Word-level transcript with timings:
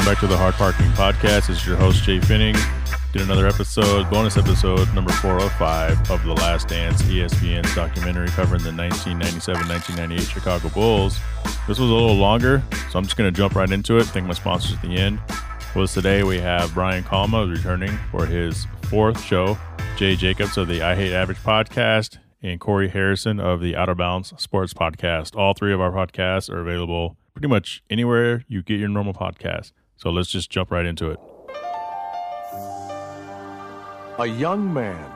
welcome 0.00 0.14
back 0.14 0.20
to 0.20 0.26
the 0.26 0.36
Hard 0.36 0.54
Parking 0.54 0.86
Podcast. 0.92 1.48
This 1.48 1.60
is 1.60 1.66
your 1.66 1.76
host, 1.76 2.04
Jhae 2.04 2.22
Pfenning. 2.22 2.58
Did 3.12 3.20
another 3.20 3.46
episode, 3.46 4.08
bonus 4.08 4.38
episode 4.38 4.90
number 4.94 5.12
405 5.12 6.10
of 6.10 6.24
The 6.24 6.32
Last 6.32 6.68
Dance, 6.68 7.02
ESPN's 7.02 7.74
documentary 7.74 8.28
covering 8.28 8.62
the 8.62 8.72
1997 8.72 9.68
1998 9.68 10.22
Chicago 10.22 10.70
Bulls. 10.70 11.18
This 11.68 11.78
was 11.78 11.90
a 11.90 11.92
little 11.92 12.14
longer, 12.14 12.62
so 12.90 12.98
I'm 12.98 13.04
just 13.04 13.18
going 13.18 13.30
to 13.30 13.36
jump 13.36 13.54
right 13.54 13.70
into 13.70 13.98
it. 13.98 14.04
Thank 14.04 14.26
my 14.26 14.32
sponsors 14.32 14.72
at 14.72 14.80
the 14.80 14.96
end. 14.96 15.20
Was 15.76 15.92
today 15.92 16.22
we 16.22 16.38
have 16.38 16.72
Brian 16.72 17.04
Calma 17.04 17.46
returning 17.46 17.98
for 18.10 18.24
his 18.24 18.66
fourth 18.84 19.22
show, 19.22 19.58
Jay 19.96 20.16
Jacobs 20.16 20.56
of 20.56 20.68
the 20.68 20.80
I 20.80 20.94
Hate 20.94 21.12
Average 21.12 21.42
podcast, 21.42 22.16
and 22.42 22.58
Corey 22.58 22.88
Harrison 22.88 23.38
of 23.38 23.60
the 23.60 23.76
Out 23.76 23.90
of 23.90 23.98
Bounds 23.98 24.32
Sports 24.38 24.72
podcast. 24.72 25.36
All 25.36 25.52
three 25.52 25.74
of 25.74 25.80
our 25.82 25.90
podcasts 25.90 26.48
are 26.48 26.60
available 26.60 27.18
pretty 27.34 27.48
much 27.48 27.82
anywhere 27.90 28.46
you 28.48 28.62
get 28.62 28.80
your 28.80 28.88
normal 28.88 29.12
podcast. 29.12 29.72
So 30.00 30.08
let's 30.08 30.30
just 30.30 30.48
jump 30.48 30.70
right 30.70 30.86
into 30.86 31.10
it. 31.10 31.20
A 34.18 34.26
young 34.26 34.72
man 34.72 35.12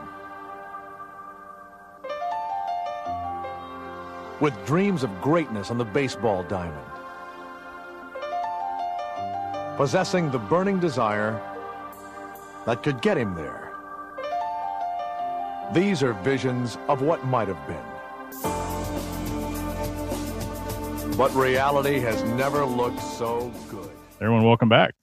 with 4.39 4.53
dreams 4.67 5.01
of 5.01 5.09
greatness 5.21 5.71
on 5.71 5.79
the 5.79 5.85
baseball 5.85 6.43
diamond, 6.43 6.85
possessing 9.75 10.29
the 10.29 10.37
burning 10.37 10.79
desire 10.79 11.41
that 12.67 12.83
could 12.83 13.01
get 13.01 13.17
him 13.17 13.33
there. 13.33 13.73
These 15.73 16.03
are 16.03 16.13
visions 16.13 16.77
of 16.89 17.01
what 17.01 17.25
might 17.25 17.47
have 17.47 17.65
been. 17.65 17.81
But 21.17 21.33
reality 21.33 21.99
has 22.01 22.21
never 22.35 22.63
looked 22.63 23.01
so 23.01 23.51
good. 23.67 23.84
Everyone, 24.21 24.45
welcome 24.45 24.69
back. 24.69 24.93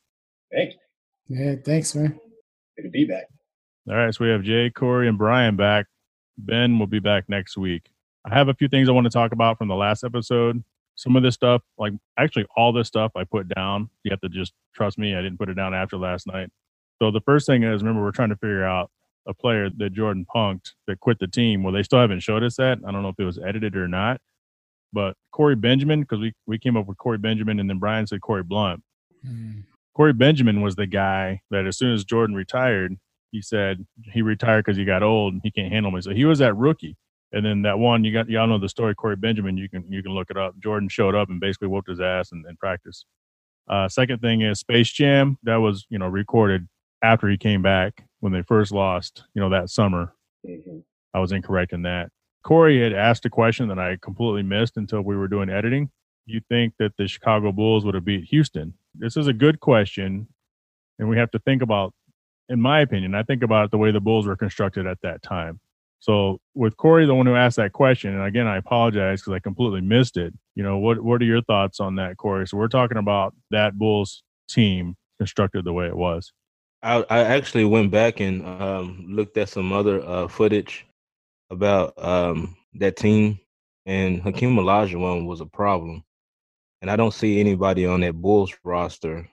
Thank 0.50 0.72
you. 1.28 1.36
Yeah, 1.36 1.54
thanks, 1.62 1.94
man. 1.94 2.18
Good 2.76 2.84
to 2.84 2.88
be 2.88 3.04
back. 3.04 3.24
All 3.88 3.94
right, 3.94 4.14
so 4.14 4.24
we 4.24 4.30
have 4.30 4.42
Jay, 4.42 4.70
Corey, 4.70 5.06
and 5.06 5.18
Brian 5.18 5.54
back. 5.54 5.86
Ben 6.38 6.78
will 6.78 6.86
be 6.86 6.98
back 6.98 7.24
next 7.28 7.58
week. 7.58 7.90
I 8.24 8.34
have 8.34 8.48
a 8.48 8.54
few 8.54 8.68
things 8.68 8.88
I 8.88 8.92
want 8.92 9.04
to 9.04 9.10
talk 9.10 9.32
about 9.32 9.58
from 9.58 9.68
the 9.68 9.74
last 9.74 10.02
episode. 10.02 10.64
Some 10.94 11.14
of 11.14 11.22
this 11.22 11.34
stuff, 11.34 11.60
like 11.76 11.92
actually 12.18 12.46
all 12.56 12.72
this 12.72 12.88
stuff, 12.88 13.12
I 13.14 13.24
put 13.24 13.48
down. 13.48 13.90
You 14.02 14.10
have 14.12 14.20
to 14.22 14.30
just 14.30 14.54
trust 14.74 14.98
me. 14.98 15.14
I 15.14 15.20
didn't 15.20 15.38
put 15.38 15.50
it 15.50 15.54
down 15.54 15.74
after 15.74 15.98
last 15.98 16.26
night. 16.26 16.48
So 17.00 17.10
the 17.10 17.20
first 17.20 17.46
thing 17.46 17.64
is, 17.64 17.82
remember, 17.82 18.02
we're 18.02 18.12
trying 18.12 18.30
to 18.30 18.36
figure 18.36 18.64
out 18.64 18.90
a 19.26 19.34
player 19.34 19.68
that 19.76 19.92
Jordan 19.92 20.26
punked 20.34 20.70
that 20.86 21.00
quit 21.00 21.18
the 21.18 21.28
team. 21.28 21.62
Well, 21.62 21.72
they 21.72 21.82
still 21.82 22.00
haven't 22.00 22.20
showed 22.20 22.42
us 22.42 22.56
that. 22.56 22.78
I 22.86 22.90
don't 22.90 23.02
know 23.02 23.10
if 23.10 23.18
it 23.18 23.24
was 23.24 23.38
edited 23.38 23.76
or 23.76 23.88
not. 23.88 24.20
But 24.92 25.16
Corey 25.32 25.56
Benjamin, 25.56 26.00
because 26.00 26.20
we, 26.20 26.32
we 26.46 26.58
came 26.58 26.76
up 26.76 26.86
with 26.86 26.98
Corey 26.98 27.18
Benjamin 27.18 27.60
and 27.60 27.68
then 27.68 27.78
Brian 27.78 28.06
said 28.06 28.22
Corie 28.22 28.42
Blount. 28.42 28.82
Mm. 29.26 29.64
Corey 29.94 30.12
Benjamin 30.12 30.62
was 30.62 30.76
the 30.76 30.86
guy 30.86 31.42
that 31.50 31.66
as 31.66 31.76
soon 31.76 31.92
as 31.92 32.04
Jordan 32.04 32.34
retired, 32.34 32.96
he 33.30 33.42
said 33.42 33.86
he 34.04 34.22
retired 34.22 34.64
because 34.64 34.76
he 34.76 34.84
got 34.84 35.02
old 35.02 35.34
and 35.34 35.42
he 35.44 35.50
can't 35.50 35.72
handle 35.72 35.90
me. 35.90 36.00
So 36.00 36.10
he 36.10 36.24
was 36.24 36.38
that 36.38 36.56
rookie. 36.56 36.96
And 37.32 37.44
then 37.44 37.62
that 37.62 37.78
one, 37.78 38.04
you 38.04 38.12
got 38.12 38.28
y'all 38.28 38.46
know 38.46 38.58
the 38.58 38.68
story, 38.68 38.94
Corey 38.94 39.16
Benjamin. 39.16 39.56
You 39.56 39.68
can 39.68 39.90
you 39.90 40.02
can 40.02 40.12
look 40.12 40.30
it 40.30 40.36
up. 40.36 40.54
Jordan 40.58 40.88
showed 40.88 41.14
up 41.14 41.30
and 41.30 41.40
basically 41.40 41.68
whooped 41.68 41.88
his 41.88 42.00
ass 42.00 42.30
in, 42.32 42.44
in 42.48 42.56
practice. 42.56 43.06
Uh, 43.68 43.88
second 43.88 44.20
thing 44.20 44.42
is 44.42 44.60
Space 44.60 44.92
Jam. 44.92 45.38
That 45.42 45.56
was 45.56 45.86
you 45.88 45.98
know 45.98 46.08
recorded 46.08 46.68
after 47.02 47.28
he 47.28 47.38
came 47.38 47.62
back 47.62 48.04
when 48.20 48.32
they 48.32 48.42
first 48.42 48.70
lost. 48.70 49.24
You 49.34 49.40
know 49.40 49.48
that 49.48 49.70
summer. 49.70 50.14
Mm-hmm. 50.46 50.80
I 51.14 51.20
was 51.20 51.32
incorrect 51.32 51.72
in 51.72 51.82
that. 51.82 52.10
Corey 52.42 52.82
had 52.82 52.92
asked 52.92 53.24
a 53.24 53.30
question 53.30 53.68
that 53.68 53.78
I 53.78 53.96
completely 54.00 54.42
missed 54.42 54.76
until 54.76 55.02
we 55.02 55.16
were 55.16 55.28
doing 55.28 55.48
editing. 55.48 55.90
You 56.26 56.40
think 56.48 56.74
that 56.78 56.96
the 56.96 57.06
Chicago 57.06 57.52
Bulls 57.52 57.84
would 57.84 57.94
have 57.94 58.04
beat 58.04 58.24
Houston? 58.24 58.74
This 58.94 59.16
is 59.16 59.26
a 59.26 59.32
good 59.32 59.60
question, 59.60 60.28
and 60.98 61.08
we 61.08 61.16
have 61.16 61.30
to 61.32 61.38
think 61.40 61.62
about, 61.62 61.94
in 62.48 62.60
my 62.60 62.80
opinion, 62.80 63.14
I 63.14 63.22
think 63.22 63.42
about 63.42 63.66
it 63.66 63.70
the 63.70 63.78
way 63.78 63.90
the 63.90 64.00
Bulls 64.00 64.26
were 64.26 64.36
constructed 64.36 64.86
at 64.86 65.00
that 65.02 65.22
time. 65.22 65.60
So 66.00 66.40
with 66.54 66.76
Corey, 66.76 67.06
the 67.06 67.14
one 67.14 67.26
who 67.26 67.36
asked 67.36 67.56
that 67.56 67.72
question, 67.72 68.12
and 68.12 68.24
again, 68.24 68.48
I 68.48 68.56
apologize 68.56 69.20
because 69.20 69.34
I 69.34 69.38
completely 69.38 69.80
missed 69.80 70.16
it. 70.16 70.34
You 70.56 70.64
know, 70.64 70.78
what 70.78 71.00
what 71.00 71.22
are 71.22 71.24
your 71.24 71.42
thoughts 71.42 71.78
on 71.78 71.94
that, 71.96 72.16
Corey? 72.16 72.46
So 72.48 72.56
we're 72.56 72.66
talking 72.66 72.98
about 72.98 73.34
that 73.50 73.78
Bulls 73.78 74.24
team 74.48 74.96
constructed 75.18 75.64
the 75.64 75.72
way 75.72 75.86
it 75.86 75.96
was. 75.96 76.32
I, 76.82 77.04
I 77.08 77.20
actually 77.20 77.64
went 77.64 77.92
back 77.92 78.18
and 78.18 78.44
um, 78.44 79.06
looked 79.08 79.36
at 79.36 79.48
some 79.48 79.72
other 79.72 80.04
uh, 80.04 80.26
footage 80.26 80.84
about 81.50 81.94
um, 81.96 82.56
that 82.74 82.96
team, 82.96 83.38
and 83.86 84.20
Hakeem 84.20 84.56
Olajuwon 84.56 85.26
was 85.26 85.40
a 85.40 85.46
problem. 85.46 86.02
And 86.82 86.90
I 86.90 86.96
don't 86.96 87.14
see 87.14 87.38
anybody 87.38 87.86
on 87.86 88.00
that 88.00 88.20
Bulls 88.20 88.52
roster 88.64 89.26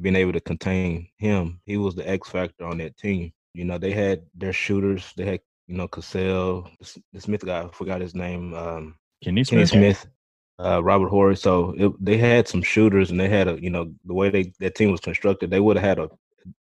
being 0.00 0.16
able 0.16 0.32
to 0.32 0.40
contain 0.40 1.06
him. 1.18 1.60
He 1.66 1.76
was 1.76 1.94
the 1.94 2.08
X 2.08 2.30
factor 2.30 2.64
on 2.64 2.78
that 2.78 2.96
team. 2.96 3.32
You 3.52 3.66
know, 3.66 3.78
they 3.78 3.92
had 3.92 4.22
their 4.34 4.54
shooters. 4.54 5.12
They 5.16 5.26
had, 5.26 5.40
you 5.68 5.76
know, 5.76 5.86
Cassell, 5.86 6.68
the 7.12 7.20
Smith 7.20 7.44
guy, 7.44 7.62
I 7.62 7.68
forgot 7.68 8.00
his 8.00 8.14
name. 8.14 8.54
Um, 8.54 8.96
Kenny 9.22 9.44
Smith. 9.44 9.70
Kenny 9.70 9.92
Smith. 9.92 10.06
Uh, 10.58 10.82
Robert 10.82 11.08
Horry. 11.08 11.36
So 11.36 11.74
it, 11.76 11.92
they 12.04 12.16
had 12.16 12.48
some 12.48 12.62
shooters, 12.62 13.10
and 13.10 13.20
they 13.20 13.28
had 13.28 13.48
a, 13.48 13.62
you 13.62 13.70
know, 13.70 13.92
the 14.04 14.14
way 14.14 14.30
they 14.30 14.52
that 14.60 14.74
team 14.74 14.90
was 14.90 15.00
constructed, 15.00 15.50
they 15.50 15.60
would 15.60 15.76
have 15.76 15.84
had 15.84 15.98
a 15.98 16.10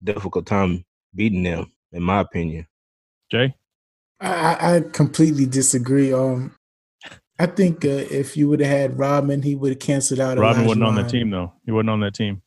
difficult 0.03 0.47
time 0.47 0.84
beating 1.14 1.42
them, 1.42 1.70
in 1.92 2.03
my 2.03 2.20
opinion. 2.20 2.66
Jay. 3.30 3.54
I, 4.20 4.76
I 4.76 4.80
completely 4.92 5.47
disagree. 5.47 6.12
Um, 6.12 6.54
I 7.42 7.47
think 7.47 7.84
uh, 7.84 7.88
if 7.88 8.36
you 8.36 8.48
would 8.48 8.60
have 8.60 8.70
had 8.70 8.98
Rodman, 9.00 9.42
he 9.42 9.56
would 9.56 9.72
have 9.72 9.80
canceled 9.80 10.20
out. 10.20 10.38
Rodman 10.38 10.64
wasn't 10.64 10.84
on 10.84 10.94
the 10.94 11.03
team 11.03 11.28
though. 11.28 11.53
He 11.66 11.72
wasn't 11.72 11.91
on 11.91 11.98
that 11.98 12.14
team. 12.14 12.41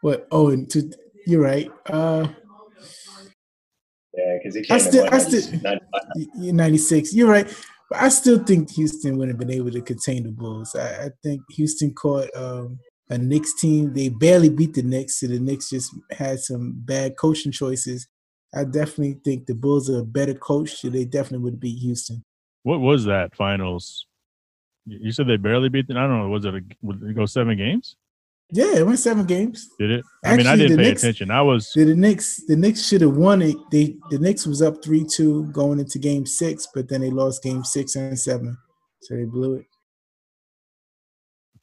What? 0.00 0.26
Oh, 0.30 0.48
and 0.48 0.68
to, 0.70 0.90
you're 1.26 1.42
right. 1.42 1.70
Uh, 1.84 2.28
yeah, 4.14 4.38
because 4.38 4.54
he 4.54 4.62
came 4.62 4.76
I 4.76 4.78
still, 4.78 5.06
I 5.12 5.18
still, 5.18 5.60
96. 6.36 7.14
You're 7.14 7.28
right. 7.28 7.46
But 7.90 8.00
I 8.00 8.08
still 8.08 8.42
think 8.42 8.70
Houston 8.70 9.18
would 9.18 9.28
have 9.28 9.36
been 9.36 9.50
able 9.50 9.70
to 9.72 9.82
contain 9.82 10.22
the 10.22 10.30
Bulls. 10.30 10.74
I, 10.74 11.04
I 11.04 11.10
think 11.22 11.42
Houston 11.50 11.92
caught 11.92 12.34
um, 12.34 12.78
a 13.10 13.18
Knicks 13.18 13.52
team. 13.60 13.92
They 13.92 14.08
barely 14.08 14.48
beat 14.48 14.72
the 14.72 14.82
Knicks, 14.82 15.20
so 15.20 15.26
the 15.26 15.38
Knicks 15.38 15.68
just 15.68 15.94
had 16.12 16.40
some 16.40 16.72
bad 16.76 17.18
coaching 17.18 17.52
choices. 17.52 18.08
I 18.54 18.64
definitely 18.64 19.20
think 19.22 19.44
the 19.44 19.54
Bulls 19.54 19.90
are 19.90 19.98
a 19.98 20.04
better 20.04 20.32
coach, 20.32 20.76
so 20.76 20.88
they 20.88 21.04
definitely 21.04 21.44
would 21.44 21.60
beat 21.60 21.80
Houston. 21.80 22.24
What 22.62 22.80
was 22.80 23.04
that 23.04 23.36
finals? 23.36 24.06
You 24.86 25.12
said 25.12 25.26
they 25.26 25.36
barely 25.36 25.68
beat 25.68 25.88
them. 25.88 25.96
I 25.96 26.06
don't 26.06 26.18
know. 26.18 26.28
Was 26.28 26.44
it 26.44 26.54
a, 26.54 26.60
would 26.82 27.02
it 27.02 27.14
go 27.14 27.26
seven 27.26 27.56
games? 27.56 27.96
Yeah, 28.50 28.76
it 28.76 28.86
went 28.86 28.98
seven 28.98 29.24
games. 29.24 29.70
Did 29.78 29.90
it? 29.90 30.04
I 30.24 30.36
mean, 30.36 30.46
I 30.46 30.56
didn't 30.56 30.76
pay 30.76 30.84
Knicks, 30.84 31.02
attention. 31.02 31.30
I 31.30 31.40
was 31.42 31.72
the, 31.72 31.84
the 31.84 31.94
Knicks. 31.94 32.44
The 32.46 32.56
Knicks 32.56 32.86
should 32.86 33.00
have 33.00 33.16
won 33.16 33.40
it. 33.40 33.56
They 33.70 33.96
the 34.10 34.18
Knicks 34.18 34.46
was 34.46 34.60
up 34.60 34.84
three 34.84 35.04
two 35.04 35.44
going 35.46 35.80
into 35.80 35.98
Game 35.98 36.26
Six, 36.26 36.68
but 36.74 36.88
then 36.88 37.00
they 37.00 37.10
lost 37.10 37.42
Game 37.42 37.64
Six 37.64 37.96
and 37.96 38.18
seven, 38.18 38.56
so 39.00 39.16
they 39.16 39.24
blew 39.24 39.54
it. 39.54 39.66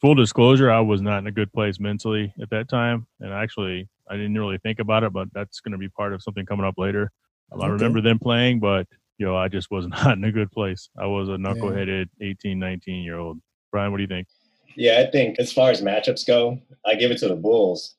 Full 0.02 0.16
disclosure: 0.16 0.72
I 0.72 0.80
was 0.80 1.02
not 1.02 1.20
in 1.20 1.28
a 1.28 1.32
good 1.32 1.54
place 1.54 1.80
mentally 1.80 2.34
at 2.42 2.50
that 2.50 2.68
time, 2.68 3.06
and 3.20 3.32
actually, 3.32 3.88
I 4.10 4.18
didn't 4.18 4.38
really 4.38 4.58
think 4.58 4.80
about 4.80 5.04
it, 5.04 5.14
but 5.14 5.32
that's 5.34 5.60
going 5.60 5.74
to 5.74 5.78
be 5.78 5.90
part 5.90 6.14
of 6.14 6.24
something 6.24 6.46
coming 6.46 6.66
up 6.66 6.80
later. 6.80 7.12
Um, 7.52 7.60
okay. 7.60 7.68
I 7.68 7.70
remember 7.70 8.02
them 8.02 8.18
playing, 8.18 8.60
but 8.60 8.88
you 9.22 9.28
know, 9.28 9.38
I 9.38 9.50
just 9.50 9.70
was 9.70 9.86
not 9.86 10.14
in 10.18 10.24
a 10.24 10.32
good 10.32 10.52
place. 10.52 10.90
I 10.98 11.06
was 11.06 11.30
a 11.30 11.34
knuckleheaded 11.34 12.08
yeah. 12.20 12.30
18, 12.30 12.58
19 12.58 13.04
year 13.04 13.20
old. 13.20 13.40
Brian, 13.72 13.92
what 13.92 13.98
do 13.98 14.02
you 14.02 14.08
think? 14.08 14.28
Yeah, 14.76 15.06
I 15.08 15.12
think 15.12 15.38
as 15.38 15.54
far 15.54 15.70
as 15.70 15.82
matchups 15.82 16.26
go, 16.26 16.58
I 16.88 16.96
give 16.96 17.12
it 17.12 17.20
to 17.20 17.28
the 17.28 17.36
Bulls 17.36 17.98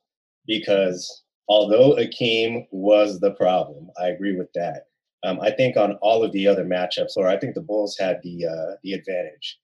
because 0.49 1.22
although 1.47 1.94
Akeem 1.94 2.66
was 2.72 3.21
the 3.21 3.31
problem, 3.33 3.88
I 4.00 4.09
agree 4.09 4.37
with 4.37 4.53
that. 4.55 4.87
Um, 5.22 5.38
I 5.41 5.53
think 5.53 5.77
on 5.77 5.93
all 6.03 6.25
of 6.25 6.33
the 6.33 6.49
other 6.49 6.65
matchups, 6.65 7.16
or 7.16 7.28
I 7.28 7.39
think 7.39 7.54
the 7.54 7.60
Bulls 7.60 7.97
had 7.97 8.21
the 8.25 8.47
uh, 8.47 8.75
the 8.83 8.94
advantage. 8.94 9.60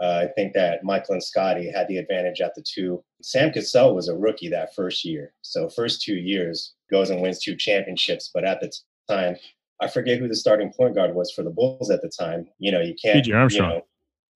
Uh, 0.00 0.26
I 0.26 0.32
think 0.36 0.54
that 0.54 0.84
Michael 0.84 1.14
and 1.14 1.24
Scottie 1.24 1.72
had 1.72 1.88
the 1.88 1.98
advantage 1.98 2.40
at 2.40 2.54
the 2.54 2.62
two. 2.62 3.02
Sam 3.20 3.52
Cassell 3.52 3.96
was 3.96 4.08
a 4.08 4.16
rookie 4.16 4.48
that 4.48 4.74
first 4.76 5.04
year. 5.04 5.32
So 5.42 5.68
first 5.68 6.02
two 6.02 6.14
years 6.14 6.74
goes 6.90 7.10
and 7.10 7.20
wins 7.20 7.40
two 7.40 7.56
championships. 7.56 8.30
But 8.32 8.44
at 8.44 8.60
the 8.60 8.72
time, 9.08 9.36
I 9.80 9.88
forget 9.88 10.18
who 10.18 10.28
the 10.28 10.36
starting 10.36 10.72
point 10.76 10.94
guard 10.94 11.14
was 11.14 11.32
for 11.32 11.42
the 11.42 11.50
Bulls 11.50 11.90
at 11.90 12.02
the 12.02 12.10
time. 12.10 12.46
You 12.58 12.72
know, 12.72 12.80
you 12.80 12.94
can't. 13.02 13.24
BJ 13.24 13.34
Armstrong. 13.34 13.70
You 13.70 13.76
know, 13.76 13.86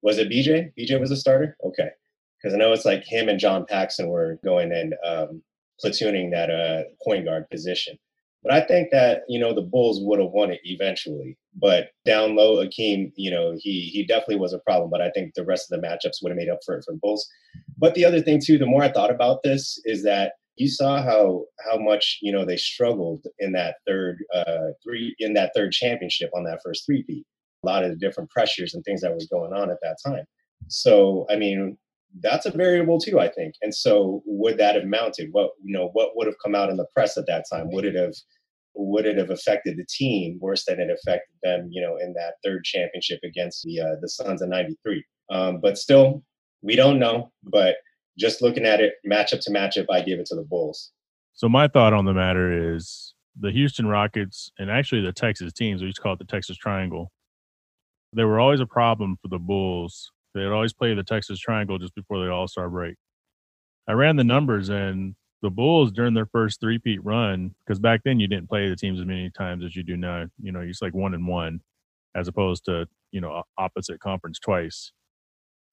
was 0.02 0.18
it 0.18 0.30
BJ? 0.30 0.72
BJ 0.78 1.00
was 1.00 1.10
a 1.10 1.16
starter? 1.16 1.56
Okay. 1.64 1.90
Because 2.40 2.54
I 2.54 2.58
know 2.58 2.72
it's 2.72 2.84
like 2.84 3.04
him 3.04 3.28
and 3.28 3.38
John 3.40 3.64
Paxson 3.66 4.08
were 4.08 4.38
going 4.44 4.72
and 4.72 4.94
um, 5.04 5.42
platooning 5.82 6.30
that 6.30 6.50
uh, 6.50 6.82
point 7.02 7.24
guard 7.24 7.48
position. 7.50 7.98
But 8.42 8.52
I 8.52 8.60
think 8.60 8.90
that 8.90 9.22
you 9.26 9.38
know 9.38 9.54
the 9.54 9.62
Bulls 9.62 10.00
would 10.02 10.20
have 10.20 10.30
won 10.30 10.50
it 10.50 10.60
eventually. 10.64 11.38
But 11.54 11.88
down 12.04 12.36
low, 12.36 12.56
Akeem, 12.56 13.12
you 13.16 13.30
know, 13.30 13.56
he 13.58 13.80
he 13.80 14.04
definitely 14.04 14.36
was 14.36 14.52
a 14.52 14.58
problem. 14.58 14.90
But 14.90 15.00
I 15.00 15.10
think 15.10 15.32
the 15.34 15.46
rest 15.46 15.72
of 15.72 15.80
the 15.80 15.86
matchups 15.86 16.22
would 16.22 16.30
have 16.30 16.36
made 16.36 16.50
up 16.50 16.58
for 16.64 16.76
it 16.76 16.84
for 16.84 16.92
the 16.92 16.98
Bulls. 16.98 17.26
But 17.78 17.94
the 17.94 18.04
other 18.04 18.20
thing 18.20 18.40
too, 18.44 18.58
the 18.58 18.66
more 18.66 18.82
I 18.82 18.92
thought 18.92 19.10
about 19.10 19.42
this, 19.42 19.80
is 19.86 20.02
that 20.04 20.34
you 20.56 20.68
saw 20.68 21.02
how 21.02 21.44
how 21.64 21.76
much 21.78 22.18
you 22.22 22.32
know 22.32 22.44
they 22.44 22.56
struggled 22.56 23.24
in 23.38 23.52
that 23.52 23.76
third 23.86 24.18
uh, 24.34 24.68
three 24.82 25.14
in 25.18 25.34
that 25.34 25.52
third 25.54 25.72
championship 25.72 26.30
on 26.34 26.44
that 26.44 26.60
first 26.64 26.86
three 26.86 27.04
beat. 27.06 27.26
A 27.62 27.66
lot 27.66 27.84
of 27.84 27.90
the 27.90 27.96
different 27.96 28.30
pressures 28.30 28.74
and 28.74 28.84
things 28.84 29.00
that 29.00 29.14
was 29.14 29.26
going 29.26 29.52
on 29.52 29.70
at 29.70 29.78
that 29.82 29.96
time. 30.04 30.24
So 30.68 31.26
I 31.30 31.36
mean, 31.36 31.76
that's 32.20 32.46
a 32.46 32.50
variable 32.50 33.00
too, 33.00 33.18
I 33.18 33.28
think. 33.28 33.54
And 33.62 33.74
so 33.74 34.22
would 34.26 34.58
that 34.58 34.76
have 34.76 34.84
mounted? 34.84 35.28
What 35.32 35.50
you 35.62 35.76
know, 35.76 35.90
what 35.92 36.16
would 36.16 36.26
have 36.26 36.36
come 36.42 36.54
out 36.54 36.70
in 36.70 36.76
the 36.76 36.86
press 36.94 37.16
at 37.16 37.26
that 37.26 37.46
time? 37.50 37.70
Would 37.72 37.84
it 37.84 37.96
have 37.96 38.14
would 38.74 39.06
it 39.06 39.16
have 39.18 39.30
affected 39.30 39.76
the 39.76 39.86
team 39.88 40.38
worse 40.40 40.64
than 40.64 40.80
it 40.80 40.90
affected 40.90 41.34
them, 41.42 41.68
you 41.70 41.80
know, 41.80 41.96
in 41.96 42.12
that 42.14 42.34
third 42.44 42.64
championship 42.64 43.20
against 43.24 43.62
the 43.64 43.80
uh, 43.80 43.96
the 44.00 44.08
Suns 44.08 44.42
in 44.42 44.50
'93? 44.50 45.04
Um, 45.30 45.60
but 45.60 45.78
still, 45.78 46.22
we 46.62 46.76
don't 46.76 46.98
know. 46.98 47.32
But 47.42 47.76
just 48.18 48.42
looking 48.42 48.64
at 48.64 48.80
it, 48.80 48.94
matchup 49.06 49.40
to 49.40 49.50
matchup, 49.50 49.86
I 49.90 50.02
give 50.02 50.18
it 50.18 50.26
to 50.26 50.34
the 50.34 50.42
Bulls. 50.42 50.92
So 51.32 51.48
my 51.48 51.68
thought 51.68 51.92
on 51.92 52.04
the 52.04 52.14
matter 52.14 52.74
is 52.74 53.14
the 53.38 53.50
Houston 53.50 53.86
Rockets 53.86 54.50
and 54.58 54.70
actually 54.70 55.02
the 55.02 55.12
Texas 55.12 55.52
teams, 55.52 55.80
we 55.80 55.86
used 55.86 55.96
to 55.96 56.02
call 56.02 56.12
it 56.12 56.18
the 56.20 56.24
Texas 56.24 56.56
Triangle. 56.56 57.10
They 58.12 58.24
were 58.24 58.38
always 58.38 58.60
a 58.60 58.66
problem 58.66 59.16
for 59.20 59.28
the 59.28 59.40
Bulls. 59.40 60.12
They'd 60.34 60.46
always 60.46 60.72
play 60.72 60.94
the 60.94 61.02
Texas 61.02 61.38
Triangle 61.40 61.78
just 61.78 61.94
before 61.94 62.24
the 62.24 62.30
All 62.30 62.46
Star 62.46 62.68
break. 62.68 62.96
I 63.88 63.92
ran 63.92 64.16
the 64.16 64.24
numbers 64.24 64.68
and 64.68 65.14
the 65.42 65.50
Bulls 65.50 65.92
during 65.92 66.14
their 66.14 66.26
first 66.26 66.60
three-peat 66.60 67.04
run, 67.04 67.54
because 67.66 67.78
back 67.78 68.00
then 68.04 68.18
you 68.18 68.26
didn't 68.26 68.48
play 68.48 68.68
the 68.68 68.76
teams 68.76 68.98
as 68.98 69.06
many 69.06 69.30
times 69.30 69.64
as 69.64 69.76
you 69.76 69.82
do 69.82 69.96
now. 69.96 70.26
You 70.40 70.52
know, 70.52 70.60
it's 70.60 70.80
like 70.80 70.94
one 70.94 71.12
and 71.12 71.26
one, 71.26 71.60
as 72.14 72.28
opposed 72.28 72.64
to 72.64 72.86
you 73.10 73.20
know 73.20 73.42
opposite 73.58 74.00
conference 74.00 74.38
twice. 74.38 74.92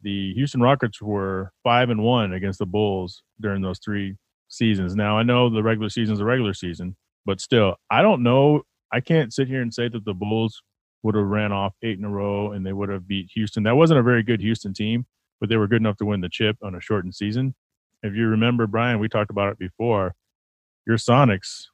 The 0.03 0.33
Houston 0.33 0.61
Rockets 0.61 1.01
were 1.01 1.51
five 1.63 1.89
and 1.89 2.03
one 2.03 2.33
against 2.33 2.59
the 2.59 2.65
Bulls 2.65 3.23
during 3.39 3.61
those 3.61 3.79
three 3.79 4.17
seasons. 4.47 4.95
Now 4.95 5.17
I 5.17 5.23
know 5.23 5.49
the 5.49 5.63
regular 5.63 5.89
season 5.89 6.13
is 6.13 6.19
a 6.19 6.25
regular 6.25 6.53
season, 6.53 6.95
but 7.25 7.39
still, 7.39 7.75
I 7.89 8.01
don't 8.01 8.23
know. 8.23 8.63
I 8.91 8.99
can't 8.99 9.33
sit 9.33 9.47
here 9.47 9.61
and 9.61 9.73
say 9.73 9.87
that 9.87 10.05
the 10.05 10.13
Bulls 10.13 10.61
would 11.03 11.15
have 11.15 11.25
ran 11.25 11.51
off 11.51 11.73
eight 11.83 11.97
in 11.97 12.05
a 12.05 12.09
row 12.09 12.51
and 12.51 12.65
they 12.65 12.73
would 12.73 12.89
have 12.89 13.07
beat 13.07 13.29
Houston. 13.33 13.63
That 13.63 13.75
wasn't 13.75 13.99
a 13.99 14.03
very 14.03 14.23
good 14.23 14.41
Houston 14.41 14.73
team, 14.73 15.05
but 15.39 15.49
they 15.49 15.57
were 15.57 15.67
good 15.67 15.81
enough 15.81 15.97
to 15.97 16.05
win 16.05 16.21
the 16.21 16.29
chip 16.29 16.57
on 16.61 16.75
a 16.75 16.81
shortened 16.81 17.15
season 17.15 17.55
if 18.03 18.15
you 18.15 18.27
remember, 18.27 18.67
Brian, 18.67 18.99
we 18.99 19.09
talked 19.09 19.29
about 19.29 19.51
it 19.53 19.59
before. 19.59 20.15
Your 20.87 20.97
Sonics, 20.97 21.65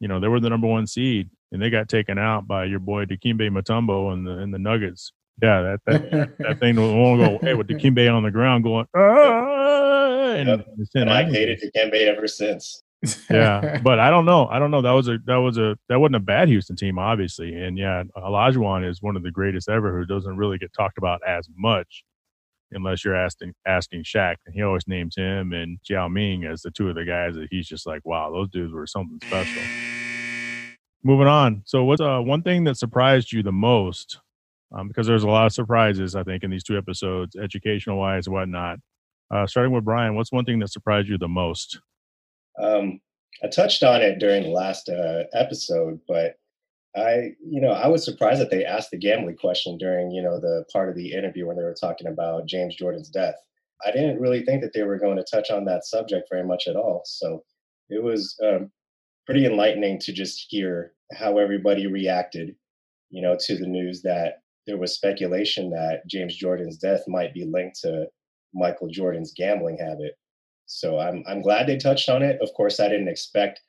you 0.00 0.08
know, 0.08 0.20
they 0.20 0.28
were 0.28 0.40
the 0.40 0.50
number 0.50 0.66
one 0.66 0.86
seed, 0.86 1.30
and 1.50 1.62
they 1.62 1.70
got 1.70 1.88
taken 1.88 2.18
out 2.18 2.46
by 2.46 2.64
your 2.64 2.78
boy 2.78 3.06
Dikembe 3.06 3.50
Mutombo 3.50 4.12
and 4.12 4.26
the 4.26 4.32
and 4.32 4.52
the 4.52 4.58
Nuggets. 4.58 5.12
Yeah, 5.42 5.62
that 5.62 5.80
that, 5.86 6.38
that 6.38 6.60
thing 6.60 6.76
won't 6.76 7.20
go 7.20 7.36
away 7.36 7.54
with 7.54 7.68
Dikembe 7.68 8.12
on 8.14 8.22
the 8.22 8.30
ground 8.30 8.64
going. 8.64 8.86
Ah, 8.94 10.32
and, 10.32 10.48
yep. 10.48 10.66
and 10.94 11.10
I've 11.10 11.32
hated 11.32 11.62
Dikembe 11.62 12.06
ever 12.06 12.26
since. 12.26 12.82
yeah, 13.30 13.78
but 13.82 13.98
I 13.98 14.10
don't 14.10 14.26
know. 14.26 14.46
I 14.48 14.58
don't 14.58 14.70
know. 14.70 14.82
That 14.82 14.92
was 14.92 15.08
a 15.08 15.18
that 15.26 15.36
was 15.36 15.58
a 15.58 15.76
that 15.88 16.00
wasn't 16.00 16.16
a 16.16 16.20
bad 16.20 16.48
Houston 16.48 16.76
team, 16.76 16.98
obviously. 16.98 17.54
And 17.54 17.78
yeah, 17.78 18.02
Olajuwon 18.16 18.88
is 18.88 19.00
one 19.00 19.16
of 19.16 19.22
the 19.22 19.30
greatest 19.30 19.68
ever, 19.68 19.96
who 19.96 20.04
doesn't 20.04 20.36
really 20.36 20.58
get 20.58 20.72
talked 20.72 20.98
about 20.98 21.20
as 21.26 21.48
much 21.56 22.04
unless 22.72 23.04
you're 23.04 23.16
asking 23.16 23.54
asking 23.66 24.04
Shaq, 24.04 24.36
and 24.46 24.54
he 24.54 24.62
always 24.62 24.86
names 24.86 25.16
him 25.16 25.52
and 25.52 25.78
Yao 25.88 26.08
Ming 26.08 26.44
as 26.44 26.62
the 26.62 26.70
two 26.70 26.88
of 26.88 26.94
the 26.94 27.04
guys 27.04 27.34
that 27.34 27.48
he's 27.50 27.66
just 27.66 27.86
like, 27.86 28.04
wow, 28.04 28.30
those 28.30 28.48
dudes 28.48 28.72
were 28.72 28.86
something 28.86 29.18
special. 29.26 29.62
Moving 31.02 31.28
on. 31.28 31.62
So, 31.64 31.84
what's 31.84 32.00
uh, 32.00 32.20
one 32.20 32.42
thing 32.42 32.64
that 32.64 32.76
surprised 32.76 33.32
you 33.32 33.42
the 33.42 33.52
most? 33.52 34.20
Um, 34.76 34.88
because 34.88 35.06
there's 35.06 35.24
a 35.24 35.28
lot 35.28 35.46
of 35.46 35.52
surprises, 35.52 36.14
I 36.14 36.22
think, 36.22 36.44
in 36.44 36.50
these 36.50 36.64
two 36.64 36.78
episodes, 36.78 37.36
educational 37.36 37.98
wise, 37.98 38.28
whatnot. 38.28 38.78
Uh, 39.32 39.46
starting 39.46 39.72
with 39.72 39.84
Brian, 39.84 40.14
what's 40.14 40.32
one 40.32 40.44
thing 40.44 40.58
that 40.60 40.68
surprised 40.68 41.08
you 41.08 41.18
the 41.18 41.28
most? 41.28 41.80
Um, 42.60 43.00
I 43.42 43.48
touched 43.48 43.82
on 43.82 44.02
it 44.02 44.18
during 44.18 44.42
the 44.44 44.50
last 44.50 44.88
uh, 44.88 45.24
episode, 45.32 46.00
but 46.06 46.34
I, 46.96 47.34
you 47.44 47.60
know, 47.60 47.70
I 47.70 47.86
was 47.86 48.04
surprised 48.04 48.40
that 48.40 48.50
they 48.50 48.64
asked 48.64 48.90
the 48.90 48.98
gambling 48.98 49.36
question 49.36 49.78
during, 49.78 50.10
you 50.10 50.22
know, 50.22 50.40
the 50.40 50.64
part 50.72 50.88
of 50.88 50.96
the 50.96 51.12
interview 51.12 51.46
when 51.46 51.56
they 51.56 51.62
were 51.62 51.76
talking 51.80 52.08
about 52.08 52.46
James 52.46 52.74
Jordan's 52.74 53.08
death. 53.08 53.36
I 53.86 53.92
didn't 53.92 54.20
really 54.20 54.44
think 54.44 54.60
that 54.62 54.72
they 54.74 54.82
were 54.82 54.98
going 54.98 55.16
to 55.16 55.24
touch 55.24 55.50
on 55.50 55.64
that 55.66 55.84
subject 55.84 56.28
very 56.30 56.44
much 56.44 56.66
at 56.66 56.76
all. 56.76 57.02
So 57.04 57.44
it 57.88 58.02
was 58.02 58.36
um, 58.44 58.70
pretty 59.24 59.46
enlightening 59.46 60.00
to 60.00 60.12
just 60.12 60.46
hear 60.48 60.92
how 61.12 61.38
everybody 61.38 61.86
reacted, 61.86 62.56
you 63.10 63.22
know, 63.22 63.36
to 63.40 63.56
the 63.56 63.66
news 63.66 64.02
that 64.02 64.42
there 64.66 64.78
was 64.78 64.94
speculation 64.94 65.70
that 65.70 66.06
James 66.08 66.36
Jordan's 66.36 66.76
death 66.76 67.02
might 67.08 67.34
be 67.34 67.44
linked 67.44 67.80
to 67.80 68.06
Michael 68.54 68.88
Jordan's 68.88 69.32
gambling 69.36 69.78
habit. 69.78 70.12
So 70.66 70.98
I'm 70.98 71.24
I'm 71.26 71.42
glad 71.42 71.66
they 71.66 71.76
touched 71.76 72.08
on 72.08 72.22
it. 72.22 72.38
Of 72.40 72.52
course, 72.54 72.78
I 72.78 72.88
didn't 72.88 73.08
expect 73.08 73.60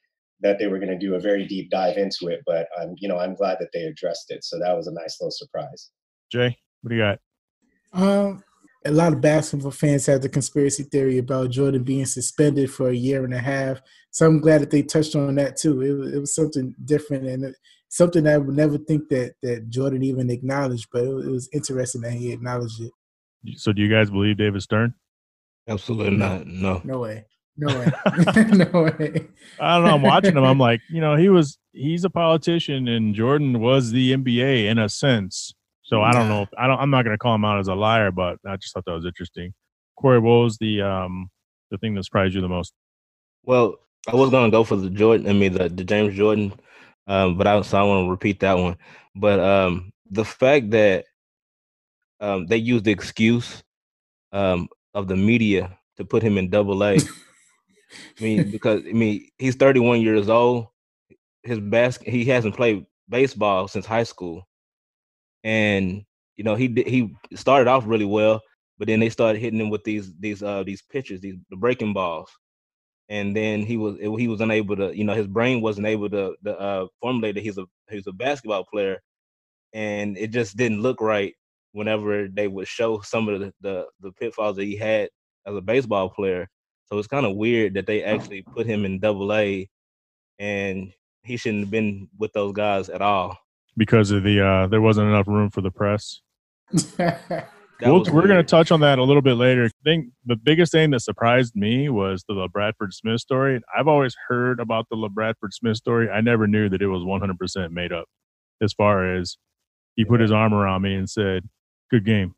that 0.42 0.58
they 0.60 0.68
were 0.68 0.80
going 0.80 0.90
to 0.90 0.98
do 0.98 1.16
a 1.16 1.20
very 1.20 1.46
deep 1.46 1.70
dive 1.70 1.98
into 1.98 2.28
it, 2.28 2.42
but 2.46 2.68
I'm, 2.80 2.96
you 2.98 3.08
know, 3.08 3.20
I'm 3.20 3.36
glad 3.36 3.58
that 3.60 3.70
they 3.74 3.84
addressed 3.84 4.32
it. 4.32 4.44
So 4.44 4.58
that 4.60 4.76
was 4.76 4.88
a 4.88 4.94
nice 4.94 5.18
little 5.22 5.32
surprise. 5.32 5.92
Jay, 6.32 6.58
what 6.82 6.90
do 6.90 6.96
you 6.96 7.02
got? 7.02 7.20
Um, 7.94 8.44
a 8.86 8.92
lot 8.92 9.14
of 9.14 9.22
basketball 9.22 9.72
fans 9.72 10.08
have 10.08 10.22
the 10.22 10.30
conspiracy 10.30 10.84
theory 10.84 11.20
about 11.20 11.52
Jordan 11.52 11.84
being 11.84 12.06
suspended 12.06 12.72
for 12.72 12.90
a 12.90 12.96
year 12.96 13.24
and 13.24 13.34
a 13.34 13.40
half. 13.40 13.82
So 14.10 14.26
I'm 14.26 14.40
glad 14.40 14.62
that 14.62 14.72
they 14.72 14.82
touched 14.82 15.16
on 15.16 15.36
that 15.36 15.58
too. 15.58 15.82
It 15.82 15.94
was, 15.94 16.14
it 16.14 16.20
was 16.20 16.36
something 16.36 16.74
different 16.86 17.28
and 17.28 17.56
something 17.92 18.26
I 18.26 18.38
would 18.38 18.56
never 18.56 18.78
think 18.78 19.10
that 19.10 19.34
that 19.44 19.70
Jordan 19.70 20.02
even 20.02 20.30
acknowledged, 20.30 20.88
but 20.92 21.04
it 21.04 21.14
was, 21.14 21.28
it 21.28 21.32
was 21.32 21.50
interesting 21.54 22.02
that 22.02 22.14
he 22.14 22.32
acknowledged 22.32 22.82
it. 22.82 22.92
So 23.58 23.74
do 23.74 23.82
you 23.82 23.90
guys 23.90 24.10
believe 24.10 24.38
David 24.38 24.64
Stern? 24.64 24.96
Absolutely 25.68 26.18
not. 26.18 26.48
No. 26.48 26.82
No 26.84 27.00
way. 27.00 27.26
No 27.58 27.68
way. 27.80 27.92
no 28.52 28.84
way. 28.84 29.28
I 29.60 29.76
don't 29.76 29.86
know. 29.86 29.96
I'm 29.96 30.02
watching 30.02 30.36
him. 30.36 30.44
I'm 30.44 30.58
like, 30.58 30.82
you 30.90 31.02
know, 31.02 31.16
he 31.16 31.30
was 31.30 31.60
he's 31.74 32.04
a 32.06 32.10
politician 32.10 32.88
and 32.88 33.14
Jordan 33.14 33.60
was 33.60 33.92
the 33.92 34.14
NBA 34.14 34.66
in 34.66 34.80
a 34.80 34.90
sense. 34.90 35.54
So 35.84 36.02
I 36.02 36.14
don't 36.14 36.30
know. 36.30 36.44
If, 36.44 36.50
I 36.58 36.68
don't. 36.68 36.80
I'm 36.80 36.90
not 36.90 37.04
going 37.04 37.14
to 37.14 37.18
call 37.18 37.36
him 37.36 37.44
out 37.44 37.60
as 37.60 37.68
a 37.68 37.76
liar, 37.76 38.12
but 38.12 38.38
I 38.48 38.56
just 38.56 38.74
thought 38.74 38.86
that 38.86 38.94
was 38.94 39.06
interesting. 39.06 39.54
Corey, 39.98 40.20
what 40.20 40.44
was 40.44 40.58
the 40.58 40.82
um 40.82 41.30
the 41.70 41.78
thing 41.78 41.94
that 41.96 42.06
surprised 42.06 42.34
you 42.34 42.40
the 42.40 42.48
most? 42.48 42.74
Well, 43.44 43.76
I 44.08 44.16
was 44.16 44.30
going 44.30 44.50
to 44.50 44.56
go 44.56 44.64
for 44.64 44.78
the 44.78 44.90
Jordan. 44.90 45.28
I 45.28 45.34
mean, 45.34 45.54
the, 45.54 45.68
the 45.68 45.84
James 45.84 46.16
Jordan, 46.16 46.54
um, 47.07 47.38
but 47.38 47.48
I 47.48 47.62
so 47.62 47.80
I 47.80 47.83
want 47.83 48.06
to 48.06 48.12
repeat 48.12 48.39
that 48.42 48.57
one. 48.57 48.77
But 49.15 49.39
um, 49.39 49.92
the 50.09 50.25
fact 50.25 50.71
that 50.71 51.06
um, 52.19 52.45
they 52.48 52.57
used 52.57 52.86
the 52.86 52.92
excuse 52.92 53.63
um, 54.31 54.69
of 54.94 55.07
the 55.07 55.15
media 55.15 55.77
to 55.98 56.06
put 56.06 56.24
him 56.24 56.38
in 56.38 56.50
double 56.50 56.83
A 56.83 56.98
I 58.19 58.24
mean, 58.24 58.51
because 58.51 58.81
I 58.88 58.94
mean, 58.94 59.27
he's 59.38 59.56
31 59.56 60.01
years 60.01 60.30
old. 60.30 60.68
His 61.44 61.59
bas- 61.59 61.98
he 61.98 62.25
hasn't 62.25 62.56
played 62.56 62.86
baseball 63.09 63.68
since 63.68 63.86
high 63.86 64.04
school, 64.04 64.47
and 65.44 66.04
you 66.38 66.44
know 66.44 66.56
he 66.56 66.68
he 66.86 67.15
started 67.36 67.68
off 67.68 67.88
really 67.88 68.06
well, 68.06 68.42
but 68.77 68.88
then 68.88 69.00
they 69.00 69.09
started 69.09 69.39
hitting 69.39 69.59
him 69.59 69.69
with 69.69 69.83
these 69.83 70.13
these 70.19 70.44
uh 70.44 70.63
these 70.63 70.83
pitches, 70.83 71.19
these 71.19 71.35
the 71.49 71.56
breaking 71.56 71.94
balls, 71.94 72.30
and 73.11 73.35
then 73.35 73.61
he 73.61 73.77
was 73.77 73.97
he 73.99 74.27
was 74.27 74.41
unable 74.41 74.75
to 74.75 74.97
you 74.97 75.03
know 75.03 75.13
his 75.13 75.27
brain 75.27 75.61
wasn't 75.61 75.85
able 75.85 76.09
to, 76.09 76.33
to 76.44 76.59
uh, 76.59 76.87
formulate 76.99 77.35
that 77.35 77.44
he's 77.44 77.59
a 77.59 77.65
he's 77.91 78.07
a 78.07 78.11
basketball 78.11 78.65
player, 78.65 78.99
and 79.73 80.18
it 80.18 80.31
just 80.31 80.57
didn't 80.57 80.81
look 80.81 80.99
right 80.99 81.35
whenever 81.73 82.27
they 82.27 82.47
would 82.47 82.68
show 82.68 82.99
some 83.01 83.30
of 83.30 83.39
the, 83.39 83.53
the, 83.61 83.85
the 84.01 84.11
pitfalls 84.13 84.57
that 84.57 84.65
he 84.65 84.75
had 84.75 85.09
as 85.45 85.56
a 85.56 85.61
baseball 85.61 86.09
player 86.09 86.49
so 86.91 86.97
it's 86.97 87.07
kind 87.07 87.25
of 87.25 87.37
weird 87.37 87.73
that 87.75 87.87
they 87.87 88.03
actually 88.03 88.41
put 88.41 88.68
him 88.68 88.83
in 88.83 88.99
double 88.99 89.33
A 89.33 89.69
and 90.39 90.91
he 91.23 91.37
shouldn't 91.37 91.63
have 91.63 91.71
been 91.71 92.09
with 92.18 92.33
those 92.33 92.51
guys 92.51 92.89
at 92.89 93.01
all. 93.01 93.37
Because 93.77 94.11
of 94.11 94.23
the 94.23 94.45
uh 94.45 94.68
there 94.68 94.81
wasn't 94.81 95.07
enough 95.07 95.27
room 95.27 95.49
for 95.49 95.61
the 95.61 95.71
press. 95.71 96.19
we'll, 97.81 98.04
we're 98.11 98.28
going 98.28 98.38
to 98.38 98.44
touch 98.44 98.71
on 98.71 98.80
that 98.81 99.00
a 99.00 99.04
little 99.04 99.21
bit 99.21 99.35
later. 99.35 99.66
I 99.66 99.69
think 99.83 100.07
the 100.26 100.35
biggest 100.35 100.71
thing 100.71 100.92
that 100.92 101.02
surprised 101.02 101.56
me 101.56 101.90
was 101.90 102.23
the 102.28 102.33
LaBradford 102.33 102.94
Smith 102.94 103.21
story. 103.21 103.61
I've 103.78 103.88
always 103.88 104.16
heard 104.28 104.59
about 104.59 104.88
the 104.90 104.95
LaBradford 104.95 105.52
Smith 105.52 105.78
story. 105.78 106.09
I 106.09 106.21
never 106.21 106.47
knew 106.47 106.69
that 106.69 106.81
it 106.81 106.88
was 106.88 107.04
100% 107.04 107.71
made 107.71 107.92
up 107.92 108.06
as 108.61 108.73
far 108.73 109.16
as 109.16 109.38
he 109.95 110.06
put 110.06 110.19
his 110.19 110.31
arm 110.31 110.54
around 110.54 110.81
me 110.81 110.95
and 110.95 111.09
said, 111.09 111.47
Good 111.90 112.06
game. 112.06 112.35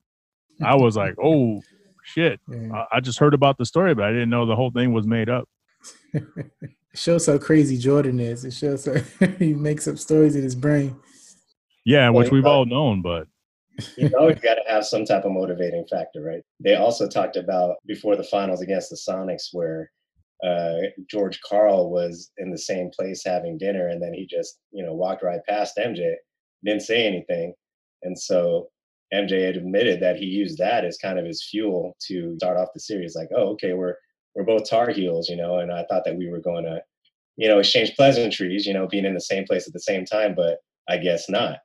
I 0.64 0.76
was 0.76 0.96
like, 0.96 1.16
Oh, 1.24 1.62
shit. 2.04 2.40
Yeah. 2.50 2.86
I, 2.92 2.98
I 2.98 3.00
just 3.00 3.20
heard 3.20 3.34
about 3.34 3.58
the 3.58 3.66
story, 3.66 3.94
but 3.94 4.06
I 4.06 4.12
didn't 4.12 4.30
know 4.30 4.46
the 4.46 4.56
whole 4.56 4.72
thing 4.72 4.94
was 4.94 5.08
made 5.08 5.30
up. 5.30 5.48
it 6.14 6.72
shows 6.96 7.26
how 7.26 7.38
crazy 7.38 7.78
Jordan 7.78 8.20
is. 8.20 8.46
It 8.46 8.54
shows 8.54 8.86
how 8.86 9.28
he 9.40 9.54
makes 9.54 9.88
up 9.88 9.98
stories 9.98 10.36
in 10.36 10.44
his 10.44 10.56
brain. 10.56 10.96
Yeah, 11.86 12.10
which 12.10 12.32
we've 12.32 12.46
all 12.46 12.66
known, 12.66 13.02
but 13.02 13.28
you 13.98 14.12
always 14.18 14.40
got 14.40 14.56
to 14.56 14.64
have 14.68 14.86
some 14.86 15.06
type 15.06 15.26
of 15.26 15.32
motivating 15.32 15.86
factor, 15.90 16.22
right? 16.22 16.42
They 16.60 16.76
also 16.76 17.08
talked 17.08 17.36
about 17.36 17.76
before 17.86 18.16
the 18.16 18.24
finals 18.24 18.62
against 18.62 18.90
the 18.90 18.96
Sonics 18.98 19.50
where 19.52 19.92
uh, 20.46 20.88
George 21.10 21.40
Karl 21.48 21.90
was 21.90 22.32
in 22.38 22.52
the 22.52 22.58
same 22.58 22.90
place 22.94 23.24
having 23.26 23.58
dinner, 23.58 23.88
and 23.88 24.02
then 24.02 24.14
he 24.14 24.28
just 24.28 24.60
you 24.72 24.84
know 24.86 24.94
walked 24.94 25.24
right 25.24 25.40
past 25.48 25.78
MJ, 25.78 26.14
didn't 26.64 26.82
say 26.82 27.06
anything, 27.06 27.54
and 28.04 28.18
so 28.18 28.70
MJ 29.14 29.46
had 29.46 29.58
admitted 29.58 30.02
that 30.02 30.18
he 30.18 30.26
used 30.26 30.58
that 30.58 30.84
as 30.84 30.98
kind 30.98 31.20
of 31.20 31.26
his 31.26 31.48
fuel 31.50 31.96
to 32.08 32.36
start 32.38 32.58
off 32.58 32.74
the 32.74 32.80
series. 32.80 33.16
Like, 33.16 33.30
oh, 33.36 33.50
okay, 33.52 33.74
we're 33.74 33.96
we're 34.36 34.44
both 34.44 34.70
Tar 34.70 34.90
Heels, 34.90 35.30
you 35.30 35.38
know, 35.38 35.60
and 35.60 35.72
I 35.72 35.86
thought 35.90 36.04
that 36.06 36.18
we 36.18 36.30
were 36.30 36.40
going 36.40 36.64
to, 36.64 36.82
you 37.38 37.48
know, 37.48 37.60
exchange 37.60 37.96
pleasantries, 37.96 38.66
you 38.66 38.74
know, 38.74 38.88
being 38.88 39.06
in 39.06 39.14
the 39.14 39.22
same 39.22 39.46
place 39.46 39.68
at 39.68 39.74
the 39.74 39.80
same 39.80 40.06
time, 40.06 40.34
but 40.36 40.58
I 40.90 40.98
guess 40.98 41.30
not. 41.30 41.60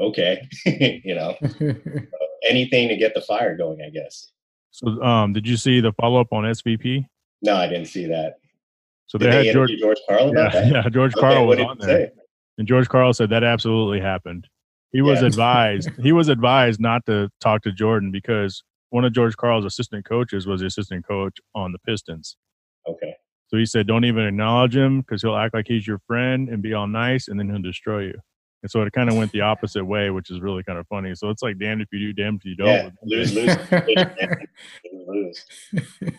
Okay, 0.00 0.48
you 1.04 1.14
know, 1.14 1.36
anything 2.48 2.88
to 2.88 2.96
get 2.96 3.14
the 3.14 3.20
fire 3.20 3.56
going, 3.56 3.80
I 3.82 3.90
guess. 3.90 4.32
So, 4.70 5.02
um, 5.02 5.32
did 5.32 5.46
you 5.46 5.56
see 5.56 5.80
the 5.80 5.92
follow 5.92 6.20
up 6.20 6.32
on 6.32 6.44
SVP? 6.44 7.04
No, 7.42 7.54
I 7.56 7.66
didn't 7.68 7.86
see 7.86 8.06
that. 8.06 8.36
So 9.06 9.18
Did 9.18 9.26
they 9.32 9.38
they 9.38 9.46
had 9.48 9.52
George. 9.54 9.70
George 9.80 9.98
Karl 10.08 10.32
Yeah, 10.34 10.48
that? 10.50 10.66
yeah, 10.70 10.88
George 10.88 11.12
Okay, 11.14 11.20
Karl 11.20 11.46
was 11.46 11.58
on 11.58 11.78
there, 11.78 11.88
say? 11.88 12.10
and 12.58 12.68
George 12.68 12.88
Karl 12.88 13.12
said 13.12 13.30
that 13.30 13.42
absolutely 13.44 14.00
happened. 14.00 14.46
He 14.92 15.02
was 15.02 15.20
Yeah. 15.20 15.26
advised. 15.28 15.90
he 16.00 16.12
was 16.12 16.28
advised 16.28 16.80
not 16.80 17.04
to 17.06 17.28
talk 17.40 17.62
to 17.62 17.72
Jordan 17.72 18.10
because 18.10 18.62
one 18.90 19.04
of 19.04 19.12
George 19.12 19.36
Karl's 19.36 19.64
assistant 19.64 20.04
coaches 20.04 20.46
was 20.46 20.60
the 20.60 20.66
assistant 20.66 21.06
coach 21.06 21.38
on 21.54 21.72
the 21.72 21.78
Pistons. 21.80 22.36
Okay. 22.86 23.14
So 23.48 23.56
he 23.56 23.66
said, 23.66 23.86
"Don't 23.88 24.04
even 24.04 24.24
acknowledge 24.26 24.76
him 24.76 25.00
because 25.00 25.22
he'll 25.22 25.36
act 25.36 25.54
like 25.54 25.66
he's 25.66 25.86
your 25.86 25.98
friend 26.06 26.48
and 26.48 26.62
be 26.62 26.72
all 26.72 26.86
nice, 26.86 27.26
and 27.28 27.38
then 27.38 27.48
he'll 27.50 27.60
destroy 27.62 28.04
you." 28.04 28.20
And 28.62 28.70
so 28.70 28.82
it 28.82 28.92
kind 28.92 29.08
of 29.08 29.16
went 29.16 29.32
the 29.32 29.40
opposite 29.40 29.84
way, 29.84 30.10
which 30.10 30.30
is 30.30 30.40
really 30.40 30.62
kind 30.62 30.78
of 30.78 30.86
funny. 30.88 31.14
So 31.14 31.30
it's 31.30 31.42
like 31.42 31.58
damned 31.58 31.80
if 31.80 31.88
you 31.92 31.98
do, 31.98 32.12
damned 32.12 32.40
if 32.40 32.44
you 32.44 32.56
don't. 32.56 32.68
Yeah, 32.68 32.90
lose, 33.02 33.34
lose, 33.34 33.56
lose, 35.08 35.44
lose. 35.72 36.10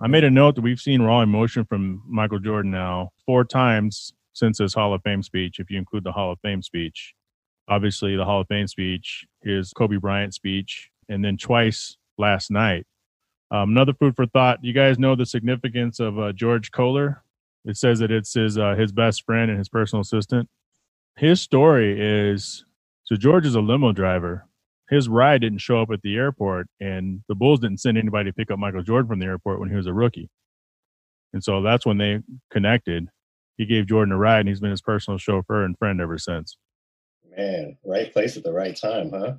I 0.00 0.06
made 0.06 0.24
a 0.24 0.30
note 0.30 0.54
that 0.56 0.62
we've 0.62 0.80
seen 0.80 1.02
raw 1.02 1.22
emotion 1.22 1.64
from 1.64 2.02
Michael 2.08 2.38
Jordan 2.38 2.70
now 2.70 3.10
four 3.26 3.44
times 3.44 4.12
since 4.32 4.58
his 4.58 4.74
Hall 4.74 4.94
of 4.94 5.02
Fame 5.02 5.22
speech, 5.22 5.58
if 5.58 5.70
you 5.70 5.78
include 5.78 6.04
the 6.04 6.12
Hall 6.12 6.32
of 6.32 6.38
Fame 6.40 6.62
speech. 6.62 7.14
Obviously, 7.68 8.16
the 8.16 8.24
Hall 8.24 8.40
of 8.40 8.48
Fame 8.48 8.68
speech, 8.68 9.26
his 9.42 9.72
Kobe 9.72 9.96
Bryant 9.96 10.34
speech, 10.34 10.90
and 11.08 11.24
then 11.24 11.36
twice 11.36 11.96
last 12.16 12.50
night. 12.50 12.86
Um, 13.50 13.70
another 13.70 13.94
food 13.94 14.14
for 14.14 14.26
thought. 14.26 14.62
You 14.62 14.72
guys 14.72 14.98
know 14.98 15.16
the 15.16 15.26
significance 15.26 16.00
of 16.00 16.18
uh, 16.18 16.32
George 16.32 16.70
Koehler. 16.70 17.20
It 17.64 17.76
says 17.76 17.98
that 17.98 18.10
it's 18.10 18.34
his 18.34 18.56
uh, 18.56 18.74
his 18.76 18.92
best 18.92 19.24
friend 19.24 19.50
and 19.50 19.58
his 19.58 19.68
personal 19.68 20.02
assistant. 20.02 20.48
His 21.18 21.40
story 21.40 21.96
is 21.98 22.64
so 23.02 23.16
George 23.16 23.44
is 23.44 23.56
a 23.56 23.60
limo 23.60 23.92
driver. 23.92 24.46
His 24.88 25.08
ride 25.08 25.40
didn't 25.40 25.58
show 25.58 25.82
up 25.82 25.90
at 25.90 26.00
the 26.02 26.16
airport, 26.16 26.68
and 26.80 27.22
the 27.28 27.34
Bulls 27.34 27.58
didn't 27.60 27.80
send 27.80 27.98
anybody 27.98 28.30
to 28.30 28.34
pick 28.34 28.50
up 28.50 28.58
Michael 28.58 28.82
Jordan 28.82 29.08
from 29.08 29.18
the 29.18 29.26
airport 29.26 29.58
when 29.58 29.68
he 29.68 29.74
was 29.74 29.86
a 29.86 29.92
rookie. 29.92 30.30
And 31.32 31.42
so 31.42 31.60
that's 31.60 31.84
when 31.84 31.98
they 31.98 32.20
connected. 32.52 33.08
He 33.56 33.66
gave 33.66 33.86
Jordan 33.86 34.12
a 34.12 34.16
ride, 34.16 34.40
and 34.40 34.48
he's 34.48 34.60
been 34.60 34.70
his 34.70 34.80
personal 34.80 35.18
chauffeur 35.18 35.64
and 35.64 35.76
friend 35.76 36.00
ever 36.00 36.18
since. 36.18 36.56
Man, 37.36 37.76
right 37.84 38.12
place 38.12 38.36
at 38.36 38.44
the 38.44 38.52
right 38.52 38.76
time, 38.76 39.10
huh? 39.10 39.34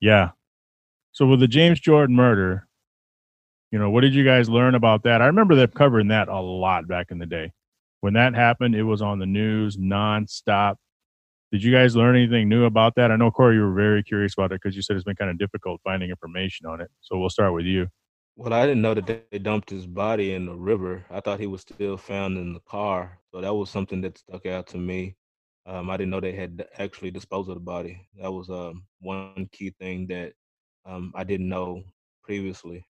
Yeah. 0.00 0.30
So 1.12 1.26
with 1.26 1.40
the 1.40 1.48
James 1.48 1.80
Jordan 1.80 2.14
murder, 2.14 2.68
you 3.72 3.78
know, 3.78 3.88
what 3.88 4.02
did 4.02 4.14
you 4.14 4.24
guys 4.24 4.50
learn 4.50 4.74
about 4.74 5.04
that? 5.04 5.22
I 5.22 5.26
remember 5.26 5.54
them 5.54 5.70
covering 5.70 6.08
that 6.08 6.28
a 6.28 6.40
lot 6.40 6.86
back 6.86 7.10
in 7.10 7.18
the 7.18 7.26
day. 7.26 7.52
When 8.00 8.12
that 8.14 8.34
happened, 8.34 8.74
it 8.74 8.82
was 8.82 9.00
on 9.02 9.18
the 9.18 9.26
news 9.26 9.76
nonstop. 9.76 10.76
Did 11.52 11.64
you 11.64 11.72
guys 11.72 11.96
learn 11.96 12.16
anything 12.16 12.48
new 12.48 12.64
about 12.64 12.94
that? 12.94 13.10
I 13.10 13.16
know 13.16 13.32
Corey, 13.32 13.56
you 13.56 13.62
were 13.62 13.74
very 13.74 14.04
curious 14.04 14.34
about 14.34 14.52
it 14.52 14.60
because 14.62 14.76
you 14.76 14.82
said 14.82 14.94
it's 14.94 15.04
been 15.04 15.16
kind 15.16 15.30
of 15.30 15.38
difficult 15.38 15.80
finding 15.82 16.08
information 16.08 16.66
on 16.66 16.80
it. 16.80 16.88
So 17.00 17.18
we'll 17.18 17.28
start 17.28 17.52
with 17.52 17.66
you. 17.66 17.88
Well, 18.36 18.52
I 18.52 18.66
didn't 18.66 18.82
know 18.82 18.94
that 18.94 19.30
they 19.30 19.38
dumped 19.38 19.68
his 19.68 19.86
body 19.86 20.34
in 20.34 20.46
the 20.46 20.54
river. 20.54 21.04
I 21.10 21.20
thought 21.20 21.40
he 21.40 21.48
was 21.48 21.62
still 21.62 21.96
found 21.96 22.38
in 22.38 22.54
the 22.54 22.60
car. 22.60 23.18
So 23.32 23.40
that 23.40 23.52
was 23.52 23.68
something 23.68 24.00
that 24.02 24.18
stuck 24.18 24.46
out 24.46 24.68
to 24.68 24.78
me. 24.78 25.16
Um, 25.66 25.90
I 25.90 25.96
didn't 25.96 26.10
know 26.10 26.20
they 26.20 26.32
had 26.32 26.64
actually 26.78 27.10
disposed 27.10 27.48
of 27.48 27.56
the 27.56 27.60
body. 27.60 28.08
That 28.20 28.30
was 28.30 28.48
um, 28.48 28.84
one 29.00 29.48
key 29.52 29.74
thing 29.80 30.06
that 30.06 30.32
um, 30.86 31.12
I 31.16 31.24
didn't 31.24 31.48
know 31.48 31.82
previously. 32.22 32.86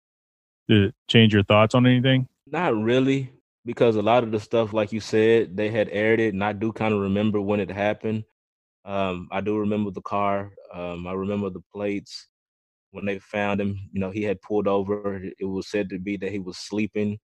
Did 0.69 0.85
it 0.85 0.95
change 1.09 1.35
your 1.35 1.43
thoughts 1.43 1.75
on 1.75 1.87
anything? 1.87 2.29
Not 2.47 2.75
really, 2.77 3.33
because 3.65 3.97
a 3.97 4.03
lot 4.03 4.23
of 4.23 4.31
the 4.31 4.41
stuff, 4.41 4.73
like 4.73 4.93
you 4.93 5.01
said, 5.01 5.57
they 5.57 5.71
had 5.71 5.89
aired 5.91 6.21
it, 6.21 6.33
and 6.33 6.43
I 6.43 6.53
do 6.53 6.73
kind 6.73 6.95
of 6.95 7.01
remember 7.01 7.41
when 7.41 7.61
it 7.61 7.71
happened. 7.71 8.25
Um, 8.85 9.29
I 9.33 9.41
do 9.41 9.59
remember 9.59 9.91
the 9.91 10.03
car. 10.03 10.53
Um, 10.73 11.07
I 11.07 11.13
remember 11.13 11.51
the 11.51 11.63
plates 11.73 12.29
when 12.91 13.05
they 13.07 13.19
found 13.19 13.61
him. 13.61 13.79
You 13.93 14.01
know, 14.01 14.11
he 14.11 14.23
had 14.23 14.43
pulled 14.43 14.69
over. 14.69 15.23
It 15.39 15.45
was 15.45 15.69
said 15.69 15.89
to 15.91 15.99
be 15.99 16.17
that 16.19 16.33
he 16.33 16.39
was 16.39 16.59
sleeping, 16.59 17.19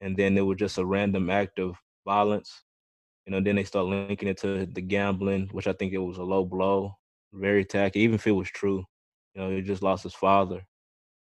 and 0.00 0.16
then 0.16 0.36
it 0.38 0.42
was 0.42 0.58
just 0.58 0.78
a 0.78 0.86
random 0.86 1.30
act 1.30 1.58
of 1.58 1.76
violence. 2.06 2.62
You 3.26 3.32
know, 3.32 3.40
then 3.40 3.56
they 3.56 3.64
start 3.64 3.86
linking 3.86 4.28
it 4.28 4.38
to 4.38 4.66
the 4.66 4.80
gambling, 4.80 5.48
which 5.52 5.66
I 5.66 5.72
think 5.72 5.92
it 5.92 5.98
was 5.98 6.18
a 6.18 6.22
low 6.24 6.44
blow, 6.44 6.94
very 7.32 7.64
tacky. 7.64 8.00
Even 8.00 8.14
if 8.16 8.26
it 8.26 8.32
was 8.32 8.48
true, 8.50 8.84
you 9.34 9.42
know, 9.42 9.50
he 9.50 9.62
just 9.62 9.82
lost 9.82 10.04
his 10.04 10.14
father. 10.14 10.64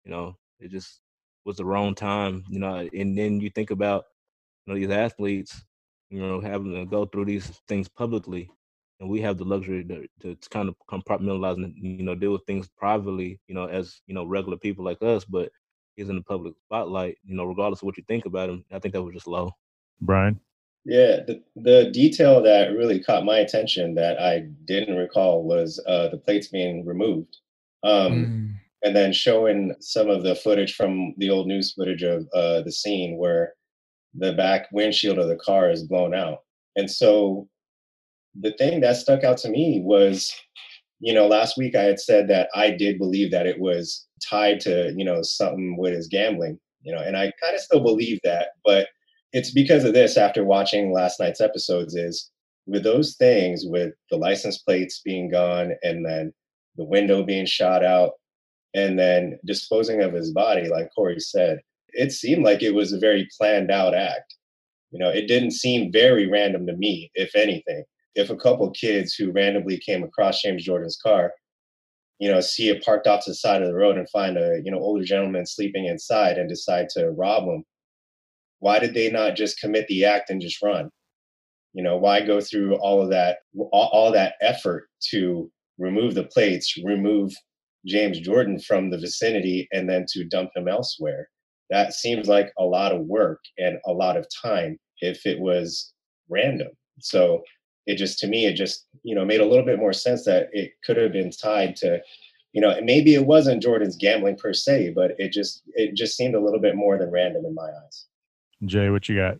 You 0.06 0.12
know, 0.12 0.38
it 0.60 0.72
just 0.72 1.01
was 1.46 1.58
the 1.58 1.65
wrong 1.65 1.96
time. 1.96 2.44
You 2.50 2.60
know, 2.60 2.89
and 2.94 3.18
then 3.18 3.39
you 3.39 3.50
think 3.50 3.72
about 3.72 4.06
you 4.65 4.74
know 4.74 4.80
these 4.80 4.92
athletes, 4.92 5.63
you 6.10 6.20
know, 6.22 6.42
having 6.42 6.74
to 6.75 6.86
go 6.86 7.06
through 7.06 7.25
these 7.25 7.48
things 7.68 7.88
publicly, 7.89 8.50
and 9.00 9.10
we 9.10 9.22
have 9.22 9.38
the 9.38 9.44
luxury 9.44 9.84
to, 9.86 10.08
to, 10.22 10.36
to 10.36 10.50
kind 10.50 10.70
of 10.70 10.76
compartmentalize 10.90 11.56
and 11.56 11.74
you 11.78 12.04
know 12.04 12.16
deal 12.16 12.32
with 12.32 12.46
things 12.46 12.68
privately, 12.78 13.40
you 13.48 13.56
know, 13.56 13.66
as 13.66 14.02
you 14.08 14.14
know 14.14 14.26
regular 14.26 14.58
people 14.58 14.86
like 14.86 15.02
us. 15.02 15.26
But 15.26 15.50
he's 15.96 16.10
in 16.10 16.16
the 16.16 16.22
public 16.22 16.54
spotlight, 16.66 17.18
you 17.24 17.36
know, 17.36 17.46
regardless 17.46 17.82
of 17.82 17.86
what 17.86 17.98
you 17.98 18.04
think 18.08 18.26
about 18.26 18.50
him. 18.50 18.64
I 18.72 18.80
think 18.80 18.94
that 18.94 19.04
was 19.04 19.14
just 19.14 19.28
low. 19.28 19.52
Brian? 20.02 20.40
Yeah, 20.86 21.20
the, 21.26 21.42
the 21.56 21.92
detail 21.92 22.42
that 22.44 22.74
really 22.74 23.02
caught 23.02 23.24
my 23.24 23.38
attention 23.38 23.96
that 23.96 24.20
I 24.20 24.48
didn't 24.66 24.98
recall 24.98 25.44
was 25.44 25.82
uh, 25.88 26.10
the 26.10 26.18
plates 26.18 26.48
being 26.48 26.86
removed. 26.86 27.38
Um, 27.84 28.14
Mm. 28.14 28.54
and 28.84 28.96
then 28.96 29.14
showing 29.14 29.74
some 29.80 30.10
of 30.10 30.24
the 30.24 30.36
footage 30.36 30.76
from 30.76 31.14
the 31.18 31.30
old 31.30 31.48
news 31.48 31.74
footage 31.74 32.04
of 32.04 32.28
uh, 32.34 32.62
the 32.62 32.72
scene 32.72 33.18
where 33.18 33.54
the 34.14 34.34
back 34.34 34.68
windshield 34.72 35.18
of 35.18 35.28
the 35.28 35.38
car 35.38 35.70
is 35.70 35.84
blown 35.84 36.14
out. 36.14 36.40
And 36.76 36.90
so 36.90 37.48
the 38.40 38.54
thing 38.54 38.82
that 38.82 38.98
stuck 38.98 39.24
out 39.24 39.38
to 39.40 39.50
me 39.50 39.82
was, 39.84 40.34
you 41.00 41.13
know, 41.13 41.28
last 41.28 41.58
week 41.58 41.75
I 41.75 41.84
had 41.84 42.00
said 42.00 42.28
that 42.30 42.50
I 42.56 42.72
did 42.72 42.98
believe 42.98 43.32
that 43.32 43.48
it 43.48 43.60
was 43.60 44.06
tied 44.28 44.60
to, 44.62 44.94
you 44.96 45.06
know, 45.06 45.22
something 45.22 45.78
with 45.78 45.94
his 45.94 46.08
gambling, 46.08 46.60
you 46.82 46.94
know, 46.94 47.02
and 47.02 47.18
I 47.18 47.32
kind 47.42 47.56
of 47.56 47.62
still 47.62 47.82
believe 47.82 48.20
that, 48.24 48.50
but 48.66 48.88
it's 49.34 49.52
because 49.52 49.84
of 49.84 49.94
this 49.94 50.16
after 50.16 50.44
watching 50.44 50.94
last 50.94 51.20
night's 51.20 51.42
episodes 51.42 51.96
is 51.96 52.32
with 52.66 52.84
those 52.84 53.16
things 53.16 53.63
with 53.66 53.94
the 54.10 54.18
license 54.18 54.60
plates 54.60 55.02
being 55.04 55.30
gone 55.30 55.74
and 55.84 56.06
then 56.06 56.32
the 56.78 56.86
window 56.86 57.24
being 57.24 57.46
shot 57.46 57.84
out 57.84 58.12
and 58.74 58.98
then 58.98 59.38
disposing 59.46 60.02
of 60.02 60.13
his 60.13 60.32
body 60.32 60.70
like 60.70 60.90
corey 60.96 61.20
said 61.20 61.60
it 61.90 62.12
seemed 62.12 62.44
like 62.44 62.63
it 62.63 62.74
was 62.74 62.92
a 62.92 63.00
very 63.00 63.28
planned 63.38 63.70
out 63.70 63.94
act. 63.94 64.36
You 64.92 65.00
know 65.00 65.10
it 65.10 65.28
didn't 65.28 65.52
seem 65.52 65.92
very 65.92 66.28
random 66.28 66.66
to 66.68 66.74
me 66.75 67.12
if 67.16 67.36
anything 67.36 67.84
if 68.15 68.29
a 68.29 68.36
couple 68.36 68.70
kids 68.72 69.13
who 69.13 69.32
randomly 69.32 69.79
came 69.79 70.03
across 70.03 70.41
james 70.41 70.63
jordan's 70.63 70.98
car 71.01 71.32
you 72.20 72.32
know 72.32 72.39
see 72.39 72.70
it 72.70 72.84
parked 72.84 73.08
off 73.08 73.24
to 73.24 73.32
the 73.32 73.36
side 73.36 73.62
of 73.62 73.67
the 73.67 73.75
road 73.75 73.98
and 73.98 74.10
find 74.10 74.38
a 74.38 74.60
you 74.63 74.72
know 74.72 74.79
older 74.79 75.03
gentleman 75.03 75.46
sleeping 75.46 75.86
inside 75.86 76.38
and 76.38 76.50
decide 76.50 76.88
to 76.89 77.12
rob 77.12 77.43
him 77.43 77.63
why 78.63 78.79
did 78.79 78.93
they 78.93 79.12
not 79.12 79.36
just 79.36 79.60
commit 79.60 79.86
the 79.89 80.05
act 80.05 80.29
and 80.29 80.41
just 80.41 80.62
run? 80.63 80.89
You 81.74 81.84
know 81.84 81.98
why 81.98 82.22
go 82.22 82.39
through 82.39 82.75
all 82.77 83.01
of 83.01 83.10
that 83.10 83.39
all, 83.58 83.89
all 83.91 84.12
that 84.13 84.36
effort 84.39 84.88
to 85.12 85.51
remove 85.77 86.15
the 86.15 86.24
plates 86.24 86.77
remove 86.84 87.34
james 87.86 88.20
jordan 88.20 88.60
from 88.60 88.89
the 88.89 88.98
vicinity 88.98 89.67
and 89.74 89.89
then 89.89 90.05
to 90.13 90.24
dump 90.24 90.51
him 90.55 90.70
elsewhere? 90.70 91.27
That 91.72 91.93
seems 91.93 92.29
like 92.29 92.53
a 92.58 92.63
lot 92.63 92.93
of 92.93 93.01
work 93.01 93.41
and 93.58 93.79
a 93.86 93.91
lot 93.91 94.15
of 94.15 94.27
time 94.41 94.77
if 95.01 95.25
it 95.25 95.41
was 95.41 95.91
random. 96.29 96.70
So 97.00 97.41
it 97.86 97.98
just 97.98 98.20
to 98.20 98.28
me 98.28 98.46
it 98.46 98.56
just 98.56 98.86
you 99.04 99.16
know 99.16 99.25
made 99.25 99.42
a 99.42 99.46
little 99.46 99.66
bit 99.66 99.80
more 99.80 99.94
sense 99.94 100.25
that 100.25 100.50
it 100.52 100.72
could 100.86 100.98
have 100.98 101.12
been 101.12 101.32
tied 101.32 101.75
to 101.75 102.00
you 102.54 102.62
know 102.62 102.75
maybe 102.84 103.13
it 103.13 103.25
wasn't 103.25 103.62
jordan's 103.62 103.98
gambling 103.98 104.36
per 104.36 104.54
se 104.54 104.92
but 104.96 105.12
it 105.18 105.32
just 105.32 105.63
it 105.74 105.96
just 105.96 106.16
seemed 106.16 106.36
a 106.36 106.40
little 106.40 106.60
bit 106.60 106.75
more 106.75 106.98
than 106.98 107.12
random 107.12 107.46
in 107.46 107.54
my 107.54 107.70
eyes 107.86 108.08
Jay, 108.66 108.90
what 108.90 109.10
you 109.10 109.18
got? 109.18 109.38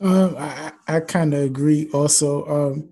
Um, 0.00 0.34
I, 0.38 0.72
I 0.88 1.00
kind 1.00 1.34
of 1.34 1.42
agree. 1.42 1.88
Also, 1.92 2.46
um, 2.46 2.88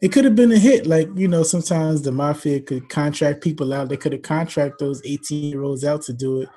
it 0.00 0.12
could 0.12 0.24
have 0.24 0.34
been 0.34 0.52
a 0.52 0.58
hit. 0.58 0.86
Like 0.86 1.08
you 1.14 1.28
know, 1.28 1.42
sometimes 1.42 2.02
the 2.02 2.12
mafia 2.12 2.60
could 2.60 2.88
contract 2.88 3.42
people 3.42 3.72
out. 3.72 3.88
They 3.88 3.96
could 3.96 4.12
have 4.12 4.22
contract 4.22 4.78
those 4.78 5.00
eighteen 5.04 5.44
year 5.44 5.62
olds 5.62 5.84
out 5.84 6.02
to 6.02 6.12
do 6.12 6.42
it. 6.42 6.48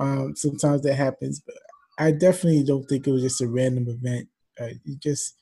Um, 0.00 0.34
sometimes 0.36 0.82
that 0.82 0.94
happens, 0.94 1.40
but 1.44 1.56
I 1.98 2.12
definitely 2.12 2.64
don't 2.64 2.84
think 2.84 3.06
it 3.06 3.12
was 3.12 3.22
just 3.22 3.40
a 3.40 3.48
random 3.48 3.86
event. 3.88 4.28
Uh, 4.60 4.74
it 4.84 5.00
just 5.00 5.34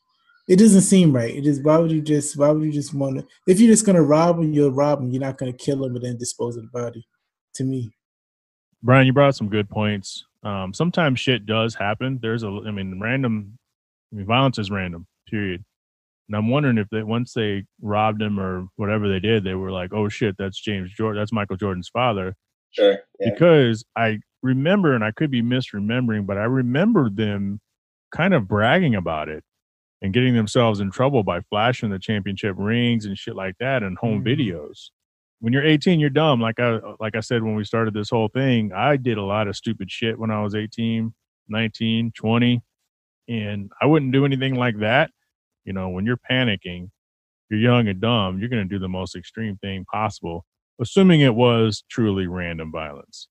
it 0.48 0.58
doesn't 0.58 0.82
seem 0.82 1.12
right. 1.12 1.34
It 1.34 1.46
is. 1.46 1.60
Why 1.60 1.78
would 1.78 1.90
you 1.90 2.00
just? 2.00 2.36
Why 2.36 2.50
would 2.50 2.64
you 2.64 2.72
just 2.72 2.94
want 2.94 3.18
to? 3.18 3.26
If 3.46 3.60
you're 3.60 3.72
just 3.72 3.86
gonna 3.86 4.02
rob 4.02 4.38
him, 4.38 4.52
you'll 4.52 4.70
rob 4.70 5.00
him. 5.00 5.10
You're 5.10 5.22
not 5.22 5.38
gonna 5.38 5.52
kill 5.52 5.84
him 5.84 5.96
and 5.96 6.04
then 6.04 6.16
dispose 6.16 6.56
of 6.56 6.62
the 6.62 6.68
body. 6.68 7.06
To 7.54 7.64
me, 7.64 7.90
Brian, 8.82 9.06
you 9.06 9.12
brought 9.12 9.34
some 9.34 9.48
good 9.48 9.68
points. 9.68 10.24
Um, 10.42 10.72
sometimes 10.72 11.18
shit 11.18 11.44
does 11.44 11.74
happen. 11.74 12.20
There's 12.22 12.44
a, 12.44 12.48
I 12.48 12.70
mean, 12.70 13.00
random, 13.00 13.58
I 14.12 14.16
mean, 14.16 14.26
violence 14.26 14.58
is 14.58 14.70
random, 14.70 15.06
period. 15.28 15.64
And 16.28 16.36
I'm 16.36 16.48
wondering 16.48 16.78
if 16.78 16.88
they, 16.90 17.02
once 17.02 17.32
they 17.32 17.64
robbed 17.80 18.22
him 18.22 18.38
or 18.38 18.68
whatever 18.76 19.08
they 19.08 19.18
did, 19.18 19.42
they 19.42 19.54
were 19.54 19.72
like, 19.72 19.92
oh 19.92 20.08
shit, 20.08 20.36
that's 20.38 20.60
James 20.60 20.92
Jordan, 20.92 21.20
that's 21.20 21.32
Michael 21.32 21.56
Jordan's 21.56 21.88
father. 21.88 22.36
sure 22.70 22.98
yeah. 23.18 23.30
Because 23.30 23.84
I 23.96 24.20
remember, 24.42 24.94
and 24.94 25.02
I 25.02 25.10
could 25.10 25.32
be 25.32 25.42
misremembering, 25.42 26.26
but 26.26 26.38
I 26.38 26.44
remember 26.44 27.10
them 27.10 27.60
kind 28.12 28.34
of 28.34 28.46
bragging 28.46 28.94
about 28.94 29.28
it 29.28 29.42
and 30.02 30.12
getting 30.12 30.34
themselves 30.34 30.80
in 30.80 30.90
trouble 30.90 31.22
by 31.22 31.40
flashing 31.42 31.90
the 31.90 31.98
championship 31.98 32.54
rings 32.58 33.06
and 33.06 33.16
shit 33.18 33.34
like 33.36 33.56
that 33.58 33.82
and 33.82 33.98
home 33.98 34.22
Mhm. 34.22 34.26
videos. 34.38 34.90
when 35.40 35.52
you're 35.52 35.64
18, 35.64 36.00
you're 36.00 36.08
dumb. 36.08 36.40
Like 36.40 36.58
I 36.58 36.80
like 36.98 37.14
I 37.14 37.20
said 37.20 37.42
when 37.42 37.54
we 37.56 37.62
started 37.64 37.92
this 37.92 38.08
whole 38.08 38.28
thing, 38.28 38.72
I 38.72 38.96
did 38.96 39.18
a 39.18 39.22
lot 39.22 39.48
of 39.48 39.54
stupid 39.56 39.90
shit 39.90 40.18
when 40.18 40.30
I 40.30 40.42
was 40.42 40.54
18, 40.54 41.14
19, 41.48 42.10
20, 42.12 42.62
and 43.28 43.70
I 43.80 43.86
wouldn't 43.86 44.12
do 44.12 44.24
anything 44.24 44.54
like 44.54 44.78
that. 44.78 45.10
You 45.66 45.74
know, 45.74 45.90
when 45.90 46.06
you're 46.06 46.16
panicking, 46.30 46.90
you're 47.50 47.60
young 47.60 47.86
and 47.86 48.00
dumb, 48.00 48.38
you're 48.38 48.48
going 48.48 48.66
to 48.66 48.74
do 48.74 48.78
the 48.78 48.88
most 48.88 49.14
extreme 49.14 49.56
thing 49.58 49.84
possible, 49.84 50.46
assuming 50.80 51.20
it 51.20 51.34
was 51.34 51.84
truly 51.90 52.26
random 52.26 52.72
violence. 52.72 53.28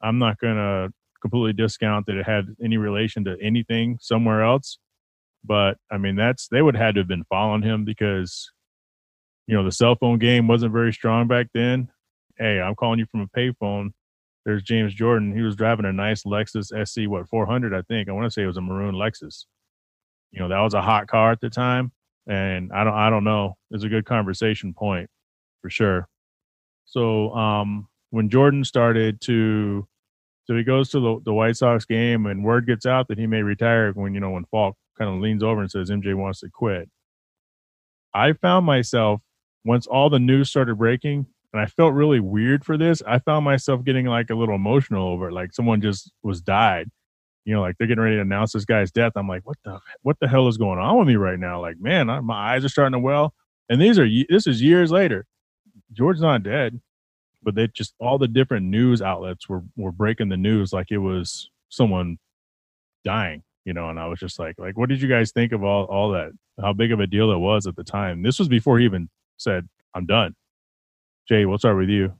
I'm 0.00 0.18
not 0.18 0.38
going 0.38 0.56
to 0.56 0.92
completely 1.20 1.54
discount 1.54 2.06
that 2.06 2.16
it 2.16 2.24
had 2.26 2.54
any 2.62 2.76
relation 2.76 3.24
to 3.24 3.36
anything 3.42 3.98
somewhere 4.00 4.42
else. 4.44 4.78
But 5.46 5.78
I 5.90 5.98
mean, 5.98 6.16
that's 6.16 6.48
they 6.48 6.62
would 6.62 6.76
have 6.76 6.86
had 6.86 6.94
to 6.96 7.00
have 7.00 7.08
been 7.08 7.24
following 7.24 7.62
him 7.62 7.84
because, 7.84 8.50
you 9.46 9.56
know, 9.56 9.64
the 9.64 9.72
cell 9.72 9.96
phone 9.96 10.18
game 10.18 10.48
wasn't 10.48 10.72
very 10.72 10.92
strong 10.92 11.28
back 11.28 11.48
then. 11.54 11.88
Hey, 12.38 12.60
I'm 12.60 12.74
calling 12.74 12.98
you 12.98 13.06
from 13.06 13.20
a 13.22 13.28
payphone. 13.28 13.90
There's 14.44 14.62
James 14.62 14.94
Jordan. 14.94 15.34
He 15.34 15.42
was 15.42 15.56
driving 15.56 15.86
a 15.86 15.92
nice 15.92 16.24
Lexus 16.24 16.66
SC, 16.86 17.08
what 17.08 17.28
400, 17.28 17.74
I 17.74 17.82
think. 17.82 18.08
I 18.08 18.12
want 18.12 18.26
to 18.26 18.30
say 18.30 18.42
it 18.42 18.46
was 18.46 18.58
a 18.58 18.60
maroon 18.60 18.94
Lexus. 18.94 19.46
You 20.30 20.40
know, 20.40 20.48
that 20.48 20.60
was 20.60 20.74
a 20.74 20.82
hot 20.82 21.08
car 21.08 21.32
at 21.32 21.40
the 21.40 21.50
time, 21.50 21.92
and 22.28 22.72
I 22.72 22.84
don't, 22.84 22.94
I 22.94 23.10
don't 23.10 23.24
know. 23.24 23.56
It's 23.70 23.84
a 23.84 23.88
good 23.88 24.04
conversation 24.04 24.74
point 24.74 25.08
for 25.62 25.70
sure. 25.70 26.08
So, 26.84 27.34
um, 27.34 27.88
when 28.10 28.28
Jordan 28.28 28.64
started 28.64 29.20
to 29.22 29.88
so 30.46 30.54
he 30.54 30.62
goes 30.62 30.90
to 30.90 31.00
the, 31.00 31.20
the 31.24 31.32
White 31.32 31.56
Sox 31.56 31.84
game, 31.84 32.26
and 32.26 32.44
word 32.44 32.66
gets 32.66 32.86
out 32.86 33.08
that 33.08 33.18
he 33.18 33.26
may 33.26 33.42
retire 33.42 33.92
when 33.92 34.14
you 34.14 34.20
know 34.20 34.30
when 34.30 34.44
Falk 34.44 34.76
kind 34.98 35.14
of 35.14 35.20
leans 35.20 35.42
over 35.42 35.60
and 35.60 35.70
says 35.70 35.90
MJ 35.90 36.14
wants 36.14 36.40
to 36.40 36.50
quit. 36.50 36.88
I 38.14 38.32
found 38.32 38.66
myself 38.66 39.20
once 39.64 39.86
all 39.86 40.10
the 40.10 40.18
news 40.18 40.48
started 40.48 40.76
breaking, 40.76 41.26
and 41.52 41.60
I 41.60 41.66
felt 41.66 41.94
really 41.94 42.20
weird 42.20 42.64
for 42.64 42.76
this. 42.76 43.02
I 43.06 43.18
found 43.18 43.44
myself 43.44 43.84
getting 43.84 44.06
like 44.06 44.30
a 44.30 44.34
little 44.34 44.54
emotional 44.54 45.08
over 45.08 45.28
it, 45.28 45.32
like 45.32 45.52
someone 45.52 45.80
just 45.80 46.10
was 46.22 46.40
died. 46.40 46.90
You 47.44 47.54
know, 47.54 47.60
like 47.60 47.76
they're 47.78 47.86
getting 47.86 48.02
ready 48.02 48.16
to 48.16 48.22
announce 48.22 48.52
this 48.52 48.64
guy's 48.64 48.90
death. 48.90 49.12
I'm 49.14 49.28
like, 49.28 49.46
what 49.46 49.58
the 49.64 49.78
what 50.02 50.16
the 50.20 50.28
hell 50.28 50.48
is 50.48 50.56
going 50.56 50.78
on 50.78 50.98
with 50.98 51.06
me 51.06 51.16
right 51.16 51.38
now? 51.38 51.60
Like, 51.60 51.78
man, 51.78 52.10
I, 52.10 52.20
my 52.20 52.54
eyes 52.54 52.64
are 52.64 52.68
starting 52.68 52.92
to 52.92 52.98
well. 52.98 53.34
And 53.68 53.80
these 53.80 53.98
are 53.98 54.08
this 54.28 54.46
is 54.46 54.62
years 54.62 54.90
later. 54.90 55.26
George's 55.92 56.22
not 56.22 56.42
dead 56.42 56.80
but 57.46 57.54
they 57.54 57.68
just 57.68 57.94
all 58.00 58.18
the 58.18 58.28
different 58.28 58.66
news 58.66 59.00
outlets 59.00 59.48
were 59.48 59.62
were 59.76 59.92
breaking 59.92 60.28
the 60.28 60.36
news 60.36 60.72
like 60.72 60.90
it 60.90 60.98
was 60.98 61.48
someone 61.70 62.18
dying 63.04 63.42
you 63.66 63.74
know 63.74 63.90
and 63.90 64.00
i 64.00 64.06
was 64.06 64.18
just 64.18 64.38
like 64.38 64.54
like 64.58 64.78
what 64.78 64.88
did 64.88 65.02
you 65.02 65.08
guys 65.08 65.32
think 65.32 65.52
of 65.52 65.62
all 65.62 65.84
all 65.84 66.10
that? 66.12 66.32
How 66.58 66.72
big 66.72 66.90
of 66.90 67.00
a 67.00 67.06
deal 67.06 67.30
it 67.32 67.36
was 67.38 67.66
at 67.66 67.76
the 67.76 67.84
time? 67.84 68.22
This 68.22 68.38
was 68.38 68.48
before 68.48 68.78
he 68.78 68.86
even 68.86 69.10
said 69.36 69.68
i'm 69.94 70.06
done. 70.06 70.34
Jay 71.28 71.44
we'll 71.44 71.58
start 71.58 71.76
with 71.76 71.90
you? 71.90 72.14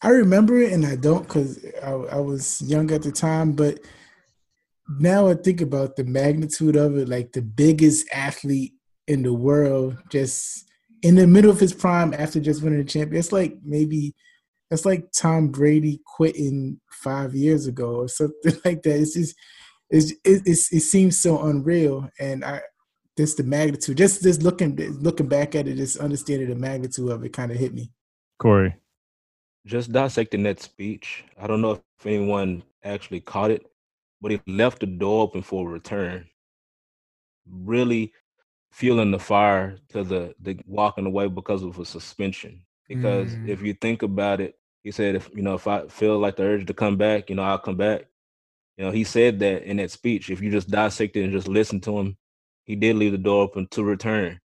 I 0.00 0.10
remember 0.10 0.60
it 0.60 0.72
and 0.72 0.86
i 0.86 0.94
don't 0.94 1.24
because 1.24 1.64
I, 1.82 1.90
I 1.90 2.20
was 2.20 2.62
young 2.62 2.92
at 2.92 3.02
the 3.02 3.10
time 3.10 3.52
but 3.52 3.80
now 5.00 5.26
i 5.26 5.34
think 5.34 5.60
about 5.60 5.96
the 5.96 6.04
magnitude 6.04 6.76
of 6.76 6.96
it 6.96 7.08
like 7.08 7.32
the 7.32 7.42
biggest 7.42 8.06
athlete 8.12 8.74
in 9.08 9.22
the 9.22 9.34
world 9.34 9.96
just 10.08 10.68
in 11.02 11.14
the 11.14 11.26
middle 11.26 11.50
of 11.50 11.60
his 11.60 11.72
prime 11.72 12.14
after 12.14 12.40
just 12.40 12.62
winning 12.62 12.78
the 12.78 12.84
champion. 12.84 13.18
It's 13.18 13.32
like 13.32 13.56
maybe 13.64 14.14
that's 14.70 14.84
like 14.84 15.10
Tom 15.12 15.48
Brady 15.48 16.00
quitting 16.04 16.80
five 16.90 17.34
years 17.34 17.66
ago 17.66 17.96
or 17.96 18.08
something 18.08 18.58
like 18.64 18.82
that. 18.82 19.00
It's 19.00 19.14
just 19.14 19.34
it's, 19.90 20.12
it, 20.24 20.42
it's, 20.46 20.72
it 20.72 20.80
seems 20.80 21.18
so 21.18 21.42
unreal, 21.42 22.08
and 22.18 22.44
I 22.44 22.62
just 23.16 23.36
the 23.36 23.42
magnitude. 23.42 23.96
Just 23.96 24.22
just 24.22 24.42
looking 24.42 24.76
looking 25.00 25.26
back 25.26 25.54
at 25.54 25.66
it, 25.66 25.76
just 25.76 25.98
understanding 25.98 26.48
the 26.48 26.54
magnitude 26.54 27.10
of 27.10 27.24
it, 27.24 27.32
kind 27.32 27.50
of 27.50 27.58
hit 27.58 27.74
me. 27.74 27.90
Corey, 28.38 28.74
just 29.66 29.92
dissecting 29.92 30.44
that 30.44 30.60
speech. 30.60 31.24
I 31.40 31.46
don't 31.46 31.60
know 31.60 31.72
if 31.72 32.06
anyone 32.06 32.62
actually 32.84 33.20
caught 33.20 33.50
it, 33.50 33.66
but 34.20 34.30
he 34.30 34.40
left 34.46 34.80
the 34.80 34.86
door 34.86 35.22
open 35.22 35.42
for 35.42 35.68
a 35.68 35.72
return. 35.72 36.26
Really 37.50 38.12
feeling 38.70 39.10
the 39.10 39.18
fire 39.18 39.78
to 39.88 40.04
the 40.04 40.34
the 40.40 40.58
walking 40.66 41.06
away 41.06 41.26
because 41.26 41.62
of 41.62 41.78
a 41.78 41.84
suspension. 41.84 42.62
Because 42.88 43.34
mm. 43.34 43.48
if 43.48 43.60
you 43.62 43.74
think 43.74 44.02
about 44.02 44.40
it, 44.40 44.58
he 44.82 44.90
said, 44.90 45.14
if 45.14 45.28
you 45.34 45.42
know, 45.42 45.54
if 45.54 45.66
I 45.66 45.86
feel 45.88 46.18
like 46.18 46.36
the 46.36 46.44
urge 46.44 46.66
to 46.66 46.74
come 46.74 46.96
back, 46.96 47.28
you 47.28 47.36
know, 47.36 47.42
I'll 47.42 47.58
come 47.58 47.76
back. 47.76 48.06
You 48.78 48.84
know, 48.84 48.90
he 48.92 49.02
said 49.02 49.40
that 49.40 49.64
in 49.64 49.78
that 49.78 49.90
speech. 49.90 50.30
If 50.30 50.40
you 50.40 50.50
just 50.50 50.70
dissect 50.70 51.16
it 51.16 51.24
and 51.24 51.32
just 51.32 51.48
listen 51.48 51.80
to 51.82 51.98
him, 51.98 52.16
he 52.64 52.76
did 52.76 52.96
leave 52.96 53.12
the 53.12 53.18
door 53.18 53.42
open 53.42 53.66
to 53.72 53.82
return. 53.82 54.38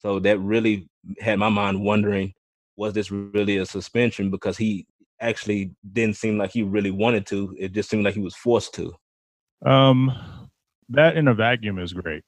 So 0.00 0.20
that 0.20 0.38
really 0.38 0.88
had 1.18 1.38
my 1.38 1.48
mind 1.48 1.82
wondering, 1.82 2.34
was 2.76 2.92
this 2.92 3.10
really 3.10 3.56
a 3.56 3.64
suspension? 3.64 4.30
Because 4.30 4.58
he 4.58 4.86
actually 5.20 5.72
didn't 5.92 6.16
seem 6.16 6.36
like 6.36 6.50
he 6.50 6.62
really 6.62 6.90
wanted 6.90 7.26
to. 7.28 7.56
It 7.58 7.72
just 7.72 7.88
seemed 7.88 8.04
like 8.04 8.14
he 8.14 8.20
was 8.20 8.36
forced 8.36 8.74
to. 8.74 8.94
Um, 9.64 10.12
that 10.90 11.16
in 11.16 11.26
a 11.26 11.34
vacuum 11.34 11.78
is 11.78 11.94
great. 11.94 12.22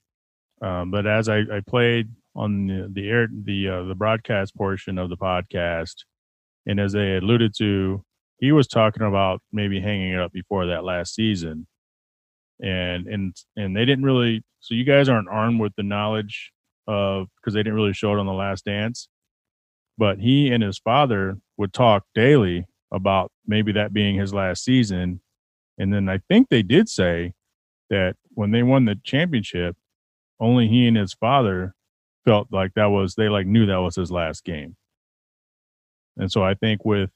Um, 0.62 0.90
but 0.90 1.06
as 1.06 1.28
I, 1.28 1.40
I 1.40 1.60
played 1.66 2.08
on 2.34 2.66
the, 2.66 2.88
the 2.90 3.08
air, 3.08 3.28
the 3.30 3.68
uh, 3.68 3.82
the 3.84 3.94
broadcast 3.94 4.56
portion 4.56 4.98
of 4.98 5.10
the 5.10 5.16
podcast, 5.16 5.94
and 6.66 6.80
as 6.80 6.92
they 6.92 7.16
alluded 7.16 7.54
to, 7.58 8.02
he 8.40 8.52
was 8.52 8.66
talking 8.66 9.02
about 9.02 9.42
maybe 9.52 9.80
hanging 9.80 10.12
it 10.12 10.18
up 10.18 10.32
before 10.32 10.66
that 10.66 10.82
last 10.82 11.14
season. 11.14 11.66
And 12.62 13.06
and 13.06 13.36
and 13.56 13.76
they 13.76 13.84
didn't 13.84 14.04
really 14.04 14.42
so 14.60 14.74
you 14.74 14.84
guys 14.84 15.08
aren't 15.08 15.28
armed 15.28 15.60
with 15.60 15.74
the 15.76 15.82
knowledge 15.82 16.52
of 16.86 17.28
because 17.36 17.54
they 17.54 17.60
didn't 17.60 17.74
really 17.74 17.92
show 17.92 18.12
it 18.12 18.18
on 18.18 18.26
the 18.26 18.32
last 18.32 18.64
dance. 18.64 19.08
But 19.96 20.18
he 20.18 20.50
and 20.50 20.62
his 20.62 20.78
father 20.78 21.38
would 21.56 21.72
talk 21.72 22.04
daily 22.14 22.66
about 22.92 23.30
maybe 23.46 23.72
that 23.72 23.92
being 23.92 24.16
his 24.16 24.34
last 24.34 24.64
season. 24.64 25.20
And 25.78 25.92
then 25.92 26.08
I 26.08 26.18
think 26.28 26.48
they 26.48 26.62
did 26.62 26.88
say 26.88 27.34
that 27.90 28.16
when 28.30 28.50
they 28.50 28.62
won 28.62 28.86
the 28.86 28.98
championship, 29.04 29.76
only 30.38 30.68
he 30.68 30.86
and 30.86 30.96
his 30.96 31.12
father 31.12 31.74
felt 32.24 32.48
like 32.50 32.72
that 32.74 32.86
was 32.86 33.14
they 33.14 33.28
like 33.28 33.46
knew 33.46 33.66
that 33.66 33.80
was 33.80 33.96
his 33.96 34.10
last 34.10 34.44
game. 34.44 34.76
And 36.16 36.30
so 36.30 36.42
I 36.42 36.54
think 36.54 36.84
with 36.84 37.10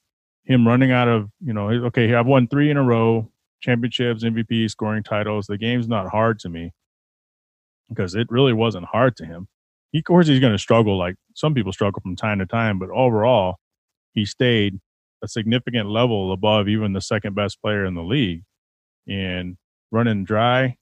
him 0.44 0.66
running 0.66 0.92
out 0.92 1.08
of, 1.08 1.30
you 1.44 1.52
know, 1.52 1.68
okay, 1.68 2.14
I've 2.14 2.26
won 2.26 2.48
three 2.48 2.70
in 2.70 2.76
a 2.76 2.82
row, 2.82 3.30
championships, 3.60 4.24
MVP, 4.24 4.70
scoring 4.70 5.02
titles. 5.02 5.46
The 5.46 5.58
game's 5.58 5.88
not 5.88 6.08
hard 6.08 6.38
to 6.40 6.48
me 6.48 6.72
because 7.88 8.14
it 8.14 8.26
really 8.30 8.52
wasn't 8.52 8.86
hard 8.86 9.16
to 9.16 9.24
him. 9.24 9.48
He, 9.92 9.98
of 10.00 10.04
course, 10.04 10.26
he's 10.26 10.40
going 10.40 10.52
to 10.52 10.58
struggle 10.58 10.98
like 10.98 11.16
some 11.34 11.54
people 11.54 11.72
struggle 11.72 12.00
from 12.02 12.16
time 12.16 12.40
to 12.40 12.46
time, 12.46 12.78
but 12.78 12.90
overall, 12.90 13.56
he 14.12 14.24
stayed 14.24 14.80
a 15.22 15.28
significant 15.28 15.88
level 15.88 16.32
above 16.32 16.68
even 16.68 16.92
the 16.92 17.00
second 17.00 17.34
best 17.34 17.60
player 17.62 17.84
in 17.84 17.94
the 17.94 18.02
league. 18.02 18.42
And 19.08 19.56
running 19.90 20.24
dry, 20.24 20.76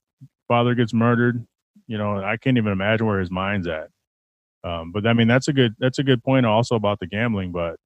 father 0.48 0.75
gets 0.75 0.92
murdered. 0.92 1.46
You 1.87 1.98
know, 1.98 2.22
I 2.22 2.37
can't 2.37 2.57
even 2.57 2.72
imagine 2.72 3.07
where 3.07 3.20
his 3.20 3.31
mind's 3.31 3.66
at. 3.66 3.88
Um, 4.64 4.92
but 4.92 5.07
I 5.07 5.12
mean, 5.12 5.29
that's 5.29 5.48
a 5.48 5.53
good 5.53 5.75
that's 5.79 5.98
a 5.98 6.05
good 6.05 6.22
point 6.22 6.46
also 6.46 6.77
about 6.77 7.01
the 7.01 7.07
gambling. 7.07 7.53
But 7.53 7.77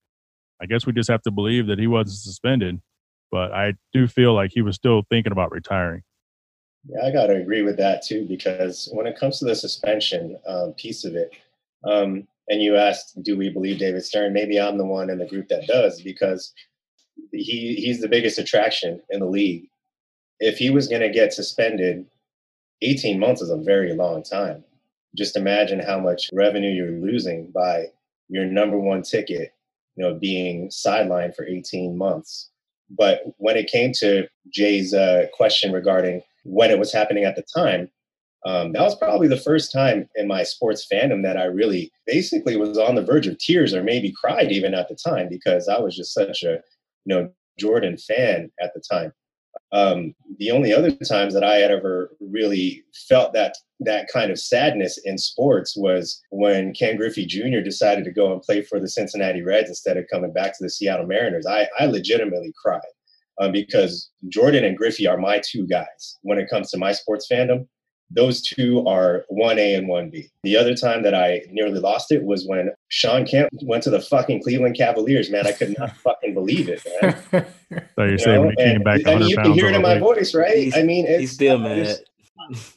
I 0.60 0.66
guess 0.66 0.86
we 0.86 0.92
just 0.92 1.10
have 1.10 1.22
to 1.22 1.30
believe 1.30 1.66
that 1.66 1.78
he 1.78 1.86
wasn't 1.86 2.18
suspended, 2.18 2.80
but 3.30 3.52
I 3.52 3.74
do 3.92 4.06
feel 4.06 4.34
like 4.34 4.50
he 4.52 4.62
was 4.62 4.76
still 4.76 5.02
thinking 5.10 5.32
about 5.32 5.52
retiring. 5.52 6.02
Yeah, 6.88 7.06
I 7.06 7.10
got 7.10 7.26
to 7.26 7.36
agree 7.36 7.62
with 7.62 7.76
that 7.78 8.02
too, 8.02 8.26
because 8.26 8.88
when 8.92 9.06
it 9.06 9.18
comes 9.18 9.38
to 9.38 9.44
the 9.44 9.54
suspension 9.54 10.38
um, 10.46 10.72
piece 10.74 11.04
of 11.04 11.14
it, 11.14 11.34
um, 11.84 12.26
and 12.48 12.62
you 12.62 12.76
asked, 12.76 13.20
do 13.22 13.36
we 13.36 13.50
believe 13.50 13.78
David 13.78 14.04
Stern? 14.04 14.32
Maybe 14.32 14.60
I'm 14.60 14.78
the 14.78 14.86
one 14.86 15.10
in 15.10 15.18
the 15.18 15.26
group 15.26 15.48
that 15.48 15.66
does, 15.66 16.00
because 16.00 16.52
he 17.32 17.74
he's 17.74 18.00
the 18.00 18.08
biggest 18.08 18.38
attraction 18.38 19.00
in 19.10 19.20
the 19.20 19.26
league. 19.26 19.68
If 20.38 20.58
he 20.58 20.70
was 20.70 20.86
going 20.86 21.02
to 21.02 21.10
get 21.10 21.32
suspended, 21.32 22.06
18 22.82 23.18
months 23.18 23.40
is 23.40 23.50
a 23.50 23.56
very 23.56 23.94
long 23.94 24.22
time. 24.22 24.62
Just 25.16 25.36
imagine 25.36 25.80
how 25.80 25.98
much 25.98 26.30
revenue 26.32 26.70
you're 26.70 27.00
losing 27.00 27.50
by 27.50 27.86
your 28.28 28.44
number 28.44 28.78
one 28.78 29.02
ticket 29.02 29.55
you 29.96 30.04
know, 30.04 30.14
being 30.14 30.68
sidelined 30.68 31.34
for 31.34 31.46
18 31.46 31.96
months. 31.96 32.50
But 32.90 33.22
when 33.38 33.56
it 33.56 33.70
came 33.70 33.92
to 33.98 34.28
Jay's 34.52 34.94
uh, 34.94 35.26
question 35.34 35.72
regarding 35.72 36.22
when 36.44 36.70
it 36.70 36.78
was 36.78 36.92
happening 36.92 37.24
at 37.24 37.34
the 37.34 37.44
time, 37.54 37.90
um, 38.44 38.72
that 38.72 38.82
was 38.82 38.96
probably 38.96 39.26
the 39.26 39.36
first 39.36 39.72
time 39.72 40.08
in 40.14 40.28
my 40.28 40.44
sports 40.44 40.86
fandom 40.90 41.24
that 41.24 41.36
I 41.36 41.44
really 41.44 41.90
basically 42.06 42.56
was 42.56 42.78
on 42.78 42.94
the 42.94 43.02
verge 43.02 43.26
of 43.26 43.38
tears 43.38 43.74
or 43.74 43.82
maybe 43.82 44.12
cried 44.12 44.52
even 44.52 44.72
at 44.72 44.88
the 44.88 44.94
time 44.94 45.28
because 45.28 45.68
I 45.68 45.80
was 45.80 45.96
just 45.96 46.14
such 46.14 46.44
a 46.44 46.60
you 47.04 47.14
know 47.14 47.28
Jordan 47.58 47.96
fan 47.96 48.52
at 48.60 48.72
the 48.72 48.82
time. 48.88 49.12
Um, 49.72 50.14
the 50.38 50.50
only 50.50 50.72
other 50.72 50.90
times 50.90 51.34
that 51.34 51.44
I 51.44 51.56
had 51.56 51.70
ever 51.70 52.10
really 52.20 52.84
felt 53.08 53.32
that 53.34 53.56
that 53.80 54.08
kind 54.12 54.30
of 54.30 54.38
sadness 54.38 54.98
in 55.04 55.18
sports 55.18 55.76
was 55.76 56.20
when 56.30 56.72
Ken 56.74 56.96
Griffey 56.96 57.26
Jr. 57.26 57.60
decided 57.60 58.04
to 58.04 58.12
go 58.12 58.32
and 58.32 58.42
play 58.42 58.62
for 58.62 58.80
the 58.80 58.88
Cincinnati 58.88 59.42
Reds 59.42 59.68
instead 59.68 59.96
of 59.96 60.06
coming 60.10 60.32
back 60.32 60.56
to 60.56 60.64
the 60.64 60.70
Seattle 60.70 61.06
Mariners. 61.06 61.46
I, 61.46 61.68
I 61.78 61.86
legitimately 61.86 62.52
cried 62.62 62.80
um, 63.40 63.52
because 63.52 64.10
Jordan 64.28 64.64
and 64.64 64.76
Griffey 64.76 65.06
are 65.06 65.18
my 65.18 65.40
two 65.44 65.66
guys 65.66 66.16
when 66.22 66.38
it 66.38 66.48
comes 66.48 66.70
to 66.70 66.78
my 66.78 66.92
sports 66.92 67.26
fandom. 67.30 67.66
Those 68.10 68.40
two 68.40 68.86
are 68.86 69.24
1A 69.32 69.76
and 69.76 69.88
1B. 69.88 70.28
The 70.44 70.56
other 70.56 70.74
time 70.76 71.02
that 71.02 71.12
I 71.14 71.42
nearly 71.50 71.80
lost 71.80 72.12
it 72.12 72.22
was 72.24 72.46
when 72.46 72.70
Shawn 72.88 73.26
Kemp 73.26 73.50
went 73.62 73.82
to 73.82 73.90
the 73.90 74.00
fucking 74.00 74.42
Cleveland 74.42 74.76
Cavaliers, 74.76 75.28
man. 75.28 75.46
I 75.46 75.52
could 75.52 75.76
not 75.76 75.96
fucking 76.04 76.32
believe 76.32 76.68
it, 76.68 76.86
man. 77.02 77.46
So 77.96 78.04
you're 78.04 78.18
saying 78.18 78.40
when 78.46 78.54
he 78.56 78.64
came 78.64 78.82
back 78.84 79.00
I 79.06 79.14
100 79.14 79.18
mean, 79.20 79.28
you 79.28 79.34
can 79.36 79.44
pounds 79.46 79.56
hear 79.60 79.68
it 79.70 79.74
in 79.74 79.82
my 79.82 79.96
overweight? 79.96 80.18
voice, 80.18 80.34
right? 80.34 80.56
He's- 80.56 80.76
I 80.76 80.82
mean, 80.84 81.04
it's, 81.06 81.20
He's 81.20 81.32
still 81.32 81.58
I 81.58 81.68
mad. 81.68 81.84
just- 81.84 82.72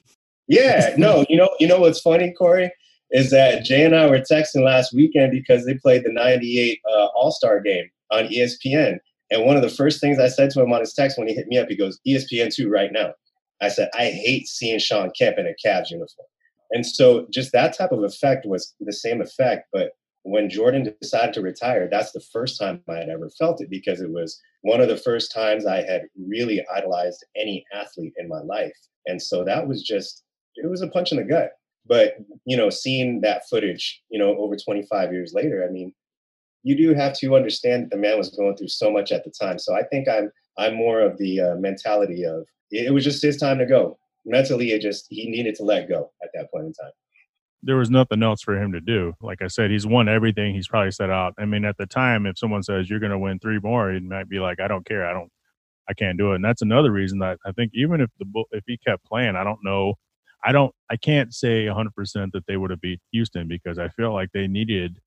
yeah, 0.48 0.96
no, 0.98 1.26
you 1.30 1.38
know, 1.38 1.50
you 1.60 1.68
know 1.68 1.80
what's 1.80 2.00
funny, 2.02 2.34
Corey, 2.34 2.72
is 3.12 3.30
that 3.30 3.64
Jay 3.64 3.86
and 3.86 3.96
I 3.96 4.08
were 4.08 4.20
texting 4.20 4.64
last 4.64 4.94
weekend 4.94 5.32
because 5.32 5.66
they 5.66 5.76
played 5.76 6.04
the 6.04 6.12
'98 6.12 6.80
uh, 6.92 7.06
All 7.16 7.32
Star 7.32 7.60
game 7.60 7.88
on 8.12 8.26
ESPN, 8.30 8.98
and 9.30 9.46
one 9.46 9.56
of 9.56 9.62
the 9.62 9.70
first 9.70 10.02
things 10.02 10.18
I 10.18 10.28
said 10.28 10.50
to 10.52 10.62
him 10.64 10.74
on 10.74 10.80
his 10.80 10.94
text 10.94 11.20
when 11.20 11.28
he 11.28 11.36
hit 11.36 11.48
me 11.48 11.58
up, 11.60 11.68
he 11.70 11.76
goes, 11.76 12.00
"E 12.06 12.16
"ESPN 12.16 12.52
two 12.54 12.68
right 12.68 12.92
now." 12.92 13.14
I 13.62 13.70
said, 13.70 13.90
"I 13.94 14.06
hate 14.06 14.48
seeing 14.48 14.80
Shawn 14.80 15.12
Kemp 15.18 15.38
in 15.38 15.48
a 15.48 15.56
Cavs 15.66 15.92
uniform," 15.92 16.28
and 16.72 16.86
so 16.86 17.28
just 17.32 17.52
that 17.52 17.78
type 17.78 17.92
of 17.92 18.04
effect 18.04 18.46
was 18.46 18.76
the 18.80 18.94
same 18.94 19.22
effect, 19.22 19.68
but. 19.74 19.92
When 20.24 20.50
Jordan 20.50 20.94
decided 21.02 21.34
to 21.36 21.42
retire, 21.42 21.88
that's 21.90 22.12
the 22.12 22.20
first 22.20 22.60
time 22.60 22.84
I 22.90 22.98
had 22.98 23.08
ever 23.10 23.30
felt 23.30 23.62
it 23.62 23.70
because 23.70 24.02
it 24.02 24.12
was 24.12 24.40
one 24.62 24.82
of 24.82 24.90
the 24.90 24.98
first 24.98 25.32
times 25.34 25.66
I 25.66 25.82
had 25.82 26.04
really 26.28 26.64
idolized 26.76 27.26
any 27.36 27.66
athlete 27.74 28.14
in 28.18 28.28
my 28.28 28.42
life. 28.42 28.76
And 29.08 29.22
so 29.22 29.44
that 29.46 29.68
was 29.68 29.82
just, 29.82 30.24
it 30.56 30.70
was 30.70 30.82
a 30.82 30.88
punch 30.88 31.12
in 31.12 31.18
the 31.18 31.24
gut. 31.24 31.52
But, 31.86 32.18
you 32.46 32.58
know, 32.58 32.70
seeing 32.70 33.22
that 33.22 33.48
footage, 33.50 34.02
you 34.10 34.20
know, 34.20 34.36
over 34.38 34.56
25 34.56 35.12
years 35.14 35.34
later, 35.34 35.66
I 35.68 35.72
mean, 35.72 35.94
you 36.64 36.76
do 36.76 36.94
have 36.94 37.14
to 37.20 37.36
understand 37.36 37.84
that 37.84 37.92
the 37.92 37.98
man 37.98 38.18
was 38.18 38.30
going 38.30 38.56
through 38.58 38.68
so 38.68 38.92
much 38.92 39.12
at 39.12 39.24
the 39.24 39.32
time. 39.32 39.58
So 39.58 39.74
I 39.74 39.84
think 39.84 40.08
I'm, 40.08 40.30
I'm 40.58 40.76
more 40.76 41.00
of 41.00 41.18
the 41.18 41.40
uh, 41.40 41.56
mentality 41.56 42.26
of 42.26 42.46
it, 42.72 42.94
was 42.94 43.04
just 43.04 43.22
his 43.22 43.38
time 43.38 43.58
to 43.60 43.66
go. 43.66 43.98
Mentally, 44.26 44.72
it 44.72 44.82
just, 44.82 45.08
he 45.10 45.30
needed 45.30 45.56
to 45.56 45.64
let 45.64 45.88
go 45.90 46.12
at 46.22 46.30
that 46.34 46.52
point 46.52 46.66
in 46.66 46.74
time. 46.74 46.92
there 47.62 47.78
was 47.78 47.90
nothing 47.90 48.24
else 48.24 48.42
for 48.42 48.62
him 48.62 48.72
to 48.72 48.82
do. 48.82 49.14
Like 49.22 49.42
I 49.42 49.48
said, 49.48 49.72
he's 49.72 49.86
won 49.86 50.08
everything 50.08 50.54
he's 50.54 50.68
probably 50.68 50.92
set 50.92 51.10
out. 51.10 51.34
I 51.38 51.46
mean, 51.46 51.66
at 51.66 51.78
the 51.78 51.86
time, 51.86 52.26
if 52.26 52.38
someone 52.38 52.64
says 52.64 52.90
you're 52.90 53.00
going 53.00 53.12
to 53.12 53.18
win 53.20 53.40
three 53.40 53.60
more, 53.60 53.92
he 53.92 54.00
might 54.00 54.30
be 54.30 54.40
like, 54.40 54.60
I 54.60 54.68
don't 54.68 54.86
care. 54.86 55.06
I 55.06 55.14
don't, 55.14 55.32
I 55.90 55.94
can't 55.94 56.18
do 56.18 56.32
it. 56.32 56.36
And 56.36 56.46
that's 56.46 56.62
another 56.62 56.92
reason 56.92 57.20
that 57.20 57.40
I 57.46 57.52
think 57.52 57.72
even 57.74 58.00
if 58.00 58.10
the 58.20 58.44
if 58.52 58.64
he 58.68 58.78
kept 58.78 59.04
playing, 59.06 59.36
I 59.36 59.44
don't 59.44 59.60
know. 59.64 59.96
I 60.44 60.52
don't. 60.52 60.74
I 60.90 60.96
can't 60.96 61.34
say 61.34 61.66
100 61.68 61.94
percent 61.96 62.32
that 62.34 62.46
they 62.48 62.56
would 62.58 62.70
have 62.70 62.80
beat 62.80 63.02
Houston 63.12 63.48
because 63.48 63.80
I 63.80 63.90
feel 63.90 64.14
like 64.14 64.30
they 64.32 64.48
needed 64.48 65.00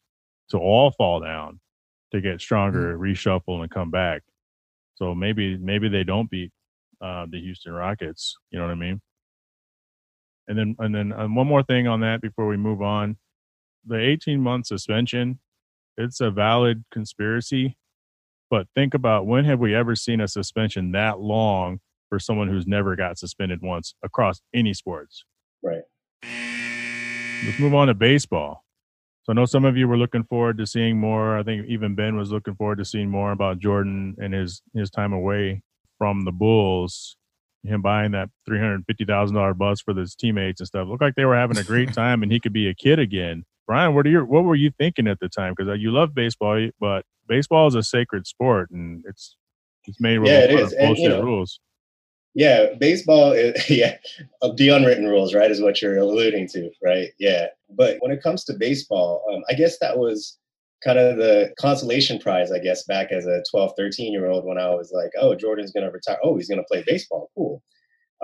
to 0.51 0.59
all 0.59 0.91
fall 0.91 1.21
down 1.21 1.61
to 2.11 2.21
get 2.21 2.41
stronger, 2.41 2.95
mm-hmm. 2.95 3.03
reshuffle, 3.03 3.63
and 3.63 3.71
come 3.71 3.91
back. 3.91 4.23
So 4.97 5.15
maybe 5.15 5.57
maybe 5.57 5.89
they 5.89 6.05
don't 6.05 6.29
beat 6.29 6.53
uh, 7.03 7.27
the 7.29 7.41
Houston 7.41 7.73
Rockets. 7.73 8.37
You 8.51 8.59
know 8.59 8.67
what 8.67 8.73
I 8.73 8.77
mean? 8.77 9.01
And 10.49 10.59
then 10.59 10.77
and 10.79 10.95
then 10.95 11.13
um, 11.13 11.35
one 11.35 11.47
more 11.47 11.63
thing 11.63 11.87
on 11.87 12.01
that 12.01 12.21
before 12.21 12.47
we 12.47 12.57
move 12.57 12.81
on. 12.81 13.17
The 13.85 13.99
18 13.99 14.41
month 14.41 14.67
suspension, 14.67 15.41
it's 15.97 16.21
a 16.21 16.31
valid 16.31 16.85
conspiracy, 16.93 17.77
but 18.49 18.69
think 18.77 18.95
about 18.95 19.27
when 19.27 19.45
have 19.45 19.59
we 19.59 19.75
ever 19.75 19.97
seen 19.97 20.21
a 20.21 20.29
suspension 20.29 20.93
that 20.93 21.19
long 21.19 21.81
for 22.09 22.21
someone 22.21 22.49
who's 22.49 22.67
never 22.67 22.95
got 22.95 23.19
suspended 23.19 23.61
once 23.61 23.95
across 24.05 24.41
any 24.55 24.73
sports? 24.73 25.25
Right. 25.63 25.83
Let's 27.45 27.59
move 27.59 27.75
on 27.75 27.89
to 27.89 27.95
baseball. 27.95 28.65
So 29.25 29.33
I 29.33 29.35
know 29.35 29.47
some 29.47 29.65
of 29.65 29.77
you 29.77 29.89
were 29.89 29.97
looking 29.99 30.25
forward 30.25 30.59
to 30.59 30.67
seeing 30.67 30.97
more. 30.99 31.37
I 31.39 31.43
think 31.43 31.67
even 31.69 31.97
Ben 31.97 32.17
was 32.17 32.31
looking 32.31 32.55
forward 32.55 32.79
to 32.79 32.85
seeing 32.85 33.09
more 33.09 33.33
about 33.33 33.59
Jordan 33.59 34.17
and 34.21 34.33
his 34.33 34.63
his 34.75 34.91
time 34.91 35.13
away 35.13 35.63
from 36.03 36.25
the 36.25 36.33
Bulls. 36.33 37.17
Him 37.63 37.81
buying 37.81 38.11
that 38.11 38.29
three 38.45 38.59
hundred 38.59 38.85
fifty 38.89 39.05
thousand 39.05 39.37
dollar 39.37 39.55
bus 39.55 39.81
for 39.81 39.95
his 39.95 40.17
teammates 40.17 40.61
and 40.61 40.67
stuff. 40.67 40.89
Looked 40.89 41.01
like 41.01 41.15
they 41.15 41.25
were 41.25 41.37
having 41.37 41.59
a 41.59 41.63
great 41.63 41.93
time, 41.95 42.25
and 42.25 42.33
he 42.33 42.41
could 42.41 42.53
be 42.53 42.67
a 42.67 42.75
kid 42.75 42.99
again. 42.99 43.45
Brian, 43.69 43.95
what 43.95 44.05
are 44.05 44.11
your 44.11 44.25
what 44.25 44.43
were 44.43 44.57
you 44.57 44.73
thinking 44.77 45.07
at 45.07 45.21
the 45.21 45.29
time? 45.29 45.55
Because 45.57 45.79
you 45.79 45.93
love 45.93 46.13
baseball, 46.13 46.71
but 46.81 47.05
baseball 47.29 47.69
is 47.69 47.77
a 47.77 47.85
sacred 47.85 48.27
sport, 48.27 48.69
and 48.73 49.05
it's 49.09 49.37
it's 49.85 50.01
made 50.01 50.19
with 50.19 50.33
Yeah, 50.33 50.41
it 50.41 50.61
lot 50.61 50.73
And, 50.73 50.99
you 50.99 51.09
know, 51.09 51.23
rules. 51.23 51.61
Yeah, 52.35 52.75
baseball, 52.81 53.31
is, 53.31 53.71
yeah, 53.71 53.99
of 54.41 54.57
the 54.57 54.71
unwritten 54.71 55.07
rules, 55.07 55.33
right, 55.33 55.53
is 55.53 55.61
what 55.61 55.81
you're 55.81 55.99
alluding 55.99 56.49
to, 56.49 56.69
right? 56.83 57.11
Yeah. 57.21 57.47
But 57.71 57.99
when 58.01 58.11
it 58.11 58.25
comes 58.25 58.43
to 58.47 58.55
baseball, 58.55 59.25
um, 59.33 59.45
I 59.49 59.53
guess 59.53 59.79
that 59.79 59.99
was 59.99 60.37
kind 60.85 60.99
of 60.99 61.17
the 61.17 61.53
consolation 61.59 62.19
prize, 62.19 62.51
I 62.51 62.59
guess, 62.59 62.85
back 62.85 63.13
as 63.13 63.27
a 63.27 63.43
12, 63.51 63.73
13 63.77 64.13
year 64.13 64.31
old 64.31 64.45
when 64.45 64.59
I 64.59 64.69
was 64.71 64.93
like, 64.93 65.11
oh, 65.21 65.35
Jordan's 65.35 65.73
going 65.73 65.87
to 65.87 65.93
retire. 65.93 66.19
Oh, 66.23 66.37
he's 66.37 66.49
going 66.49 66.59
to 66.61 66.67
play 66.71 66.83
baseball. 66.87 67.31
Cool. 67.37 67.63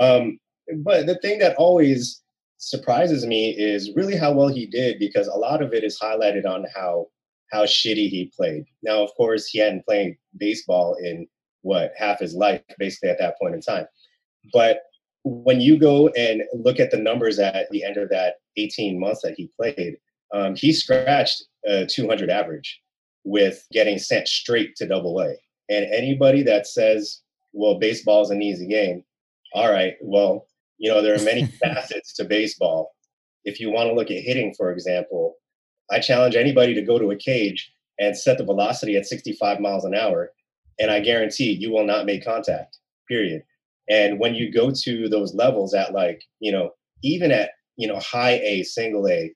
Um, 0.01 0.39
but 0.83 1.07
the 1.07 1.19
thing 1.19 1.39
that 1.39 1.57
always 1.57 2.23
surprises 2.59 3.25
me 3.25 3.51
is 3.51 3.93
really 3.95 4.17
how 4.17 4.33
well 4.33 4.49
he 4.49 4.67
did 4.67 4.99
because 4.99 5.29
a 5.29 5.39
lot 5.39 5.63
of 5.63 5.73
it 5.73 5.85
is 5.85 5.99
highlighted 5.99 6.47
on 6.47 6.67
how 6.75 7.07
how 7.51 7.65
shitty 7.65 8.09
he 8.11 8.31
played. 8.37 8.65
Now, 8.83 9.03
of 9.03 9.11
course, 9.17 9.47
he 9.47 9.59
hadn't 9.59 9.87
played 9.87 10.19
baseball 10.37 10.97
in 11.03 11.27
what 11.63 11.93
half 11.97 12.21
his 12.21 12.35
life, 12.35 12.61
basically 12.79 13.09
at 13.09 13.19
that 13.19 13.39
point 13.41 13.55
in 13.55 13.63
time. 13.63 13.87
But 14.53 14.81
when 15.25 15.61
you 15.61 15.79
go 15.79 16.09
and 16.09 16.43
look 16.53 16.79
at 16.79 16.91
the 16.91 16.99
numbers 16.99 17.39
at 17.39 17.71
the 17.71 17.85
end 17.85 17.97
of 17.97 18.11
that 18.11 18.35
18 18.57 19.01
months 19.01 19.23
that 19.23 19.35
he 19.35 19.51
played, 19.59 19.97
um, 20.35 20.55
he 20.55 20.73
scratched 20.73 21.45
a 21.69 21.87
200 21.87 22.31
average 22.31 22.81
with 23.25 23.65
getting 23.73 23.99
sent 23.99 24.27
straight 24.27 24.75
to 24.77 24.87
double 24.87 25.21
A. 25.21 25.37
And 25.69 25.85
anybody 25.93 26.43
that 26.45 26.67
says, 26.67 27.21
well, 27.53 27.79
baseball 27.79 28.23
is 28.23 28.31
an 28.31 28.43
easy 28.43 28.67
game, 28.67 29.05
all 29.55 29.71
right, 29.71 29.95
well, 30.03 30.47
you 30.79 30.91
know, 30.91 31.03
there 31.03 31.15
are 31.15 31.25
many 31.25 31.47
facets 31.63 32.15
to 32.15 32.25
baseball. 32.25 32.95
If 33.45 33.61
you 33.61 33.71
want 33.71 33.89
to 33.89 33.95
look 33.95 34.11
at 34.11 34.23
hitting, 34.23 34.55
for 34.57 34.73
example, 34.73 35.35
I 35.91 36.01
challenge 36.01 36.37
anybody 36.37 36.75
to 36.75 36.83
go 36.83 36.99
to 36.99 37.11
a 37.11 37.17
cage 37.17 37.73
and 37.99 38.17
set 38.17 38.39
the 38.39 38.45
velocity 38.45 38.97
at 38.97 39.07
65 39.07 39.61
miles 39.61 39.85
an 39.85 39.95
hour, 39.95 40.33
and 40.79 40.91
I 40.91 41.01
guarantee 41.01 41.53
you 41.53 41.73
will 41.73 41.87
not 41.87 42.07
make 42.07 42.25
contact, 42.25 42.79
period. 43.09 43.43
And 43.91 44.19
when 44.21 44.35
you 44.35 44.53
go 44.53 44.71
to 44.71 45.09
those 45.09 45.35
levels 45.35 45.75
at 45.75 45.95
like, 45.95 46.23
you 46.41 46.53
know, 46.53 46.71
even 47.03 47.33
at, 47.33 47.51
you 47.77 47.89
know, 47.89 47.99
high 47.99 48.39
A, 48.43 48.63
single 48.63 49.09
A, 49.09 49.33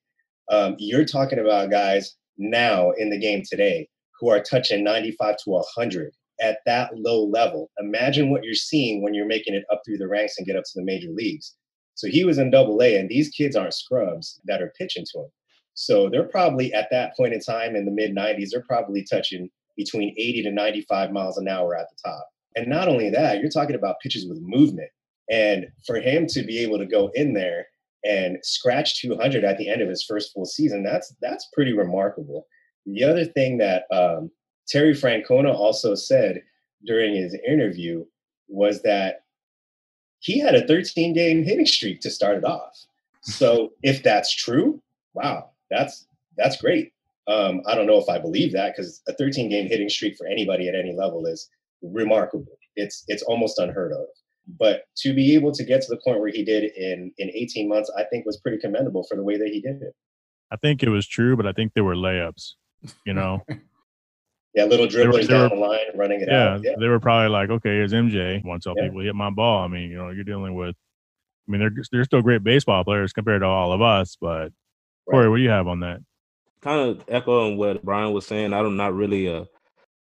um, 0.50 0.76
you're 0.78 1.04
talking 1.04 1.38
about 1.38 1.70
guys 1.70 2.16
now 2.38 2.90
in 2.92 3.10
the 3.10 3.18
game 3.18 3.42
today 3.48 3.88
who 4.20 4.30
are 4.30 4.42
touching 4.42 4.84
95 4.84 5.36
to 5.38 5.50
100 5.50 6.12
at 6.40 6.58
that 6.66 6.90
low 6.96 7.24
level. 7.24 7.70
Imagine 7.78 8.30
what 8.30 8.44
you're 8.44 8.54
seeing 8.54 9.02
when 9.02 9.14
you're 9.14 9.26
making 9.26 9.54
it 9.54 9.64
up 9.70 9.82
through 9.84 9.98
the 9.98 10.08
ranks 10.08 10.34
and 10.38 10.46
get 10.46 10.56
up 10.56 10.64
to 10.64 10.72
the 10.74 10.84
major 10.84 11.10
leagues. 11.10 11.54
So 11.94 12.08
he 12.08 12.24
was 12.24 12.38
in 12.38 12.50
double 12.50 12.80
A, 12.82 12.96
and 12.96 13.08
these 13.08 13.28
kids 13.28 13.54
aren't 13.54 13.74
scrubs 13.74 14.40
that 14.46 14.62
are 14.62 14.72
pitching 14.78 15.04
to 15.12 15.20
him. 15.20 15.30
So 15.74 16.08
they're 16.08 16.28
probably 16.28 16.72
at 16.72 16.88
that 16.90 17.16
point 17.16 17.34
in 17.34 17.40
time 17.40 17.76
in 17.76 17.84
the 17.84 17.90
mid 17.90 18.14
90s, 18.14 18.50
they're 18.52 18.64
probably 18.66 19.04
touching 19.10 19.50
between 19.76 20.14
80 20.18 20.42
to 20.44 20.50
95 20.50 21.12
miles 21.12 21.38
an 21.38 21.48
hour 21.48 21.76
at 21.76 21.86
the 21.88 21.96
top. 22.08 22.26
And 22.56 22.68
not 22.68 22.88
only 22.88 23.08
that, 23.10 23.40
you're 23.40 23.50
talking 23.50 23.76
about 23.76 24.00
pitches 24.02 24.28
with 24.28 24.38
movement. 24.42 24.90
And 25.30 25.66
for 25.86 25.96
him 25.96 26.26
to 26.28 26.42
be 26.42 26.58
able 26.58 26.78
to 26.78 26.86
go 26.86 27.10
in 27.14 27.32
there 27.32 27.66
and 28.04 28.38
scratch 28.42 29.00
200 29.00 29.44
at 29.44 29.58
the 29.58 29.68
end 29.68 29.82
of 29.82 29.88
his 29.88 30.04
first 30.04 30.32
full 30.32 30.46
season, 30.46 30.82
that's 30.82 31.14
that's 31.20 31.48
pretty 31.52 31.72
remarkable. 31.72 32.46
The 32.86 33.04
other 33.04 33.24
thing 33.24 33.58
that 33.58 33.84
um, 33.92 34.30
Terry 34.68 34.92
Francona 34.92 35.54
also 35.54 35.94
said 35.94 36.42
during 36.84 37.14
his 37.14 37.36
interview 37.46 38.04
was 38.48 38.82
that 38.82 39.22
he 40.20 40.38
had 40.38 40.54
a 40.54 40.66
13 40.66 41.14
game 41.14 41.44
hitting 41.44 41.66
streak 41.66 42.00
to 42.00 42.10
start 42.10 42.38
it 42.38 42.44
off. 42.44 42.76
So 43.22 43.72
if 43.82 44.02
that's 44.02 44.34
true, 44.34 44.82
wow, 45.14 45.50
that's 45.70 46.06
that's 46.36 46.56
great. 46.56 46.92
Um, 47.28 47.62
I 47.66 47.74
don't 47.74 47.86
know 47.86 47.98
if 47.98 48.08
I 48.08 48.18
believe 48.18 48.52
that 48.52 48.74
because 48.74 49.00
a 49.08 49.12
13 49.14 49.48
game 49.48 49.68
hitting 49.68 49.88
streak 49.88 50.16
for 50.16 50.26
anybody 50.26 50.68
at 50.68 50.74
any 50.74 50.92
level 50.92 51.26
is 51.26 51.48
remarkable. 51.82 52.58
It's 52.76 53.04
it's 53.08 53.22
almost 53.22 53.58
unheard 53.58 53.92
of. 53.92 54.06
But 54.46 54.82
to 54.98 55.14
be 55.14 55.34
able 55.34 55.52
to 55.52 55.64
get 55.64 55.82
to 55.82 55.86
the 55.88 56.00
point 56.04 56.20
where 56.20 56.30
he 56.30 56.44
did 56.44 56.64
in 56.76 57.12
in 57.18 57.30
18 57.32 57.68
months, 57.68 57.90
I 57.96 58.04
think 58.04 58.26
was 58.26 58.38
pretty 58.40 58.58
commendable 58.58 59.04
for 59.08 59.16
the 59.16 59.22
way 59.22 59.36
that 59.38 59.48
he 59.48 59.60
did 59.60 59.82
it. 59.82 59.94
I 60.50 60.56
think 60.56 60.82
it 60.82 60.88
was 60.90 61.06
true, 61.06 61.36
but 61.36 61.46
I 61.46 61.52
think 61.52 61.72
there 61.74 61.84
were 61.84 61.94
layups. 61.96 62.52
You 63.06 63.14
know, 63.14 63.42
Yeah, 64.54 64.64
little 64.64 64.86
were- 64.86 64.90
dribblers 64.90 65.26
they 65.28 65.34
were- 65.34 65.48
down 65.48 65.50
the 65.50 65.54
line, 65.56 65.78
running 65.94 66.20
it 66.20 66.28
yeah, 66.28 66.54
out. 66.54 66.60
Yeah, 66.62 66.72
they 66.78 66.88
were 66.88 67.00
probably 67.00 67.28
like, 67.30 67.48
okay, 67.50 67.70
here's 67.70 67.92
MJ. 67.92 68.44
Once 68.44 68.66
all 68.66 68.74
Yeah. 68.76 68.84
people 68.88 69.00
hit 69.00 69.14
my 69.14 69.30
ball. 69.30 69.64
I 69.64 69.68
mean, 69.68 69.90
you 69.90 69.96
know, 69.96 70.10
you're 70.10 70.24
dealing 70.24 70.54
with. 70.54 70.74
I 71.48 71.50
mean, 71.50 71.60
they're 71.60 71.74
they're 71.90 72.04
still 72.04 72.22
great 72.22 72.44
baseball 72.44 72.84
players 72.84 73.12
compared 73.12 73.42
to 73.42 73.46
all 73.46 73.72
of 73.72 73.80
us. 73.80 74.16
But 74.20 74.52
Corey, 75.08 75.24
Right. 75.24 75.28
what 75.30 75.36
do 75.38 75.42
you 75.42 75.50
have 75.50 75.68
on 75.68 75.80
that? 75.80 76.00
kind 76.60 76.90
of 76.90 77.04
echoing 77.08 77.56
what 77.56 77.82
Brian 77.84 78.12
was 78.12 78.24
saying. 78.24 78.52
I'm 78.52 78.76
not 78.76 78.94
really 78.94 79.26
a, 79.26 79.48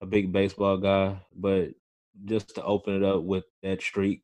a 0.01 0.07
big 0.07 0.33
baseball 0.33 0.77
guy, 0.77 1.21
but 1.37 1.69
just 2.25 2.57
to 2.57 2.65
open 2.65 2.95
it 2.97 3.05
up 3.05 3.23
with 3.23 3.45
that 3.63 3.81
streak, 3.81 4.23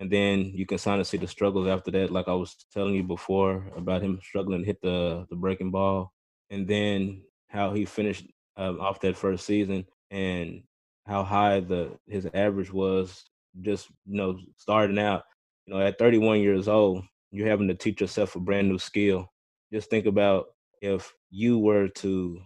and 0.00 0.10
then 0.10 0.52
you 0.54 0.66
can 0.66 0.78
kind 0.78 1.00
of 1.00 1.06
see 1.06 1.16
the 1.16 1.26
struggles 1.26 1.68
after 1.68 1.90
that. 1.92 2.10
Like 2.10 2.28
I 2.28 2.34
was 2.34 2.56
telling 2.72 2.94
you 2.94 3.02
before 3.02 3.66
about 3.76 4.02
him 4.02 4.20
struggling 4.22 4.60
to 4.60 4.66
hit 4.66 4.80
the 4.80 5.26
the 5.30 5.36
breaking 5.36 5.70
ball, 5.70 6.12
and 6.50 6.66
then 6.66 7.22
how 7.48 7.72
he 7.72 7.84
finished 7.84 8.26
um, 8.56 8.80
off 8.80 9.00
that 9.00 9.16
first 9.16 9.44
season 9.46 9.86
and 10.10 10.62
how 11.06 11.24
high 11.24 11.60
the 11.60 11.98
his 12.06 12.28
average 12.34 12.72
was. 12.72 13.24
Just 13.60 13.88
you 14.06 14.16
know, 14.16 14.38
starting 14.56 14.98
out, 14.98 15.24
you 15.66 15.74
know, 15.74 15.80
at 15.80 15.98
31 15.98 16.40
years 16.40 16.68
old, 16.68 17.02
you're 17.32 17.48
having 17.48 17.66
to 17.68 17.74
teach 17.74 18.00
yourself 18.00 18.36
a 18.36 18.40
brand 18.40 18.68
new 18.68 18.78
skill. 18.78 19.32
Just 19.72 19.90
think 19.90 20.06
about 20.06 20.46
if 20.80 21.12
you 21.30 21.58
were 21.58 21.88
to 21.88 22.40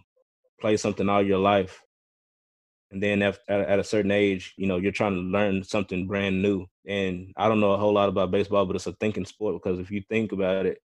play 0.59 0.75
something 0.77 1.07
all 1.09 1.21
your 1.21 1.37
life 1.37 1.82
and 2.93 3.01
then 3.01 3.21
at, 3.21 3.39
a 3.47 3.83
certain 3.83 4.11
age 4.11 4.53
you 4.55 4.67
know 4.67 4.77
you're 4.77 4.91
trying 4.91 5.15
to 5.15 5.19
learn 5.19 5.63
something 5.63 6.07
brand 6.07 6.41
new. 6.41 6.65
And 6.87 7.33
i 7.35 7.47
don't 7.47 7.59
know 7.59 7.71
a 7.71 7.77
whole 7.77 7.93
lot 7.93 8.09
about 8.09 8.31
baseball 8.31 8.65
but 8.65 8.75
it's 8.75 8.87
a 8.87 8.93
thinking 8.93 9.25
sport 9.25 9.61
because 9.61 9.79
if 9.79 9.91
you 9.91 10.03
think 10.09 10.31
about 10.31 10.65
it 10.65 10.79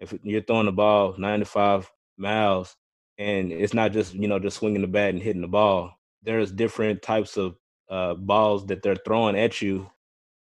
if 0.00 0.14
you're 0.22 0.42
throwing 0.42 0.66
the 0.66 0.72
ball 0.72 1.14
95 1.18 1.90
miles 2.16 2.76
and 3.18 3.52
it's 3.52 3.74
not 3.74 3.92
just 3.92 4.14
you 4.14 4.28
know 4.28 4.38
just 4.38 4.58
swinging 4.58 4.82
the 4.82 4.86
bat 4.86 5.10
and 5.10 5.22
hitting 5.22 5.42
the 5.42 5.48
ball 5.48 5.92
there's 6.22 6.52
different 6.52 7.02
types 7.02 7.36
of 7.36 7.56
uh, 7.90 8.14
balls 8.14 8.66
that 8.66 8.82
they're 8.82 8.96
throwing 8.96 9.38
at 9.38 9.62
you. 9.62 9.90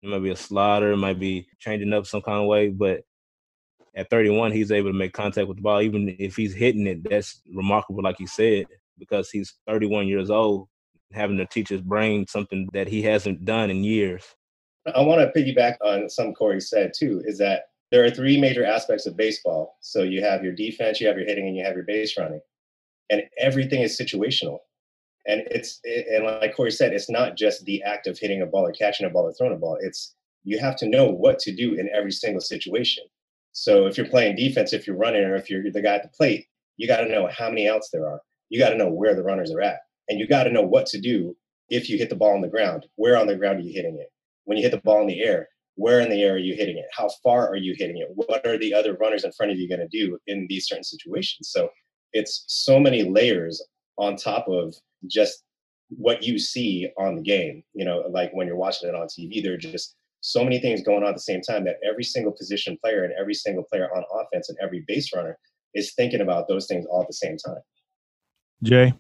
It 0.03 0.11
might 0.11 0.23
be 0.23 0.31
a 0.31 0.37
slider 0.37 0.93
it 0.93 0.97
might 0.97 1.19
be 1.19 1.47
changing 1.59 1.93
up 1.93 2.07
some 2.07 2.23
kind 2.23 2.39
of 2.41 2.47
way 2.47 2.69
but 2.69 3.03
at 3.95 4.09
31 4.09 4.53
he's 4.53 4.71
able 4.71 4.91
to 4.91 4.97
make 4.97 5.13
contact 5.13 5.49
with 5.49 5.59
the 5.59 5.63
ball. 5.63 5.83
Even 5.83 6.15
if 6.19 6.37
he's 6.37 6.55
hitting 6.55 6.87
it 6.87 7.09
that's 7.09 7.43
remarkable 7.53 8.03
like 8.03 8.17
he 8.19 8.27
said 8.27 8.67
because 9.01 9.31
he's 9.31 9.55
31 9.67 10.07
years 10.07 10.31
old, 10.31 10.69
having 11.13 11.39
to 11.39 11.47
teach 11.47 11.71
his 11.71 11.81
brain 11.81 12.27
something 12.29 12.69
that 12.73 12.87
he 12.87 13.03
hasn't 13.03 13.45
done 13.45 13.71
in 13.71 13.83
years. 13.83 14.23
I 14.95 15.01
want 15.03 15.21
to 15.21 15.39
piggyback 15.39 15.77
on 15.85 16.09
some 16.09 16.33
Corey 16.33 16.61
said 16.61 16.93
too, 16.97 17.23
is 17.25 17.39
that 17.39 17.65
there 17.91 18.05
are 18.05 18.11
three 18.11 18.41
major 18.41 18.65
aspects 18.65 19.07
of 19.07 19.17
baseball. 19.17 19.77
So 19.81 20.03
you 20.03 20.23
have 20.23 20.45
your 20.45 20.53
defense, 20.53 21.01
you 21.01 21.09
have 21.09 21.17
your 21.17 21.27
hitting, 21.27 21.49
and 21.49 21.57
you 21.57 21.65
have 21.65 21.75
your 21.75 21.85
base 21.85 22.17
running. 22.17 22.41
And 23.11 23.23
everything 23.39 23.83
is 23.83 23.99
situational. 23.99 24.59
And 25.27 25.43
it's 25.51 25.81
and 25.85 26.25
like 26.25 26.55
Corey 26.55 26.71
said, 26.71 26.93
it's 26.93 27.11
not 27.11 27.37
just 27.37 27.65
the 27.65 27.83
act 27.83 28.07
of 28.07 28.19
hitting 28.19 28.43
a 28.43 28.47
ball 28.47 28.67
or 28.67 28.73
catching 28.73 29.07
a 29.07 29.11
ball 29.11 29.25
or 29.25 29.33
throwing 29.33 29.53
a 29.53 29.59
ball. 29.59 29.77
It's 29.81 30.15
you 30.45 30.59
have 30.59 30.77
to 30.77 30.89
know 30.89 31.07
what 31.07 31.39
to 31.41 31.55
do 31.55 31.75
in 31.75 31.91
every 31.95 32.13
single 32.13 32.41
situation. 32.41 33.05
So 33.53 33.87
if 33.87 33.99
you're 33.99 34.09
playing 34.09 34.37
defense, 34.37 34.73
if 34.73 34.87
you're 34.87 34.97
running, 34.97 35.23
or 35.23 35.35
if 35.35 35.51
you're 35.51 35.71
the 35.71 35.83
guy 35.83 35.97
at 35.97 36.03
the 36.03 36.09
plate, 36.09 36.47
you 36.77 36.87
got 36.87 36.99
to 36.99 37.09
know 37.09 37.29
how 37.37 37.49
many 37.49 37.69
outs 37.69 37.91
there 37.93 38.07
are 38.09 38.21
you 38.51 38.59
got 38.59 38.71
to 38.71 38.77
know 38.77 38.91
where 38.91 39.15
the 39.15 39.23
runners 39.23 39.51
are 39.53 39.63
at. 39.63 39.79
And 40.09 40.19
you 40.19 40.27
got 40.27 40.45
to 40.45 40.53
know 40.53 40.63
what 40.63 40.87
to 40.87 41.01
do 41.01 41.37
if 41.69 41.89
you 41.89 41.97
hit 41.97 42.11
the 42.11 42.17
ball 42.17 42.35
on 42.35 42.41
the 42.43 42.49
ground. 42.49 42.87
Where 42.97 43.17
on 43.17 43.27
the 43.27 43.37
ground 43.37 43.61
are 43.61 43.63
you 43.63 43.73
hitting 43.73 43.97
it? 43.99 44.09
When 44.45 44.59
you 44.59 44.65
hit 44.65 44.73
the 44.73 44.81
ball 44.85 45.01
in 45.01 45.07
the 45.07 45.23
air, 45.23 45.49
where 45.77 46.01
in 46.01 46.11
the 46.11 46.23
air 46.23 46.35
are 46.35 46.39
you 46.39 46.55
hitting 46.55 46.77
it? 46.77 46.87
How 46.93 47.09
far 47.23 47.49
are 47.49 47.57
you 47.57 47.75
hitting 47.79 47.99
it? 47.99 48.09
What 48.15 48.45
are 48.47 48.59
the 48.59 48.75
other 48.75 48.95
runners 48.95 49.25
in 49.25 49.33
front 49.33 49.53
of 49.53 49.59
you 49.59 49.69
going 49.69 49.81
to 49.81 49.89
do 49.89 50.19
in 50.27 50.47
these 50.49 50.67
certain 50.67 50.85
situations? 50.85 51.49
So 51.51 51.71
it's 52.13 52.45
so 52.49 52.81
many 52.81 53.05
layers 53.05 53.65
on 53.97 54.17
top 54.17 54.49
of 54.49 54.75
just 55.07 55.45
what 55.89 56.23
you 56.23 56.39
see 56.39 56.89
on 56.99 57.17
the 57.17 57.23
game. 57.23 57.63
You 57.73 57.85
know, 57.85 58.05
like 58.11 58.33
when 58.33 58.47
you're 58.47 58.57
watching 58.57 58.89
it 58.89 58.95
on 58.95 59.07
TV, 59.07 59.43
there 59.43 59.55
are 59.55 59.59
just 59.59 59.95
so 60.21 60.45
many 60.45 60.61
things 60.61 60.83
going 60.83 61.03
on 61.03 61.11
at 61.11 61.15
the 61.15 61.21
same 61.21 61.41
time 61.41 61.65
that 61.65 61.77
every 61.89 62.05
single 62.05 62.33
position 62.33 62.77
player 62.83 63.05
and 63.05 63.15
every 63.19 63.35
single 63.35 63.65
player 63.65 63.89
on 63.95 64.05
offense 64.13 64.49
and 64.49 64.59
every 64.61 64.85
base 64.87 65.15
runner 65.15 65.39
is 65.75 65.95
thinking 65.95 66.21
about 66.21 66.49
those 66.49 66.67
things 66.67 66.85
all 66.87 67.03
at 67.03 67.07
the 67.07 67.15
same 67.15 67.37
time. 67.39 67.61
Jay, 68.63 68.93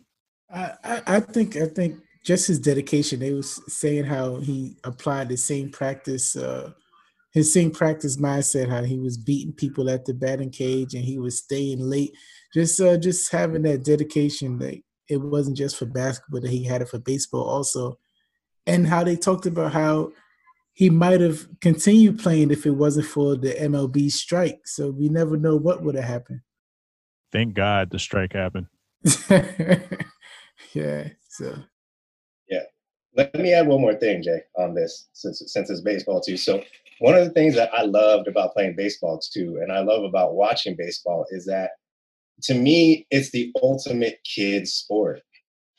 I, 0.52 1.02
I 1.06 1.20
think 1.20 1.56
I 1.56 1.66
think 1.66 2.00
just 2.24 2.46
his 2.46 2.58
dedication. 2.58 3.20
They 3.20 3.32
was 3.32 3.60
saying 3.72 4.04
how 4.04 4.36
he 4.36 4.76
applied 4.84 5.28
the 5.28 5.36
same 5.36 5.70
practice, 5.70 6.36
uh, 6.36 6.72
his 7.32 7.52
same 7.52 7.70
practice 7.70 8.16
mindset. 8.16 8.68
How 8.68 8.82
he 8.82 8.98
was 8.98 9.16
beating 9.16 9.52
people 9.52 9.88
at 9.90 10.04
the 10.04 10.14
batting 10.14 10.50
cage 10.50 10.94
and 10.94 11.04
he 11.04 11.18
was 11.18 11.38
staying 11.38 11.80
late. 11.80 12.12
Just 12.54 12.80
uh, 12.80 12.96
just 12.96 13.30
having 13.30 13.62
that 13.62 13.84
dedication. 13.84 14.58
That 14.58 14.80
it 15.08 15.20
wasn't 15.20 15.56
just 15.56 15.76
for 15.76 15.86
basketball; 15.86 16.40
that 16.40 16.50
he 16.50 16.64
had 16.64 16.82
it 16.82 16.88
for 16.88 16.98
baseball 16.98 17.44
also. 17.44 17.98
And 18.66 18.86
how 18.86 19.04
they 19.04 19.16
talked 19.16 19.46
about 19.46 19.72
how 19.72 20.12
he 20.74 20.90
might 20.90 21.20
have 21.20 21.46
continued 21.60 22.18
playing 22.18 22.50
if 22.50 22.66
it 22.66 22.70
wasn't 22.70 23.06
for 23.06 23.36
the 23.36 23.52
MLB 23.52 24.10
strike. 24.10 24.60
So 24.66 24.90
we 24.90 25.08
never 25.08 25.36
know 25.36 25.56
what 25.56 25.82
would 25.82 25.94
have 25.94 26.04
happened. 26.04 26.40
Thank 27.32 27.54
God 27.54 27.90
the 27.90 27.98
strike 27.98 28.32
happened. 28.32 28.66
yeah. 30.74 31.08
So. 31.28 31.54
Yeah. 32.48 32.62
Let 33.16 33.34
me 33.34 33.52
add 33.52 33.66
one 33.66 33.80
more 33.80 33.94
thing, 33.94 34.22
Jay, 34.22 34.42
on 34.56 34.74
this 34.74 35.08
since 35.12 35.42
since 35.46 35.70
it's 35.70 35.80
baseball 35.80 36.20
too. 36.20 36.36
So 36.36 36.62
one 37.00 37.14
of 37.14 37.24
the 37.24 37.30
things 37.30 37.54
that 37.54 37.72
I 37.74 37.82
loved 37.82 38.28
about 38.28 38.52
playing 38.52 38.76
baseball 38.76 39.18
too, 39.18 39.58
and 39.62 39.72
I 39.72 39.80
love 39.80 40.04
about 40.04 40.34
watching 40.34 40.76
baseball 40.76 41.26
is 41.30 41.46
that 41.46 41.70
to 42.42 42.54
me 42.54 43.06
it's 43.10 43.30
the 43.30 43.52
ultimate 43.62 44.20
kid 44.24 44.68
sport, 44.68 45.22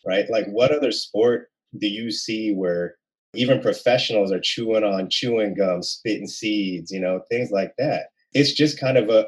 right? 0.05 0.29
Like 0.29 0.47
what 0.47 0.71
other 0.71 0.91
sport 0.91 1.49
do 1.77 1.87
you 1.87 2.11
see 2.11 2.53
where 2.53 2.95
even 3.33 3.61
professionals 3.61 4.31
are 4.31 4.41
chewing 4.41 4.83
on 4.83 5.09
chewing 5.09 5.53
gum, 5.55 5.81
spitting 5.81 6.27
seeds, 6.27 6.91
you 6.91 6.99
know, 6.99 7.21
things 7.29 7.49
like 7.51 7.73
that. 7.77 8.07
It's 8.33 8.53
just 8.53 8.79
kind 8.79 8.97
of 8.97 9.09
a 9.09 9.27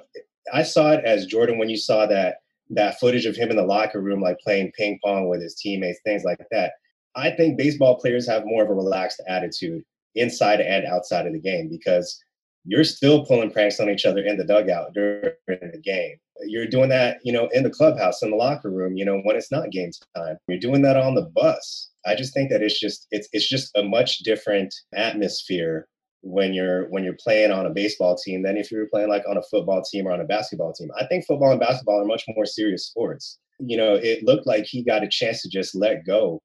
I 0.53 0.63
saw 0.63 0.91
it 0.91 1.05
as 1.05 1.25
Jordan 1.25 1.57
when 1.57 1.69
you 1.69 1.77
saw 1.77 2.05
that 2.07 2.37
that 2.69 2.99
footage 2.99 3.25
of 3.25 3.35
him 3.35 3.49
in 3.49 3.57
the 3.57 3.63
locker 3.63 4.01
room, 4.01 4.21
like 4.21 4.37
playing 4.39 4.71
ping 4.77 4.99
pong 5.03 5.29
with 5.29 5.41
his 5.41 5.55
teammates, 5.55 5.99
things 6.03 6.23
like 6.23 6.39
that. 6.51 6.73
I 7.15 7.31
think 7.31 7.57
baseball 7.57 7.99
players 7.99 8.27
have 8.27 8.45
more 8.45 8.63
of 8.63 8.69
a 8.69 8.73
relaxed 8.73 9.21
attitude 9.27 9.83
inside 10.15 10.61
and 10.61 10.85
outside 10.85 11.27
of 11.27 11.33
the 11.33 11.39
game 11.39 11.69
because 11.69 12.19
you're 12.65 12.83
still 12.83 13.25
pulling 13.25 13.51
pranks 13.51 13.79
on 13.79 13.89
each 13.89 14.05
other 14.05 14.23
in 14.23 14.37
the 14.37 14.45
dugout 14.45 14.93
during 14.93 15.33
the 15.47 15.81
game. 15.83 16.15
You're 16.45 16.67
doing 16.67 16.89
that, 16.89 17.19
you 17.23 17.31
know, 17.31 17.49
in 17.53 17.63
the 17.63 17.69
clubhouse, 17.69 18.23
in 18.23 18.31
the 18.31 18.35
locker 18.35 18.71
room, 18.71 18.95
you 18.95 19.05
know, 19.05 19.19
when 19.23 19.35
it's 19.35 19.51
not 19.51 19.71
game 19.71 19.91
time. 20.15 20.37
You're 20.47 20.59
doing 20.59 20.81
that 20.83 20.97
on 20.97 21.15
the 21.15 21.29
bus. 21.35 21.91
I 22.05 22.15
just 22.15 22.33
think 22.33 22.49
that 22.49 22.61
it's 22.61 22.79
just 22.79 23.07
it's 23.11 23.27
it's 23.31 23.47
just 23.47 23.71
a 23.75 23.83
much 23.83 24.19
different 24.19 24.73
atmosphere 24.93 25.87
when 26.23 26.53
you're 26.53 26.89
when 26.89 27.03
you're 27.03 27.17
playing 27.19 27.51
on 27.51 27.65
a 27.65 27.69
baseball 27.69 28.15
team 28.15 28.43
than 28.43 28.55
if 28.55 28.71
you 28.71 28.77
were 28.77 28.87
playing 28.87 29.09
like 29.09 29.23
on 29.29 29.37
a 29.37 29.43
football 29.43 29.83
team 29.83 30.07
or 30.07 30.11
on 30.11 30.21
a 30.21 30.25
basketball 30.25 30.71
team. 30.73 30.89
I 30.99 31.05
think 31.05 31.25
football 31.25 31.51
and 31.51 31.59
basketball 31.59 32.01
are 32.01 32.05
much 32.05 32.23
more 32.29 32.45
serious 32.45 32.87
sports. 32.87 33.39
You 33.59 33.77
know, 33.77 33.95
it 33.95 34.23
looked 34.23 34.47
like 34.47 34.65
he 34.65 34.83
got 34.83 35.03
a 35.03 35.07
chance 35.07 35.41
to 35.43 35.49
just 35.49 35.75
let 35.75 36.05
go. 36.05 36.41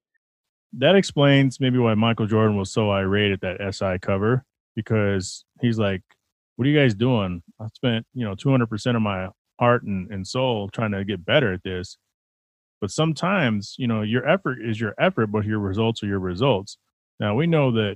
That 0.73 0.95
explains 0.95 1.59
maybe 1.59 1.79
why 1.79 1.95
Michael 1.95 2.27
Jordan 2.27 2.57
was 2.57 2.71
so 2.71 2.91
irate 2.91 3.31
at 3.31 3.41
that 3.41 3.73
SI 3.73 3.97
cover 3.99 4.43
because 4.75 5.45
he's 5.61 5.79
like, 5.79 6.01
"What 6.57 6.67
are 6.67 6.69
you 6.69 6.77
guys 6.77 6.93
doing? 6.93 7.41
I 7.59 7.67
spent 7.73 8.05
you 8.13 8.25
know 8.25 8.35
200 8.35 8.67
percent 8.67 8.97
of 8.97 9.01
my 9.01 9.29
heart 9.59 9.83
and, 9.83 10.11
and 10.11 10.27
soul 10.27 10.69
trying 10.69 10.91
to 10.91 11.05
get 11.05 11.25
better 11.25 11.53
at 11.53 11.63
this." 11.63 11.97
But 12.81 12.91
sometimes, 12.91 13.75
you 13.77 13.87
know, 13.87 14.01
your 14.01 14.27
effort 14.27 14.59
is 14.61 14.79
your 14.79 14.93
effort, 14.99 15.27
but 15.27 15.45
your 15.45 15.59
results 15.59 16.03
are 16.03 16.07
your 16.07 16.19
results. 16.19 16.77
Now 17.19 17.35
we 17.35 17.47
know 17.47 17.71
that, 17.73 17.95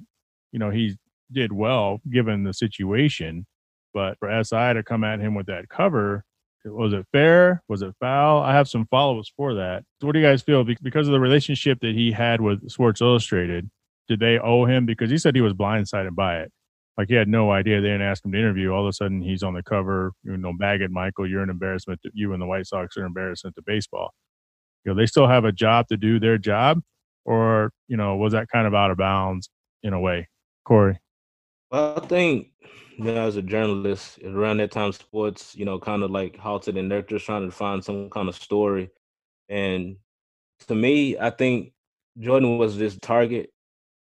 you 0.52 0.60
know, 0.60 0.70
he's 0.70 0.98
did 1.32 1.52
well 1.52 2.02
given 2.10 2.44
the 2.44 2.54
situation. 2.54 3.46
But 3.94 4.18
for 4.20 4.44
SI 4.44 4.74
to 4.74 4.84
come 4.84 5.04
at 5.04 5.20
him 5.20 5.36
with 5.36 5.46
that 5.48 5.70
cover, 5.70 6.26
was 6.66 6.94
it 6.94 7.06
fair? 7.12 7.62
Was 7.68 7.82
it 7.82 7.94
foul? 8.00 8.42
I 8.42 8.54
have 8.54 8.70
some 8.70 8.88
follow-ups 8.90 9.32
for 9.36 9.54
that. 9.56 9.84
So 10.00 10.08
what 10.08 10.14
do 10.14 10.20
you 10.20 10.26
guys 10.26 10.42
feel 10.42 10.64
because 10.64 11.08
of 11.08 11.12
the 11.12 11.20
relationship 11.20 11.80
that 11.82 11.94
he 11.94 12.12
had 12.12 12.42
with 12.42 12.70
Sports 12.70 13.02
Illustrated? 13.02 13.70
Did 14.08 14.20
they 14.20 14.40
owe 14.40 14.66
him 14.66 14.86
because 14.86 15.10
he 15.10 15.18
said 15.18 15.36
he 15.36 15.42
was 15.42 15.54
blindsided 15.54 16.16
by 16.16 16.40
it? 16.40 16.52
Like 16.98 17.08
he 17.10 17.16
had 17.16 17.28
no 17.28 17.52
idea. 17.52 17.82
They 17.82 17.88
didn't 17.88 18.04
ask 18.04 18.24
him 18.24 18.32
to 18.32 18.38
interview. 18.38 18.72
All 18.72 18.84
of 18.84 18.90
a 18.90 18.94
sudden, 18.94 19.22
he's 19.22 19.44
on 19.44 19.54
the 19.54 19.64
cover. 19.64 20.14
You 20.24 20.38
know, 20.38 20.54
bag 20.58 20.82
it, 20.82 20.92
Michael. 20.92 21.28
You're 21.28 21.42
an 21.42 21.50
embarrassment. 21.50 22.02
To, 22.04 22.12
you 22.14 22.34
and 22.34 22.42
the 22.42 22.46
White 22.46 22.68
Sox 22.68 22.96
are 22.98 23.02
an 23.02 23.08
embarrassment 23.08 23.56
to 23.56 23.64
baseball. 23.66 24.14
You 24.86 24.92
know, 24.92 24.98
they 24.98 25.08
still 25.08 25.28
have 25.28 25.46
a 25.46 25.52
job 25.52 25.88
to 25.88 25.98
do 25.98 26.20
their 26.20 26.38
job, 26.38 26.82
or 27.26 27.72
you 27.88 27.98
know, 27.98 28.16
was 28.16 28.34
that 28.34 28.48
kind 28.50 28.68
of 28.68 28.76
out 28.76 28.92
of 28.92 28.98
bounds 28.98 29.50
in 29.82 29.94
a 29.94 30.00
way, 30.00 30.28
Corey? 30.66 31.00
I 31.74 32.00
think 32.02 32.50
you 32.98 33.06
know, 33.06 33.26
as 33.28 33.36
a 33.36 33.42
journalist, 33.42 34.20
around 34.24 34.58
that 34.58 34.72
time, 34.72 34.92
sports, 34.92 35.56
you 35.56 35.66
know, 35.66 35.80
kind 35.80 36.04
of 36.04 36.12
like 36.12 36.38
halted 36.38 36.78
and 36.78 36.92
they're 36.92 37.02
just 37.02 37.26
trying 37.26 37.46
to 37.50 37.52
find 37.52 37.84
some 37.84 38.10
kind 38.12 38.30
of 38.30 38.36
story. 38.36 38.92
And 39.50 39.98
to 40.68 40.76
me, 40.76 41.18
I 41.18 41.32
think 41.32 41.74
Jordan 42.20 42.60
was 42.60 42.78
this 42.78 42.98
target, 43.00 43.52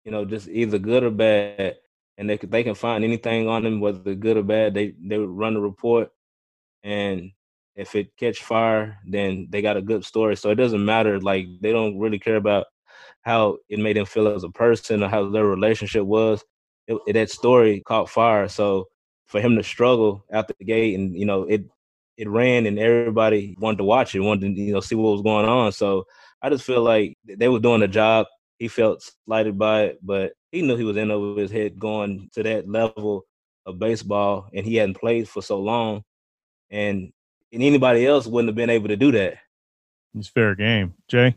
you 0.05 0.12
know, 0.12 0.25
just 0.25 0.49
either 0.49 0.79
good 0.79 1.03
or 1.03 1.11
bad. 1.11 1.77
And 2.16 2.31
they 2.31 2.37
they 2.37 2.64
can 2.64 2.75
find 2.75 3.05
anything 3.05 3.49
on 3.49 3.66
him, 3.66 3.81
whether 3.81 4.14
good 4.14 4.37
or 4.37 4.42
bad. 4.44 4.75
They 4.75 4.94
they 5.01 5.18
would 5.18 5.31
run 5.31 5.55
the 5.55 5.61
report, 5.61 6.11
and 6.83 7.31
if 7.77 7.94
it 7.94 8.16
catch 8.16 8.42
fire, 8.42 8.99
then 9.07 9.47
they 9.51 9.62
got 9.62 9.77
a 9.77 9.83
good 9.83 10.05
story. 10.05 10.37
So 10.37 10.51
it 10.51 10.57
doesn't 10.57 10.85
matter. 10.85 11.21
Like 11.21 11.47
they 11.61 11.73
don't 11.73 11.99
really 11.99 12.18
care 12.18 12.37
about 12.37 12.66
how 13.23 13.59
it 13.68 13.79
made 13.79 13.97
them 13.97 14.07
feel 14.07 14.29
as 14.29 14.44
a 14.44 14.51
person 14.51 15.03
or 15.03 15.09
how 15.09 15.31
their 15.31 15.47
relationship 15.47 16.05
was 16.05 16.44
it, 16.88 16.98
it, 17.07 17.12
that 17.12 17.31
story 17.31 17.81
caught 17.87 18.11
fire. 18.11 18.48
So 18.48 18.88
for 19.27 19.40
him 19.40 19.57
to 19.57 19.62
struggle 19.62 20.24
out 20.33 20.48
the 20.48 20.64
gate, 20.64 20.98
and 20.98 21.14
you 21.14 21.27
know, 21.27 21.44
it 21.44 21.64
it 22.16 22.29
ran, 22.29 22.66
and 22.66 22.79
everybody 22.79 23.57
wanted 23.61 23.79
to 23.79 23.85
watch 23.85 24.14
it, 24.14 24.20
wanted 24.20 24.57
to 24.57 24.61
you 24.61 24.72
know 24.72 24.81
see 24.81 24.96
what 24.96 25.12
was 25.12 25.22
going 25.22 25.46
on. 25.46 25.70
So 25.72 26.07
I 26.42 26.51
just 26.51 26.64
feel 26.64 26.83
like 26.83 27.16
they 27.24 27.48
were 27.48 27.61
doing 27.61 27.81
the 27.81 27.88
job. 27.88 28.27
He 28.59 28.66
felt 28.66 29.09
slighted 29.24 29.57
by 29.57 29.83
it, 29.83 29.98
but 30.03 30.33
he 30.51 30.62
knew 30.62 30.77
he 30.77 30.85
was 30.85 30.96
in 30.96 31.12
over 31.12 31.40
his 31.40 31.53
head 31.53 31.79
going 31.79 32.29
to 32.35 32.42
that 32.42 32.68
level 32.68 33.24
of 33.66 33.79
baseball, 33.79 34.48
and 34.53 34.66
he 34.66 34.77
hadn't 34.77 34.98
played 34.98 35.29
for 35.29 35.42
so 35.42 35.61
long, 35.61 36.03
and 36.70 37.12
and 37.53 37.62
anybody 37.62 38.07
else 38.07 38.27
wouldn't 38.27 38.48
have 38.48 38.57
been 38.57 38.70
able 38.70 38.88
to 38.88 38.96
do 38.96 39.12
that. 39.12 39.38
It's 40.14 40.29
fair 40.29 40.55
game, 40.55 40.94
Jay. 41.07 41.37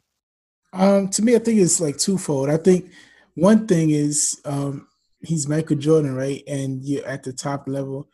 Um, 0.74 1.10
to 1.10 1.22
me, 1.22 1.36
I 1.36 1.40
think 1.40 1.60
it's 1.60 1.82
like 1.82 1.98
twofold. 1.98 2.50
I 2.50 2.58
think 2.58 2.90
one 3.36 3.68
thing 3.68 3.92
is 3.92 4.42
um, 4.46 4.88
he's 5.24 5.48
Michael 5.48 5.78
Jordan, 5.78 6.16
right? 6.16 6.44
And 6.48 6.84
you're 6.84 7.06
at 7.06 7.24
the 7.24 7.34
top 7.34 7.68
level. 7.68 8.10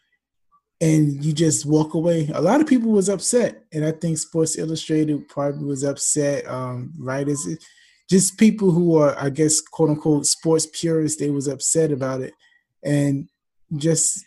and 0.80 1.24
you 1.26 1.34
just 1.34 1.66
walk 1.66 1.96
away. 1.96 2.30
A 2.34 2.42
lot 2.42 2.62
of 2.62 2.68
people 2.68 2.92
was 2.92 3.10
upset, 3.10 3.64
and 3.74 3.84
I 3.84 3.92
think 3.92 4.18
Sports 4.18 4.58
Illustrated 4.58 5.28
probably 5.28 5.66
was 5.66 5.84
upset. 5.84 6.48
Um, 6.48 6.94
writers, 7.00 7.48
just 8.10 8.38
people 8.38 8.72
who 8.72 8.98
are, 8.98 9.18
I 9.20 9.30
guess, 9.30 9.60
quote 9.60 9.90
unquote, 9.90 10.26
sports 10.28 10.68
purists, 10.72 11.20
they 11.20 11.32
was 11.32 11.48
upset 11.48 11.92
about 11.92 12.22
it, 12.22 12.34
and 12.84 13.28
just 13.76 14.24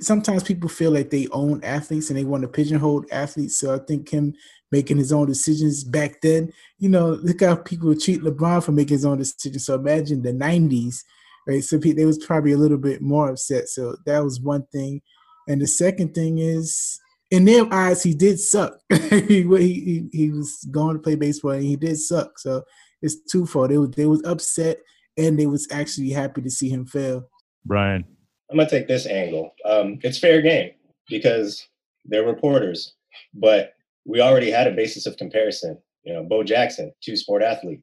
sometimes 0.00 0.42
people 0.42 0.68
feel 0.68 0.90
like 0.90 1.08
they 1.10 1.26
own 1.32 1.62
athletes 1.64 2.10
and 2.10 2.18
they 2.18 2.24
want 2.24 2.42
to 2.42 2.48
pigeonhole 2.48 3.04
athletes. 3.12 3.58
So 3.58 3.74
I 3.74 3.78
think 3.78 4.08
him 4.10 4.34
making 4.72 4.98
his 4.98 5.12
own 5.12 5.26
decisions 5.26 5.84
back 5.84 6.20
then, 6.20 6.52
you 6.78 6.88
know, 6.88 7.10
look 7.22 7.40
how 7.42 7.54
people 7.56 7.94
treat 7.94 8.20
LeBron 8.22 8.62
for 8.62 8.72
making 8.72 8.96
his 8.96 9.04
own 9.04 9.18
decisions. 9.18 9.64
So 9.64 9.76
imagine 9.76 10.20
the 10.22 10.32
'90s, 10.32 11.02
right? 11.46 11.62
So 11.62 11.76
they 11.78 12.04
was 12.04 12.24
probably 12.24 12.52
a 12.52 12.58
little 12.58 12.78
bit 12.78 13.02
more 13.02 13.30
upset. 13.30 13.68
So 13.68 13.96
that 14.06 14.22
was 14.22 14.40
one 14.40 14.66
thing. 14.72 15.02
And 15.48 15.60
the 15.60 15.66
second 15.66 16.14
thing 16.14 16.38
is, 16.38 16.98
in 17.30 17.44
their 17.44 17.72
eyes, 17.72 18.02
he 18.02 18.14
did 18.14 18.38
suck. 18.38 18.78
he, 18.90 19.42
he, 19.42 20.08
he 20.12 20.30
was 20.30 20.66
going 20.70 20.96
to 20.96 21.02
play 21.02 21.16
baseball 21.16 21.52
and 21.52 21.64
he 21.64 21.76
did 21.76 21.98
suck. 21.98 22.38
So 22.38 22.62
it's 23.02 23.16
twofold. 23.30 23.70
They 23.70 23.78
was, 23.78 23.90
they 23.90 24.06
was 24.06 24.24
upset 24.24 24.78
and 25.16 25.38
they 25.38 25.46
was 25.46 25.66
actually 25.70 26.10
happy 26.10 26.42
to 26.42 26.50
see 26.50 26.68
him 26.68 26.86
fail. 26.86 27.28
Brian. 27.64 28.04
I'm 28.50 28.56
going 28.56 28.68
to 28.68 28.78
take 28.78 28.88
this 28.88 29.06
angle. 29.06 29.54
Um, 29.64 29.98
it's 30.02 30.18
fair 30.18 30.42
game 30.42 30.72
because 31.08 31.66
they're 32.04 32.26
reporters, 32.26 32.94
but 33.32 33.74
we 34.04 34.20
already 34.20 34.50
had 34.50 34.66
a 34.66 34.72
basis 34.72 35.06
of 35.06 35.16
comparison. 35.16 35.78
You 36.04 36.12
know, 36.12 36.22
Bo 36.22 36.42
Jackson, 36.42 36.92
two 37.02 37.16
sport 37.16 37.42
athlete, 37.42 37.80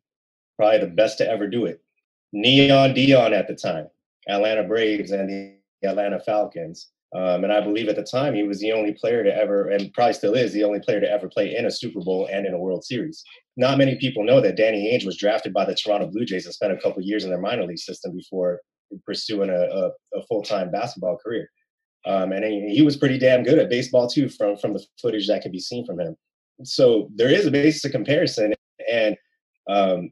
probably 0.57 0.79
the 0.79 0.87
best 0.87 1.17
to 1.17 1.29
ever 1.29 1.47
do 1.47 1.65
it. 1.65 1.81
Neon 2.33 2.93
Deion 2.93 3.31
at 3.31 3.47
the 3.47 3.55
time, 3.55 3.87
Atlanta 4.27 4.63
Braves 4.63 5.11
and 5.11 5.29
the 5.29 5.87
Atlanta 5.87 6.19
Falcons. 6.19 6.91
Um, 7.13 7.43
and 7.43 7.51
I 7.51 7.59
believe 7.59 7.89
at 7.89 7.97
the 7.97 8.03
time 8.03 8.33
he 8.33 8.43
was 8.43 8.59
the 8.59 8.71
only 8.71 8.93
player 8.93 9.21
to 9.21 9.35
ever, 9.35 9.67
and 9.69 9.91
probably 9.93 10.13
still 10.13 10.33
is, 10.33 10.53
the 10.53 10.63
only 10.63 10.79
player 10.79 11.01
to 11.01 11.11
ever 11.11 11.27
play 11.27 11.55
in 11.55 11.65
a 11.65 11.71
Super 11.71 11.99
Bowl 11.99 12.29
and 12.31 12.45
in 12.45 12.53
a 12.53 12.57
World 12.57 12.85
Series. 12.85 13.21
Not 13.57 13.77
many 13.77 13.97
people 13.97 14.23
know 14.23 14.39
that 14.39 14.55
Danny 14.55 14.93
Ainge 14.93 15.05
was 15.05 15.17
drafted 15.17 15.51
by 15.51 15.65
the 15.65 15.75
Toronto 15.75 16.07
Blue 16.07 16.23
Jays 16.23 16.45
and 16.45 16.53
spent 16.53 16.71
a 16.71 16.77
couple 16.77 17.01
years 17.01 17.25
in 17.25 17.29
their 17.29 17.41
minor 17.41 17.65
league 17.65 17.79
system 17.79 18.15
before 18.15 18.61
pursuing 19.05 19.49
a, 19.49 19.53
a, 19.53 19.91
a 20.17 20.25
full 20.27 20.41
time 20.41 20.71
basketball 20.71 21.17
career. 21.17 21.49
Um, 22.05 22.31
and 22.31 22.43
he, 22.43 22.75
he, 22.75 22.81
was 22.81 22.97
pretty 22.97 23.19
damn 23.19 23.43
good 23.43 23.59
at 23.59 23.69
baseball 23.69 24.07
too, 24.07 24.27
from 24.29 24.57
from 24.57 24.73
the 24.73 24.83
footage 24.99 25.27
that 25.27 25.43
can 25.43 25.51
be 25.51 25.59
seen 25.59 25.85
from 25.85 25.99
him. 25.99 26.15
So 26.63 27.09
there 27.15 27.29
is 27.29 27.45
a 27.45 27.51
basis 27.51 27.85
of 27.85 27.91
comparison, 27.91 28.53
and 28.91 29.15
um, 29.69 30.09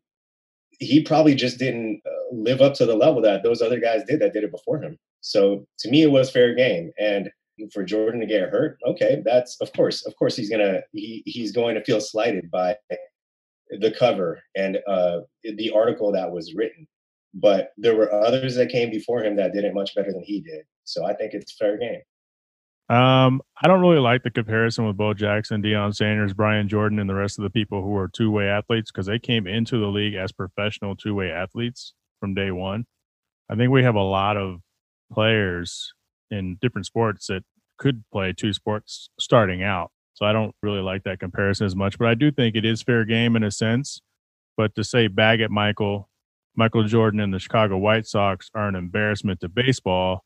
he 0.79 1.03
probably 1.03 1.35
just 1.35 1.59
didn't 1.59 2.01
uh, 2.05 2.35
live 2.35 2.61
up 2.61 2.73
to 2.75 2.85
the 2.85 2.95
level 2.95 3.21
that 3.21 3.43
those 3.43 3.61
other 3.61 3.79
guys 3.79 4.03
did 4.07 4.21
that 4.21 4.33
did 4.33 4.43
it 4.43 4.51
before 4.51 4.81
him. 4.81 4.97
So 5.21 5.65
to 5.79 5.89
me, 5.89 6.03
it 6.03 6.11
was 6.11 6.31
fair 6.31 6.55
game. 6.55 6.91
And 6.97 7.29
for 7.73 7.83
Jordan 7.83 8.21
to 8.21 8.25
get 8.25 8.49
hurt, 8.49 8.77
okay, 8.85 9.21
that's 9.25 9.59
of 9.59 9.71
course, 9.73 10.05
of 10.05 10.15
course, 10.15 10.35
he's 10.35 10.49
gonna 10.49 10.81
he 10.93 11.21
he's 11.25 11.51
going 11.51 11.75
to 11.75 11.83
feel 11.83 11.99
slighted 11.99 12.49
by 12.49 12.77
the 13.69 13.91
cover 13.91 14.41
and 14.55 14.79
uh, 14.87 15.19
the 15.43 15.69
article 15.71 16.11
that 16.13 16.31
was 16.31 16.55
written. 16.55 16.87
But 17.33 17.73
there 17.77 17.95
were 17.95 18.11
others 18.11 18.55
that 18.55 18.69
came 18.69 18.89
before 18.89 19.23
him 19.23 19.35
that 19.35 19.53
did 19.53 19.65
it 19.65 19.73
much 19.73 19.93
better 19.93 20.11
than 20.11 20.23
he 20.23 20.39
did. 20.39 20.63
So 20.85 21.05
I 21.05 21.13
think 21.13 21.33
it's 21.33 21.55
fair 21.55 21.77
game. 21.77 22.01
Um, 22.89 23.41
I 23.61 23.67
don't 23.67 23.81
really 23.81 23.99
like 23.99 24.23
the 24.23 24.31
comparison 24.31 24.87
with 24.87 24.97
Bo 24.97 25.13
Jackson, 25.13 25.61
Deion 25.61 25.95
Sanders, 25.95 26.33
Brian 26.33 26.67
Jordan, 26.67 26.97
and 26.97 27.09
the 27.09 27.13
rest 27.13 27.37
of 27.37 27.43
the 27.43 27.49
people 27.51 27.83
who 27.83 27.95
are 27.95 28.07
two 28.07 28.31
way 28.31 28.47
athletes 28.47 28.91
because 28.91 29.05
they 29.05 29.19
came 29.19 29.45
into 29.45 29.79
the 29.79 29.87
league 29.87 30.15
as 30.15 30.31
professional 30.31 30.95
two 30.95 31.13
way 31.13 31.29
athletes 31.29 31.93
from 32.19 32.33
day 32.33 32.49
one. 32.49 32.85
I 33.49 33.55
think 33.55 33.71
we 33.71 33.83
have 33.83 33.95
a 33.95 34.01
lot 34.01 34.37
of 34.37 34.61
players 35.13 35.93
in 36.31 36.57
different 36.61 36.87
sports 36.87 37.27
that 37.27 37.43
could 37.77 38.03
play 38.11 38.33
two 38.33 38.53
sports 38.53 39.09
starting 39.19 39.61
out. 39.63 39.91
So 40.13 40.25
I 40.25 40.33
don't 40.33 40.53
really 40.61 40.81
like 40.81 41.03
that 41.03 41.19
comparison 41.19 41.65
as 41.65 41.75
much, 41.75 41.97
but 41.97 42.07
I 42.07 42.13
do 42.13 42.31
think 42.31 42.55
it 42.55 42.65
is 42.65 42.81
fair 42.81 43.05
game 43.05 43.35
in 43.35 43.43
a 43.43 43.51
sense. 43.51 44.01
But 44.57 44.75
to 44.75 44.83
say 44.83 45.07
bag 45.07 45.41
at 45.41 45.51
Michael, 45.51 46.09
Michael 46.55 46.83
Jordan 46.83 47.19
and 47.19 47.33
the 47.33 47.39
Chicago 47.39 47.77
White 47.77 48.05
Sox 48.05 48.49
are 48.53 48.67
an 48.67 48.75
embarrassment 48.75 49.39
to 49.41 49.47
baseball, 49.47 50.25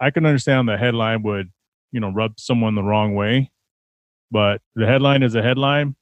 I 0.00 0.10
can 0.10 0.24
understand 0.24 0.68
the 0.68 0.78
headline 0.78 1.22
would, 1.24 1.50
you 1.92 2.00
know, 2.00 2.10
rub 2.10 2.38
someone 2.38 2.74
the 2.74 2.82
wrong 2.82 3.14
way. 3.14 3.50
But 4.30 4.60
the 4.74 4.86
headline 4.86 5.22
is 5.22 5.34
a 5.34 5.42
headline. 5.42 5.96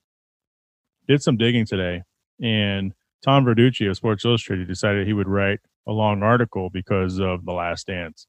Did 1.06 1.22
some 1.22 1.36
digging 1.36 1.66
today, 1.66 2.02
and 2.42 2.92
Tom 3.24 3.44
Verducci 3.44 3.88
of 3.88 3.96
Sports 3.96 4.24
Illustrated 4.24 4.66
decided 4.66 5.06
he 5.06 5.12
would 5.12 5.28
write 5.28 5.60
a 5.86 5.92
long 5.92 6.22
article 6.22 6.68
because 6.68 7.20
of 7.20 7.44
the 7.44 7.52
last 7.52 7.86
dance. 7.86 8.26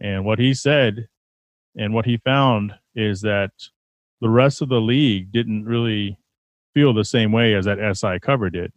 And 0.00 0.24
what 0.24 0.38
he 0.38 0.54
said 0.54 1.08
and 1.76 1.92
what 1.92 2.06
he 2.06 2.18
found 2.18 2.74
is 2.94 3.20
that 3.22 3.50
the 4.20 4.28
rest 4.28 4.62
of 4.62 4.68
the 4.68 4.80
league 4.80 5.32
didn't 5.32 5.64
really 5.64 6.18
feel 6.74 6.92
the 6.92 7.04
same 7.04 7.32
way 7.32 7.54
as 7.54 7.64
that 7.64 7.78
SI 7.96 8.18
cover 8.20 8.50
did, 8.50 8.72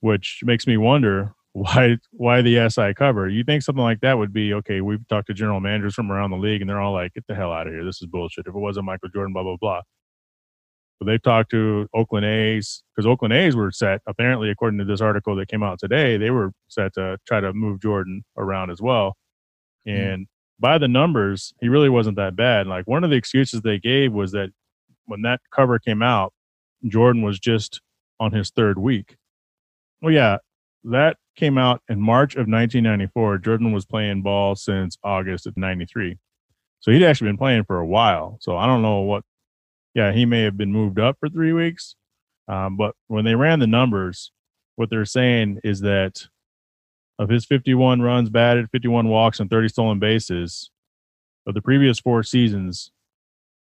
which 0.00 0.40
makes 0.44 0.66
me 0.66 0.76
wonder 0.76 1.34
why 1.52 1.98
why 2.12 2.40
the 2.42 2.68
SI 2.68 2.94
cover. 2.94 3.28
You 3.28 3.44
think 3.44 3.62
something 3.62 3.82
like 3.82 4.00
that 4.00 4.16
would 4.18 4.32
be 4.32 4.54
okay? 4.54 4.80
We've 4.80 5.06
talked 5.08 5.26
to 5.26 5.34
general 5.34 5.60
managers 5.60 5.94
from 5.94 6.10
around 6.10 6.30
the 6.30 6.36
league, 6.38 6.62
and 6.62 6.70
they're 6.70 6.80
all 6.80 6.92
like, 6.92 7.14
"Get 7.14 7.26
the 7.26 7.34
hell 7.34 7.52
out 7.52 7.66
of 7.66 7.74
here! 7.74 7.84
This 7.84 8.00
is 8.00 8.06
bullshit." 8.06 8.46
If 8.46 8.54
it 8.54 8.58
wasn't 8.58 8.86
Michael 8.86 9.10
Jordan, 9.10 9.32
blah 9.34 9.42
blah 9.42 9.56
blah. 9.60 9.82
But 10.98 11.06
they've 11.06 11.22
talked 11.22 11.50
to 11.50 11.88
Oakland 11.94 12.24
A's 12.24 12.82
because 12.94 13.06
Oakland 13.06 13.34
A's 13.34 13.56
were 13.56 13.72
set, 13.72 14.00
apparently, 14.06 14.50
according 14.50 14.78
to 14.78 14.84
this 14.84 15.00
article 15.00 15.36
that 15.36 15.48
came 15.48 15.62
out 15.62 15.78
today, 15.78 16.16
they 16.16 16.30
were 16.30 16.52
set 16.68 16.94
to 16.94 17.18
try 17.26 17.40
to 17.40 17.52
move 17.52 17.80
Jordan 17.80 18.22
around 18.38 18.70
as 18.70 18.80
well. 18.80 19.16
Hmm. 19.84 19.90
And 19.90 20.22
mm. 20.26 20.28
by 20.60 20.78
the 20.78 20.88
numbers, 20.88 21.52
he 21.60 21.68
really 21.68 21.88
wasn't 21.90 22.16
that 22.16 22.36
bad. 22.36 22.66
Like 22.66 22.86
one 22.86 23.04
of 23.04 23.10
the 23.10 23.16
excuses 23.16 23.60
they 23.60 23.78
gave 23.78 24.12
was 24.12 24.32
that 24.32 24.50
when 25.06 25.22
that 25.22 25.40
cover 25.54 25.78
came 25.78 26.02
out, 26.02 26.32
Jordan 26.86 27.22
was 27.22 27.38
just 27.38 27.80
on 28.20 28.32
his 28.32 28.50
third 28.50 28.78
week. 28.78 29.16
Well, 30.00 30.12
yeah, 30.12 30.38
that 30.84 31.16
came 31.36 31.58
out 31.58 31.82
in 31.88 32.00
March 32.00 32.34
of 32.34 32.46
1994. 32.48 33.38
Jordan 33.38 33.72
was 33.72 33.84
playing 33.84 34.22
ball 34.22 34.54
since 34.54 34.98
August 35.02 35.46
of 35.46 35.56
93. 35.56 36.18
So 36.80 36.90
he'd 36.90 37.04
actually 37.04 37.28
been 37.28 37.38
playing 37.38 37.64
for 37.64 37.78
a 37.78 37.86
while. 37.86 38.38
So 38.40 38.56
I 38.56 38.66
don't 38.66 38.82
know 38.82 39.00
what 39.00 39.24
yeah, 39.94 40.12
he 40.12 40.24
may 40.24 40.42
have 40.42 40.56
been 40.56 40.72
moved 40.72 40.98
up 40.98 41.16
for 41.20 41.28
three 41.28 41.52
weeks. 41.52 41.96
Um, 42.48 42.76
but 42.76 42.94
when 43.08 43.24
they 43.24 43.34
ran 43.34 43.58
the 43.58 43.66
numbers, 43.66 44.32
what 44.76 44.90
they're 44.90 45.04
saying 45.04 45.60
is 45.64 45.80
that 45.80 46.26
of 47.18 47.28
his 47.28 47.44
51 47.44 48.00
runs 48.00 48.30
batted, 48.30 48.70
51 48.70 49.08
walks, 49.08 49.38
and 49.38 49.50
30 49.50 49.68
stolen 49.68 49.98
bases 49.98 50.70
of 51.46 51.54
the 51.54 51.62
previous 51.62 52.00
four 52.00 52.22
seasons, 52.22 52.90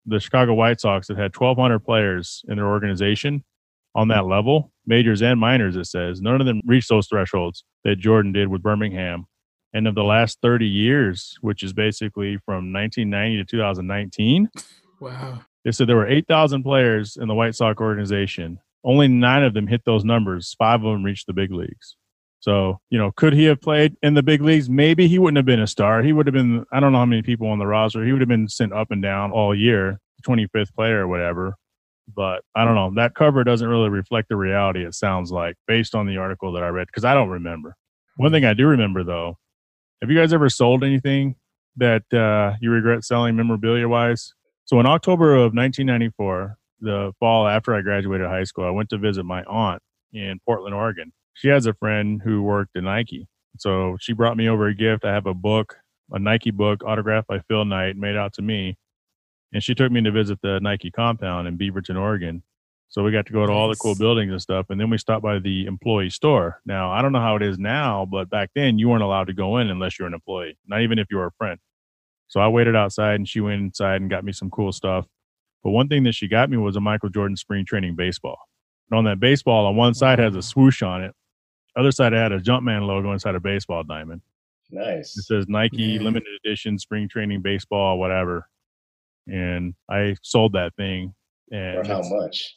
the 0.06 0.20
Chicago 0.20 0.54
White 0.54 0.82
Sox 0.82 1.08
had 1.08 1.18
had 1.18 1.36
1,200 1.36 1.80
players 1.80 2.44
in 2.48 2.58
their 2.58 2.68
organization 2.68 3.44
on 3.94 4.08
that 4.10 4.26
level, 4.26 4.72
majors 4.86 5.22
and 5.22 5.40
minors, 5.40 5.76
it 5.76 5.86
says. 5.86 6.22
None 6.22 6.40
of 6.40 6.48
them 6.48 6.62
reached 6.66 6.90
those 6.90 7.08
thresholds 7.08 7.64
that 7.84 7.98
Jordan 7.98 8.32
did 8.32 8.48
with 8.48 8.64
Birmingham. 8.64 9.26
And 9.74 9.88
of 9.88 9.96
the 9.96 10.04
last 10.04 10.40
30 10.42 10.66
years, 10.66 11.38
which 11.42 11.62
is 11.62 11.74
basically 11.74 12.38
from 12.46 12.72
1990 12.72 13.38
to 13.38 13.46
2019, 13.46 14.50
wow. 15.02 15.42
They 15.66 15.72
said 15.72 15.88
there 15.88 15.96
were 15.96 16.08
8,000 16.08 16.62
players 16.62 17.18
in 17.20 17.28
the 17.28 17.34
White 17.34 17.56
Sox 17.56 17.82
organization. 17.82 18.60
Only 18.84 19.08
nine 19.08 19.44
of 19.44 19.56
them 19.56 19.66
hit 19.66 19.82
those 19.84 20.06
numbers. 20.06 20.56
Five 20.60 20.84
of 20.84 20.94
them 20.94 21.04
reached 21.04 21.26
the 21.26 21.34
big 21.34 21.52
leagues. 21.52 21.98
So, 22.40 22.80
you 22.92 23.00
know, 23.00 23.12
could 23.12 23.34
he 23.34 23.46
have 23.46 23.60
played 23.60 23.98
in 24.04 24.14
the 24.14 24.22
big 24.22 24.44
leagues? 24.44 24.70
Maybe 24.70 25.08
he 25.08 25.18
wouldn't 25.18 25.38
have 25.38 25.46
been 25.48 25.60
a 25.60 25.68
star. 25.68 26.04
He 26.04 26.14
would 26.14 26.28
have 26.28 26.36
been, 26.36 26.64
I 26.72 26.80
don't 26.80 26.92
know 26.92 27.00
how 27.00 27.06
many 27.08 27.24
people 27.24 27.48
on 27.48 27.58
the 27.58 27.66
roster. 27.66 28.06
He 28.06 28.12
would 28.12 28.22
have 28.22 28.30
been 28.30 28.48
sent 28.48 28.72
up 28.72 28.92
and 28.92 29.02
down 29.02 29.32
all 29.32 29.56
year, 29.56 30.00
25th 30.24 30.72
player 30.76 31.00
or 31.00 31.08
whatever. 31.08 31.56
But 32.14 32.44
I 32.56 32.66
don't 32.66 32.76
know. 32.76 32.92
That 32.96 33.16
cover 33.16 33.44
doesn't 33.44 33.68
really 33.68 33.90
reflect 33.90 34.30
the 34.30 34.36
reality, 34.36 34.86
it 34.86 34.94
sounds 34.94 35.32
like, 35.32 35.56
based 35.68 35.96
on 35.96 36.06
the 36.06 36.18
article 36.18 36.52
that 36.54 36.64
I 36.64 36.68
read, 36.68 36.88
because 36.88 37.06
I 37.06 37.14
don't 37.14 37.30
remember. 37.30 37.76
One 38.18 38.32
thing 38.32 38.46
I 38.46 38.54
do 38.54 38.68
remember, 38.68 39.04
though, 39.04 39.38
have 40.02 40.12
you 40.12 40.18
guys 40.18 40.34
ever 40.34 40.50
sold 40.50 40.84
anything 40.84 41.36
that 41.78 42.04
uh, 42.14 42.56
you 42.62 42.72
regret 42.72 43.04
selling 43.04 43.36
memorabilia 43.36 43.88
wise? 43.88 44.34
So 44.66 44.80
in 44.80 44.86
October 44.86 45.34
of 45.36 45.54
1994, 45.54 46.58
the 46.82 47.14
fall 47.20 47.48
after 47.48 47.74
I 47.74 47.82
graduated 47.82 48.28
high 48.28 48.44
school, 48.44 48.66
I 48.66 48.70
went 48.70 48.90
to 48.90 48.98
visit 48.98 49.24
my 49.24 49.44
aunt 49.44 49.82
in 50.14 50.40
Portland, 50.46 50.76
Oregon. 50.76 51.12
She 51.34 51.50
has 51.50 51.66
a 51.66 51.74
friend 51.74 52.22
who 52.24 52.44
worked 52.44 52.76
at 52.78 52.84
Nike. 52.84 53.28
So 53.58 53.98
she 54.00 54.14
brought 54.14 54.38
me 54.38 54.50
over 54.50 54.68
a 54.68 54.76
gift. 54.76 55.06
I 55.06 55.14
have 55.14 55.26
a 55.26 55.34
book, 55.34 55.78
a 56.12 56.20
Nike 56.20 56.52
book 56.52 56.84
autographed 56.84 57.28
by 57.28 57.40
Phil 57.48 57.66
Knight, 57.66 57.98
made 57.98 58.16
out 58.16 58.34
to 58.34 58.42
me. 58.42 58.78
And 59.56 59.64
she 59.64 59.74
took 59.74 59.90
me 59.90 60.02
to 60.02 60.12
visit 60.12 60.38
the 60.42 60.60
Nike 60.60 60.92
compound 60.92 61.48
in 61.48 61.58
Beaverton, 61.58 61.98
Oregon. 61.98 62.44
So 62.90 63.04
we 63.04 63.14
got 63.14 63.26
to 63.28 63.32
go 63.32 63.46
to 63.46 63.54
all 63.54 63.70
the 63.70 63.78
cool 63.78 63.96
buildings 63.96 64.30
and 64.34 64.42
stuff. 64.42 64.66
And 64.70 64.78
then 64.78 64.90
we 64.90 64.98
stopped 64.98 65.24
by 65.24 65.40
the 65.40 65.66
employee 65.66 66.10
store. 66.10 66.60
Now, 66.66 66.92
I 66.92 67.02
don't 67.02 67.14
know 67.14 67.22
how 67.22 67.38
it 67.38 67.42
is 67.42 67.58
now, 67.58 68.06
but 68.06 68.30
back 68.30 68.50
then 68.54 68.78
you 68.78 68.90
weren't 68.90 69.02
allowed 69.02 69.28
to 69.28 69.34
go 69.34 69.60
in 69.60 69.70
unless 69.70 69.98
you're 69.98 70.10
an 70.10 70.14
employee, 70.14 70.58
not 70.68 70.82
even 70.82 71.00
if 71.00 71.08
you 71.10 71.16
were 71.16 71.28
a 71.28 71.32
friend. 71.38 71.58
So 72.28 72.42
I 72.42 72.50
waited 72.50 72.76
outside 72.76 73.16
and 73.16 73.30
she 73.30 73.40
went 73.40 73.62
inside 73.62 74.02
and 74.02 74.10
got 74.10 74.26
me 74.26 74.34
some 74.34 74.50
cool 74.50 74.74
stuff. 74.74 75.06
But 75.64 75.70
one 75.70 75.88
thing 75.88 76.04
that 76.04 76.16
she 76.16 76.28
got 76.28 76.50
me 76.50 76.58
was 76.58 76.76
a 76.76 76.82
Michael 76.82 77.08
Jordan 77.08 77.38
spring 77.38 77.66
training 77.66 77.96
baseball. 77.96 78.38
And 78.92 78.98
on 78.98 79.06
that 79.06 79.22
baseball, 79.22 79.68
on 79.68 79.78
one 79.78 79.94
side 79.94 80.20
has 80.20 80.36
a 80.36 80.42
swoosh 80.42 80.82
on 80.82 81.02
it. 81.02 81.16
Other 81.78 81.94
side 81.94 82.12
had 82.12 82.34
a 82.34 82.42
Jumpman 82.42 82.86
logo 82.88 83.14
inside 83.14 83.36
a 83.36 83.40
baseball 83.40 83.86
diamond. 83.86 84.20
Nice. 84.70 85.18
It 85.18 85.24
says 85.24 85.46
Nike 85.48 85.78
yeah. 85.78 86.02
limited 86.02 86.28
edition 86.44 86.78
spring 86.78 87.08
training 87.08 87.42
baseball, 87.42 87.98
whatever. 88.00 88.50
And 89.28 89.74
I 89.90 90.16
sold 90.22 90.54
that 90.54 90.76
thing. 90.76 91.14
And 91.52 91.78
Or 91.78 91.84
how 91.84 92.02
much? 92.04 92.56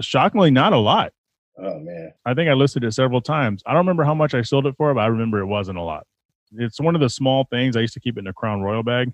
shockingly, 0.00 0.50
not 0.50 0.72
a 0.72 0.78
lot. 0.78 1.12
Oh 1.58 1.78
man. 1.78 2.12
I 2.24 2.34
think 2.34 2.48
I 2.48 2.54
listed 2.54 2.84
it 2.84 2.92
several 2.92 3.20
times. 3.20 3.62
I 3.66 3.70
don't 3.72 3.78
remember 3.80 4.04
how 4.04 4.14
much 4.14 4.34
I 4.34 4.42
sold 4.42 4.66
it 4.66 4.74
for, 4.76 4.92
but 4.94 5.00
I 5.00 5.06
remember 5.06 5.38
it 5.40 5.46
wasn't 5.46 5.78
a 5.78 5.82
lot. 5.82 6.06
It's 6.52 6.80
one 6.80 6.94
of 6.94 7.00
the 7.00 7.08
small 7.10 7.46
things. 7.50 7.76
I 7.76 7.80
used 7.80 7.94
to 7.94 8.00
keep 8.00 8.16
it 8.16 8.20
in 8.20 8.26
a 8.26 8.32
Crown 8.32 8.60
Royal 8.62 8.82
bag 8.82 9.12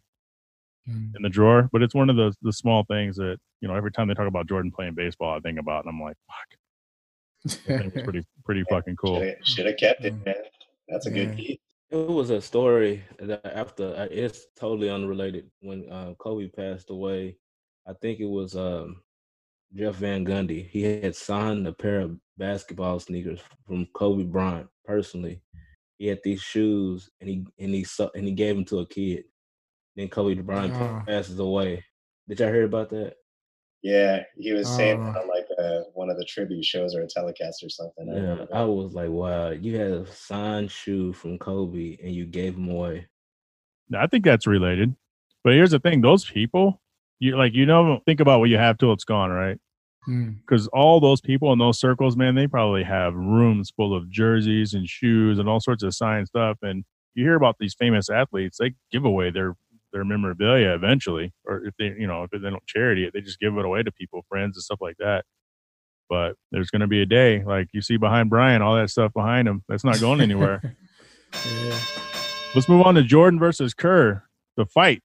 Mm. 0.88 1.16
in 1.16 1.22
the 1.22 1.28
drawer, 1.28 1.68
but 1.72 1.82
it's 1.82 1.96
one 1.96 2.08
of 2.08 2.14
the 2.14 2.32
the 2.42 2.52
small 2.52 2.84
things 2.84 3.16
that 3.16 3.38
you 3.60 3.66
know 3.66 3.74
every 3.74 3.90
time 3.90 4.06
they 4.06 4.14
talk 4.14 4.28
about 4.28 4.46
Jordan 4.48 4.70
playing 4.70 4.94
baseball, 4.94 5.36
I 5.36 5.40
think 5.40 5.58
about, 5.58 5.84
and 5.84 5.92
I'm 5.92 6.00
like, 6.00 6.16
fuck, 6.28 7.58
that 7.66 7.80
thing 7.80 7.90
was 7.92 8.02
pretty 8.04 8.24
pretty 8.44 8.62
fucking 8.70 8.94
cool. 8.94 9.28
Should 9.42 9.66
have 9.66 9.76
kept 9.78 10.04
it, 10.04 10.14
Mm. 10.14 10.26
man. 10.26 10.34
That's 10.88 11.06
a 11.06 11.10
Yeah. 11.10 11.24
good 11.24 11.36
key. 11.36 11.60
It 11.90 12.08
was 12.08 12.30
a 12.30 12.40
story 12.40 13.04
that 13.20 13.44
after 13.46 13.94
uh, 13.96 14.08
it's 14.10 14.46
totally 14.58 14.90
unrelated. 14.90 15.50
When 15.60 15.90
uh, 15.90 16.14
Kobe 16.18 16.48
passed 16.48 16.90
away, 16.90 17.36
I 17.86 17.92
think 18.00 18.18
it 18.18 18.28
was 18.28 18.56
um, 18.56 19.02
Jeff 19.74 19.94
Van 19.96 20.24
Gundy. 20.24 20.68
He 20.68 20.82
had 20.82 21.14
signed 21.14 21.66
a 21.66 21.72
pair 21.72 22.00
of 22.00 22.18
basketball 22.38 22.98
sneakers 22.98 23.40
from 23.66 23.86
Kobe 23.94 24.24
Bryant 24.24 24.68
personally. 24.84 25.40
He 25.98 26.08
had 26.08 26.20
these 26.24 26.42
shoes, 26.42 27.08
and 27.20 27.30
he 27.30 27.46
and 27.58 27.72
he 27.72 27.84
so- 27.84 28.10
and 28.14 28.26
he 28.26 28.32
gave 28.32 28.56
them 28.56 28.64
to 28.66 28.80
a 28.80 28.86
kid. 28.86 29.24
Then 29.94 30.08
Kobe 30.08 30.34
Bryant 30.34 30.74
Oh. 30.74 31.02
passes 31.06 31.38
away. 31.38 31.84
Did 32.28 32.40
y'all 32.40 32.52
hear 32.52 32.64
about 32.64 32.90
that? 32.90 33.14
Yeah, 33.82 34.24
he 34.36 34.52
was 34.52 34.68
saying 34.68 35.00
like 35.28 35.35
uh, 35.58 35.80
one 35.94 36.10
of 36.10 36.18
the 36.18 36.24
tribute 36.24 36.64
shows 36.64 36.94
or 36.94 37.02
a 37.02 37.06
telecast 37.06 37.62
or 37.62 37.68
something. 37.68 38.08
I 38.10 38.14
Yeah, 38.14 38.20
remember 38.20 38.54
I 38.54 38.64
was 38.64 38.94
like, 38.94 39.10
wow, 39.10 39.50
you 39.50 39.78
had 39.78 39.90
a 39.90 40.06
signed 40.06 40.70
shoe 40.70 41.12
from 41.12 41.38
Kobe, 41.38 41.96
and 42.02 42.12
you 42.14 42.26
gave 42.26 42.54
them 42.54 42.68
away. 42.68 43.08
Now, 43.88 44.02
I 44.02 44.06
think 44.06 44.24
that's 44.24 44.46
related. 44.46 44.94
But 45.44 45.54
here's 45.54 45.70
the 45.70 45.78
thing: 45.78 46.00
those 46.00 46.24
people, 46.24 46.80
you 47.20 47.36
like, 47.36 47.54
you 47.54 47.66
know, 47.66 48.00
think 48.06 48.20
about 48.20 48.40
what 48.40 48.50
you 48.50 48.58
have 48.58 48.78
till 48.78 48.92
it's 48.92 49.04
gone, 49.04 49.30
right? 49.30 49.58
Mm. 50.08 50.38
Because 50.40 50.68
all 50.68 51.00
those 51.00 51.20
people 51.20 51.52
in 51.52 51.58
those 51.58 51.80
circles, 51.80 52.16
man, 52.16 52.34
they 52.34 52.46
probably 52.46 52.84
have 52.84 53.14
rooms 53.14 53.72
full 53.76 53.94
of 53.96 54.10
jerseys 54.10 54.74
and 54.74 54.88
shoes 54.88 55.38
and 55.38 55.48
all 55.48 55.60
sorts 55.60 55.82
of 55.82 55.94
signed 55.94 56.28
stuff. 56.28 56.58
And 56.62 56.84
you 57.14 57.24
hear 57.24 57.34
about 57.34 57.56
these 57.58 57.74
famous 57.74 58.08
athletes, 58.08 58.58
they 58.58 58.74
give 58.92 59.04
away 59.04 59.30
their 59.30 59.56
their 59.92 60.04
memorabilia 60.04 60.74
eventually, 60.74 61.32
or 61.44 61.64
if 61.64 61.74
they, 61.78 61.86
you 61.98 62.06
know, 62.06 62.24
if 62.24 62.30
they 62.30 62.38
don't 62.38 62.66
charity 62.66 63.04
it, 63.04 63.12
they 63.14 63.20
just 63.20 63.40
give 63.40 63.56
it 63.56 63.64
away 63.64 63.82
to 63.82 63.92
people, 63.92 64.24
friends, 64.28 64.56
and 64.56 64.62
stuff 64.62 64.78
like 64.80 64.96
that. 64.98 65.24
But 66.08 66.36
there's 66.52 66.70
going 66.70 66.80
to 66.80 66.86
be 66.86 67.02
a 67.02 67.06
day, 67.06 67.42
like 67.44 67.68
you 67.72 67.82
see 67.82 67.96
behind 67.96 68.30
Brian, 68.30 68.62
all 68.62 68.76
that 68.76 68.90
stuff 68.90 69.12
behind 69.12 69.48
him, 69.48 69.64
that's 69.68 69.84
not 69.84 70.00
going 70.00 70.20
anywhere. 70.20 70.60
yeah. 71.34 71.78
Let's 72.54 72.68
move 72.68 72.86
on 72.86 72.94
to 72.94 73.02
Jordan 73.02 73.38
versus 73.38 73.74
Kerr, 73.74 74.22
the 74.56 74.66
fight, 74.66 75.02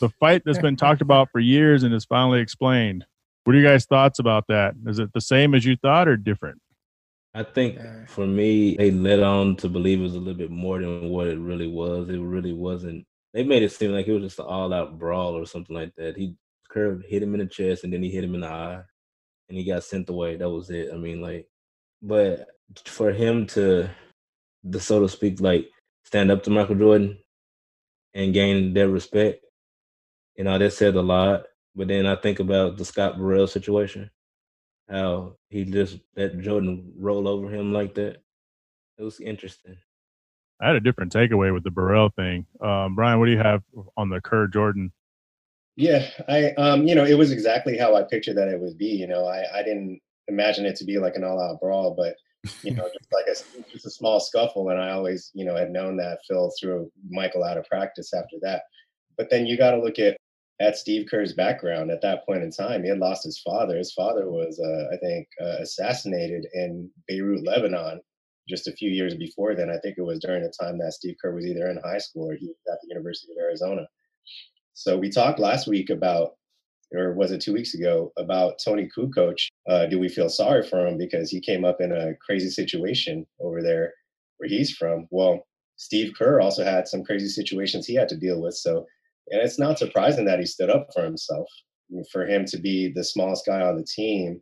the 0.00 0.08
fight 0.08 0.42
that's 0.44 0.58
been 0.58 0.76
talked 0.76 1.00
about 1.00 1.30
for 1.30 1.40
years 1.40 1.82
and 1.82 1.94
is 1.94 2.04
finally 2.04 2.40
explained. 2.40 3.06
What 3.44 3.54
are 3.54 3.58
you 3.58 3.66
guys' 3.66 3.86
thoughts 3.86 4.18
about 4.18 4.44
that? 4.48 4.74
Is 4.86 4.98
it 4.98 5.12
the 5.12 5.20
same 5.20 5.54
as 5.54 5.64
you 5.64 5.76
thought 5.76 6.08
or 6.08 6.16
different? 6.16 6.60
I 7.32 7.44
think 7.44 7.78
uh, 7.78 8.06
for 8.06 8.26
me, 8.26 8.76
they 8.76 8.90
led 8.90 9.20
on 9.20 9.56
to 9.56 9.68
believe 9.68 10.00
it 10.00 10.02
was 10.02 10.14
a 10.14 10.18
little 10.18 10.34
bit 10.34 10.50
more 10.50 10.80
than 10.80 11.08
what 11.08 11.28
it 11.28 11.38
really 11.38 11.68
was. 11.68 12.08
It 12.08 12.18
really 12.18 12.52
wasn't. 12.52 13.06
They 13.32 13.44
made 13.44 13.62
it 13.62 13.72
seem 13.72 13.92
like 13.92 14.08
it 14.08 14.12
was 14.12 14.24
just 14.24 14.40
an 14.40 14.46
all-out 14.46 14.98
brawl 14.98 15.34
or 15.34 15.46
something 15.46 15.74
like 15.74 15.94
that. 15.96 16.16
He 16.16 16.34
curved, 16.68 17.04
hit 17.06 17.22
him 17.22 17.34
in 17.34 17.40
the 17.40 17.46
chest, 17.46 17.84
and 17.84 17.92
then 17.92 18.02
he 18.02 18.10
hit 18.10 18.24
him 18.24 18.34
in 18.34 18.40
the 18.40 18.48
eye, 18.48 18.82
and 19.50 19.58
he 19.58 19.64
got 19.64 19.84
sent 19.84 20.08
away. 20.08 20.36
That 20.36 20.48
was 20.48 20.70
it. 20.70 20.88
I 20.92 20.96
mean, 20.96 21.20
like, 21.20 21.46
but 22.00 22.48
for 22.86 23.12
him 23.12 23.46
to, 23.48 23.90
the 24.64 24.80
so 24.80 25.00
to 25.00 25.08
speak, 25.08 25.40
like 25.40 25.68
stand 26.04 26.30
up 26.30 26.42
to 26.44 26.50
Michael 26.50 26.76
Jordan 26.76 27.18
and 28.14 28.32
gain 28.32 28.72
their 28.72 28.88
respect, 28.88 29.44
you 30.36 30.44
know, 30.44 30.56
that 30.56 30.72
said 30.72 30.96
a 30.96 31.02
lot. 31.02 31.44
But 31.76 31.88
then 31.88 32.06
I 32.06 32.16
think 32.16 32.40
about 32.40 32.78
the 32.78 32.84
Scott 32.84 33.18
Burrell 33.18 33.46
situation 33.46 34.10
how 34.90 35.36
he 35.48 35.64
just 35.64 35.98
let 36.16 36.38
Jordan 36.40 36.92
roll 36.98 37.28
over 37.28 37.48
him 37.48 37.72
like 37.72 37.94
that. 37.94 38.16
It 38.98 39.02
was 39.02 39.20
interesting. 39.20 39.76
I 40.60 40.66
had 40.66 40.76
a 40.76 40.80
different 40.80 41.12
takeaway 41.12 41.54
with 41.54 41.64
the 41.64 41.70
Burrell 41.70 42.10
thing. 42.10 42.44
Um, 42.60 42.94
Brian, 42.94 43.18
what 43.18 43.26
do 43.26 43.32
you 43.32 43.38
have 43.38 43.62
on 43.96 44.10
the 44.10 44.20
Kerr 44.20 44.46
Jordan? 44.48 44.92
Yeah, 45.80 46.06
I 46.28 46.52
um, 46.58 46.86
you 46.86 46.94
know, 46.94 47.06
it 47.06 47.16
was 47.16 47.32
exactly 47.32 47.78
how 47.78 47.96
I 47.96 48.02
pictured 48.02 48.36
that 48.36 48.48
it 48.48 48.60
would 48.60 48.76
be. 48.76 48.88
You 48.88 49.06
know, 49.06 49.24
I 49.24 49.60
I 49.60 49.62
didn't 49.62 49.98
imagine 50.28 50.66
it 50.66 50.76
to 50.76 50.84
be 50.84 50.98
like 50.98 51.16
an 51.16 51.24
all-out 51.24 51.58
brawl, 51.58 51.94
but 51.96 52.16
you 52.62 52.74
know, 52.74 52.84
just 52.84 53.10
like 53.10 53.24
a 53.26 53.70
just 53.72 53.86
a 53.86 53.90
small 53.90 54.20
scuffle. 54.20 54.68
And 54.68 54.78
I 54.78 54.90
always, 54.90 55.30
you 55.32 55.46
know, 55.46 55.56
had 55.56 55.70
known 55.70 55.96
that 55.96 56.18
Phil 56.28 56.52
threw 56.60 56.92
Michael 57.08 57.44
out 57.44 57.56
of 57.56 57.64
practice 57.64 58.12
after 58.12 58.36
that. 58.42 58.64
But 59.16 59.30
then 59.30 59.46
you 59.46 59.56
got 59.56 59.70
to 59.70 59.80
look 59.80 59.98
at 59.98 60.18
at 60.60 60.76
Steve 60.76 61.08
Kerr's 61.10 61.32
background 61.32 61.90
at 61.90 62.02
that 62.02 62.26
point 62.26 62.42
in 62.42 62.50
time. 62.50 62.82
He 62.82 62.90
had 62.90 62.98
lost 62.98 63.24
his 63.24 63.40
father. 63.40 63.78
His 63.78 63.94
father 63.94 64.30
was, 64.30 64.60
uh, 64.60 64.94
I 64.94 64.98
think, 64.98 65.28
uh, 65.40 65.62
assassinated 65.62 66.46
in 66.52 66.90
Beirut, 67.08 67.42
Lebanon, 67.42 68.02
just 68.46 68.68
a 68.68 68.72
few 68.72 68.90
years 68.90 69.14
before 69.14 69.54
then. 69.54 69.70
I 69.70 69.78
think 69.78 69.96
it 69.96 70.02
was 70.02 70.18
during 70.18 70.42
the 70.42 70.52
time 70.60 70.76
that 70.76 70.92
Steve 70.92 71.16
Kerr 71.22 71.34
was 71.34 71.46
either 71.46 71.70
in 71.70 71.80
high 71.82 71.96
school 71.96 72.30
or 72.30 72.34
he 72.34 72.48
was 72.48 72.56
at 72.70 72.78
the 72.82 72.88
University 72.88 73.32
of 73.32 73.38
Arizona. 73.42 73.86
So 74.74 74.96
we 74.96 75.10
talked 75.10 75.38
last 75.38 75.66
week 75.66 75.90
about, 75.90 76.32
or 76.94 77.14
was 77.14 77.32
it 77.32 77.40
two 77.40 77.52
weeks 77.52 77.74
ago, 77.74 78.12
about 78.18 78.58
Toni 78.64 78.88
Kukoc. 78.96 79.36
Uh, 79.68 79.86
do 79.86 79.98
we 79.98 80.08
feel 80.08 80.28
sorry 80.28 80.66
for 80.66 80.86
him 80.86 80.98
because 80.98 81.30
he 81.30 81.40
came 81.40 81.64
up 81.64 81.80
in 81.80 81.92
a 81.92 82.14
crazy 82.24 82.50
situation 82.50 83.26
over 83.40 83.62
there 83.62 83.92
where 84.38 84.48
he's 84.48 84.72
from? 84.72 85.06
Well, 85.10 85.46
Steve 85.76 86.12
Kerr 86.18 86.40
also 86.40 86.64
had 86.64 86.88
some 86.88 87.04
crazy 87.04 87.28
situations 87.28 87.86
he 87.86 87.94
had 87.94 88.08
to 88.08 88.16
deal 88.16 88.40
with. 88.40 88.54
So, 88.54 88.86
and 89.28 89.40
it's 89.40 89.58
not 89.58 89.78
surprising 89.78 90.24
that 90.26 90.38
he 90.38 90.46
stood 90.46 90.70
up 90.70 90.88
for 90.92 91.04
himself. 91.04 91.48
For 92.12 92.26
him 92.26 92.44
to 92.46 92.58
be 92.58 92.92
the 92.94 93.02
smallest 93.02 93.46
guy 93.46 93.62
on 93.62 93.76
the 93.76 93.84
team, 93.84 94.40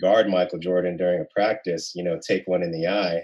guard 0.00 0.28
Michael 0.28 0.58
Jordan 0.58 0.96
during 0.96 1.20
a 1.20 1.34
practice, 1.34 1.92
you 1.94 2.04
know, 2.04 2.18
take 2.26 2.42
one 2.46 2.62
in 2.62 2.72
the 2.72 2.86
eye, 2.86 3.22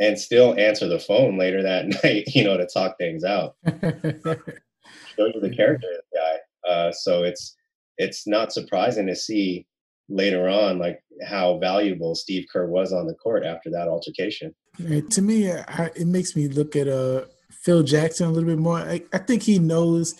and 0.00 0.18
still 0.18 0.58
answer 0.58 0.86
the 0.86 0.98
phone 0.98 1.38
later 1.38 1.62
that 1.62 1.86
night, 2.04 2.24
you 2.34 2.44
know, 2.44 2.56
to 2.56 2.66
talk 2.66 2.98
things 2.98 3.24
out 3.24 3.56
shows 5.16 5.32
you 5.34 5.40
the 5.40 5.54
character 5.54 5.88
of 5.88 6.00
the 6.12 6.18
guy. 6.18 6.70
Uh, 6.70 6.92
so 6.92 7.24
it's 7.24 7.56
it's 7.96 8.26
not 8.26 8.52
surprising 8.52 9.06
to 9.06 9.16
see 9.16 9.66
later 10.08 10.48
on 10.48 10.78
like 10.78 11.00
how 11.26 11.58
valuable 11.58 12.14
Steve 12.14 12.46
Kerr 12.50 12.68
was 12.68 12.92
on 12.92 13.06
the 13.06 13.14
court 13.14 13.44
after 13.44 13.70
that 13.70 13.88
altercation. 13.88 14.54
Yeah, 14.78 15.00
to 15.10 15.22
me, 15.22 15.50
I, 15.52 15.90
it 15.96 16.06
makes 16.06 16.36
me 16.36 16.48
look 16.48 16.76
at 16.76 16.88
uh 16.88 17.24
Phil 17.50 17.82
Jackson 17.82 18.28
a 18.28 18.30
little 18.30 18.48
bit 18.48 18.58
more. 18.58 18.78
I, 18.78 19.02
I 19.12 19.18
think 19.18 19.42
he 19.42 19.58
knows 19.58 20.14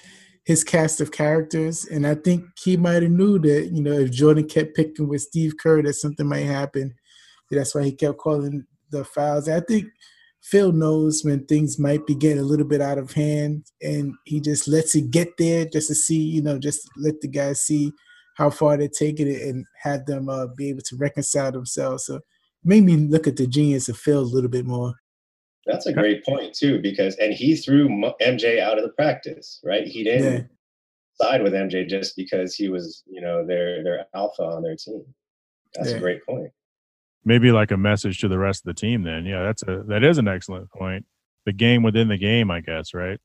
his 0.45 0.65
cast 0.65 1.01
of 1.01 1.13
characters, 1.13 1.85
and 1.87 2.07
I 2.07 2.15
think 2.15 2.45
he 2.59 2.77
might 2.77 3.03
have 3.03 3.13
knew 3.13 3.39
that 3.39 3.71
you 3.73 3.83
know 3.83 3.93
if 3.93 4.11
Jordan 4.11 4.49
kept 4.49 4.75
picking 4.75 5.09
with 5.09 5.23
Steve 5.23 5.55
Kerr, 5.61 5.83
that 5.83 5.95
something 5.95 6.27
might 6.27 6.47
happen. 6.47 6.95
That's 7.51 7.75
why 7.75 7.85
he 7.85 7.93
kept 7.93 8.19
calling 8.19 8.67
the 8.91 9.05
fouls. 9.05 9.49
I 9.49 9.61
think 9.61 9.87
Phil 10.43 10.73
knows 10.73 11.23
when 11.25 11.45
things 11.47 11.79
might 11.79 12.07
be 12.07 12.15
getting 12.15 12.39
a 12.39 12.47
little 12.47 12.67
bit 12.67 12.81
out 12.81 12.99
of 12.99 13.13
hand, 13.13 13.67
and 13.83 14.15
he 14.25 14.41
just 14.41 14.69
lets 14.69 14.95
it 14.95 15.11
get 15.11 15.37
there 15.37 15.65
just 15.67 15.89
to 15.89 15.95
see, 15.95 16.21
you 16.21 16.41
know, 16.43 16.59
just 16.59 16.89
let 16.97 17.21
the 17.21 17.29
guys 17.29 17.61
see 17.61 17.93
how 18.37 18.49
far 18.49 18.77
they're 18.77 18.89
taking 18.89 19.27
it 19.27 19.43
and 19.43 19.67
have 19.83 20.07
them 20.07 20.29
uh, 20.29 20.47
be 20.47 20.69
able 20.71 20.83
to 20.83 20.97
reconcile 20.97 21.51
themselves. 21.53 22.07
So 22.07 22.21
made 22.65 22.85
me 22.85 22.97
look 22.97 23.27
at 23.27 23.37
the 23.37 23.47
genius 23.47 23.89
of 23.89 23.99
Phil 23.99 24.21
a 24.21 24.23
little 24.23 24.49
bit 24.51 24.65
more. 24.65 24.95
That's 25.67 25.87
a 25.87 25.93
great 25.93 26.25
point 26.25 26.55
too, 26.55 26.81
because 26.81 27.17
and 27.17 27.35
he 27.35 27.57
threw 27.57 27.89
MJ 28.23 28.61
out 28.61 28.79
of 28.79 28.85
the 28.85 28.91
practice, 28.91 29.61
right? 29.65 29.87
He 29.87 30.03
didn't 30.05 30.33
Yeah. 30.33 30.43
side 31.21 31.43
with 31.43 31.53
MJ 31.53 31.85
just 31.85 32.17
because 32.17 32.55
he 32.55 32.69
was, 32.69 33.03
you 33.07 33.21
know, 33.21 33.45
their 33.45 33.83
their 33.83 34.07
alpha 34.15 34.45
on 34.45 34.63
their 34.63 34.77
team. 34.77 35.05
That's 35.75 35.91
Yeah. 35.91 35.97
a 35.97 36.01
great 36.01 36.25
point. 36.25 36.51
Maybe 37.29 37.53
like 37.53 37.71
a 37.71 37.77
message 37.77 38.21
to 38.21 38.29
the 38.29 38.39
rest 38.39 38.63
of 38.63 38.75
the 38.75 38.81
team. 38.81 39.03
Then, 39.03 39.27
yeah, 39.27 39.43
that's 39.43 39.63
a 39.65 39.85
that 39.89 40.03
is 40.03 40.17
an 40.17 40.29
excellent 40.29 40.71
point. 40.71 41.05
The 41.45 41.53
game 41.53 41.83
within 41.83 42.09
the 42.09 42.17
game, 42.17 42.51
I 42.51 42.61
guess, 42.61 42.95
right? 42.95 43.21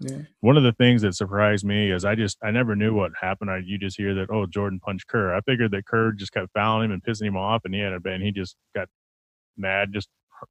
Yeah. 0.00 0.22
One 0.40 0.56
of 0.56 0.64
the 0.64 0.72
things 0.72 1.02
that 1.02 1.14
surprised 1.14 1.64
me 1.64 1.92
is 1.92 2.04
I 2.04 2.16
just 2.16 2.36
I 2.42 2.50
never 2.50 2.74
knew 2.74 2.94
what 2.94 3.12
happened. 3.20 3.48
I 3.48 3.58
you 3.64 3.78
just 3.78 3.96
hear 3.96 4.12
that 4.16 4.28
oh 4.28 4.46
Jordan 4.46 4.80
punched 4.80 5.06
Kerr. 5.06 5.36
I 5.36 5.40
figured 5.42 5.70
that 5.70 5.86
Kerr 5.86 6.10
just 6.10 6.32
kept 6.32 6.52
fouling 6.52 6.86
him 6.86 6.90
and 6.90 7.02
pissing 7.04 7.28
him 7.28 7.36
off, 7.36 7.62
and 7.64 7.72
he 7.72 7.80
had 7.80 7.92
a 7.92 8.00
and 8.08 8.24
he 8.24 8.32
just 8.32 8.56
got 8.74 8.88
mad, 9.56 9.92
just 9.92 10.08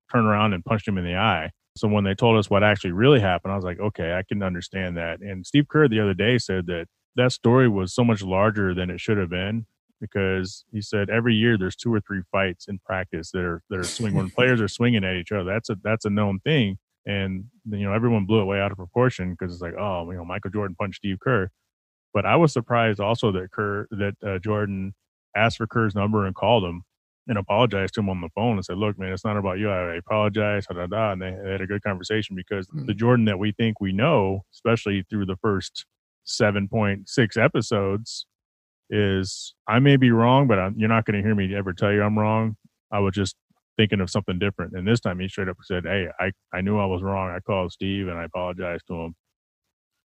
turned 0.09 0.25
around 0.25 0.53
and 0.53 0.63
punched 0.63 0.88
him 0.88 0.97
in 0.97 1.03
the 1.03 1.17
eye. 1.17 1.51
So 1.75 1.89
when 1.89 2.05
they 2.05 2.15
told 2.15 2.38
us 2.38 2.49
what 2.49 2.63
actually 2.63 2.93
really 2.93 3.19
happened, 3.19 3.51
I 3.51 3.57
was 3.57 3.65
like, 3.65 3.81
okay, 3.81 4.13
I 4.13 4.23
can 4.23 4.41
understand 4.41 4.95
that. 4.95 5.19
And 5.19 5.45
Steve 5.45 5.67
Kerr 5.67 5.89
the 5.89 5.99
other 5.99 6.13
day 6.13 6.38
said 6.38 6.67
that 6.67 6.88
that 7.17 7.33
story 7.33 7.67
was 7.67 7.93
so 7.93 8.05
much 8.05 8.21
larger 8.21 8.73
than 8.73 8.89
it 8.89 9.01
should 9.01 9.17
have 9.17 9.29
been 9.29 9.65
because 9.99 10.65
he 10.71 10.81
said 10.81 11.09
every 11.09 11.35
year 11.35 11.57
there's 11.57 11.75
two 11.75 11.93
or 11.93 11.99
three 11.99 12.21
fights 12.31 12.67
in 12.67 12.79
practice 12.79 13.31
that 13.31 13.43
are 13.43 13.61
that 13.69 13.79
are 13.79 13.83
swinging 13.83 14.17
when 14.17 14.29
players 14.37 14.61
are 14.61 14.67
swinging 14.67 15.03
at 15.03 15.15
each 15.15 15.31
other. 15.31 15.45
That's 15.45 15.69
a 15.69 15.77
that's 15.83 16.05
a 16.05 16.09
known 16.09 16.39
thing 16.39 16.77
and 17.07 17.45
you 17.65 17.85
know 17.85 17.93
everyone 17.93 18.25
blew 18.25 18.41
it 18.41 18.45
way 18.45 18.59
out 18.59 18.71
of 18.71 18.77
proportion 18.77 19.31
because 19.31 19.51
it's 19.53 19.61
like 19.61 19.73
oh 19.79 20.09
you 20.11 20.17
know 20.17 20.25
Michael 20.25 20.51
Jordan 20.51 20.75
punched 20.77 20.97
Steve 20.97 21.19
Kerr, 21.19 21.49
but 22.13 22.25
I 22.25 22.35
was 22.35 22.53
surprised 22.53 22.99
also 22.99 23.31
that 23.31 23.51
Kerr 23.51 23.87
that 23.91 24.15
uh, 24.23 24.39
Jordan 24.39 24.93
asked 25.35 25.57
for 25.57 25.67
Kerr's 25.67 25.95
number 25.95 26.25
and 26.25 26.35
called 26.35 26.65
him 26.65 26.83
and 27.27 27.37
apologized 27.37 27.93
to 27.93 28.01
him 28.01 28.09
on 28.09 28.21
the 28.21 28.29
phone 28.35 28.57
and 28.57 28.65
said 28.65 28.77
look 28.77 28.99
man 28.99 29.13
it's 29.13 29.25
not 29.25 29.37
about 29.37 29.57
you 29.57 29.71
I 29.71 29.95
apologize 29.95 30.65
da, 30.67 30.75
da, 30.75 30.87
da. 30.87 31.11
and 31.13 31.21
they, 31.21 31.35
they 31.43 31.51
had 31.51 31.61
a 31.61 31.67
good 31.67 31.83
conversation 31.83 32.35
because 32.35 32.67
the 32.73 32.93
Jordan 32.93 33.25
that 33.25 33.39
we 33.39 33.53
think 33.53 33.79
we 33.79 33.93
know 33.93 34.43
especially 34.53 35.05
through 35.09 35.25
the 35.25 35.37
first 35.37 35.85
7.6 36.25 37.41
episodes 37.41 38.25
is 38.89 39.53
I 39.67 39.79
may 39.79 39.97
be 39.97 40.11
wrong, 40.11 40.47
but 40.47 40.59
I'm, 40.59 40.75
you're 40.77 40.89
not 40.89 41.05
going 41.05 41.21
to 41.21 41.25
hear 41.25 41.35
me 41.35 41.55
ever 41.55 41.73
tell 41.73 41.91
you 41.91 42.03
I'm 42.03 42.17
wrong. 42.17 42.55
I 42.91 42.99
was 42.99 43.13
just 43.13 43.35
thinking 43.77 44.01
of 44.01 44.09
something 44.09 44.39
different. 44.39 44.73
And 44.73 44.88
this 44.88 44.99
time 44.99 45.19
he 45.19 45.27
straight 45.27 45.49
up 45.49 45.57
said, 45.63 45.83
Hey, 45.85 46.07
I, 46.19 46.31
I 46.53 46.61
knew 46.61 46.79
I 46.79 46.85
was 46.85 47.01
wrong. 47.01 47.29
I 47.29 47.39
called 47.39 47.71
Steve 47.71 48.07
and 48.07 48.17
I 48.17 48.25
apologized 48.25 48.88
to 48.88 48.95
him. 48.95 49.15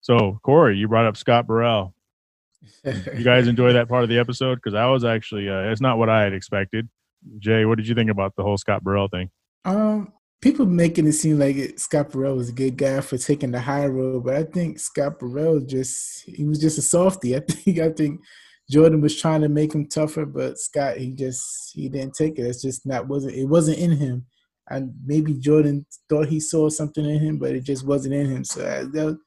So, 0.01 0.39
Corey, 0.43 0.77
you 0.77 0.87
brought 0.87 1.05
up 1.05 1.17
Scott 1.17 1.45
Burrell. 1.45 1.93
you 2.83 3.23
guys 3.23 3.47
enjoy 3.49 3.73
that 3.73 3.89
part 3.89 4.03
of 4.03 4.09
the 4.09 4.17
episode? 4.17 4.55
Because 4.55 4.73
I 4.73 4.85
was 4.87 5.03
actually, 5.03 5.49
uh, 5.49 5.71
it's 5.71 5.81
not 5.81 5.97
what 5.97 6.09
I 6.09 6.23
had 6.23 6.33
expected. 6.33 6.89
Jay, 7.37 7.65
what 7.65 7.77
did 7.77 7.87
you 7.87 7.95
think 7.95 8.09
about 8.09 8.35
the 8.35 8.43
whole 8.43 8.57
Scott 8.57 8.83
Burrell 8.83 9.09
thing? 9.09 9.29
Um, 9.65 10.13
people 10.41 10.65
making 10.65 11.05
it 11.07 11.13
seem 11.13 11.39
like 11.39 11.55
it, 11.55 11.79
Scott 11.79 12.11
Burrell 12.11 12.35
was 12.35 12.49
a 12.49 12.53
good 12.53 12.77
guy 12.77 13.01
for 13.01 13.17
taking 13.17 13.51
the 13.51 13.59
high 13.59 13.87
road, 13.87 14.23
but 14.23 14.35
I 14.35 14.43
think 14.43 14.79
Scott 14.79 15.19
Burrell 15.19 15.59
just 15.59 16.23
he 16.25 16.45
was 16.45 16.59
just 16.59 16.77
a 16.77 16.81
softie. 16.81 17.35
I 17.35 17.41
think 17.41 17.79
I 17.79 17.89
think 17.89 18.21
Jordan 18.69 19.01
was 19.01 19.19
trying 19.19 19.41
to 19.41 19.49
make 19.49 19.73
him 19.73 19.87
tougher, 19.87 20.25
but 20.25 20.59
Scott 20.59 20.97
he 20.97 21.11
just 21.11 21.71
he 21.73 21.89
didn't 21.89 22.13
take 22.13 22.37
it. 22.37 22.43
It's 22.43 22.61
just 22.61 22.85
not 22.85 23.07
wasn't 23.07 23.35
it 23.35 23.45
wasn't 23.45 23.79
in 23.79 23.91
him. 23.91 24.25
And 24.69 24.93
maybe 25.03 25.33
Jordan 25.33 25.85
thought 26.07 26.27
he 26.27 26.39
saw 26.39 26.69
something 26.69 27.03
in 27.03 27.19
him, 27.19 27.37
but 27.39 27.55
it 27.55 27.61
just 27.61 27.85
wasn't 27.85 28.13
in 28.13 28.29
him. 28.29 28.43
So 28.43 28.61
I, 28.61 28.83
that, 28.83 29.19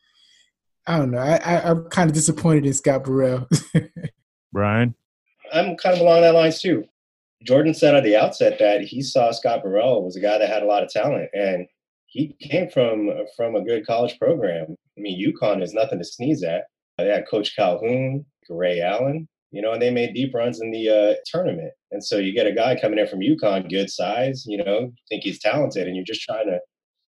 I 0.86 0.98
don't 0.98 1.10
know. 1.10 1.18
I, 1.18 1.36
I 1.36 1.70
am 1.70 1.88
kind 1.90 2.08
of 2.08 2.14
disappointed 2.14 2.64
in 2.64 2.72
Scott 2.72 3.02
Burrell. 3.02 3.48
Brian, 4.52 4.94
I'm 5.52 5.76
kind 5.76 5.96
of 5.96 6.00
along 6.00 6.20
that 6.22 6.34
lines 6.34 6.60
too. 6.60 6.84
Jordan 7.42 7.74
said 7.74 7.96
at 7.96 8.04
the 8.04 8.16
outset 8.16 8.60
that 8.60 8.82
he 8.82 9.02
saw 9.02 9.32
Scott 9.32 9.64
Burrell 9.64 10.04
was 10.04 10.14
a 10.14 10.20
guy 10.20 10.38
that 10.38 10.48
had 10.48 10.62
a 10.62 10.66
lot 10.66 10.84
of 10.84 10.90
talent, 10.90 11.28
and 11.34 11.66
he 12.06 12.36
came 12.40 12.70
from 12.70 13.10
from 13.36 13.56
a 13.56 13.64
good 13.64 13.84
college 13.84 14.16
program. 14.20 14.76
I 14.96 15.00
mean, 15.00 15.32
UConn 15.32 15.62
is 15.62 15.74
nothing 15.74 15.98
to 15.98 16.04
sneeze 16.04 16.44
at. 16.44 16.66
They 16.98 17.08
had 17.08 17.26
Coach 17.28 17.56
Calhoun, 17.56 18.24
Ray 18.48 18.80
Allen, 18.80 19.28
you 19.52 19.60
know, 19.60 19.72
and 19.72 19.82
they 19.82 19.90
made 19.90 20.14
deep 20.14 20.34
runs 20.34 20.60
in 20.60 20.70
the 20.70 20.88
uh, 20.88 21.14
tournament. 21.26 21.72
And 21.90 22.02
so 22.02 22.16
you 22.16 22.32
get 22.32 22.46
a 22.46 22.52
guy 22.52 22.78
coming 22.80 22.98
in 22.98 23.06
from 23.06 23.20
UConn, 23.20 23.70
good 23.70 23.90
size, 23.90 24.44
you 24.46 24.56
know, 24.56 24.90
think 25.08 25.22
he's 25.22 25.40
talented, 25.40 25.86
and 25.86 25.94
you're 25.94 26.04
just 26.04 26.22
trying 26.22 26.46
to 26.46 26.58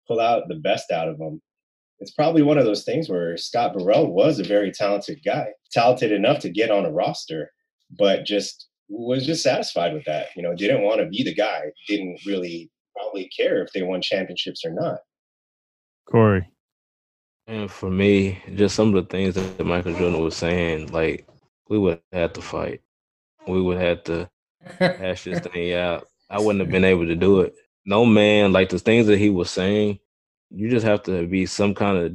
pull 0.08 0.20
out 0.20 0.48
the 0.48 0.56
best 0.56 0.90
out 0.90 1.08
of 1.08 1.18
him. 1.18 1.40
It's 2.00 2.10
probably 2.10 2.42
one 2.42 2.58
of 2.58 2.64
those 2.64 2.82
things 2.84 3.08
where 3.08 3.36
Scott 3.36 3.74
Burrell 3.74 4.12
was 4.12 4.40
a 4.40 4.44
very 4.44 4.72
talented 4.72 5.20
guy, 5.24 5.46
talented 5.70 6.10
enough 6.10 6.40
to 6.40 6.50
get 6.50 6.72
on 6.72 6.84
a 6.84 6.90
roster, 6.90 7.52
but 7.96 8.26
just 8.26 8.66
was 8.88 9.24
just 9.24 9.44
satisfied 9.44 9.94
with 9.94 10.04
that. 10.06 10.26
You 10.34 10.42
know, 10.42 10.54
didn't 10.54 10.82
want 10.82 11.00
to 11.00 11.06
be 11.06 11.22
the 11.22 11.34
guy, 11.34 11.62
didn't 11.86 12.18
really 12.26 12.70
probably 12.96 13.30
care 13.34 13.62
if 13.62 13.72
they 13.72 13.82
won 13.82 14.02
championships 14.02 14.64
or 14.64 14.72
not. 14.72 14.98
Corey. 16.10 16.48
And 17.46 17.70
for 17.70 17.90
me, 17.90 18.42
just 18.54 18.74
some 18.74 18.94
of 18.94 18.94
the 18.94 19.08
things 19.08 19.34
that 19.36 19.64
Michael 19.64 19.92
Jordan 19.94 20.22
was 20.22 20.36
saying, 20.36 20.88
like 20.88 21.26
we 21.72 21.78
would 21.78 22.00
have 22.12 22.34
to 22.34 22.42
fight. 22.42 22.82
We 23.48 23.62
would 23.62 23.80
have 23.80 24.04
to 24.04 24.28
hash 24.78 25.24
this 25.24 25.40
thing 25.40 25.72
out. 25.72 26.06
I 26.28 26.38
wouldn't 26.38 26.60
have 26.60 26.70
been 26.70 26.84
able 26.84 27.06
to 27.06 27.16
do 27.16 27.40
it. 27.40 27.54
No 27.86 28.04
man, 28.04 28.52
like 28.52 28.68
the 28.68 28.78
things 28.78 29.06
that 29.06 29.16
he 29.16 29.30
was 29.30 29.50
saying, 29.50 29.98
you 30.50 30.68
just 30.68 30.84
have 30.84 31.02
to 31.04 31.26
be 31.26 31.46
some 31.46 31.74
kind 31.74 31.96
of 31.96 32.12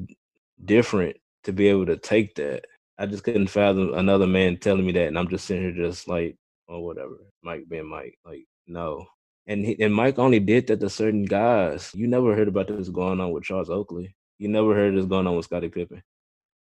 different 0.63 1.17
to 1.45 1.53
be 1.53 1.69
able 1.69 1.87
to 1.87 1.97
take 1.97 2.35
that. 2.35 2.65
I 2.99 3.07
just 3.07 3.23
couldn't 3.23 3.47
fathom 3.47 3.95
another 3.95 4.27
man 4.27 4.57
telling 4.57 4.85
me 4.85 4.91
that, 4.91 5.07
and 5.07 5.17
I'm 5.17 5.27
just 5.27 5.45
sitting 5.45 5.63
here 5.63 5.87
just 5.87 6.07
like, 6.07 6.37
or 6.67 6.85
whatever. 6.85 7.17
Mike 7.41 7.67
being 7.67 7.89
Mike, 7.89 8.19
like 8.23 8.45
no. 8.67 9.07
And 9.47 9.65
he, 9.65 9.81
and 9.81 9.93
Mike 9.93 10.19
only 10.19 10.39
did 10.39 10.67
that 10.67 10.81
to 10.81 10.89
certain 10.89 11.25
guys. 11.25 11.91
You 11.95 12.07
never 12.07 12.35
heard 12.35 12.47
about 12.47 12.67
this 12.67 12.89
going 12.89 13.19
on 13.19 13.31
with 13.31 13.43
Charles 13.43 13.71
Oakley. 13.71 14.15
You 14.37 14.49
never 14.49 14.75
heard 14.75 14.95
this 14.95 15.05
going 15.05 15.25
on 15.25 15.35
with 15.35 15.45
Scottie 15.45 15.69
Pippen. 15.69 16.03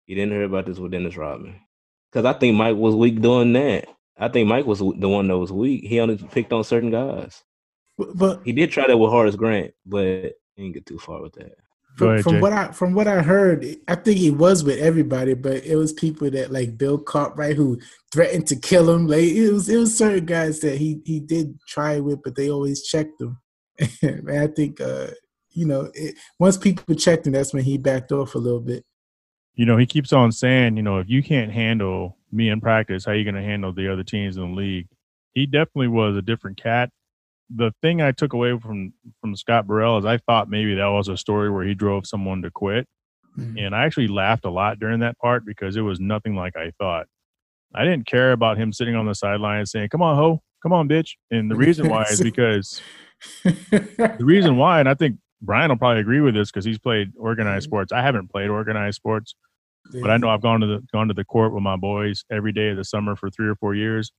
You 0.08 0.16
didn't 0.16 0.32
hear 0.32 0.46
about 0.46 0.66
this 0.66 0.80
with 0.80 0.92
Dennis 0.92 1.16
Rodman. 1.16 1.62
Because 2.12 2.26
I 2.26 2.38
think 2.38 2.56
Mike 2.56 2.76
was 2.76 2.96
weak 2.96 3.22
doing 3.22 3.54
that. 3.54 3.88
I 4.18 4.28
think 4.28 4.48
Mike 4.48 4.66
was 4.66 4.80
the 4.80 5.10
one 5.10 5.28
that 5.28 5.38
was 5.38 5.52
weak. 5.52 5.86
He 5.86 6.00
only 6.00 6.18
picked 6.18 6.54
on 6.54 6.64
certain 6.64 6.92
guys. 6.92 7.44
But, 7.98 8.18
but 8.18 8.42
he 8.44 8.52
did 8.52 8.72
try 8.72 8.86
that 8.88 8.98
with 8.98 9.10
Horace 9.10 9.36
Grant, 9.36 9.74
but 9.86 10.06
he 10.56 10.64
didn't 10.64 10.74
get 10.74 10.86
too 10.86 11.00
far 11.00 11.22
with 11.22 11.34
that. 11.34 11.54
From, 11.98 12.10
ahead, 12.10 12.24
from 12.24 12.40
what 12.40 12.54
I 12.54 12.72
from 12.72 12.94
what 12.94 13.08
I 13.08 13.22
heard, 13.22 13.66
I 13.88 13.96
think 13.96 14.18
he 14.18 14.32
was 14.32 14.64
with 14.64 14.80
everybody, 14.80 15.34
but 15.34 15.66
it 15.66 15.76
was 15.76 15.92
people 15.92 16.30
that 16.32 16.52
like 16.52 16.78
Bill 16.78 16.98
Cartwright 16.98 17.58
who 17.58 17.80
threatened 18.14 18.48
to 18.48 18.56
kill 18.56 18.90
him. 18.90 19.08
Like 19.08 19.24
it 19.24 19.52
was 19.52 19.68
it 19.68 19.78
was 19.78 19.98
certain 19.98 20.26
guys 20.26 20.62
that 20.62 20.78
he 20.78 21.02
he 21.06 21.20
did 21.20 21.60
try 21.68 22.00
with, 22.00 22.22
but 22.24 22.36
they 22.36 22.50
always 22.50 22.84
checked 22.84 23.20
him. 23.22 23.40
and 24.02 24.32
I 24.32 24.48
think 24.48 24.80
uh, 24.80 25.08
you 25.52 25.66
know 25.66 25.92
it, 25.94 26.16
once 26.40 26.58
people 26.58 26.96
checked 26.96 27.28
him, 27.28 27.34
that's 27.34 27.54
when 27.54 27.64
he 27.64 27.78
backed 27.78 28.12
off 28.12 28.36
a 28.36 28.40
little 28.40 28.62
bit. 28.62 28.86
You 29.56 29.66
know, 29.66 29.78
he 29.78 29.86
keeps 29.86 30.14
on 30.14 30.32
saying, 30.32 30.78
you 30.78 30.84
know, 30.84 31.00
if 31.00 31.10
you 31.10 31.22
can't 31.22 31.52
handle 31.52 32.18
me 32.32 32.50
in 32.50 32.62
practice, 32.62 33.06
how 33.06 33.12
you 33.12 33.24
going 33.24 33.36
to 33.36 33.42
handle 33.42 33.74
the 33.74 33.92
other 33.92 34.04
teams 34.04 34.38
in 34.38 34.44
the 34.52 34.56
league? 34.56 34.88
He 35.34 35.46
definitely 35.46 35.90
was 35.90 36.16
a 36.16 36.22
different 36.22 36.62
cat. 36.62 36.90
The 37.54 37.74
thing 37.82 38.02
I 38.02 38.12
took 38.14 38.32
away 38.34 38.58
from 38.58 38.94
from 39.20 39.36
Scott 39.36 39.68
Burrell 39.68 39.98
is 39.98 40.06
I 40.06 40.18
thought 40.20 40.50
maybe 40.50 40.76
that 40.76 40.86
was 40.88 41.10
a 41.10 41.18
story 41.18 41.50
where 41.50 41.66
he 41.66 41.74
drove 41.74 42.08
someone 42.08 42.42
to 42.44 42.52
quit, 42.52 42.88
Mhm. 43.38 43.66
and 43.66 43.76
I 43.76 43.84
actually 43.86 44.08
laughed 44.08 44.46
a 44.46 44.50
lot 44.50 44.80
during 44.80 45.02
that 45.02 45.18
part 45.20 45.46
because 45.46 45.76
it 45.76 45.82
was 45.82 46.00
nothing 46.00 46.34
like 46.36 46.56
I 46.56 46.72
thought. 46.80 47.08
I 47.76 47.84
didn't 47.84 48.06
care 48.06 48.32
about 48.32 48.58
him 48.58 48.72
sitting 48.72 48.96
on 48.96 49.06
the 49.06 49.14
sideline 49.16 49.66
saying, 49.66 49.90
"Come 49.90 50.02
on, 50.02 50.16
ho, 50.16 50.42
come 50.64 50.72
on, 50.72 50.88
bitch," 50.88 51.16
and 51.30 51.52
the 51.52 51.56
reason 51.56 51.90
why 51.90 52.04
is 52.04 52.22
because 52.22 52.82
the 53.44 54.16
reason 54.20 54.56
why, 54.56 54.80
and 54.80 54.88
I 54.88 54.94
think 54.94 55.18
Brian 55.42 55.70
will 55.70 55.78
probably 55.78 56.02
agree 56.02 56.22
with 56.22 56.34
this 56.34 56.52
because 56.52 56.66
he's 56.66 56.80
played 56.80 57.12
organized 57.18 57.66
mm-hmm. 57.66 57.70
sports. 57.70 57.92
I 57.92 58.02
haven't 58.02 58.30
played 58.30 58.50
organized 58.50 58.96
sports, 58.96 59.36
but 60.02 60.12
I 60.12 60.18
know 60.18 60.30
I've 60.30 60.42
gone 60.42 60.62
to 60.62 60.68
the 60.68 60.84
gone 60.92 61.08
to 61.08 61.14
the 61.14 61.26
court 61.26 61.54
with 61.54 61.64
my 61.64 61.76
boys 61.76 62.24
every 62.32 62.52
day 62.52 62.70
of 62.70 62.78
the 62.78 62.84
summer 62.84 63.16
for 63.16 63.30
three 63.30 63.48
or 63.48 63.56
four 63.56 63.76
years. 63.76 64.12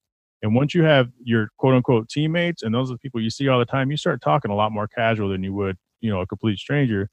And 0.42 0.54
once 0.54 0.74
you 0.74 0.82
have 0.82 1.08
your 1.22 1.50
quote 1.56 1.74
unquote 1.74 2.08
teammates 2.08 2.62
and 2.62 2.74
those 2.74 2.90
are 2.90 2.94
the 2.94 2.98
people 2.98 3.20
you 3.20 3.30
see 3.30 3.48
all 3.48 3.60
the 3.60 3.64
time, 3.64 3.90
you 3.90 3.96
start 3.96 4.20
talking 4.20 4.50
a 4.50 4.54
lot 4.56 4.72
more 4.72 4.88
casual 4.88 5.28
than 5.28 5.42
you 5.42 5.54
would, 5.54 5.76
you 6.00 6.10
know, 6.10 6.20
a 6.20 6.26
complete 6.26 6.58
stranger. 6.58 7.08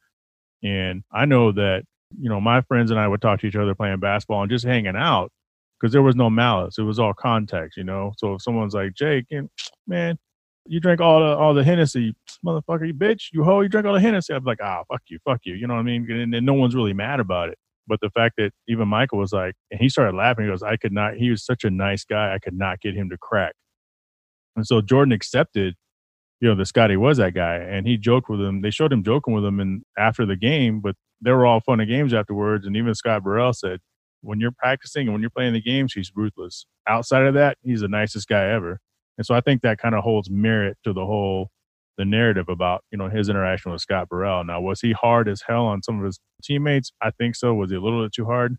And 0.63 1.03
I 1.11 1.25
know 1.25 1.51
that, 1.51 1.83
you 2.19 2.29
know, 2.29 2.41
my 2.41 2.61
friends 2.61 2.89
and 2.89 2.99
I 2.99 3.07
would 3.07 3.21
talk 3.21 3.39
to 3.41 3.47
each 3.47 3.55
other 3.55 3.75
playing 3.75 3.99
basketball 3.99 4.41
and 4.41 4.51
just 4.51 4.65
hanging 4.65 4.95
out 4.95 5.31
because 5.79 5.93
there 5.93 6.01
was 6.01 6.15
no 6.15 6.29
malice. 6.29 6.79
It 6.79 6.83
was 6.83 6.99
all 6.99 7.13
context, 7.13 7.77
you 7.77 7.83
know. 7.83 8.13
So 8.17 8.33
if 8.33 8.41
someone's 8.41 8.73
like, 8.73 8.95
Jake, 8.95 9.27
man, 9.87 10.17
you 10.65 10.79
drink 10.79 11.01
all 11.01 11.19
the 11.19 11.35
all 11.35 11.53
the 11.53 11.63
Hennessy, 11.63 12.15
motherfucker, 12.45 12.87
you 12.87 12.93
bitch, 12.93 13.29
you 13.33 13.43
hoe, 13.43 13.61
you 13.61 13.69
drink 13.69 13.87
all 13.87 13.93
the 13.93 13.99
Hennessy. 13.99 14.33
Be 14.33 14.39
like, 14.43 14.59
ah, 14.61 14.83
fuck 14.89 15.01
you, 15.07 15.19
fuck 15.25 15.41
you. 15.43 15.55
You 15.55 15.67
know 15.67 15.73
what 15.73 15.81
I 15.81 15.83
mean? 15.83 16.09
And, 16.09 16.33
and 16.33 16.45
no 16.45 16.53
one's 16.53 16.75
really 16.75 16.93
mad 16.93 17.19
about 17.19 17.49
it. 17.49 17.57
But 17.87 17.99
the 18.01 18.09
fact 18.11 18.35
that 18.37 18.51
even 18.67 18.87
Michael 18.87 19.17
was 19.17 19.33
like, 19.33 19.55
and 19.71 19.79
he 19.79 19.89
started 19.89 20.15
laughing. 20.15 20.45
He 20.45 20.51
goes, 20.51 20.61
I 20.61 20.77
could 20.77 20.91
not. 20.91 21.15
He 21.15 21.31
was 21.31 21.43
such 21.43 21.63
a 21.63 21.71
nice 21.71 22.05
guy. 22.05 22.33
I 22.33 22.39
could 22.39 22.53
not 22.53 22.81
get 22.81 22.95
him 22.95 23.09
to 23.09 23.17
crack. 23.17 23.55
And 24.55 24.65
so 24.65 24.81
Jordan 24.81 25.11
accepted, 25.11 25.75
you 26.39 26.49
know, 26.49 26.55
that 26.55 26.65
Scotty 26.67 26.97
was 26.97 27.17
that 27.17 27.33
guy, 27.33 27.55
and 27.55 27.87
he 27.87 27.97
joked 27.97 28.29
with 28.29 28.41
him. 28.41 28.61
They 28.61 28.69
showed 28.69 28.93
him 28.93 29.03
joking 29.03 29.33
with 29.33 29.43
him, 29.43 29.59
and 29.59 29.83
after 29.97 30.25
the 30.25 30.35
game, 30.35 30.81
but 30.81 30.95
they 31.21 31.31
were 31.31 31.45
all 31.45 31.59
fun 31.59 31.79
and 31.79 31.89
games 31.89 32.13
afterwards. 32.13 32.65
And 32.65 32.77
even 32.77 32.93
Scott 32.95 33.23
Burrell 33.23 33.53
said, 33.53 33.79
when 34.21 34.39
you're 34.39 34.51
practicing 34.51 35.07
and 35.07 35.13
when 35.13 35.21
you're 35.21 35.29
playing 35.29 35.53
the 35.53 35.61
games, 35.61 35.93
he's 35.93 36.11
ruthless. 36.15 36.65
Outside 36.87 37.25
of 37.25 37.33
that, 37.35 37.57
he's 37.63 37.81
the 37.81 37.87
nicest 37.87 38.27
guy 38.27 38.49
ever. 38.51 38.79
And 39.19 39.25
so 39.25 39.35
I 39.35 39.41
think 39.41 39.61
that 39.61 39.79
kind 39.79 39.95
of 39.95 40.03
holds 40.03 40.29
merit 40.29 40.77
to 40.85 40.93
the 40.93 41.05
whole 41.05 41.51
the 41.97 42.05
narrative 42.05 42.47
about 42.47 42.85
you 42.89 42.97
know 42.97 43.09
his 43.09 43.27
interaction 43.27 43.69
with 43.69 43.81
Scott 43.81 44.07
Burrell. 44.07 44.45
Now, 44.45 44.61
was 44.61 44.79
he 44.79 44.93
hard 44.93 45.27
as 45.27 45.43
hell 45.45 45.65
on 45.65 45.83
some 45.83 45.99
of 45.99 46.05
his 46.05 46.21
teammates? 46.41 46.93
I 47.01 47.11
think 47.11 47.35
so. 47.35 47.53
Was 47.53 47.69
he 47.69 47.75
a 47.75 47.81
little 47.81 48.01
bit 48.01 48.13
too 48.13 48.23
hard? 48.23 48.55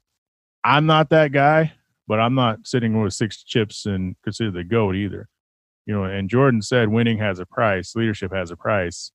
I'm 0.62 0.84
not 0.84 1.08
that 1.08 1.32
guy, 1.32 1.72
but 2.06 2.20
I'm 2.20 2.34
not 2.34 2.66
sitting 2.66 3.00
with 3.00 3.14
six 3.14 3.42
chips 3.42 3.86
and 3.86 4.16
consider 4.22 4.50
the 4.50 4.62
goat 4.62 4.94
either. 4.94 5.28
You 5.86 5.94
know, 5.94 6.04
and 6.04 6.28
Jordan 6.28 6.60
said 6.60 6.90
winning 6.90 7.16
has 7.16 7.38
a 7.38 7.46
price, 7.46 7.96
leadership 7.96 8.30
has 8.30 8.50
a 8.50 8.56
price, 8.56 9.12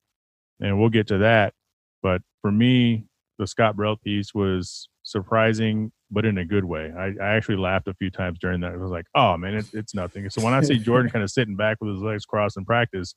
and 0.59 0.79
we'll 0.79 0.89
get 0.89 1.05
to 1.09 1.19
that. 1.19 1.53
But 2.01 2.23
for 2.41 2.51
me, 2.51 3.05
the 3.37 3.45
Scott 3.45 3.75
Burrell 3.75 3.97
piece 3.97 4.33
was 4.33 4.89
surprising, 5.05 5.91
but 6.11 6.25
in 6.25 6.37
a 6.39 6.45
good 6.45 6.65
way. 6.65 6.91
I, 6.97 7.13
I 7.23 7.35
actually 7.35 7.57
laughed 7.57 7.87
a 7.87 7.93
few 7.93 8.09
times 8.09 8.39
during 8.39 8.59
that. 8.61 8.73
I 8.73 8.77
was 8.77 8.91
like, 8.91 9.05
oh 9.15 9.37
man, 9.37 9.55
it, 9.55 9.65
it's 9.73 9.95
nothing. 9.95 10.29
So 10.29 10.41
when 10.41 10.53
I 10.53 10.61
see 10.61 10.77
Jordan 10.77 11.09
kind 11.13 11.23
of 11.23 11.31
sitting 11.31 11.55
back 11.55 11.77
with 11.79 11.93
his 11.93 12.01
legs 12.01 12.25
crossed 12.25 12.57
in 12.57 12.65
practice, 12.65 13.15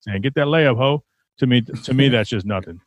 saying, 0.00 0.22
"Get 0.22 0.34
that 0.34 0.46
layup, 0.46 0.76
ho," 0.76 1.02
to 1.38 1.46
me, 1.46 1.62
to 1.62 1.94
me, 1.94 2.08
that's 2.08 2.30
just 2.30 2.46
nothing. 2.46 2.80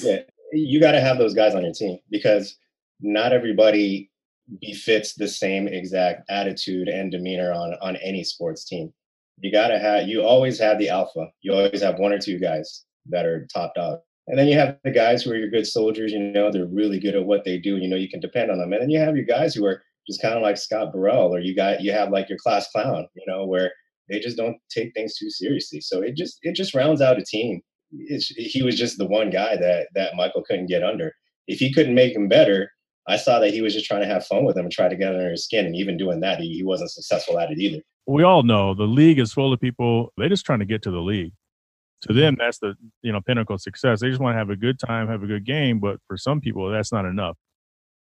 Yeah, 0.00 0.18
you 0.52 0.80
got 0.80 0.92
to 0.92 1.00
have 1.00 1.18
those 1.18 1.34
guys 1.34 1.54
on 1.54 1.64
your 1.64 1.72
team 1.72 1.98
because 2.10 2.56
not 3.00 3.32
everybody 3.32 4.10
befits 4.60 5.14
the 5.14 5.28
same 5.28 5.68
exact 5.68 6.28
attitude 6.28 6.88
and 6.88 7.10
demeanor 7.10 7.52
on 7.52 7.74
on 7.80 7.96
any 7.96 8.24
sports 8.24 8.64
team. 8.64 8.92
You 9.40 9.50
got 9.50 9.68
to 9.68 9.78
have 9.78 10.08
you 10.08 10.22
always 10.22 10.58
have 10.58 10.78
the 10.78 10.88
alpha. 10.88 11.28
You 11.40 11.54
always 11.54 11.82
have 11.82 11.98
one 11.98 12.12
or 12.12 12.18
two 12.18 12.38
guys 12.38 12.84
that 13.06 13.24
are 13.24 13.46
top 13.52 13.74
dog. 13.74 14.00
And 14.26 14.38
then 14.38 14.48
you 14.48 14.56
have 14.58 14.78
the 14.84 14.90
guys 14.90 15.22
who 15.22 15.32
are 15.32 15.36
your 15.36 15.50
good 15.50 15.66
soldiers, 15.66 16.12
you 16.12 16.18
know, 16.18 16.50
they're 16.50 16.66
really 16.66 16.98
good 16.98 17.14
at 17.14 17.24
what 17.24 17.44
they 17.44 17.58
do, 17.58 17.76
you 17.76 17.88
know, 17.88 17.96
you 17.96 18.08
can 18.08 18.20
depend 18.20 18.50
on 18.50 18.58
them. 18.58 18.72
And 18.72 18.80
then 18.80 18.90
you 18.90 18.98
have 18.98 19.16
your 19.16 19.26
guys 19.26 19.54
who 19.54 19.64
are 19.66 19.82
just 20.06 20.22
kind 20.22 20.34
of 20.34 20.42
like 20.42 20.56
Scott 20.56 20.92
Burrell 20.92 21.34
or 21.34 21.40
you 21.40 21.54
got 21.54 21.82
you 21.82 21.92
have 21.92 22.10
like 22.10 22.28
your 22.28 22.38
class 22.38 22.70
clown, 22.70 23.06
you 23.14 23.24
know, 23.26 23.44
where 23.44 23.72
they 24.08 24.20
just 24.20 24.36
don't 24.36 24.56
take 24.70 24.92
things 24.94 25.16
too 25.16 25.30
seriously. 25.30 25.80
So 25.80 26.02
it 26.02 26.16
just 26.16 26.38
it 26.42 26.54
just 26.54 26.74
rounds 26.74 27.00
out 27.00 27.18
a 27.18 27.24
team. 27.24 27.60
It's, 27.92 28.26
he 28.28 28.62
was 28.62 28.76
just 28.76 28.98
the 28.98 29.06
one 29.06 29.30
guy 29.30 29.56
that 29.56 29.88
that 29.94 30.16
Michael 30.16 30.42
couldn't 30.46 30.66
get 30.66 30.82
under. 30.82 31.12
If 31.46 31.58
he 31.58 31.72
couldn't 31.72 31.94
make 31.94 32.14
him 32.14 32.28
better, 32.28 32.70
I 33.06 33.16
saw 33.16 33.38
that 33.40 33.52
he 33.52 33.60
was 33.60 33.74
just 33.74 33.86
trying 33.86 34.00
to 34.00 34.06
have 34.06 34.26
fun 34.26 34.44
with 34.44 34.56
him 34.56 34.64
and 34.64 34.72
try 34.72 34.88
to 34.88 34.96
get 34.96 35.14
under 35.14 35.30
his 35.30 35.44
skin. 35.44 35.66
And 35.66 35.76
even 35.76 35.98
doing 35.98 36.20
that, 36.20 36.40
he, 36.40 36.54
he 36.54 36.62
wasn't 36.62 36.90
successful 36.90 37.38
at 37.38 37.50
it 37.50 37.58
either. 37.58 37.82
We 38.06 38.22
all 38.22 38.42
know 38.42 38.74
the 38.74 38.84
league 38.84 39.18
is 39.18 39.32
full 39.32 39.52
of 39.52 39.60
people. 39.60 40.12
They're 40.16 40.28
just 40.28 40.46
trying 40.46 40.60
to 40.60 40.64
get 40.64 40.82
to 40.82 40.90
the 40.90 41.00
league. 41.00 41.32
To 42.04 42.12
them, 42.12 42.36
that's 42.38 42.58
the 42.58 42.74
you 43.02 43.12
know 43.12 43.20
pinnacle 43.20 43.58
success. 43.58 44.00
They 44.00 44.08
just 44.08 44.20
want 44.20 44.34
to 44.34 44.38
have 44.38 44.50
a 44.50 44.56
good 44.56 44.78
time, 44.78 45.08
have 45.08 45.22
a 45.22 45.26
good 45.26 45.44
game. 45.44 45.78
But 45.80 45.98
for 46.06 46.16
some 46.16 46.40
people, 46.40 46.70
that's 46.70 46.92
not 46.92 47.04
enough. 47.04 47.36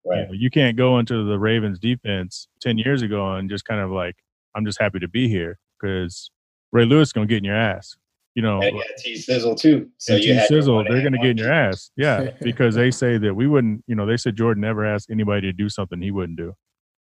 You, 0.05 0.11
Right. 0.13 0.27
know, 0.29 0.33
you 0.35 0.51
can't 0.51 0.77
go 0.77 0.99
into 0.99 1.25
the 1.25 1.39
Ravens 1.39 1.79
defense 1.79 2.49
ten 2.61 2.79
years 2.79 3.03
ago 3.03 3.35
and 3.35 3.49
just 3.51 3.65
kind 3.65 3.81
of 3.81 3.91
like, 3.91 4.17
I'm 4.55 4.65
just 4.65 4.81
happy 4.81 4.99
to 5.01 5.09
be 5.09 5.29
here 5.29 5.59
because 5.81 6.31
Ray 6.73 6.85
Lewis 6.85 7.09
is 7.09 7.13
gonna 7.13 7.27
get 7.27 7.39
in 7.39 7.45
your 7.45 7.57
ass. 7.57 7.97
You 8.35 8.43
know, 8.43 8.61
And 8.61 8.77
you 8.77 8.85
T 8.99 9.17
Sizzle 9.17 9.55
too. 9.55 9.89
So 9.97 10.15
and 10.15 10.23
you 10.23 10.35
t-sizzle 10.35 10.85
they're 10.85 11.01
going 11.01 11.15
to 11.15 11.19
get 11.19 11.31
in 11.31 11.37
your 11.39 11.51
ass. 11.51 11.91
Yeah, 11.97 12.33
because 12.43 12.75
they 12.75 12.91
say 12.91 13.17
that 13.17 13.33
we 13.35 13.47
wouldn't, 13.47 13.83
you 13.87 13.95
know, 13.95 14.05
they 14.05 14.19
said 14.19 14.37
Jordan 14.37 14.61
never 14.61 14.85
asked 14.85 15.11
anybody 15.11 15.41
to 15.41 15.55
do 15.55 15.71
something 15.71 16.03
he 16.03 16.11
wouldn't 16.11 16.37
do. 16.37 16.55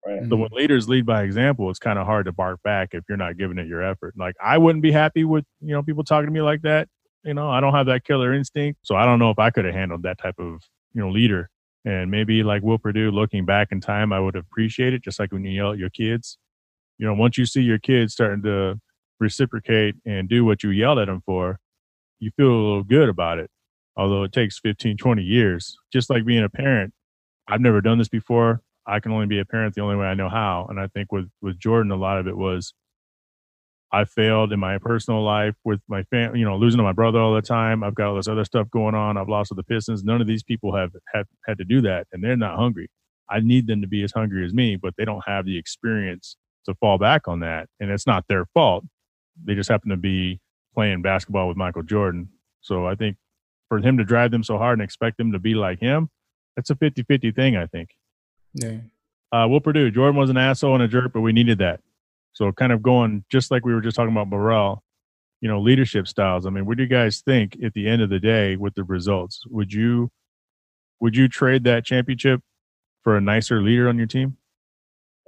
Right. 0.06 0.28
So 0.28 0.36
when 0.36 0.50
leaders 0.52 0.88
lead 0.88 1.04
by 1.04 1.22
example, 1.22 1.68
it's 1.68 1.78
kind 1.80 1.98
of 1.98 2.06
hard 2.06 2.26
to 2.26 2.32
bark 2.32 2.60
back 2.62 2.90
if 2.92 3.04
you're 3.08 3.18
not 3.18 3.36
giving 3.36 3.58
it 3.58 3.66
your 3.66 3.82
effort. 3.82 4.14
Like 4.16 4.36
I 4.42 4.56
wouldn't 4.58 4.82
be 4.82 4.92
happy 4.92 5.24
with, 5.24 5.44
you 5.60 5.72
know, 5.72 5.82
people 5.82 6.04
talking 6.04 6.26
to 6.26 6.32
me 6.32 6.42
like 6.42 6.62
that. 6.62 6.88
You 7.24 7.34
know, 7.34 7.50
I 7.50 7.60
don't 7.60 7.74
have 7.74 7.86
that 7.86 8.04
killer 8.04 8.32
instinct. 8.32 8.80
So 8.82 8.94
I 8.94 9.04
don't 9.04 9.18
know 9.18 9.30
if 9.30 9.38
I 9.38 9.50
could 9.50 9.64
have 9.64 9.74
handled 9.74 10.04
that 10.04 10.18
type 10.18 10.38
of, 10.38 10.62
you 10.94 11.00
know, 11.00 11.10
leader. 11.10 11.50
And 11.84 12.10
maybe 12.10 12.42
like 12.44 12.62
Will 12.62 12.78
Perdue, 12.78 13.10
looking 13.10 13.44
back 13.44 13.68
in 13.72 13.80
time, 13.80 14.12
I 14.12 14.20
would 14.20 14.36
appreciate 14.36 14.92
it, 14.94 15.02
just 15.02 15.18
like 15.18 15.32
when 15.32 15.44
you 15.44 15.50
yell 15.50 15.72
at 15.72 15.78
your 15.78 15.90
kids. 15.90 16.38
You 16.98 17.06
know, 17.06 17.14
once 17.14 17.36
you 17.36 17.46
see 17.46 17.62
your 17.62 17.78
kids 17.78 18.12
starting 18.12 18.42
to 18.42 18.80
reciprocate 19.18 19.96
and 20.04 20.28
do 20.28 20.44
what 20.44 20.62
you 20.62 20.70
yelled 20.70 20.98
at 20.98 21.06
them 21.06 21.22
for, 21.26 21.58
you 22.20 22.30
feel 22.36 22.48
a 22.48 22.54
little 22.56 22.84
good 22.84 23.08
about 23.08 23.38
it. 23.38 23.50
Although 23.96 24.22
it 24.24 24.32
takes 24.32 24.58
15, 24.60 24.96
20 24.96 25.22
years. 25.22 25.76
Just 25.92 26.10
like 26.10 26.24
being 26.24 26.44
a 26.44 26.48
parent, 26.48 26.92
I've 27.48 27.60
never 27.60 27.80
done 27.80 27.98
this 27.98 28.08
before. 28.08 28.62
I 28.86 29.00
can 29.00 29.12
only 29.12 29.26
be 29.26 29.40
a 29.40 29.44
parent 29.44 29.74
the 29.74 29.82
only 29.82 29.96
way 29.96 30.06
I 30.06 30.14
know 30.14 30.28
how. 30.28 30.66
And 30.68 30.78
I 30.80 30.86
think 30.88 31.12
with 31.12 31.28
with 31.42 31.58
Jordan, 31.58 31.92
a 31.92 31.96
lot 31.96 32.18
of 32.18 32.26
it 32.26 32.36
was 32.36 32.72
I 33.92 34.04
failed 34.04 34.52
in 34.52 34.60
my 34.60 34.78
personal 34.78 35.22
life 35.22 35.54
with 35.64 35.80
my 35.88 36.02
family, 36.04 36.40
you 36.40 36.44
know, 36.44 36.56
losing 36.56 36.78
to 36.78 36.84
my 36.84 36.92
brother 36.92 37.18
all 37.18 37.34
the 37.34 37.42
time. 37.42 37.84
I've 37.84 37.94
got 37.94 38.08
all 38.08 38.16
this 38.16 38.28
other 38.28 38.44
stuff 38.44 38.68
going 38.70 38.94
on. 38.94 39.16
I've 39.16 39.28
lost 39.28 39.48
to 39.48 39.54
the 39.54 39.62
Pistons. 39.62 40.04
None 40.04 40.20
of 40.20 40.26
these 40.26 40.42
people 40.42 40.74
have 40.76 40.92
have 41.14 41.26
had 41.46 41.58
to 41.58 41.64
do 41.64 41.80
that, 41.82 42.06
and 42.12 42.22
they're 42.22 42.36
not 42.36 42.56
hungry. 42.56 42.88
I 43.30 43.40
need 43.40 43.66
them 43.66 43.80
to 43.82 43.88
be 43.88 44.02
as 44.02 44.12
hungry 44.12 44.44
as 44.44 44.52
me, 44.52 44.76
but 44.76 44.94
they 44.96 45.04
don't 45.04 45.22
have 45.26 45.46
the 45.46 45.58
experience 45.58 46.36
to 46.66 46.74
fall 46.74 46.98
back 46.98 47.28
on 47.28 47.40
that, 47.40 47.68
and 47.80 47.90
it's 47.90 48.06
not 48.06 48.24
their 48.28 48.46
fault. 48.54 48.84
They 49.44 49.54
just 49.54 49.68
happen 49.68 49.90
to 49.90 49.96
be 49.96 50.40
playing 50.74 51.02
basketball 51.02 51.48
with 51.48 51.56
Michael 51.56 51.82
Jordan. 51.82 52.28
So 52.60 52.86
I 52.86 52.94
think 52.94 53.16
for 53.68 53.78
him 53.78 53.98
to 53.98 54.04
drive 54.04 54.30
them 54.30 54.42
so 54.42 54.58
hard 54.58 54.78
and 54.78 54.84
expect 54.84 55.16
them 55.18 55.32
to 55.32 55.38
be 55.38 55.54
like 55.54 55.80
him, 55.80 56.10
that's 56.56 56.70
a 56.70 56.74
50-50 56.74 57.34
thing. 57.34 57.56
I 57.56 57.66
think. 57.66 57.90
Yeah. 58.56 58.78
Uh, 59.32 59.46
Will 59.48 59.60
Perdue, 59.60 59.90
Jordan 59.90 60.16
was 60.16 60.30
an 60.30 60.36
asshole 60.36 60.74
and 60.74 60.82
a 60.82 60.88
jerk, 60.88 61.12
but 61.12 61.20
we 61.20 61.32
needed 61.32 61.58
that. 61.58 61.80
So 62.32 62.52
kind 62.52 62.72
of 62.72 62.82
going 62.82 63.24
just 63.30 63.50
like 63.50 63.64
we 63.64 63.74
were 63.74 63.80
just 63.80 63.96
talking 63.96 64.12
about 64.12 64.30
Burrell, 64.30 64.82
you 65.40 65.48
know, 65.48 65.60
leadership 65.60 66.06
styles. 66.08 66.46
I 66.46 66.50
mean, 66.50 66.66
what 66.66 66.76
do 66.76 66.82
you 66.82 66.88
guys 66.88 67.20
think 67.22 67.56
at 67.62 67.72
the 67.74 67.88
end 67.88 68.02
of 68.02 68.10
the 68.10 68.20
day 68.20 68.56
with 68.56 68.74
the 68.74 68.84
results? 68.84 69.42
Would 69.48 69.72
you 69.72 70.10
would 71.00 71.16
you 71.16 71.28
trade 71.28 71.64
that 71.64 71.84
championship 71.84 72.40
for 73.02 73.16
a 73.16 73.20
nicer 73.20 73.60
leader 73.62 73.88
on 73.88 73.98
your 73.98 74.06
team? 74.06 74.36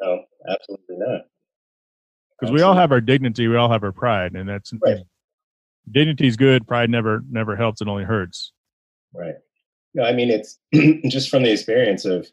No, 0.01 0.24
absolutely 0.49 0.97
not. 0.99 1.22
Because 2.41 2.53
we 2.53 2.62
all 2.62 2.74
have 2.74 2.93
our 2.93 3.01
dignity, 3.01 3.49
we 3.49 3.57
all 3.57 3.70
have 3.70 3.83
our 3.83 3.93
pride, 3.93 4.35
and 4.35 4.49
that's 4.49 4.72
Right. 4.81 4.99
dignity 5.91 6.26
is 6.29 6.37
good. 6.37 6.66
Pride 6.68 6.89
never 6.89 7.22
never 7.31 7.57
helps; 7.57 7.81
it 7.81 7.89
only 7.89 8.05
hurts. 8.05 8.53
Right. 9.12 9.35
No, 9.95 10.05
I 10.05 10.12
mean 10.12 10.31
it's 10.31 10.59
just 11.11 11.31
from 11.31 11.43
the 11.43 11.51
experience 11.51 12.05
of 12.05 12.29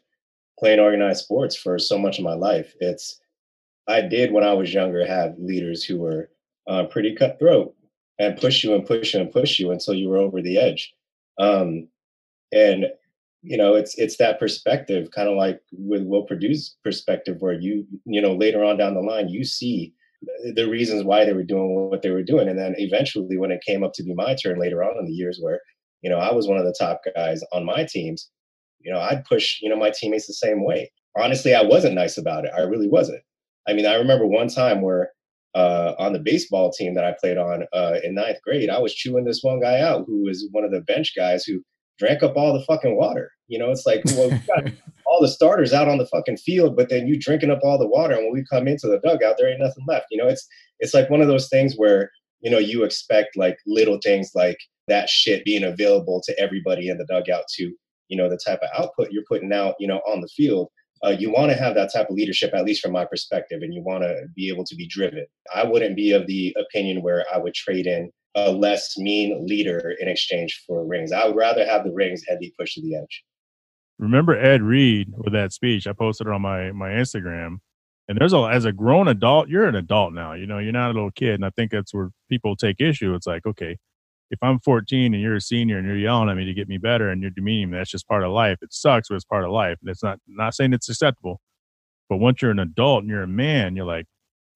playing 0.58 0.80
organized 0.80 1.24
sports 1.24 1.56
for 1.56 1.78
so 1.78 1.98
much 1.98 2.18
of 2.18 2.24
my 2.24 2.34
life. 2.34 2.74
It's 2.80 3.20
I 3.88 4.00
did 4.00 4.32
when 4.32 4.44
I 4.44 4.52
was 4.52 4.74
younger 4.74 5.06
have 5.06 5.34
leaders 5.38 5.84
who 5.84 5.98
were 5.98 6.30
uh, 6.66 6.84
pretty 6.84 7.14
cutthroat 7.14 7.74
and 8.18 8.36
push 8.36 8.64
you 8.64 8.74
and 8.74 8.84
push 8.84 9.14
you 9.14 9.20
and 9.20 9.30
push 9.30 9.58
you 9.58 9.70
until 9.70 9.94
you 9.94 10.08
were 10.08 10.16
over 10.16 10.42
the 10.42 10.58
edge. 10.58 10.92
Um, 11.38 11.88
and 12.52 12.86
you 13.42 13.56
know, 13.56 13.74
it's 13.74 13.96
it's 13.96 14.16
that 14.16 14.40
perspective, 14.40 15.10
kind 15.12 15.28
of 15.28 15.36
like 15.36 15.60
with 15.72 16.02
Will 16.02 16.24
Perdue's 16.24 16.76
perspective, 16.82 17.36
where 17.40 17.52
you 17.52 17.86
you 18.04 18.20
know 18.20 18.34
later 18.34 18.64
on 18.64 18.76
down 18.76 18.94
the 18.94 19.00
line 19.00 19.28
you 19.28 19.44
see 19.44 19.94
the 20.54 20.66
reasons 20.66 21.04
why 21.04 21.24
they 21.24 21.34
were 21.34 21.44
doing 21.44 21.88
what 21.90 22.02
they 22.02 22.10
were 22.10 22.22
doing, 22.22 22.48
and 22.48 22.58
then 22.58 22.74
eventually 22.78 23.36
when 23.36 23.52
it 23.52 23.62
came 23.64 23.84
up 23.84 23.92
to 23.94 24.02
be 24.02 24.14
my 24.14 24.34
turn 24.34 24.58
later 24.58 24.82
on 24.82 24.98
in 24.98 25.04
the 25.06 25.12
years 25.12 25.38
where 25.40 25.60
you 26.06 26.10
know, 26.10 26.18
I 26.18 26.32
was 26.32 26.46
one 26.46 26.58
of 26.58 26.64
the 26.64 26.76
top 26.78 27.02
guys 27.16 27.42
on 27.52 27.64
my 27.64 27.84
teams. 27.84 28.30
You 28.86 28.92
know, 28.92 29.00
I'd 29.00 29.24
push, 29.24 29.58
you 29.60 29.68
know, 29.68 29.76
my 29.76 29.90
teammates 29.90 30.28
the 30.28 30.32
same 30.32 30.64
way. 30.64 30.92
Honestly, 31.18 31.54
I 31.54 31.62
wasn't 31.62 31.96
nice 31.96 32.16
about 32.16 32.44
it. 32.44 32.52
I 32.56 32.60
really 32.60 32.88
wasn't. 32.88 33.22
I 33.68 33.72
mean, 33.72 33.84
I 33.84 33.96
remember 33.96 34.28
one 34.28 34.46
time 34.46 34.80
where 34.80 35.10
uh, 35.56 35.94
on 35.98 36.12
the 36.12 36.20
baseball 36.20 36.70
team 36.70 36.94
that 36.94 37.04
I 37.04 37.16
played 37.18 37.36
on 37.36 37.64
uh, 37.72 37.96
in 38.04 38.14
ninth 38.14 38.38
grade, 38.44 38.70
I 38.70 38.78
was 38.78 38.94
chewing 38.94 39.24
this 39.24 39.40
one 39.42 39.58
guy 39.58 39.80
out 39.80 40.04
who 40.06 40.22
was 40.22 40.46
one 40.52 40.62
of 40.62 40.70
the 40.70 40.82
bench 40.82 41.14
guys 41.16 41.44
who 41.44 41.62
drank 41.98 42.22
up 42.22 42.36
all 42.36 42.52
the 42.52 42.64
fucking 42.64 42.96
water. 42.96 43.32
You 43.48 43.58
know, 43.58 43.70
it's 43.70 43.86
like, 43.86 44.02
well, 44.04 44.30
we 44.30 44.38
got 44.38 44.72
all 45.06 45.20
the 45.20 45.28
starters 45.28 45.72
out 45.72 45.88
on 45.88 45.98
the 45.98 46.06
fucking 46.06 46.36
field, 46.36 46.76
but 46.76 46.88
then 46.88 47.08
you 47.08 47.18
drinking 47.18 47.50
up 47.50 47.60
all 47.64 47.78
the 47.78 47.88
water, 47.88 48.14
and 48.14 48.24
when 48.24 48.32
we 48.32 48.44
come 48.52 48.68
into 48.68 48.86
the 48.86 49.00
dugout, 49.00 49.36
there 49.36 49.48
ain't 49.48 49.60
nothing 49.60 49.84
left. 49.88 50.06
You 50.10 50.18
know, 50.18 50.28
it's 50.28 50.46
it's 50.78 50.94
like 50.94 51.10
one 51.10 51.22
of 51.22 51.28
those 51.28 51.48
things 51.48 51.74
where 51.76 52.10
you 52.40 52.50
know 52.50 52.58
you 52.58 52.84
expect 52.84 53.36
like 53.36 53.56
little 53.66 53.98
things 54.00 54.30
like 54.34 54.58
that 54.88 55.08
shit 55.08 55.44
being 55.44 55.64
available 55.64 56.22
to 56.24 56.38
everybody 56.38 56.88
in 56.88 56.98
the 56.98 57.06
dugout 57.06 57.44
to 57.56 57.74
you 58.08 58.16
know 58.16 58.28
the 58.28 58.38
type 58.44 58.60
of 58.62 58.68
output 58.76 59.10
you're 59.10 59.24
putting 59.28 59.52
out 59.52 59.74
you 59.78 59.86
know 59.86 59.98
on 60.06 60.20
the 60.20 60.28
field 60.28 60.68
uh, 61.04 61.10
you 61.10 61.30
want 61.30 61.50
to 61.50 61.56
have 61.56 61.74
that 61.74 61.92
type 61.92 62.08
of 62.08 62.16
leadership 62.16 62.52
at 62.54 62.64
least 62.64 62.82
from 62.82 62.92
my 62.92 63.04
perspective 63.04 63.60
and 63.62 63.74
you 63.74 63.82
want 63.82 64.02
to 64.02 64.26
be 64.34 64.48
able 64.48 64.64
to 64.64 64.76
be 64.76 64.86
driven 64.86 65.26
i 65.54 65.64
wouldn't 65.64 65.96
be 65.96 66.12
of 66.12 66.26
the 66.26 66.56
opinion 66.58 67.02
where 67.02 67.24
i 67.32 67.38
would 67.38 67.54
trade 67.54 67.86
in 67.86 68.10
a 68.34 68.52
less 68.52 68.96
mean 68.98 69.46
leader 69.46 69.94
in 70.00 70.08
exchange 70.08 70.62
for 70.66 70.86
rings 70.86 71.12
i 71.12 71.26
would 71.26 71.36
rather 71.36 71.64
have 71.64 71.84
the 71.84 71.92
rings 71.92 72.22
and 72.28 72.38
be 72.38 72.52
pushed 72.58 72.74
to 72.74 72.82
the 72.82 72.96
edge 72.96 73.24
Remember 73.98 74.36
Ed 74.36 74.62
Reed 74.62 75.12
with 75.16 75.32
that 75.32 75.52
speech? 75.52 75.86
I 75.86 75.92
posted 75.92 76.26
it 76.26 76.32
on 76.32 76.42
my 76.42 76.72
my 76.72 76.90
Instagram. 76.90 77.58
And 78.08 78.18
there's 78.18 78.32
a 78.32 78.42
as 78.42 78.64
a 78.64 78.72
grown 78.72 79.08
adult, 79.08 79.48
you're 79.48 79.66
an 79.66 79.74
adult 79.74 80.12
now. 80.12 80.34
You 80.34 80.46
know, 80.46 80.58
you're 80.58 80.72
not 80.72 80.90
a 80.90 80.94
little 80.94 81.10
kid, 81.10 81.34
and 81.34 81.44
I 81.44 81.50
think 81.50 81.70
that's 81.72 81.92
where 81.92 82.10
people 82.28 82.54
take 82.54 82.76
issue. 82.80 83.14
It's 83.14 83.26
like, 83.26 83.46
okay, 83.46 83.78
if 84.30 84.38
I'm 84.42 84.58
14 84.60 85.14
and 85.14 85.22
you're 85.22 85.36
a 85.36 85.40
senior 85.40 85.78
and 85.78 85.86
you're 85.86 85.96
yelling 85.96 86.28
at 86.28 86.36
me 86.36 86.44
to 86.44 86.54
get 86.54 86.68
me 86.68 86.78
better 86.78 87.10
and 87.10 87.22
you're 87.22 87.30
demeaning 87.30 87.70
me, 87.70 87.78
that's 87.78 87.90
just 87.90 88.08
part 88.08 88.24
of 88.24 88.32
life. 88.32 88.58
It 88.62 88.72
sucks, 88.72 89.08
but 89.08 89.14
it's 89.14 89.24
part 89.24 89.44
of 89.44 89.50
life. 89.50 89.78
And 89.80 89.90
it's 89.90 90.02
not 90.02 90.18
not 90.26 90.54
saying 90.54 90.72
it's 90.72 90.88
acceptable, 90.88 91.40
but 92.08 92.16
once 92.18 92.42
you're 92.42 92.50
an 92.50 92.58
adult 92.58 93.02
and 93.02 93.10
you're 93.10 93.22
a 93.22 93.28
man, 93.28 93.76
you're 93.76 93.86
like, 93.86 94.06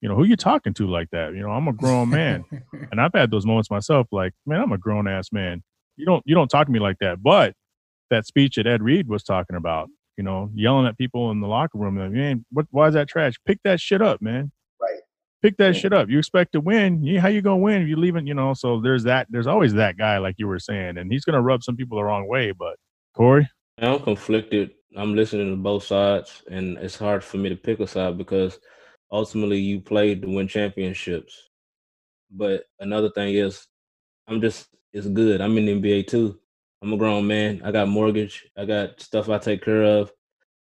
you 0.01 0.09
know, 0.09 0.17
who 0.17 0.25
you 0.25 0.37
talking 0.37 0.75
to 0.75 0.87
like 0.87 1.11
that? 1.11 1.35
You 1.35 1.43
know, 1.43 1.51
I'm 1.51 1.69
a 1.69 1.73
grown 1.73 2.11
man, 2.11 2.45
and 2.91 3.01
I've 3.01 3.13
had 3.15 3.31
those 3.31 3.47
moments 3.47 3.71
myself. 3.71 4.09
Like, 4.11 4.33
man, 4.47 4.61
I'm 4.61 4.73
a 4.73 4.79
grown 4.79 5.07
ass 5.07 5.29
man. 5.33 5.63
You 5.97 6.07
don't 6.07 6.23
you 6.27 6.35
don't 6.35 6.49
talk 6.49 6.67
to 6.67 6.73
me 6.73 6.81
like 6.81 6.99
that. 7.01 7.23
But 7.23 7.55
that 8.11 8.27
speech 8.27 8.57
that 8.57 8.67
Ed 8.67 8.83
Reed 8.83 9.09
was 9.09 9.23
talking 9.23 9.57
about, 9.57 9.89
you 10.17 10.25
know, 10.25 10.51
yelling 10.55 10.87
at 10.87 10.99
people 10.99 11.31
in 11.31 11.41
the 11.41 11.47
locker 11.47 11.79
room, 11.79 11.97
like, 11.99 12.11
man, 12.11 12.45
what? 12.51 12.67
Why 12.71 12.89
is 12.89 12.95
that 12.95 13.09
trash? 13.09 13.35
Pick 13.47 13.61
that 13.65 13.81
shit 13.81 14.03
up, 14.03 14.21
man. 14.23 14.51
Pick 15.43 15.57
that 15.57 15.75
shit 15.75 15.93
up. 15.93 16.11
You 16.11 16.19
expect 16.19 16.53
to 16.53 16.61
win. 16.61 17.03
You, 17.03 17.21
how 17.21 17.29
you 17.29 17.41
gonna 17.41 17.57
win 17.57 17.83
if 17.83 17.89
you 17.89 17.97
leaving? 17.97 18.27
You 18.27 18.35
know, 18.35 18.53
so 18.53 18.81
there's 18.81 19.05
that. 19.05 19.27
There's 19.31 19.47
always 19.47 19.73
that 19.75 19.97
guy, 19.97 20.19
like 20.19 20.35
you 20.39 20.47
were 20.47 20.59
saying, 20.59 20.99
and 20.99 21.11
he's 21.11 21.25
gonna 21.25 21.41
rub 21.41 21.63
some 21.63 21.77
people 21.77 21.97
the 21.97 22.05
wrong 22.05 22.29
way. 22.29 22.53
But 22.53 22.77
Corey, 23.15 23.49
I'm 23.79 24.01
conflicted. 24.01 24.73
I'm 24.97 25.15
listening 25.15 25.51
to 25.51 25.57
both 25.57 25.85
sides, 25.85 26.43
and 26.51 26.77
it's 26.79 26.99
hard 26.99 27.25
for 27.25 27.39
me 27.39 27.49
to 27.49 27.57
pick 27.57 27.81
a 27.81 27.87
side 27.87 28.19
because 28.19 28.59
ultimately 29.11 29.59
you 29.59 29.81
played 29.81 30.23
to 30.23 30.29
win 30.29 30.47
championships. 30.47 31.49
But 32.31 32.65
another 32.79 33.11
thing 33.11 33.35
is, 33.35 33.67
I'm 34.29 34.41
just 34.41 34.69
it's 34.93 35.07
good. 35.07 35.41
I'm 35.41 35.57
in 35.57 35.67
the 35.67 35.81
NBA 35.81 36.07
too. 36.09 36.39
I'm 36.83 36.93
a 36.93 36.97
grown 36.97 37.27
man. 37.27 37.63
I 37.65 37.71
got 37.73 37.89
mortgage. 37.89 38.47
I 38.57 38.65
got 38.65 39.01
stuff 39.01 39.29
I 39.29 39.39
take 39.39 39.63
care 39.63 39.83
of. 39.83 40.13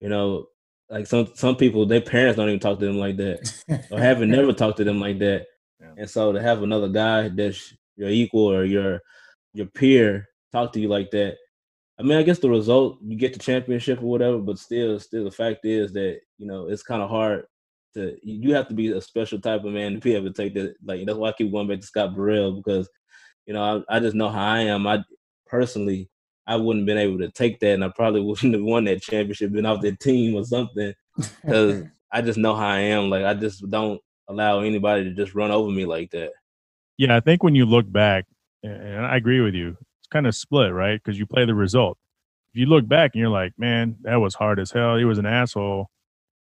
You 0.01 0.09
know, 0.09 0.47
like 0.91 1.07
some 1.07 1.29
some 1.35 1.57
people, 1.57 1.87
their 1.87 2.01
parents 2.01 2.37
don't 2.37 2.49
even 2.49 2.61
talk 2.61 2.79
to 2.79 2.87
them 2.87 2.99
like 2.99 3.17
that, 3.19 3.87
or 3.91 3.99
haven't 3.99 4.31
never 4.31 4.53
talked 4.53 4.79
to 4.79 4.85
them 4.85 5.01
like 5.01 5.19
that. 5.19 5.47
Yeah. 5.81 5.93
And 5.99 6.11
so 6.11 6.33
to 6.33 6.41
have 6.41 6.63
another 6.63 6.89
guy 6.89 7.29
that's 7.29 7.75
your 7.97 8.09
equal 8.09 8.51
or 8.51 8.65
your 8.65 9.01
your 9.53 9.67
peer 9.67 10.29
talk 10.53 10.73
to 10.73 10.81
you 10.81 10.89
like 10.89 11.11
that, 11.11 11.37
I 11.99 12.03
mean, 12.03 12.17
I 12.17 12.23
guess 12.23 12.39
the 12.39 12.49
result 12.49 12.99
you 13.03 13.17
get 13.17 13.33
the 13.33 13.39
championship 13.39 14.01
or 14.01 14.07
whatever, 14.07 14.39
but 14.39 14.59
still, 14.59 14.99
still 15.01 15.25
the 15.25 15.31
fact 15.31 15.65
is 15.65 15.93
that 15.93 16.21
you 16.39 16.47
know 16.47 16.69
it's 16.69 16.83
kind 16.83 17.03
of 17.03 17.11
hard 17.11 17.45
to. 17.95 18.17
You 18.23 18.55
have 18.55 18.69
to 18.69 18.75
be 18.75 18.93
a 18.93 19.01
special 19.01 19.41
type 19.41 19.65
of 19.65 19.73
man 19.73 19.95
to 19.95 20.01
be 20.01 20.15
able 20.15 20.29
to 20.29 20.33
take 20.33 20.55
that. 20.55 20.75
Like 20.85 21.05
that's 21.05 21.19
why 21.19 21.29
I 21.29 21.33
keep 21.33 21.53
going 21.53 21.69
back 21.69 21.81
to 21.81 21.87
Scott 21.87 22.15
Burrell 22.15 22.53
because 22.53 22.89
you 23.47 23.53
know 23.53 23.85
I, 23.89 23.97
I 23.97 24.01
just 24.01 24.15
know 24.15 24.29
how 24.29 24.47
I 24.47 24.61
am. 24.61 24.87
I 24.87 25.03
personally 25.47 26.09
I 26.49 26.57
wouldn't 26.57 26.83
have 26.83 26.87
been 26.87 26.99
able 26.99 27.19
to 27.19 27.31
take 27.31 27.61
that, 27.61 27.75
and 27.75 27.85
I 27.85 27.89
probably 27.89 28.21
wouldn't 28.25 28.55
have 28.55 28.63
won 28.63 28.85
that 28.85 29.03
championship, 29.03 29.53
been 29.53 29.67
off 29.67 29.83
that 29.83 30.01
team 30.01 30.35
or 30.35 30.45
something. 30.45 30.95
Because 31.17 31.85
I 32.13 32.23
just 32.23 32.39
know 32.39 32.57
how 32.57 32.69
I 32.69 32.81
am. 32.81 33.11
Like 33.11 33.25
I 33.25 33.35
just 33.35 33.69
don't 33.71 34.01
allow 34.29 34.61
anybody 34.61 35.05
to 35.05 35.15
just 35.15 35.35
run 35.35 35.51
over 35.51 35.71
me 35.71 35.85
like 35.85 36.11
that. 36.11 36.33
yeah, 36.97 37.15
I 37.15 37.21
think 37.21 37.43
when 37.43 37.55
you 37.55 37.67
look 37.67 37.91
back, 37.91 38.25
and 38.63 39.07
I 39.07 39.17
agree 39.17 39.41
with 39.41 39.55
you, 39.55 39.77
it's 40.01 40.09
kind 40.11 40.27
of 40.27 40.35
split, 40.35 40.73
right? 40.73 41.01
Because 41.03 41.19
you 41.19 41.27
play 41.27 41.45
the 41.45 41.55
result. 41.55 41.99
if 42.53 42.59
you 42.59 42.67
look 42.67 42.89
back 42.89 43.13
and 43.15 43.21
you're 43.21 43.31
like, 43.31 43.53
man, 43.59 43.97
that 44.03 44.17
was 44.17 44.35
hard 44.35 44.59
as 44.59 44.71
hell. 44.71 44.97
He 44.97 45.05
was 45.05 45.19
an 45.19 45.27
asshole. 45.27 45.91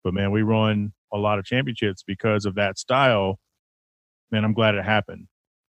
But 0.04 0.14
man, 0.14 0.32
we 0.32 0.44
won 0.44 0.94
a 1.14 1.18
lot 1.18 1.40
of 1.40 1.46
championships 1.46 2.04
because 2.04 2.46
of 2.46 2.56
that 2.56 2.80
style. 2.80 3.38
Man, 4.32 4.46
I'm 4.46 4.54
glad 4.54 4.76
it 4.76 4.86
happened. 4.86 5.28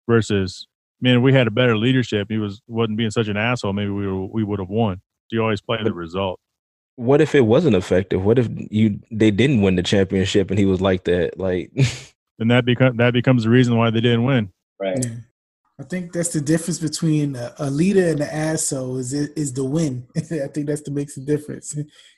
Versus, 0.07 0.67
man, 1.01 1.21
we 1.21 1.33
had 1.33 1.47
a 1.47 1.51
better 1.51 1.77
leadership. 1.77 2.27
He 2.29 2.37
was 2.37 2.61
wasn't 2.67 2.97
being 2.97 3.11
such 3.11 3.27
an 3.27 3.37
asshole. 3.37 3.73
Maybe 3.73 3.89
we 3.89 4.07
were, 4.07 4.25
we 4.25 4.43
would 4.43 4.59
have 4.59 4.69
won. 4.69 5.01
So 5.27 5.35
you 5.35 5.41
always 5.41 5.61
play 5.61 5.77
the 5.83 5.93
result. 5.93 6.39
What 6.95 7.21
if 7.21 7.33
it 7.35 7.41
wasn't 7.41 7.75
effective? 7.75 8.23
What 8.23 8.37
if 8.37 8.47
you 8.49 8.99
they 9.11 9.31
didn't 9.31 9.61
win 9.61 9.75
the 9.75 9.83
championship 9.83 10.49
and 10.49 10.59
he 10.59 10.65
was 10.65 10.81
like 10.81 11.05
that? 11.05 11.39
Like, 11.39 11.71
then 12.37 12.49
that 12.49 12.65
become 12.65 12.97
that 12.97 13.13
becomes 13.13 13.43
the 13.43 13.49
reason 13.49 13.77
why 13.77 13.89
they 13.89 14.01
didn't 14.01 14.23
win. 14.23 14.51
Right. 14.79 14.97
Yeah. 15.03 15.11
I 15.79 15.83
think 15.83 16.13
that's 16.13 16.29
the 16.29 16.41
difference 16.41 16.77
between 16.77 17.35
a, 17.35 17.55
a 17.57 17.71
leader 17.71 18.07
and 18.07 18.19
an 18.19 18.29
asshole 18.29 18.97
is 18.97 19.13
is 19.13 19.53
the 19.53 19.63
win. 19.63 20.05
I 20.17 20.47
think 20.47 20.67
that's 20.67 20.83
the 20.83 20.91
makes 20.91 21.15
the 21.15 21.21
difference. 21.21 21.75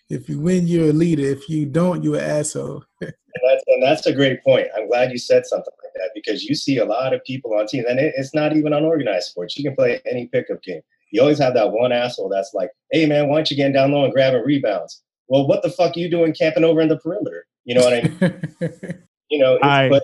If 0.09 0.27
you 0.27 0.39
win, 0.39 0.67
you're 0.67 0.89
a 0.89 0.93
leader. 0.93 1.23
If 1.23 1.47
you 1.47 1.65
don't, 1.65 2.03
you're 2.03 2.17
an 2.17 2.29
asshole. 2.29 2.83
And 3.35 3.49
that's, 3.49 3.63
and 3.65 3.81
that's 3.81 4.05
a 4.05 4.13
great 4.13 4.43
point. 4.43 4.67
I'm 4.77 4.87
glad 4.87 5.11
you 5.11 5.17
said 5.17 5.47
something 5.47 5.73
like 5.82 5.82
that 5.95 6.11
because 6.15 6.43
you 6.43 6.55
see 6.55 6.77
a 6.77 6.85
lot 6.85 7.13
of 7.13 7.23
people 7.25 7.53
on 7.53 7.67
teams, 7.67 7.85
and 7.87 7.99
it, 7.99 8.13
it's 8.17 8.33
not 8.33 8.55
even 8.55 8.73
on 8.73 8.83
organized 8.83 9.27
sports. 9.27 9.57
You 9.57 9.63
can 9.63 9.75
play 9.75 10.01
any 10.09 10.27
pickup 10.27 10.61
game. 10.63 10.81
You 11.11 11.21
always 11.21 11.37
have 11.39 11.53
that 11.53 11.71
one 11.71 11.91
asshole 11.91 12.29
that's 12.29 12.53
like, 12.53 12.69
"Hey 12.91 13.05
man, 13.05 13.27
why 13.29 13.35
don't 13.37 13.51
you 13.51 13.57
get 13.57 13.73
down 13.73 13.91
low 13.91 14.03
and 14.05 14.13
grabbing 14.13 14.41
rebounds?" 14.43 15.03
Well, 15.27 15.47
what 15.47 15.61
the 15.63 15.69
fuck 15.69 15.95
are 15.95 15.99
you 15.99 16.09
doing 16.09 16.33
camping 16.33 16.63
over 16.63 16.81
in 16.81 16.87
the 16.89 16.97
perimeter? 16.97 17.45
You 17.65 17.75
know 17.75 17.81
what 17.85 17.93
I 17.93 18.01
mean? 18.01 18.97
you 19.29 19.39
know, 19.39 19.55
it's, 19.55 19.63
I- 19.65 19.89
but 19.89 20.03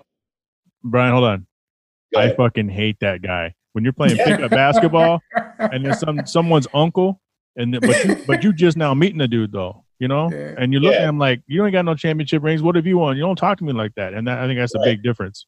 Brian, 0.83 1.11
hold 1.13 1.25
on. 1.25 1.45
I 2.15 2.33
fucking 2.33 2.69
hate 2.69 2.97
that 3.01 3.21
guy. 3.21 3.53
When 3.73 3.83
you're 3.83 3.93
playing 3.93 4.15
Yeah. 4.17 4.25
pickup 4.25 4.49
basketball 4.51 5.21
and 5.59 5.85
there's 5.85 5.99
some 5.99 6.25
someone's 6.25 6.67
uncle, 6.73 7.21
and 7.55 7.73
the- 7.73 7.81
but 7.81 8.03
you, 8.05 8.15
but 8.25 8.43
you 8.43 8.53
just 8.53 8.77
now 8.77 8.93
meeting 8.93 9.17
the 9.19 9.27
dude 9.27 9.51
though, 9.51 9.83
you 9.99 10.07
know, 10.07 10.29
Yeah. 10.31 10.55
and 10.57 10.73
you 10.73 10.79
look 10.79 10.93
Yeah. 10.93 10.99
at 11.01 11.09
him 11.09 11.19
like 11.19 11.41
you 11.47 11.63
ain't 11.65 11.73
got 11.73 11.85
no 11.85 11.95
championship 11.95 12.41
rings. 12.43 12.61
What 12.63 12.75
have 12.75 12.87
you 12.87 12.97
won? 12.97 13.15
You 13.17 13.23
don't 13.23 13.35
talk 13.35 13.57
to 13.59 13.63
me 13.63 13.73
like 13.73 13.93
that, 13.95 14.13
and 14.13 14.27
that, 14.27 14.39
I 14.39 14.47
think 14.47 14.59
that's 14.59 14.73
a 14.75 14.79
big 14.83 15.03
difference. 15.03 15.45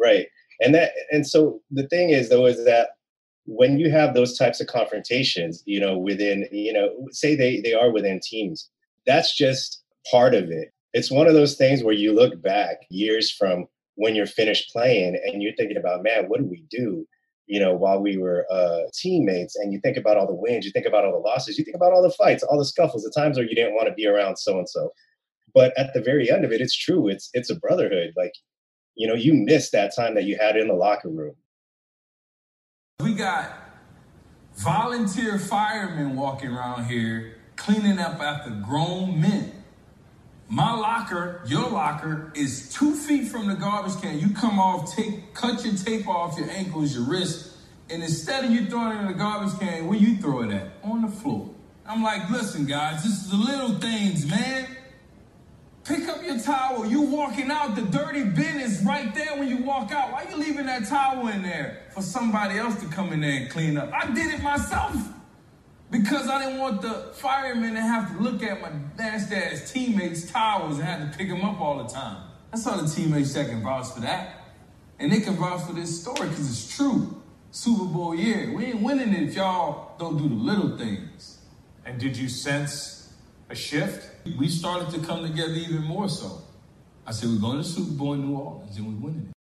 Right. 0.00 0.26
And 0.60 0.74
that 0.74 0.92
and 1.10 1.26
so 1.26 1.60
the 1.70 1.86
thing 1.88 2.10
is 2.10 2.28
though 2.28 2.46
is 2.46 2.64
that 2.64 2.90
when 3.46 3.78
you 3.78 3.90
have 3.90 4.14
those 4.14 4.36
types 4.36 4.60
of 4.60 4.66
confrontations 4.66 5.62
you 5.66 5.80
know 5.80 5.96
within 5.96 6.46
you 6.52 6.72
know 6.72 6.90
say 7.10 7.34
they 7.34 7.60
they 7.60 7.72
are 7.72 7.90
within 7.90 8.20
teams 8.22 8.68
that's 9.06 9.36
just 9.36 9.82
part 10.10 10.34
of 10.34 10.50
it. 10.50 10.72
It's 10.92 11.10
one 11.10 11.26
of 11.26 11.34
those 11.34 11.56
things 11.56 11.82
where 11.82 11.94
you 11.94 12.12
look 12.12 12.40
back 12.42 12.78
years 12.90 13.30
from 13.30 13.66
when 13.94 14.14
you're 14.14 14.26
finished 14.26 14.70
playing 14.72 15.18
and 15.24 15.42
you're 15.42 15.54
thinking 15.56 15.76
about 15.76 16.02
man 16.02 16.28
what 16.28 16.40
did 16.40 16.50
we 16.50 16.64
do 16.70 17.06
you 17.46 17.60
know 17.60 17.74
while 17.74 18.00
we 18.00 18.16
were 18.16 18.46
uh 18.50 18.82
teammates? 18.94 19.56
And 19.56 19.72
you 19.72 19.80
think 19.80 19.96
about 19.96 20.16
all 20.16 20.26
the 20.26 20.34
wins 20.34 20.64
you 20.64 20.72
think 20.72 20.86
about 20.86 21.04
all 21.04 21.12
the 21.12 21.28
losses 21.28 21.58
you 21.58 21.64
think 21.64 21.76
about 21.76 21.92
all 21.92 22.02
the 22.02 22.10
fights 22.10 22.42
all 22.42 22.58
the 22.58 22.64
scuffles 22.64 23.02
the 23.02 23.12
times 23.18 23.36
where 23.36 23.46
you 23.46 23.54
didn't 23.54 23.74
want 23.74 23.88
to 23.88 23.94
be 23.94 24.06
around 24.06 24.36
so 24.36 24.58
and 24.58 24.68
so 24.68 24.90
but 25.54 25.76
at 25.78 25.92
the 25.94 26.00
very 26.00 26.30
end 26.30 26.44
of 26.44 26.52
it 26.52 26.60
it's 26.60 26.76
true 26.76 27.08
it's 27.08 27.30
it's 27.32 27.50
a 27.50 27.56
brotherhood 27.56 28.12
like 28.16 28.32
you 28.94 29.06
know, 29.06 29.14
you 29.14 29.34
miss 29.34 29.70
that 29.70 29.94
time 29.94 30.14
that 30.14 30.24
you 30.24 30.36
had 30.38 30.56
in 30.56 30.68
the 30.68 30.74
locker 30.74 31.08
room. 31.08 31.34
We 33.00 33.14
got 33.14 33.50
volunteer 34.56 35.38
firemen 35.38 36.16
walking 36.16 36.50
around 36.50 36.84
here 36.86 37.36
cleaning 37.56 37.98
up 37.98 38.20
after 38.20 38.50
grown 38.50 39.20
men. 39.20 39.52
My 40.48 40.74
locker, 40.74 41.42
your 41.46 41.70
locker, 41.70 42.32
is 42.34 42.72
two 42.74 42.94
feet 42.94 43.28
from 43.28 43.46
the 43.46 43.54
garbage 43.54 44.00
can. 44.00 44.18
You 44.18 44.30
come 44.30 44.58
off, 44.58 44.94
take, 44.96 45.32
cut 45.32 45.64
your 45.64 45.74
tape 45.74 46.08
off 46.08 46.36
your 46.36 46.50
ankles, 46.50 46.94
your 46.94 47.04
wrists, 47.04 47.56
and 47.88 48.02
instead 48.02 48.44
of 48.44 48.50
you 48.50 48.66
throwing 48.66 48.98
it 48.98 49.00
in 49.00 49.06
the 49.06 49.14
garbage 49.14 49.56
can, 49.60 49.86
where 49.86 49.98
you 49.98 50.16
throw 50.16 50.42
it 50.42 50.50
at? 50.50 50.72
On 50.82 51.02
the 51.02 51.08
floor. 51.08 51.50
I'm 51.86 52.02
like, 52.02 52.28
listen, 52.30 52.66
guys, 52.66 53.02
this 53.04 53.12
is 53.12 53.30
the 53.30 53.36
little 53.36 53.78
things, 53.78 54.28
man. 54.28 54.66
Pick 55.90 56.08
up 56.08 56.22
your 56.22 56.38
towel. 56.38 56.86
You 56.86 57.00
walking 57.00 57.50
out, 57.50 57.74
the 57.74 57.82
dirty 57.82 58.22
bin 58.22 58.60
is 58.60 58.80
right 58.84 59.12
there 59.12 59.36
when 59.36 59.48
you 59.48 59.56
walk 59.56 59.90
out. 59.90 60.12
Why 60.12 60.24
you 60.30 60.36
leaving 60.36 60.66
that 60.66 60.86
towel 60.86 61.26
in 61.26 61.42
there 61.42 61.82
for 61.92 62.00
somebody 62.00 62.60
else 62.60 62.80
to 62.80 62.86
come 62.86 63.12
in 63.12 63.22
there 63.22 63.32
and 63.32 63.50
clean 63.50 63.76
up? 63.76 63.92
I 63.92 64.06
did 64.12 64.32
it 64.32 64.40
myself 64.40 64.94
because 65.90 66.28
I 66.28 66.44
didn't 66.44 66.60
want 66.60 66.80
the 66.80 67.10
firemen 67.14 67.74
to 67.74 67.80
have 67.80 68.16
to 68.16 68.22
look 68.22 68.40
at 68.44 68.62
my 68.62 68.70
nasty 68.96 69.34
ass 69.34 69.72
teammates' 69.72 70.30
towels 70.30 70.78
and 70.78 70.86
have 70.86 71.10
to 71.10 71.18
pick 71.18 71.28
them 71.28 71.44
up 71.44 71.60
all 71.60 71.82
the 71.82 71.88
time. 71.92 72.22
That's 72.52 72.64
all 72.68 72.80
the 72.80 72.88
teammates 72.88 73.34
that 73.34 73.48
can 73.48 73.60
vouch 73.60 73.90
for 73.92 74.00
that. 74.02 74.44
And 75.00 75.10
they 75.10 75.18
can 75.18 75.34
vouch 75.34 75.62
for 75.62 75.72
this 75.72 76.02
story 76.02 76.28
because 76.28 76.48
it's 76.48 76.76
true. 76.76 77.20
Super 77.50 77.86
Bowl 77.86 78.14
year. 78.14 78.52
We 78.54 78.66
ain't 78.66 78.80
winning 78.80 79.12
it 79.12 79.30
if 79.30 79.34
y'all 79.34 79.96
don't 79.98 80.16
do 80.16 80.28
the 80.28 80.36
little 80.36 80.78
things. 80.78 81.40
And 81.84 81.98
did 81.98 82.16
you 82.16 82.28
sense 82.28 83.12
a 83.48 83.56
shift? 83.56 84.09
We 84.38 84.48
started 84.48 84.90
to 84.90 85.06
come 85.06 85.22
together 85.26 85.52
even 85.54 85.82
more 85.82 86.08
so. 86.08 86.42
I 87.06 87.12
said, 87.12 87.30
we're 87.30 87.40
going 87.40 87.62
to 87.62 87.62
the 87.62 87.64
Super 87.64 87.92
Bowl 87.92 88.12
in 88.14 88.26
New 88.26 88.36
Orleans 88.36 88.76
and 88.76 88.86
we're 88.86 89.08
winning 89.08 89.26
it. 89.28 89.34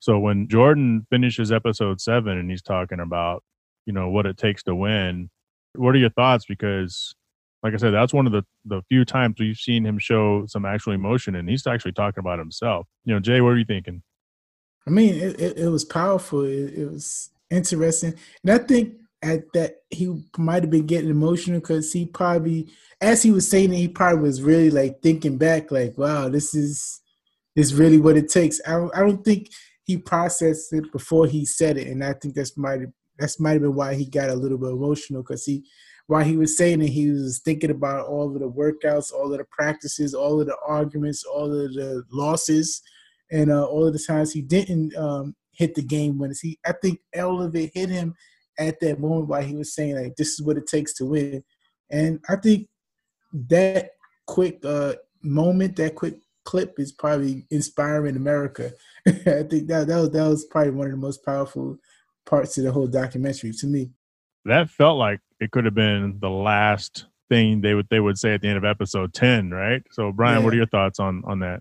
So 0.00 0.18
when 0.18 0.48
Jordan 0.48 1.06
finishes 1.10 1.50
episode 1.50 2.00
seven 2.00 2.38
and 2.38 2.50
he's 2.50 2.62
talking 2.62 3.00
about, 3.00 3.42
you 3.86 3.92
know, 3.92 4.10
what 4.10 4.26
it 4.26 4.36
takes 4.36 4.62
to 4.64 4.74
win, 4.74 5.30
what 5.74 5.94
are 5.94 5.98
your 5.98 6.10
thoughts? 6.10 6.44
Because, 6.46 7.14
like 7.62 7.74
I 7.74 7.76
said, 7.76 7.92
that's 7.92 8.12
one 8.12 8.26
of 8.26 8.32
the 8.32 8.44
the 8.64 8.82
few 8.88 9.04
times 9.04 9.36
we've 9.38 9.56
seen 9.56 9.84
him 9.84 9.98
show 9.98 10.44
some 10.46 10.64
actual 10.64 10.92
emotion, 10.92 11.34
and 11.34 11.48
he's 11.48 11.66
actually 11.66 11.92
talking 11.92 12.20
about 12.20 12.38
himself. 12.38 12.86
You 13.04 13.14
know, 13.14 13.20
Jay, 13.20 13.40
what 13.40 13.50
are 13.50 13.58
you 13.58 13.64
thinking? 13.64 14.02
I 14.86 14.90
mean, 14.90 15.14
it, 15.14 15.40
it, 15.40 15.58
it 15.58 15.68
was 15.68 15.84
powerful. 15.84 16.42
It, 16.44 16.74
it 16.74 16.90
was 16.90 17.30
interesting, 17.50 18.14
and 18.42 18.52
I 18.52 18.58
think 18.58 18.94
at 19.22 19.52
that 19.52 19.76
he 19.90 20.22
might 20.36 20.62
have 20.62 20.70
been 20.70 20.86
getting 20.86 21.10
emotional 21.10 21.60
because 21.60 21.92
he 21.92 22.06
probably, 22.06 22.68
as 23.00 23.22
he 23.22 23.30
was 23.30 23.48
saying 23.48 23.72
it, 23.72 23.76
he 23.76 23.88
probably 23.88 24.22
was 24.22 24.42
really 24.42 24.70
like 24.70 25.02
thinking 25.02 25.38
back, 25.38 25.70
like, 25.70 25.96
"Wow, 25.98 26.28
this 26.28 26.54
is 26.54 27.00
is 27.56 27.74
really 27.74 27.98
what 27.98 28.16
it 28.16 28.28
takes." 28.28 28.60
I 28.66 28.72
don't, 28.72 28.96
I 28.96 29.00
don't 29.00 29.24
think 29.24 29.48
he 29.84 29.96
processed 29.98 30.72
it 30.72 30.90
before 30.92 31.26
he 31.26 31.44
said 31.44 31.78
it, 31.78 31.88
and 31.88 32.04
I 32.04 32.12
think 32.14 32.34
that's 32.34 32.56
might 32.56 32.80
that's 33.18 33.40
might 33.40 33.54
have 33.54 33.62
been 33.62 33.74
why 33.74 33.94
he 33.94 34.06
got 34.06 34.30
a 34.30 34.34
little 34.34 34.58
bit 34.58 34.70
emotional 34.70 35.22
because 35.22 35.44
he, 35.44 35.64
while 36.06 36.24
he 36.24 36.36
was 36.36 36.56
saying 36.56 36.80
it, 36.82 36.88
he 36.88 37.10
was 37.10 37.40
thinking 37.44 37.70
about 37.70 38.06
all 38.06 38.28
of 38.28 38.40
the 38.40 38.50
workouts, 38.50 39.12
all 39.12 39.32
of 39.32 39.38
the 39.38 39.46
practices, 39.50 40.14
all 40.14 40.40
of 40.40 40.46
the 40.46 40.56
arguments, 40.66 41.24
all 41.24 41.46
of 41.46 41.74
the 41.74 42.04
losses 42.12 42.80
and 43.30 43.50
uh, 43.50 43.64
all 43.64 43.86
of 43.86 43.92
the 43.92 43.98
times 43.98 44.32
he 44.32 44.42
didn't 44.42 44.96
um, 44.96 45.34
hit 45.52 45.74
the 45.74 45.82
game 45.82 46.18
winners. 46.18 46.40
He, 46.40 46.58
I 46.66 46.72
think, 46.72 47.00
all 47.18 47.42
of 47.42 47.54
it 47.56 47.72
hit 47.74 47.90
him 47.90 48.14
at 48.58 48.80
that 48.80 49.00
moment 49.00 49.28
while 49.28 49.42
he 49.42 49.54
was 49.54 49.74
saying 49.74 49.96
like, 49.96 50.16
"This 50.16 50.34
is 50.34 50.42
what 50.42 50.56
it 50.56 50.66
takes 50.66 50.94
to 50.94 51.06
win," 51.06 51.44
and 51.90 52.20
I 52.28 52.36
think 52.36 52.68
that 53.32 53.90
quick 54.26 54.64
uh, 54.64 54.94
moment, 55.22 55.76
that 55.76 55.94
quick 55.94 56.16
clip, 56.44 56.78
is 56.78 56.92
probably 56.92 57.46
inspiring 57.50 58.16
America. 58.16 58.72
I 59.06 59.42
think 59.42 59.68
that 59.68 59.86
that 59.86 59.96
was 59.96 60.10
that 60.10 60.28
was 60.28 60.44
probably 60.46 60.72
one 60.72 60.86
of 60.86 60.92
the 60.92 60.98
most 60.98 61.24
powerful 61.24 61.78
parts 62.26 62.58
of 62.58 62.64
the 62.64 62.72
whole 62.72 62.86
documentary 62.86 63.52
to 63.52 63.66
me. 63.66 63.90
That 64.44 64.70
felt 64.70 64.98
like 64.98 65.20
it 65.40 65.50
could 65.50 65.64
have 65.64 65.74
been 65.74 66.18
the 66.20 66.30
last 66.30 67.06
thing 67.28 67.60
they 67.60 67.74
would 67.74 67.88
they 67.90 68.00
would 68.00 68.18
say 68.18 68.34
at 68.34 68.40
the 68.40 68.48
end 68.48 68.58
of 68.58 68.64
episode 68.64 69.12
ten, 69.14 69.50
right? 69.50 69.82
So, 69.90 70.12
Brian, 70.12 70.44
what 70.44 70.52
are 70.52 70.56
your 70.56 70.66
thoughts 70.66 70.98
on 70.98 71.22
on 71.26 71.40
that? 71.40 71.60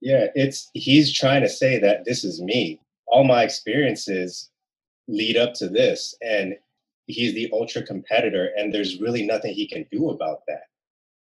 Yeah, 0.00 0.26
it's 0.34 0.70
he's 0.74 1.12
trying 1.12 1.42
to 1.42 1.48
say 1.48 1.78
that 1.78 2.04
this 2.04 2.24
is 2.24 2.40
me. 2.40 2.80
All 3.06 3.24
my 3.24 3.42
experiences 3.42 4.50
lead 5.08 5.36
up 5.36 5.54
to 5.54 5.68
this, 5.68 6.14
and 6.22 6.54
he's 7.06 7.34
the 7.34 7.50
ultra 7.52 7.82
competitor, 7.82 8.50
and 8.56 8.72
there's 8.72 9.00
really 9.00 9.24
nothing 9.24 9.54
he 9.54 9.66
can 9.66 9.86
do 9.90 10.10
about 10.10 10.40
that. 10.48 10.64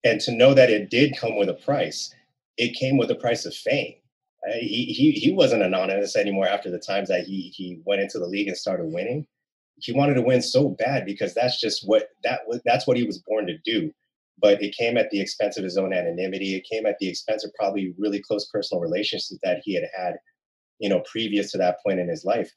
And 0.04 0.20
to 0.22 0.32
know 0.32 0.54
that 0.54 0.70
it 0.70 0.90
did 0.90 1.16
come 1.16 1.36
with 1.36 1.48
a 1.48 1.54
price, 1.54 2.14
it 2.56 2.74
came 2.74 2.96
with 2.96 3.10
a 3.10 3.16
price 3.16 3.44
of 3.44 3.54
fame. 3.54 3.94
Uh, 4.48 4.54
he 4.54 4.86
he 4.86 5.12
he 5.12 5.32
wasn't 5.32 5.62
anonymous 5.62 6.16
anymore 6.16 6.48
after 6.48 6.70
the 6.70 6.78
times 6.78 7.08
that 7.08 7.24
he 7.24 7.52
he 7.54 7.80
went 7.84 8.00
into 8.00 8.18
the 8.18 8.26
league 8.26 8.48
and 8.48 8.56
started 8.56 8.86
winning. 8.86 9.26
He 9.78 9.92
wanted 9.92 10.14
to 10.14 10.22
win 10.22 10.42
so 10.42 10.70
bad 10.70 11.04
because 11.04 11.34
that's 11.34 11.60
just 11.60 11.86
what 11.86 12.08
that 12.24 12.40
was. 12.46 12.60
That's 12.64 12.86
what 12.86 12.96
he 12.96 13.04
was 13.04 13.18
born 13.18 13.46
to 13.46 13.58
do 13.64 13.92
but 14.40 14.62
it 14.62 14.74
came 14.74 14.96
at 14.96 15.10
the 15.10 15.20
expense 15.20 15.56
of 15.56 15.64
his 15.64 15.76
own 15.76 15.92
anonymity. 15.92 16.54
It 16.54 16.66
came 16.70 16.86
at 16.86 16.98
the 16.98 17.08
expense 17.08 17.44
of 17.44 17.52
probably 17.54 17.94
really 17.98 18.20
close 18.20 18.48
personal 18.48 18.80
relationships 18.80 19.38
that 19.42 19.60
he 19.64 19.74
had 19.74 19.88
had, 19.94 20.16
you 20.78 20.88
know, 20.88 21.00
previous 21.00 21.52
to 21.52 21.58
that 21.58 21.82
point 21.84 22.00
in 22.00 22.08
his 22.08 22.24
life. 22.24 22.50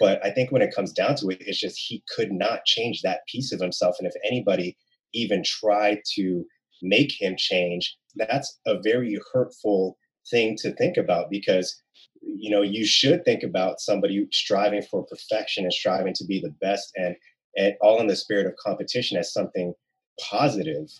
But 0.00 0.24
I 0.24 0.30
think 0.30 0.50
when 0.50 0.62
it 0.62 0.74
comes 0.74 0.92
down 0.92 1.14
to 1.16 1.28
it, 1.28 1.42
it's 1.42 1.60
just 1.60 1.78
he 1.78 2.02
could 2.16 2.32
not 2.32 2.64
change 2.64 3.02
that 3.02 3.26
piece 3.30 3.52
of 3.52 3.60
himself. 3.60 3.96
And 3.98 4.08
if 4.08 4.14
anybody 4.24 4.76
even 5.12 5.42
tried 5.44 6.00
to 6.14 6.44
make 6.82 7.12
him 7.20 7.36
change, 7.36 7.96
that's 8.16 8.58
a 8.66 8.80
very 8.82 9.20
hurtful 9.32 9.98
thing 10.30 10.56
to 10.56 10.72
think 10.72 10.96
about 10.96 11.30
because 11.30 11.80
you 12.22 12.50
know 12.50 12.62
you 12.62 12.84
should 12.84 13.24
think 13.24 13.42
about 13.42 13.80
somebody 13.80 14.26
striving 14.32 14.82
for 14.82 15.06
perfection 15.06 15.64
and 15.64 15.72
striving 15.72 16.12
to 16.14 16.24
be 16.24 16.40
the 16.40 16.54
best 16.60 16.92
and 16.96 17.16
and 17.56 17.74
all 17.80 18.00
in 18.00 18.06
the 18.06 18.14
spirit 18.14 18.46
of 18.46 18.54
competition 18.56 19.16
as 19.16 19.32
something 19.32 19.72
positive 20.20 20.90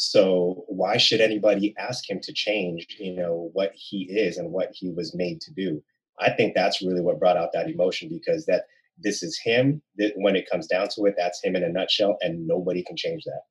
so 0.00 0.64
why 0.68 0.96
should 0.96 1.20
anybody 1.20 1.74
ask 1.76 2.08
him 2.08 2.20
to 2.20 2.32
change, 2.32 2.86
you 3.00 3.16
know, 3.16 3.50
what 3.52 3.72
he 3.74 4.04
is 4.04 4.38
and 4.38 4.52
what 4.52 4.70
he 4.72 4.90
was 4.90 5.12
made 5.12 5.40
to 5.40 5.52
do? 5.52 5.82
I 6.20 6.30
think 6.30 6.54
that's 6.54 6.82
really 6.82 7.00
what 7.00 7.18
brought 7.18 7.36
out 7.36 7.50
that 7.52 7.70
emotion 7.70 8.08
because 8.08 8.46
that 8.46 8.64
this 8.98 9.22
is 9.22 9.38
him. 9.42 9.82
That 9.96 10.12
when 10.16 10.36
it 10.36 10.48
comes 10.50 10.66
down 10.66 10.88
to 10.94 11.06
it, 11.06 11.14
that's 11.16 11.42
him 11.42 11.56
in 11.56 11.64
a 11.64 11.68
nutshell, 11.68 12.16
and 12.20 12.46
nobody 12.46 12.82
can 12.82 12.96
change 12.96 13.24
that. 13.24 13.42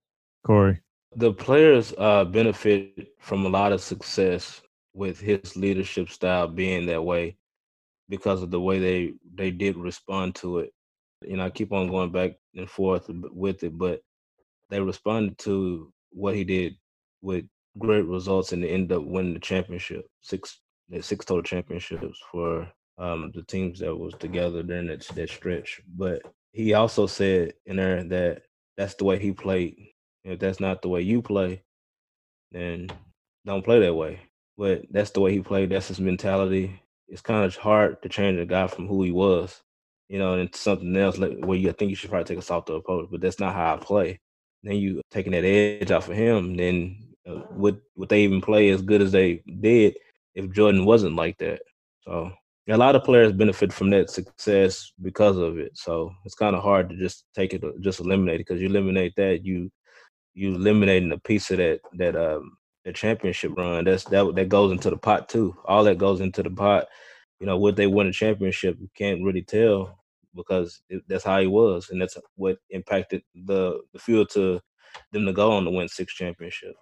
Corey. 0.46 0.82
The 1.16 1.34
players 1.34 1.94
uh, 1.98 2.26
benefit 2.26 3.14
from 3.20 3.46
a 3.46 3.50
lot 3.50 3.72
of 3.72 3.82
success 3.82 4.62
with 4.94 5.20
his 5.20 5.56
leadership 5.56 6.10
style 6.10 6.48
being 6.48 6.86
that 6.88 7.04
way 7.04 7.38
because 8.10 8.42
of 8.42 8.52
the 8.52 8.60
way 8.60 8.80
they 8.80 9.14
they 9.36 9.52
did 9.52 9.78
respond 9.78 10.36
to 10.36 10.60
it. 10.60 10.74
You 11.26 11.38
know, 11.38 11.46
I 11.46 11.50
keep 11.50 11.72
on 11.72 11.90
going 11.90 12.12
back 12.12 12.34
and 12.56 12.70
forth 12.70 13.06
with 13.10 13.64
it, 13.64 13.78
but 13.78 14.02
they 14.70 14.80
responded 14.82 15.38
to 15.40 15.92
what 16.12 16.36
he 16.36 16.44
did 16.44 16.76
with 17.22 17.46
great 17.78 18.06
results 18.06 18.54
and 18.54 18.64
they 18.64 18.70
end 18.70 18.92
up 18.92 19.04
winning 19.04 19.34
the 19.34 19.40
championship. 19.40 20.06
Six 20.22 20.60
six 21.02 21.26
total 21.26 21.44
championships 21.44 22.20
for 22.32 22.68
um, 22.98 23.32
the 23.36 23.44
teams 23.44 23.80
that 23.80 23.96
was 23.96 24.14
together 24.16 24.64
during 24.64 24.88
that, 24.88 25.08
that 25.08 25.30
stretch. 25.30 25.82
But 25.96 26.22
he 26.52 26.74
also 26.74 27.08
said 27.08 27.54
in 27.66 27.76
there 27.78 28.04
that 28.04 28.44
that's 28.78 28.96
the 28.96 29.06
way 29.06 29.20
he 29.20 29.32
played. 29.32 29.76
If 30.24 30.40
that's 30.40 30.60
not 30.60 30.82
the 30.82 30.90
way 30.90 31.02
you 31.02 31.22
play, 31.22 31.64
then 32.52 32.90
don't 33.46 33.64
play 33.64 33.80
that 33.80 33.94
way. 33.94 34.20
But 34.58 34.86
that's 34.92 35.12
the 35.12 35.22
way 35.22 35.32
he 35.32 35.40
played. 35.40 35.70
That's 35.70 35.88
his 35.88 36.00
mentality. 36.00 36.82
It's 37.08 37.22
kind 37.22 37.46
of 37.46 37.56
hard 37.56 38.02
to 38.02 38.10
change 38.10 38.40
a 38.40 38.46
guy 38.46 38.68
from 38.68 38.88
who 38.88 39.04
he 39.04 39.12
was, 39.12 39.62
you 40.10 40.20
know, 40.20 40.38
into 40.38 40.58
something 40.58 40.96
else 40.98 41.18
like 41.18 41.38
where 41.40 41.58
you 41.58 41.72
think 41.72 41.90
you 41.90 41.96
should 41.96 42.10
probably 42.10 42.26
take 42.26 42.40
a 42.40 42.42
softer 42.42 42.76
approach. 42.76 43.08
But 43.12 43.22
that's 43.22 43.40
not 43.40 43.54
how 43.54 43.76
I 43.76 43.78
play. 43.78 44.20
Then 44.64 44.76
you 44.78 45.02
taking 45.12 45.32
that 45.32 45.46
edge 45.46 45.92
off 45.92 46.10
of 46.10 46.16
him. 46.16 46.58
Then 46.58 47.14
uh, 47.30 47.42
would 47.52 47.80
would 47.96 48.10
they 48.10 48.24
even 48.24 48.42
play 48.42 48.70
as 48.70 48.82
good 48.82 49.02
as 49.02 49.12
they 49.12 49.44
did 49.62 49.96
if 50.38 50.52
Jordan 50.52 50.86
wasn't 50.86 51.16
like 51.16 51.38
that? 51.40 51.60
So 52.02 52.32
a 52.70 52.78
lot 52.78 52.96
of 52.96 53.04
players 53.04 53.32
benefit 53.34 53.74
from 53.74 53.90
that 53.90 54.10
success 54.10 54.92
because 55.02 55.38
of 55.38 55.58
it. 55.58 55.72
So 55.78 56.12
it's 56.26 56.36
kind 56.36 56.56
of 56.56 56.64
hard 56.64 56.90
to 56.90 56.96
just 56.96 57.26
take 57.36 57.54
it, 57.54 57.64
just 57.82 58.00
eliminate 58.00 58.36
it 58.36 58.48
because 58.48 58.62
you 58.62 58.68
eliminate 58.68 59.14
that, 59.18 59.44
you 59.44 59.70
you 60.34 60.54
eliminating 60.54 61.12
a 61.12 61.18
piece 61.18 61.50
of 61.50 61.58
that 61.58 61.80
that 61.94 62.16
um 62.16 62.58
the 62.86 62.94
championship 62.94 63.52
run. 63.58 63.86
That's 63.86 64.04
that 64.06 64.36
that 64.36 64.50
goes 64.50 64.72
into 64.72 64.90
the 64.90 64.98
pot 64.98 65.28
too. 65.28 65.56
All 65.66 65.84
that 65.86 65.98
goes 65.98 66.22
into 66.22 66.44
the 66.44 66.52
pot. 66.52 66.86
You 67.40 67.48
know, 67.48 67.58
would 67.58 67.76
they 67.76 67.88
win 67.88 68.08
a 68.08 68.12
championship? 68.12 68.78
You 68.80 68.90
can't 68.96 69.24
really 69.24 69.44
tell 69.44 70.00
because 70.36 70.82
it, 70.90 71.04
that's 71.08 71.24
how 71.24 71.40
he 71.40 71.48
was, 71.48 71.90
and 71.90 72.02
that's 72.02 72.18
what 72.36 72.58
impacted 72.70 73.24
the 73.46 73.80
the 73.94 74.00
field 74.00 74.30
to 74.34 74.62
them 75.12 75.26
to 75.26 75.34
go 75.34 75.52
on 75.52 75.64
to 75.66 75.72
win 75.72 75.88
six 75.88 76.14
championships. 76.14 76.80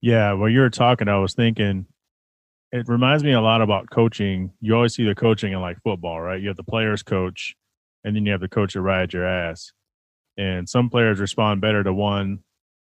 Yeah, 0.00 0.32
while 0.32 0.48
you 0.48 0.60
were 0.60 0.70
talking, 0.70 1.08
I 1.08 1.18
was 1.18 1.34
thinking 1.34 1.86
it 2.72 2.88
reminds 2.88 3.24
me 3.24 3.32
a 3.32 3.40
lot 3.40 3.62
about 3.62 3.90
coaching. 3.90 4.52
You 4.60 4.74
always 4.74 4.94
see 4.94 5.04
the 5.04 5.14
coaching 5.14 5.52
in 5.52 5.60
like 5.60 5.82
football, 5.82 6.20
right? 6.20 6.40
You 6.40 6.48
have 6.48 6.56
the 6.56 6.64
players 6.64 7.02
coach, 7.02 7.54
and 8.04 8.14
then 8.14 8.26
you 8.26 8.32
have 8.32 8.40
the 8.40 8.48
coach 8.48 8.74
that 8.74 8.82
rides 8.82 9.14
your 9.14 9.26
ass. 9.26 9.72
And 10.36 10.68
some 10.68 10.90
players 10.90 11.18
respond 11.18 11.60
better 11.60 11.82
to 11.82 11.92
one 11.92 12.40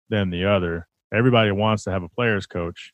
than 0.08 0.30
the 0.30 0.44
other. 0.44 0.88
Everybody 1.12 1.52
wants 1.52 1.84
to 1.84 1.90
have 1.90 2.02
a 2.02 2.08
players 2.08 2.46
coach, 2.46 2.92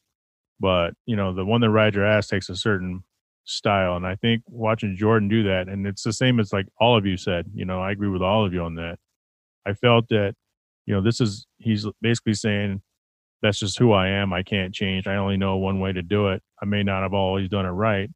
but 0.58 0.94
you 1.06 1.16
know 1.16 1.34
the 1.34 1.44
one 1.44 1.60
that 1.62 1.70
rides 1.70 1.96
your 1.96 2.04
ass 2.04 2.26
takes 2.26 2.48
a 2.48 2.56
certain 2.56 3.04
style. 3.44 3.96
And 3.96 4.06
I 4.06 4.16
think 4.16 4.42
watching 4.46 4.96
Jordan 4.96 5.28
do 5.28 5.44
that, 5.44 5.68
and 5.68 5.86
it's 5.86 6.02
the 6.02 6.12
same 6.12 6.40
as 6.40 6.52
like 6.52 6.66
all 6.78 6.96
of 6.96 7.06
you 7.06 7.16
said. 7.16 7.46
You 7.54 7.64
know, 7.64 7.80
I 7.80 7.92
agree 7.92 8.08
with 8.08 8.22
all 8.22 8.44
of 8.44 8.52
you 8.52 8.62
on 8.62 8.74
that. 8.74 8.98
I 9.66 9.74
felt 9.74 10.08
that, 10.08 10.34
you 10.86 10.94
know, 10.94 11.00
this 11.00 11.20
is 11.20 11.46
he's 11.58 11.86
basically 12.00 12.34
saying 12.34 12.82
that's 13.42 13.58
just 13.58 13.78
who 13.78 13.92
I 13.92 14.08
am. 14.08 14.32
I 14.32 14.42
can't 14.42 14.74
change. 14.74 15.06
I 15.06 15.16
only 15.16 15.36
know 15.36 15.56
one 15.56 15.80
way 15.80 15.92
to 15.92 16.02
do 16.02 16.28
it. 16.28 16.42
I 16.62 16.66
may 16.66 16.82
not 16.82 17.02
have 17.02 17.14
always 17.14 17.48
done 17.48 17.66
it 17.66 17.70
right. 17.70 18.10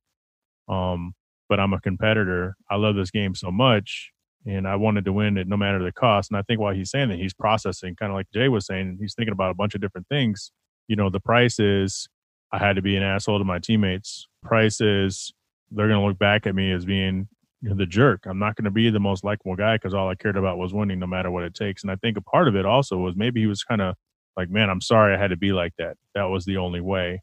Um, 0.68 1.14
but 1.48 1.60
I'm 1.60 1.72
a 1.72 1.80
competitor. 1.80 2.56
I 2.70 2.76
love 2.76 2.96
this 2.96 3.10
game 3.10 3.34
so 3.34 3.50
much 3.50 4.10
and 4.46 4.68
I 4.68 4.76
wanted 4.76 5.04
to 5.06 5.12
win 5.12 5.36
it 5.36 5.48
no 5.48 5.56
matter 5.56 5.82
the 5.82 5.92
cost. 5.92 6.30
And 6.30 6.38
I 6.38 6.42
think 6.42 6.60
while 6.60 6.74
he's 6.74 6.90
saying 6.90 7.08
that, 7.08 7.18
he's 7.18 7.34
processing 7.34 7.96
kind 7.96 8.12
of 8.12 8.16
like 8.16 8.26
Jay 8.32 8.48
was 8.48 8.66
saying, 8.66 8.98
he's 9.00 9.14
thinking 9.14 9.32
about 9.32 9.50
a 9.50 9.54
bunch 9.54 9.74
of 9.74 9.80
different 9.80 10.08
things. 10.08 10.52
You 10.88 10.96
know, 10.96 11.08
the 11.08 11.20
price 11.20 11.58
is 11.58 12.08
I 12.52 12.58
had 12.58 12.76
to 12.76 12.82
be 12.82 12.96
an 12.96 13.02
asshole 13.02 13.38
to 13.38 13.44
my 13.44 13.58
teammates. 13.58 14.26
Price 14.42 14.80
is 14.80 15.32
they're 15.70 15.88
going 15.88 16.00
to 16.00 16.06
look 16.06 16.18
back 16.18 16.46
at 16.46 16.54
me 16.54 16.72
as 16.72 16.84
being 16.84 17.28
the 17.62 17.86
jerk. 17.86 18.26
I'm 18.26 18.38
not 18.38 18.56
going 18.56 18.66
to 18.66 18.70
be 18.70 18.90
the 18.90 19.00
most 19.00 19.24
likable 19.24 19.56
guy 19.56 19.76
because 19.76 19.94
all 19.94 20.08
I 20.08 20.14
cared 20.14 20.36
about 20.36 20.58
was 20.58 20.74
winning 20.74 20.98
no 20.98 21.06
matter 21.06 21.30
what 21.30 21.44
it 21.44 21.54
takes. 21.54 21.82
And 21.82 21.90
I 21.90 21.96
think 21.96 22.18
a 22.18 22.22
part 22.22 22.46
of 22.46 22.54
it 22.54 22.66
also 22.66 22.98
was 22.98 23.16
maybe 23.16 23.40
he 23.40 23.46
was 23.46 23.64
kind 23.64 23.80
of 23.80 23.96
like, 24.36 24.50
man, 24.50 24.70
I'm 24.70 24.80
sorry 24.80 25.14
I 25.14 25.18
had 25.18 25.30
to 25.30 25.36
be 25.36 25.52
like 25.52 25.72
that. 25.78 25.96
That 26.14 26.24
was 26.24 26.44
the 26.44 26.56
only 26.56 26.80
way. 26.80 27.22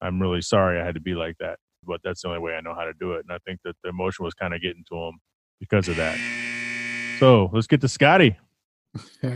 I'm 0.00 0.20
really 0.20 0.42
sorry 0.42 0.80
I 0.80 0.84
had 0.84 0.94
to 0.94 1.00
be 1.00 1.14
like 1.14 1.36
that, 1.40 1.58
but 1.84 2.00
that's 2.02 2.22
the 2.22 2.28
only 2.28 2.40
way 2.40 2.54
I 2.54 2.60
know 2.60 2.74
how 2.74 2.84
to 2.84 2.92
do 2.98 3.12
it. 3.12 3.24
And 3.28 3.32
I 3.32 3.38
think 3.46 3.60
that 3.64 3.76
the 3.82 3.90
emotion 3.90 4.24
was 4.24 4.34
kind 4.34 4.54
of 4.54 4.62
getting 4.62 4.84
to 4.90 4.96
him 4.96 5.18
because 5.58 5.88
of 5.88 5.96
that. 5.96 6.18
So 7.18 7.50
let's 7.52 7.66
get 7.66 7.82
to 7.82 7.88
Scottie. 7.88 8.38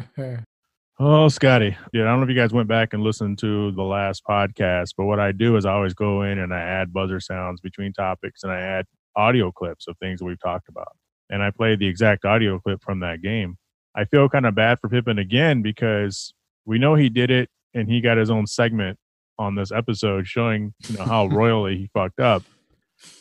oh, 0.98 1.28
Scottie. 1.28 1.76
Yeah, 1.92 2.02
I 2.02 2.04
don't 2.06 2.20
know 2.20 2.22
if 2.24 2.30
you 2.30 2.34
guys 2.34 2.52
went 2.52 2.68
back 2.68 2.94
and 2.94 3.02
listened 3.02 3.38
to 3.40 3.72
the 3.72 3.82
last 3.82 4.22
podcast, 4.28 4.94
but 4.96 5.04
what 5.04 5.20
I 5.20 5.32
do 5.32 5.56
is 5.56 5.66
I 5.66 5.72
always 5.72 5.92
go 5.92 6.22
in 6.22 6.38
and 6.38 6.52
I 6.54 6.60
add 6.60 6.92
buzzer 6.92 7.20
sounds 7.20 7.60
between 7.60 7.92
topics 7.92 8.42
and 8.42 8.50
I 8.50 8.60
add 8.60 8.86
audio 9.16 9.52
clips 9.52 9.86
of 9.86 9.98
things 9.98 10.20
that 10.20 10.24
we've 10.24 10.40
talked 10.40 10.68
about. 10.68 10.96
And 11.30 11.42
I 11.42 11.50
played 11.50 11.78
the 11.78 11.86
exact 11.86 12.24
audio 12.24 12.58
clip 12.58 12.82
from 12.82 13.00
that 13.00 13.22
game. 13.22 13.56
I 13.94 14.04
feel 14.06 14.28
kind 14.28 14.46
of 14.46 14.54
bad 14.54 14.78
for 14.80 14.88
Pippen 14.88 15.18
again 15.18 15.62
because 15.62 16.34
we 16.64 16.78
know 16.78 16.94
he 16.94 17.08
did 17.08 17.30
it 17.30 17.48
and 17.74 17.88
he 17.88 18.00
got 18.00 18.16
his 18.16 18.30
own 18.30 18.46
segment 18.46 18.98
on 19.38 19.54
this 19.54 19.72
episode 19.72 20.26
showing 20.26 20.74
you 20.88 20.96
know 20.96 21.04
how 21.04 21.26
royally 21.32 21.76
he 21.76 21.90
fucked 21.92 22.20
up. 22.20 22.42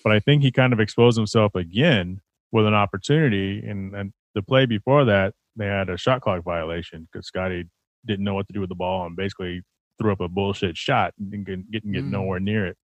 But 0.03 0.13
i 0.13 0.19
think 0.19 0.43
he 0.43 0.51
kind 0.51 0.71
of 0.71 0.79
exposed 0.79 1.17
himself 1.17 1.55
again 1.55 2.21
with 2.51 2.65
an 2.67 2.73
opportunity 2.73 3.63
and, 3.67 3.93
and 3.95 4.13
the 4.35 4.41
play 4.41 4.65
before 4.65 5.05
that 5.05 5.33
they 5.55 5.65
had 5.65 5.89
a 5.89 5.97
shot 5.97 6.21
clock 6.21 6.43
violation 6.43 7.07
because 7.11 7.27
scottie 7.27 7.65
didn't 8.05 8.23
know 8.23 8.33
what 8.33 8.47
to 8.47 8.53
do 8.53 8.59
with 8.59 8.69
the 8.69 8.75
ball 8.75 9.05
and 9.05 9.15
basically 9.15 9.61
threw 9.99 10.11
up 10.11 10.21
a 10.21 10.27
bullshit 10.27 10.77
shot 10.77 11.13
and 11.19 11.31
didn't 11.31 11.71
get, 11.71 11.91
get 11.91 12.05
mm. 12.05 12.09
nowhere 12.09 12.39
near 12.39 12.65
it. 12.67 12.77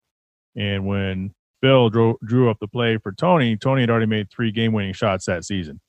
And 0.56 0.86
when 0.86 1.32
phil 1.60 1.90
drew, 1.90 2.16
drew 2.24 2.50
up 2.50 2.58
the 2.60 2.68
play 2.68 2.96
for 2.98 3.12
toni 3.12 3.56
toni 3.56 3.82
had 3.82 3.90
already 3.90 4.06
made 4.06 4.30
three 4.30 4.50
game-winning 4.50 4.94
shots 4.94 5.26
that 5.26 5.44
season 5.44 5.80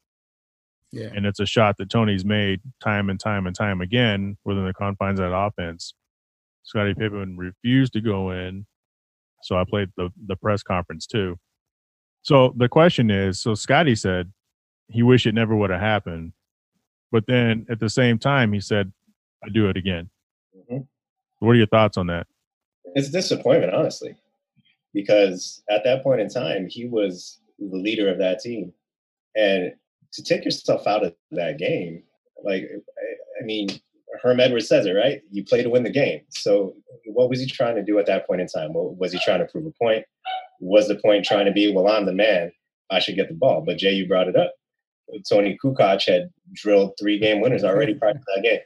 yeah. 0.92 1.10
And 1.16 1.26
it's 1.26 1.40
a 1.40 1.46
shot 1.46 1.78
that 1.78 1.90
Toni's 1.90 2.26
made 2.26 2.62
time 2.84 3.10
and 3.10 3.20
time 3.20 3.48
and 3.48 3.56
time 3.56 3.82
again 3.82 4.38
within 4.44 4.66
the 4.66 4.74
confines 4.74 5.20
of 5.20 5.30
that 5.30 5.36
offense. 5.36 5.94
Scottie 6.64 6.94
Pippen 6.94 7.38
refused 7.38 7.94
to 7.94 8.02
go 8.02 8.32
in. 8.32 8.66
So 9.44 9.58
I 9.58 9.64
played 9.68 9.90
the, 9.98 10.10
the 10.28 10.36
press 10.36 10.62
conference 10.64 11.08
too. 11.08 11.40
So 12.24 12.54
the 12.56 12.70
question 12.70 13.10
is 13.10 13.40
so 13.40 13.56
Scottie 13.56 13.96
said 13.96 14.32
he 14.90 15.02
wished 15.02 15.26
it 15.26 15.34
never 15.34 15.56
would 15.56 15.70
have 15.70 15.80
happened. 15.80 16.34
But 17.12 17.26
then 17.26 17.66
at 17.70 17.80
the 17.80 17.90
same 17.90 18.20
time, 18.20 18.54
he 18.54 18.60
said, 18.60 18.92
I 19.44 19.50
do 19.50 19.70
it 19.70 19.78
again. 19.78 20.10
Mm-hmm. 20.56 20.84
What 21.40 21.52
are 21.52 21.56
your 21.56 21.68
thoughts 21.68 21.98
on 21.98 22.08
that? 22.08 22.28
It's 22.96 23.10
disappointment, 23.10 23.74
honestly, 23.74 24.16
because 24.94 25.64
at 25.70 25.84
that 25.84 26.04
point 26.04 26.22
in 26.22 26.30
time, 26.30 26.68
he 26.70 26.86
was 26.86 27.40
the 27.58 27.76
leader 27.76 28.10
of 28.10 28.20
that 28.20 28.40
team. 28.40 28.74
And 29.36 29.74
to 30.14 30.24
take 30.24 30.46
yourself 30.46 30.88
out 30.88 31.06
of 31.06 31.14
that 31.32 31.58
game, 31.58 32.04
like 32.44 32.70
I 33.40 33.46
mean, 33.46 33.70
Herm 34.22 34.40
Edwards 34.40 34.68
says 34.68 34.86
it 34.86 34.92
right. 34.92 35.22
You 35.32 35.44
play 35.44 35.64
to 35.64 35.70
win 35.70 35.84
the 35.84 35.90
game. 35.90 36.22
So 36.30 36.76
what 37.06 37.30
was 37.30 37.40
he 37.40 37.48
trying 37.48 37.76
to 37.76 37.84
do 37.84 37.98
at 38.00 38.06
that 38.08 38.28
point 38.28 38.42
in 38.42 38.48
time? 38.48 38.72
Was 38.74 39.12
he 39.12 39.20
trying 39.20 39.40
to 39.40 39.46
prove 39.46 39.66
a 39.66 39.72
point? 39.72 40.06
Was 40.60 40.88
the 40.88 40.96
point 40.96 41.26
trying 41.26 41.46
to 41.46 41.52
be, 41.52 41.74
well, 41.74 41.88
I'm 41.88 42.06
the 42.06 42.14
man. 42.14 42.52
I 42.92 43.00
should 43.00 43.16
get 43.16 43.30
the 43.30 43.34
ball. 43.34 43.64
But 43.66 43.78
Jay, 43.78 43.94
you 43.94 44.08
brought 44.08 44.28
it 44.28 44.36
up. 44.36 44.54
Toni 45.28 45.58
Kukoc 45.64 46.06
had 46.06 46.30
drilled 46.54 46.94
three 47.00 47.20
game 47.20 47.42
winners 47.42 47.64
already 47.64 47.94
prior 47.94 48.14
to 48.14 48.20
that 48.36 48.44
game. 48.44 48.60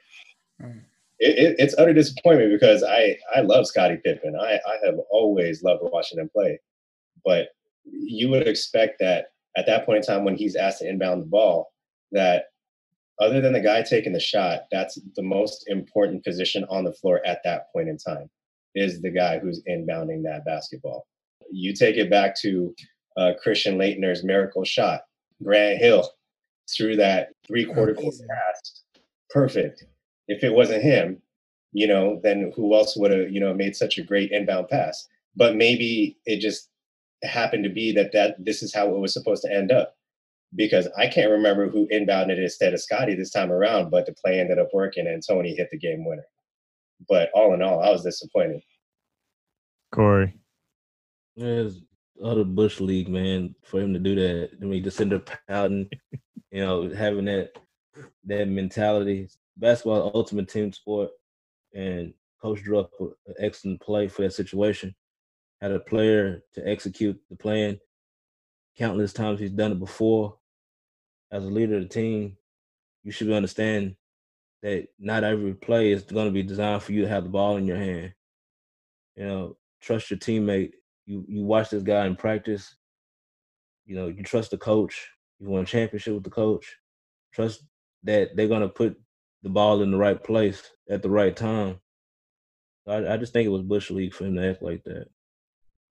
Mm. 0.61 0.81
It, 1.19 1.37
it, 1.37 1.55
it's 1.59 1.75
utter 1.77 1.93
disappointment 1.93 2.51
because 2.51 2.83
I, 2.83 3.17
I 3.33 3.41
love 3.41 3.67
Scottie 3.67 4.01
Pippen. 4.03 4.35
I, 4.35 4.59
I 4.67 4.77
have 4.85 4.95
always 5.09 5.63
loved 5.63 5.81
watching 5.83 6.19
him 6.19 6.29
play. 6.29 6.59
But 7.23 7.49
you 7.85 8.29
would 8.29 8.47
expect 8.47 8.99
that 8.99 9.27
at 9.57 9.65
that 9.67 9.85
point 9.85 9.97
in 9.97 10.03
time 10.03 10.23
when 10.23 10.35
he's 10.35 10.55
asked 10.55 10.79
to 10.79 10.89
inbound 10.89 11.21
the 11.21 11.27
ball 11.27 11.71
that 12.11 12.45
other 13.19 13.39
than 13.39 13.53
the 13.53 13.61
guy 13.61 13.81
taking 13.81 14.13
the 14.13 14.19
shot, 14.19 14.63
that's 14.71 14.99
the 15.15 15.23
most 15.23 15.65
important 15.67 16.23
position 16.23 16.65
on 16.69 16.83
the 16.83 16.93
floor 16.93 17.21
at 17.25 17.41
that 17.43 17.71
point 17.71 17.87
in 17.87 17.97
time 17.97 18.29
is 18.75 19.01
the 19.01 19.09
guy 19.09 19.39
who's 19.39 19.63
inbounding 19.69 20.21
that 20.23 20.43
basketball. 20.45 21.07
You 21.49 21.73
take 21.73 21.95
it 21.95 22.09
back 22.09 22.35
to 22.41 22.75
uh, 23.17 23.31
Christian 23.41 23.77
Laettner's 23.77 24.23
miracle 24.23 24.65
shot, 24.65 25.01
Grant 25.41 25.79
Hill 25.79 26.09
threw 26.69 26.95
that 26.97 27.29
three 27.47 27.65
quarter 27.65 27.93
court 27.93 28.15
pass. 28.29 28.81
Perfect. 29.29 29.85
If 30.27 30.43
it 30.43 30.53
wasn't 30.53 30.83
him, 30.83 31.21
you 31.71 31.87
know, 31.87 32.19
then 32.23 32.51
who 32.55 32.73
else 32.73 32.97
would 32.97 33.11
have, 33.11 33.31
you 33.31 33.39
know, 33.39 33.53
made 33.53 33.75
such 33.75 33.97
a 33.97 34.03
great 34.03 34.31
inbound 34.31 34.69
pass? 34.69 35.07
But 35.35 35.55
maybe 35.55 36.17
it 36.25 36.39
just 36.39 36.69
happened 37.25 37.63
to 37.63 37.69
be 37.69 37.91
that 37.93 38.11
that 38.13 38.43
this 38.43 38.63
is 38.63 38.73
how 38.73 38.87
it 38.89 38.99
was 38.99 39.13
supposed 39.13 39.43
to 39.43 39.53
end 39.53 39.71
up 39.71 39.95
because 40.55 40.87
I 40.97 41.07
can't 41.07 41.31
remember 41.31 41.69
who 41.69 41.87
inbounded 41.87 42.41
instead 42.41 42.73
of 42.73 42.81
Scottie 42.81 43.15
this 43.15 43.31
time 43.31 43.51
around, 43.51 43.89
but 43.89 44.05
the 44.05 44.13
play 44.13 44.39
ended 44.39 44.59
up 44.59 44.69
working 44.73 45.07
and 45.07 45.21
Toni 45.25 45.55
hit 45.55 45.69
the 45.71 45.77
game 45.77 46.05
winner. 46.05 46.25
But 47.09 47.29
all 47.33 47.53
in 47.53 47.61
all, 47.61 47.81
I 47.81 47.89
was 47.89 48.03
disappointed. 48.03 48.61
Corey. 49.91 50.33
Yeah, 51.35 51.45
it's 51.45 51.81
other 52.23 52.45
Bush 52.45 52.79
League, 52.79 53.09
man, 53.09 53.55
for 53.63 53.81
him 53.81 53.93
to 53.93 53.99
do 53.99 54.15
that. 54.15 54.51
I 54.61 54.65
mean, 54.65 54.83
just 54.83 54.97
sitting 54.97 55.09
there 55.09 55.37
pouting, 55.49 55.89
you 56.51 56.61
know, 56.61 56.89
having 56.89 57.25
that 57.25 57.57
that 58.25 58.47
mentality. 58.47 59.29
Basketball 59.57 60.11
ultimate 60.13 60.49
team 60.49 60.71
sport. 60.73 61.11
and 61.73 62.13
Coach 62.41 62.61
drew 62.61 62.79
up 62.79 62.91
an 62.99 63.35
excellent 63.39 63.81
play 63.81 64.07
for 64.07 64.23
that 64.23 64.33
situation. 64.33 64.93
Had 65.61 65.71
a 65.71 65.79
player 65.79 66.43
to 66.53 66.67
execute 66.67 67.19
the 67.29 67.35
plan. 67.35 67.79
Countless 68.77 69.13
times 69.13 69.39
he's 69.39 69.51
done 69.51 69.71
it 69.71 69.79
before. 69.79 70.37
As 71.31 71.43
a 71.45 71.49
leader 71.49 71.77
of 71.77 71.83
the 71.83 71.89
team, 71.89 72.37
you 73.03 73.11
should 73.11 73.31
understand 73.31 73.95
that 74.61 74.87
not 74.99 75.23
every 75.23 75.53
play 75.53 75.91
is 75.91 76.03
going 76.03 76.25
to 76.25 76.31
be 76.31 76.43
designed 76.43 76.83
for 76.83 76.91
you 76.91 77.03
to 77.03 77.07
have 77.07 77.23
the 77.23 77.29
ball 77.29 77.57
in 77.57 77.65
your 77.65 77.77
hand. 77.77 78.13
You 79.15 79.25
know, 79.25 79.57
trust 79.81 80.09
your 80.09 80.19
teammate. 80.19 80.71
You 81.05 81.23
you 81.27 81.43
watch 81.43 81.69
this 81.69 81.83
guy 81.83 82.05
in 82.05 82.15
practice. 82.15 82.75
You 83.85 83.95
know, 83.95 84.07
you 84.07 84.23
trust 84.23 84.51
the 84.51 84.57
coach. 84.57 85.07
You 85.39 85.49
won 85.49 85.63
a 85.63 85.65
championship 85.65 86.15
with 86.15 86.23
the 86.23 86.29
coach. 86.29 86.77
Trust 87.33 87.63
that 88.03 88.35
they're 88.35 88.47
gonna 88.47 88.69
put 88.69 88.99
the 89.43 89.49
ball 89.49 89.81
in 89.83 89.91
the 89.91 89.97
right 89.97 90.21
place 90.21 90.63
at 90.89 91.03
the 91.03 91.09
right 91.09 91.35
time. 91.35 91.79
I, 92.87 93.13
I 93.13 93.17
just 93.17 93.33
think 93.33 93.45
it 93.45 93.49
was 93.49 93.61
bush 93.61 93.91
league 93.91 94.13
for 94.13 94.25
him 94.25 94.35
to 94.35 94.49
act 94.49 94.63
like 94.63 94.83
that. 94.85 95.07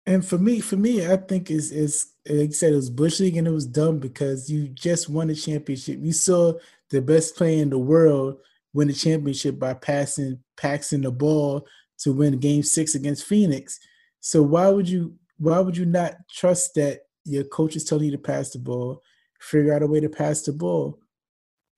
And 0.05 0.25
for 0.25 0.37
me, 0.37 0.59
for 0.61 0.77
me, 0.77 1.05
I 1.05 1.17
think 1.17 1.51
is 1.51 1.71
is 1.71 2.13
like 2.27 2.47
you 2.47 2.53
said, 2.53 2.73
it 2.73 2.77
was 2.77 2.89
bush 2.89 3.19
league 3.19 3.37
and 3.37 3.47
it 3.47 3.51
was 3.51 3.67
dumb 3.67 3.99
because 3.99 4.49
you 4.49 4.67
just 4.69 5.09
won 5.09 5.29
a 5.29 5.35
championship. 5.35 5.99
You 6.01 6.13
saw 6.13 6.53
the 6.89 7.01
best 7.01 7.35
player 7.35 7.61
in 7.61 7.69
the 7.69 7.77
world 7.79 8.37
win 8.73 8.87
the 8.87 8.93
championship 8.93 9.59
by 9.59 9.73
passing 9.73 10.39
Paxson 10.57 11.01
the 11.01 11.11
ball 11.11 11.67
to 11.99 12.13
win 12.13 12.37
game 12.39 12.63
six 12.63 12.95
against 12.95 13.25
Phoenix. 13.25 13.79
So 14.19 14.41
why 14.41 14.69
would 14.69 14.89
you 14.89 15.15
why 15.37 15.59
would 15.59 15.77
you 15.77 15.85
not 15.85 16.15
trust 16.29 16.75
that 16.75 17.01
your 17.25 17.43
coach 17.43 17.75
is 17.75 17.83
telling 17.83 18.05
you 18.05 18.11
to 18.11 18.17
pass 18.17 18.51
the 18.51 18.59
ball, 18.59 19.01
figure 19.39 19.73
out 19.73 19.83
a 19.83 19.87
way 19.87 19.99
to 19.99 20.09
pass 20.09 20.41
the 20.41 20.53
ball? 20.53 20.99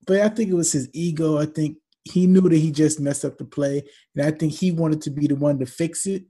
But 0.06 0.22
I 0.22 0.30
think 0.30 0.50
it 0.50 0.56
was 0.56 0.72
his 0.72 0.90
ego. 0.94 1.38
I 1.38 1.46
think 1.46 1.78
he 2.04 2.28
knew 2.28 2.42
that 2.42 2.56
he 2.56 2.72
just 2.72 3.00
messed 3.00 3.24
up 3.24 3.38
the 3.38 3.46
play, 3.46 3.84
and 4.16 4.26
I 4.26 4.32
think 4.32 4.52
he 4.54 4.72
wanted 4.72 5.02
to 5.04 5.10
be 5.10 5.28
the 5.28 5.36
one 5.36 5.60
to 5.60 5.66
fix 5.66 6.06
it. 6.06 6.26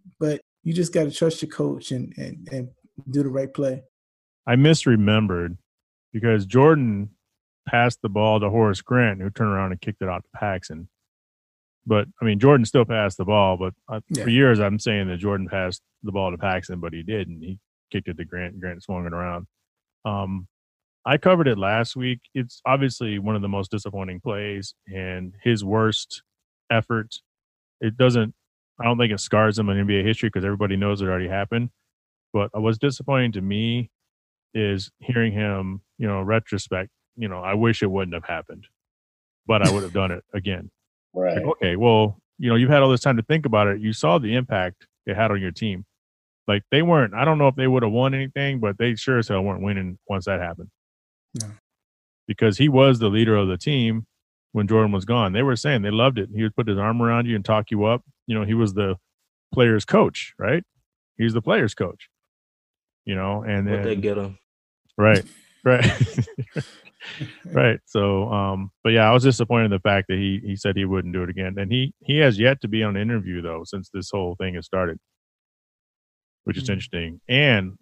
You 0.64 0.74
just 0.74 0.94
got 0.94 1.04
to 1.04 1.12
trust 1.12 1.42
your 1.42 1.50
coach 1.52 1.92
and, 1.92 2.14
and 2.18 2.48
and 2.52 2.70
do 3.10 3.24
the 3.24 3.30
right 3.30 3.54
play. 3.54 3.84
I 4.48 4.56
misremembered 4.56 5.58
because 6.12 6.46
Jordan 6.46 7.10
passed 7.68 8.00
the 8.02 8.10
ball 8.10 8.40
to 8.40 8.50
Horace 8.50 8.82
Grant, 8.82 9.22
who 9.22 9.30
turned 9.30 9.52
around 9.52 9.72
and 9.72 9.82
kicked 9.82 10.02
it 10.02 10.10
out 10.10 10.24
to 10.24 10.30
Paxson. 10.40 10.90
But 11.86 12.08
I 12.22 12.26
mean, 12.26 12.40
Jordan 12.40 12.66
still 12.66 12.86
passed 12.86 13.18
the 13.18 13.26
ball. 13.26 13.58
But 13.58 13.74
I, 13.90 14.00
Yeah. 14.10 14.24
for 14.24 14.30
years, 14.30 14.60
I'm 14.60 14.80
saying 14.80 15.08
that 15.10 15.18
Jordan 15.18 15.48
passed 15.50 15.82
the 16.04 16.12
ball 16.12 16.32
to 16.32 16.38
Paxson, 16.38 16.80
but 16.80 16.94
he 16.94 17.04
didn't. 17.04 17.42
He 17.42 17.60
kicked 17.92 18.08
it 18.08 18.18
to 18.18 18.26
Grant. 18.26 18.54
and 18.54 18.62
Grant 18.62 18.84
swung 18.84 19.06
it 19.06 19.14
around. 19.14 19.48
Um, 20.06 20.48
I 21.06 21.18
covered 21.18 21.50
it 21.50 21.58
last 21.58 21.98
week. 21.98 22.22
It's 22.34 22.62
obviously 22.66 23.20
one 23.20 23.36
of 23.36 23.42
the 23.42 23.50
most 23.50 23.72
disappointing 23.72 24.22
plays 24.22 24.74
and 24.94 25.34
his 25.44 25.64
worst 25.64 26.24
effort. 26.70 27.16
It 27.82 27.98
doesn't. 27.98 28.34
I 28.80 28.86
don't 28.86 28.98
think 28.98 29.14
it 29.14 29.20
scars 29.20 29.58
him 29.58 29.70
in 29.70 29.86
NBA 29.86 30.06
history 30.06 30.30
because 30.30 30.46
everybody 30.46 30.76
knows 30.76 31.02
it 31.02 31.06
already 31.06 31.28
happened. 31.28 31.70
But 32.32 32.50
uh, 32.56 32.62
what's 32.62 32.78
disappointing 32.78 33.34
to 33.34 33.42
me 33.42 33.92
is 34.54 34.92
hearing 35.00 35.32
him, 35.32 35.82
you 35.98 36.08
know, 36.08 36.22
retrospect. 36.22 36.90
You 37.16 37.28
know, 37.28 37.40
I 37.40 37.54
wish 37.54 37.84
it 37.84 37.92
wouldn't 37.92 38.16
have 38.16 38.26
happened, 38.26 38.66
but 39.46 39.66
I 39.66 39.72
would 39.72 39.84
have 39.84 39.94
done 39.94 40.12
it 40.12 40.24
again. 40.34 40.70
Right. 41.16 41.36
Like, 41.36 41.46
okay, 41.46 41.76
well, 41.76 42.18
you 42.40 42.50
know, 42.50 42.56
you've 42.56 42.72
had 42.72 42.82
all 42.82 42.90
this 42.90 43.02
time 43.02 43.18
to 43.18 43.22
think 43.22 43.46
about 43.46 43.68
it. 43.68 43.80
You 43.80 43.94
saw 43.94 44.18
the 44.18 44.34
impact 44.34 44.88
it 45.06 45.16
had 45.16 45.30
on 45.30 45.40
your 45.40 45.52
team. 45.52 45.86
Like 46.48 46.64
they 46.72 46.82
weren't. 46.82 47.14
I 47.14 47.24
don't 47.24 47.38
know 47.38 47.48
if 47.48 47.56
they 47.56 47.68
would 47.68 47.84
have 47.84 47.92
won 47.92 48.16
anything, 48.16 48.60
but 48.60 48.80
they 48.80 48.96
sure 48.96 49.20
as 49.20 49.28
hell 49.28 49.44
weren't 49.44 49.62
winning 49.62 50.00
once 50.10 50.26
that 50.26 50.40
happened. 50.40 50.70
Yeah. 51.36 51.50
Because 52.28 52.58
he 52.58 52.68
was 52.68 52.98
the 52.98 53.10
leader 53.10 53.36
of 53.36 53.48
the 53.48 53.58
team 53.58 54.08
when 54.54 54.68
Jordan 54.68 54.92
was 54.92 55.04
gone. 55.06 55.34
They 55.34 55.44
were 55.44 55.56
saying 55.58 55.82
they 55.82 55.92
loved 55.92 56.18
it. 56.18 56.30
He 56.34 56.42
would 56.44 56.56
put 56.56 56.68
his 56.68 56.78
arm 56.78 57.02
around 57.02 57.26
you 57.28 57.36
and 57.36 57.44
talk 57.44 57.70
you 57.72 57.84
up. 57.86 58.04
You 58.28 58.40
know, 58.40 58.46
he 58.46 58.54
was 58.54 58.74
the 58.74 58.96
players' 59.54 59.84
coach, 59.86 60.34
right? 60.40 60.64
He's 61.18 61.34
the 61.34 61.42
players' 61.42 61.74
coach. 61.76 62.10
You 63.06 63.16
know, 63.16 63.44
and 63.44 63.70
What 63.70 63.84
they 63.84 63.90
then 63.96 64.02
get 64.02 64.18
him. 64.18 64.38
right, 64.98 65.26
right. 65.66 65.86
right. 67.46 67.80
So, 67.86 68.32
um, 68.32 68.72
but 68.84 68.92
yeah, 68.94 69.10
I 69.10 69.12
was 69.14 69.24
disappointed 69.24 69.66
in 69.66 69.72
the 69.72 69.80
fact 69.80 70.08
that 70.08 70.18
he 70.18 70.40
he 70.46 70.56
said 70.56 70.78
he 70.78 70.86
wouldn't 70.86 71.14
do 71.14 71.24
it 71.24 71.30
again, 71.30 71.56
and 71.58 71.72
he 71.72 71.94
he 72.00 72.20
has 72.20 72.40
yet 72.40 72.62
to 72.62 72.68
be 72.70 72.82
on 72.84 72.96
an 72.96 73.02
interview 73.02 73.42
though 73.42 73.64
since 73.66 73.90
this 73.94 74.10
whole 74.12 74.36
thing 74.40 74.56
has 74.56 74.66
started, 74.66 75.00
which 76.46 76.58
is 76.58 76.64
Mhm. 76.66 76.70
interesting. 76.74 77.22
And 77.28 77.74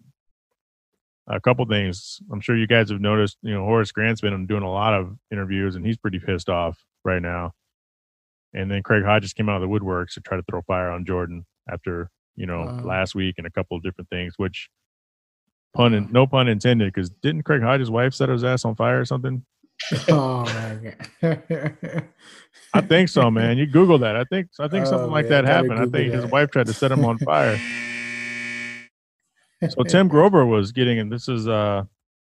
a 1.28 1.40
couple 1.40 1.64
things 1.66 2.20
I'm 2.32 2.40
sure 2.40 2.56
you 2.56 2.66
guys 2.66 2.90
have 2.90 3.00
noticed. 3.00 3.36
You 3.42 3.54
know, 3.54 3.64
Horace 3.64 3.92
Grant's 3.92 4.20
been 4.20 4.46
doing 4.46 4.62
a 4.62 4.70
lot 4.70 4.94
of 4.94 5.16
interviews, 5.30 5.76
and 5.76 5.84
he's 5.86 5.96
pretty 5.96 6.18
pissed 6.18 6.48
off 6.48 6.78
right 7.04 7.22
now. 7.22 7.52
And 8.54 8.70
then 8.70 8.82
Craig 8.82 9.04
Hodges 9.04 9.32
came 9.32 9.48
out 9.48 9.62
of 9.62 9.68
the 9.68 9.68
woodworks 9.78 10.14
to 10.14 10.20
try 10.20 10.36
to 10.36 10.42
throw 10.50 10.60
fire 10.62 10.90
on 10.90 11.04
Jordan 11.06 11.46
after 11.70 12.10
you 12.36 12.46
know 12.46 12.64
Wow. 12.64 12.82
last 12.84 13.14
week 13.14 13.36
and 13.38 13.46
a 13.46 13.50
couple 13.50 13.76
of 13.76 13.82
different 13.82 14.10
things, 14.10 14.34
which 14.36 14.68
pun 15.74 15.94
in, 15.94 16.10
no 16.12 16.26
pun 16.26 16.48
intended 16.48 16.92
because 16.92 17.08
didn't 17.08 17.42
Craig 17.44 17.62
Hodges' 17.62 17.90
wife 17.90 18.12
set 18.14 18.28
his 18.28 18.44
ass 18.44 18.64
on 18.64 18.74
fire 18.74 19.00
or 19.00 19.04
something? 19.04 19.44
oh 20.08 20.44
my 20.44 20.94
god! 21.22 22.04
I 22.74 22.80
think 22.82 23.08
so, 23.08 23.30
man. 23.30 23.58
You 23.58 23.66
Google 23.66 23.98
that. 23.98 24.16
I 24.16 24.24
think 24.24 24.48
I 24.60 24.68
think 24.68 24.86
something 24.86 25.08
Oh, 25.08 25.12
like 25.12 25.28
man, 25.28 25.44
that 25.44 25.44
happened. 25.44 25.78
I 25.78 25.86
think 25.86 26.12
his 26.12 26.26
wife 26.26 26.50
tried 26.50 26.66
to 26.66 26.74
set 26.74 26.92
him 26.92 27.04
on 27.04 27.18
fire. 27.24 27.58
So 29.70 29.82
Tim 29.84 30.08
Grover 30.08 30.44
was 30.44 30.72
getting, 30.72 30.98
and 30.98 31.10
this 31.10 31.28
is 31.28 31.48
uh 31.48 31.84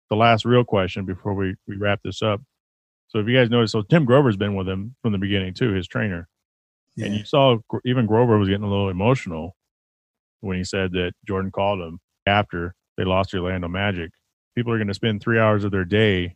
the 0.10 0.16
last 0.16 0.46
real 0.46 0.64
question 0.64 1.06
before 1.06 1.34
we 1.34 1.56
we 1.68 1.76
wrap 1.78 2.02
this 2.04 2.22
up. 2.22 2.42
So 3.10 3.20
if 3.20 3.28
you 3.28 3.36
guys 3.36 3.50
notice, 3.50 3.72
so 3.72 3.82
Tim 3.84 4.06
Grover's 4.06 4.38
been 4.38 4.56
with 4.56 4.68
him 4.68 4.96
from 5.02 5.12
the 5.12 5.18
beginning 5.18 5.54
too, 5.54 5.72
his 5.74 5.88
trainer, 5.88 6.28
and 6.98 7.16
you 7.16 7.26
saw 7.26 7.58
even 7.86 8.06
Grover 8.06 8.38
was 8.38 8.50
getting 8.50 8.64
a 8.64 8.70
little 8.70 8.90
emotional 8.90 9.56
when 10.42 10.58
he 10.58 10.64
said 10.64 10.92
that 10.94 11.14
Jordan 11.28 11.52
called 11.52 11.80
him 11.80 12.00
after 12.26 12.76
they 12.98 13.04
lost 13.04 13.32
to 13.32 13.38
Orlando 13.38 13.68
Magic. 13.68 14.12
People 14.56 14.74
are 14.74 14.78
going 14.78 14.88
to 14.88 14.94
spend 14.94 15.22
three 15.22 15.40
hours 15.40 15.64
of 15.64 15.72
their 15.72 15.86
day 15.86 16.36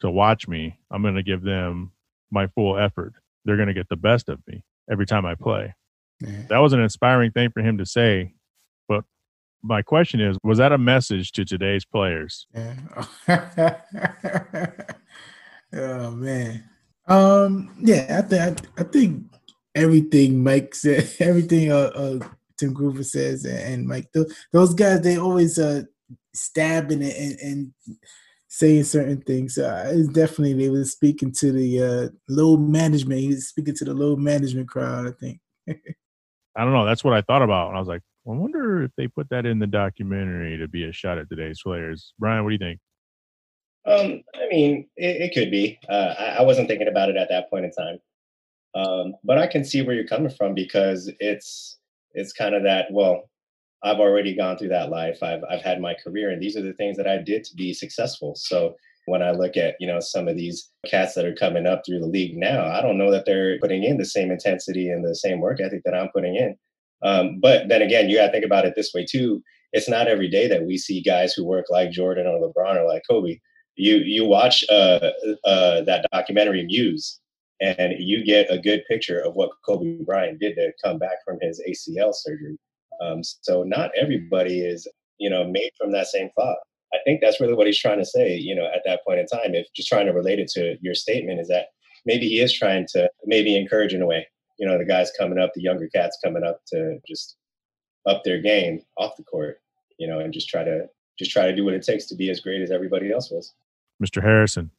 to 0.00 0.10
watch 0.10 0.48
me. 0.48 0.78
I'm 0.90 1.02
going 1.02 1.14
to 1.14 1.22
give 1.22 1.42
them 1.42 1.92
my 2.30 2.48
full 2.48 2.76
effort. 2.78 3.14
They're 3.44 3.56
going 3.56 3.68
to 3.68 3.74
get 3.74 3.88
the 3.88 3.96
best 3.96 4.28
of 4.28 4.40
me 4.46 4.64
every 4.90 5.06
time 5.06 5.24
I 5.24 5.34
play. 5.34 5.74
Yeah. 6.20 6.42
That 6.48 6.58
was 6.58 6.72
an 6.72 6.80
inspiring 6.80 7.30
thing 7.30 7.50
for 7.50 7.60
him 7.60 7.78
to 7.78 7.86
say. 7.86 8.34
But 8.88 9.04
my 9.62 9.82
question 9.82 10.20
is, 10.20 10.36
was 10.42 10.58
that 10.58 10.72
a 10.72 10.78
message 10.78 11.32
to 11.32 11.44
today's 11.44 11.84
players? 11.84 12.46
Yeah. 12.54 12.76
oh 15.74 16.10
man. 16.12 16.64
Um. 17.06 17.74
Yeah. 17.80 18.18
I 18.18 18.22
think. 18.22 18.60
I, 18.78 18.82
think 18.84 19.24
everything 19.74 20.42
Mike 20.42 20.74
said, 20.74 21.10
everything 21.20 21.72
uh, 21.72 21.90
uh 21.94 22.18
Tim 22.58 22.72
Grover 22.72 23.02
says, 23.04 23.44
and, 23.44 23.58
and 23.58 23.86
Mike, 23.86 24.10
th- 24.12 24.28
those 24.52 24.74
guys, 24.74 25.00
they 25.00 25.16
always 25.16 25.58
uh 25.58 25.82
stabbing 26.34 27.02
it 27.02 27.16
and, 27.16 27.38
and 27.40 27.72
saying 28.48 28.84
certain 28.84 29.20
things. 29.22 29.54
So 29.54 29.68
uh, 29.68 29.90
it's 29.92 30.08
definitely 30.08 30.54
they 30.54 30.68
was 30.68 30.92
speaking 30.92 31.32
to 31.38 31.52
the 31.52 31.82
uh 31.82 32.08
low 32.28 32.56
management. 32.56 33.20
He 33.20 33.28
was 33.28 33.48
speaking 33.48 33.74
to 33.76 33.84
the 33.84 33.94
low 33.94 34.16
management 34.16 34.68
crowd. 34.68 35.06
I 35.06 35.12
think. 35.12 35.40
I 36.56 36.64
don't 36.64 36.72
know. 36.72 36.84
That's 36.84 37.04
what 37.04 37.14
I 37.14 37.22
thought 37.22 37.42
about. 37.42 37.68
And 37.68 37.76
I 37.76 37.80
was 37.80 37.88
like, 37.88 38.02
I 38.26 38.32
wonder 38.32 38.82
if 38.82 38.90
they 38.96 39.08
put 39.08 39.28
that 39.30 39.46
in 39.46 39.58
the 39.58 39.66
documentary 39.66 40.58
to 40.58 40.68
be 40.68 40.84
a 40.84 40.92
shot 40.92 41.18
at 41.18 41.28
today's 41.28 41.60
players. 41.64 42.12
Brian, 42.18 42.44
what 42.44 42.50
do 42.50 42.54
you 42.54 42.58
think? 42.58 42.80
Um, 43.86 44.22
I 44.34 44.46
mean, 44.50 44.88
it, 44.96 45.22
it 45.22 45.34
could 45.34 45.50
be. 45.50 45.78
Uh, 45.88 46.14
I, 46.18 46.24
I 46.38 46.42
wasn't 46.42 46.68
thinking 46.68 46.88
about 46.88 47.08
it 47.08 47.16
at 47.16 47.30
that 47.30 47.48
point 47.48 47.64
in 47.64 47.72
time, 47.72 47.98
um, 48.74 49.14
but 49.24 49.38
I 49.38 49.46
can 49.46 49.64
see 49.64 49.82
where 49.82 49.94
you're 49.94 50.06
coming 50.06 50.30
from 50.30 50.54
because 50.54 51.10
it's 51.18 51.78
it's 52.12 52.32
kind 52.32 52.54
of 52.54 52.62
that. 52.64 52.88
Well, 52.90 53.30
I've 53.82 53.98
already 53.98 54.36
gone 54.36 54.58
through 54.58 54.68
that 54.68 54.90
life. 54.90 55.22
I've 55.22 55.42
I've 55.50 55.62
had 55.62 55.80
my 55.80 55.94
career, 55.94 56.30
and 56.30 56.42
these 56.42 56.56
are 56.56 56.62
the 56.62 56.74
things 56.74 56.98
that 56.98 57.08
I 57.08 57.18
did 57.18 57.44
to 57.44 57.54
be 57.56 57.72
successful. 57.72 58.34
So 58.36 58.74
when 59.06 59.22
I 59.22 59.30
look 59.30 59.56
at 59.56 59.76
you 59.80 59.86
know 59.86 59.98
some 60.00 60.28
of 60.28 60.36
these 60.36 60.70
cats 60.86 61.14
that 61.14 61.24
are 61.24 61.34
coming 61.34 61.66
up 61.66 61.82
through 61.86 62.00
the 62.00 62.06
league 62.06 62.36
now, 62.36 62.66
I 62.66 62.82
don't 62.82 62.98
know 62.98 63.10
that 63.10 63.24
they're 63.24 63.58
putting 63.60 63.82
in 63.84 63.96
the 63.96 64.04
same 64.04 64.30
intensity 64.30 64.90
and 64.90 65.02
the 65.02 65.14
same 65.14 65.40
work 65.40 65.58
ethic 65.60 65.82
that 65.86 65.94
I'm 65.94 66.10
putting 66.14 66.36
in. 66.36 66.54
Um, 67.02 67.40
but 67.40 67.68
then 67.68 67.82
again, 67.82 68.08
you 68.08 68.16
got 68.16 68.26
to 68.26 68.32
think 68.32 68.44
about 68.44 68.64
it 68.64 68.74
this 68.76 68.92
way 68.94 69.06
too. 69.08 69.42
It's 69.72 69.88
not 69.88 70.08
every 70.08 70.28
day 70.28 70.48
that 70.48 70.64
we 70.64 70.76
see 70.76 71.00
guys 71.00 71.32
who 71.32 71.44
work 71.44 71.66
like 71.70 71.90
Jordan 71.92 72.26
or 72.26 72.40
LeBron 72.40 72.76
or 72.76 72.86
like 72.86 73.02
Kobe 73.08 73.38
you 73.80 73.96
you 73.96 74.24
watch 74.24 74.64
uh, 74.70 75.10
uh, 75.44 75.80
that 75.82 76.06
documentary 76.12 76.64
Muse, 76.64 77.18
and 77.60 77.94
you 77.98 78.24
get 78.24 78.50
a 78.50 78.58
good 78.58 78.84
picture 78.86 79.20
of 79.20 79.34
what 79.34 79.50
Kobe 79.64 80.02
Bryant 80.04 80.38
did 80.38 80.54
to 80.56 80.72
come 80.82 80.98
back 80.98 81.24
from 81.24 81.38
his 81.40 81.62
ACL 81.68 82.14
surgery. 82.14 82.56
Um, 83.00 83.22
so 83.22 83.62
not 83.62 83.90
everybody 83.96 84.60
is 84.60 84.86
you 85.18 85.30
know 85.30 85.44
made 85.44 85.70
from 85.78 85.92
that 85.92 86.06
same 86.06 86.28
cloth. 86.36 86.58
I 86.92 86.98
think 87.04 87.20
that's 87.20 87.40
really 87.40 87.54
what 87.54 87.66
he's 87.66 87.78
trying 87.78 87.98
to 87.98 88.04
say. 88.04 88.36
You 88.36 88.54
know, 88.54 88.66
at 88.66 88.82
that 88.84 89.00
point 89.06 89.20
in 89.20 89.26
time, 89.26 89.54
if 89.54 89.66
just 89.74 89.88
trying 89.88 90.06
to 90.06 90.12
relate 90.12 90.38
it 90.38 90.48
to 90.48 90.76
your 90.80 90.94
statement 90.94 91.40
is 91.40 91.48
that 91.48 91.66
maybe 92.04 92.28
he 92.28 92.40
is 92.40 92.52
trying 92.52 92.86
to 92.92 93.08
maybe 93.24 93.56
encourage 93.56 93.94
in 93.94 94.02
a 94.02 94.06
way. 94.06 94.26
You 94.60 94.68
know, 94.68 94.78
the 94.78 94.84
guys 94.84 95.10
coming 95.18 95.40
up, 95.40 95.52
the 95.54 95.62
younger 95.62 95.88
cats 95.88 96.18
coming 96.24 96.44
up 96.44 96.60
to 96.68 97.00
just 97.08 97.36
up 98.06 98.22
their 98.24 98.40
game 98.40 98.82
off 98.98 99.16
the 99.16 99.24
court. 99.24 99.60
You 99.98 100.08
know, 100.08 100.20
and 100.20 100.32
just 100.32 100.48
try 100.48 100.64
to 100.64 100.88
just 101.18 101.32
try 101.32 101.46
to 101.46 101.56
do 101.56 101.64
what 101.64 101.74
it 101.74 101.82
takes 101.84 102.06
to 102.06 102.16
be 102.16 102.30
as 102.30 102.40
great 102.40 102.62
as 102.62 102.70
everybody 102.70 103.12
else 103.12 103.30
was. 103.30 103.54
Mr. 104.02 104.22
Harrison. 104.22 104.70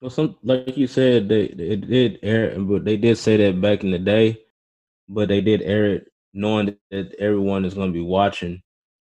Well, 0.00 0.10
some 0.10 0.36
like 0.42 0.76
you 0.76 0.86
said, 0.86 1.28
they 1.28 1.44
it 1.44 1.88
did 1.88 2.20
air, 2.22 2.58
but 2.60 2.84
they 2.86 2.96
did 2.96 3.18
say 3.18 3.36
that 3.38 3.60
back 3.60 3.84
in 3.84 3.90
the 3.92 3.98
day. 4.00 4.40
but 5.08 5.28
they 5.28 5.40
did 5.40 5.62
air 5.62 5.86
it 5.94 6.12
knowing 6.32 6.76
that 6.90 7.14
everyone 7.18 7.64
is 7.64 7.74
going 7.74 7.88
to 7.90 7.92
be 7.92 8.02
watching. 8.04 8.62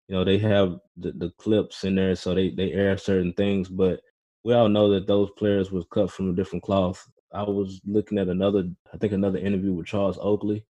You 0.08 0.16
know, 0.16 0.24
they 0.24 0.38
have 0.38 0.78
the, 0.96 1.12
the 1.12 1.30
clips 1.38 1.84
in 1.84 1.96
there, 1.96 2.16
so 2.16 2.34
they 2.34 2.50
they 2.50 2.72
air 2.72 2.96
certain 2.98 3.32
things, 3.34 3.68
but 3.68 4.00
we 4.44 4.54
all 4.54 4.68
know 4.68 4.90
that 4.92 5.06
those 5.06 5.30
players 5.38 5.72
was 5.72 5.84
cut 5.92 6.10
from 6.10 6.30
a 6.30 6.34
different 6.34 6.62
cloth. 6.64 7.06
I 7.36 7.42
was 7.42 7.80
looking 7.86 8.18
at 8.18 8.28
another, 8.28 8.68
I 8.92 8.96
think 8.96 9.12
another 9.12 9.38
interview 9.38 9.72
with 9.72 9.86
Charles 9.86 10.18
Oakley. 10.20 10.64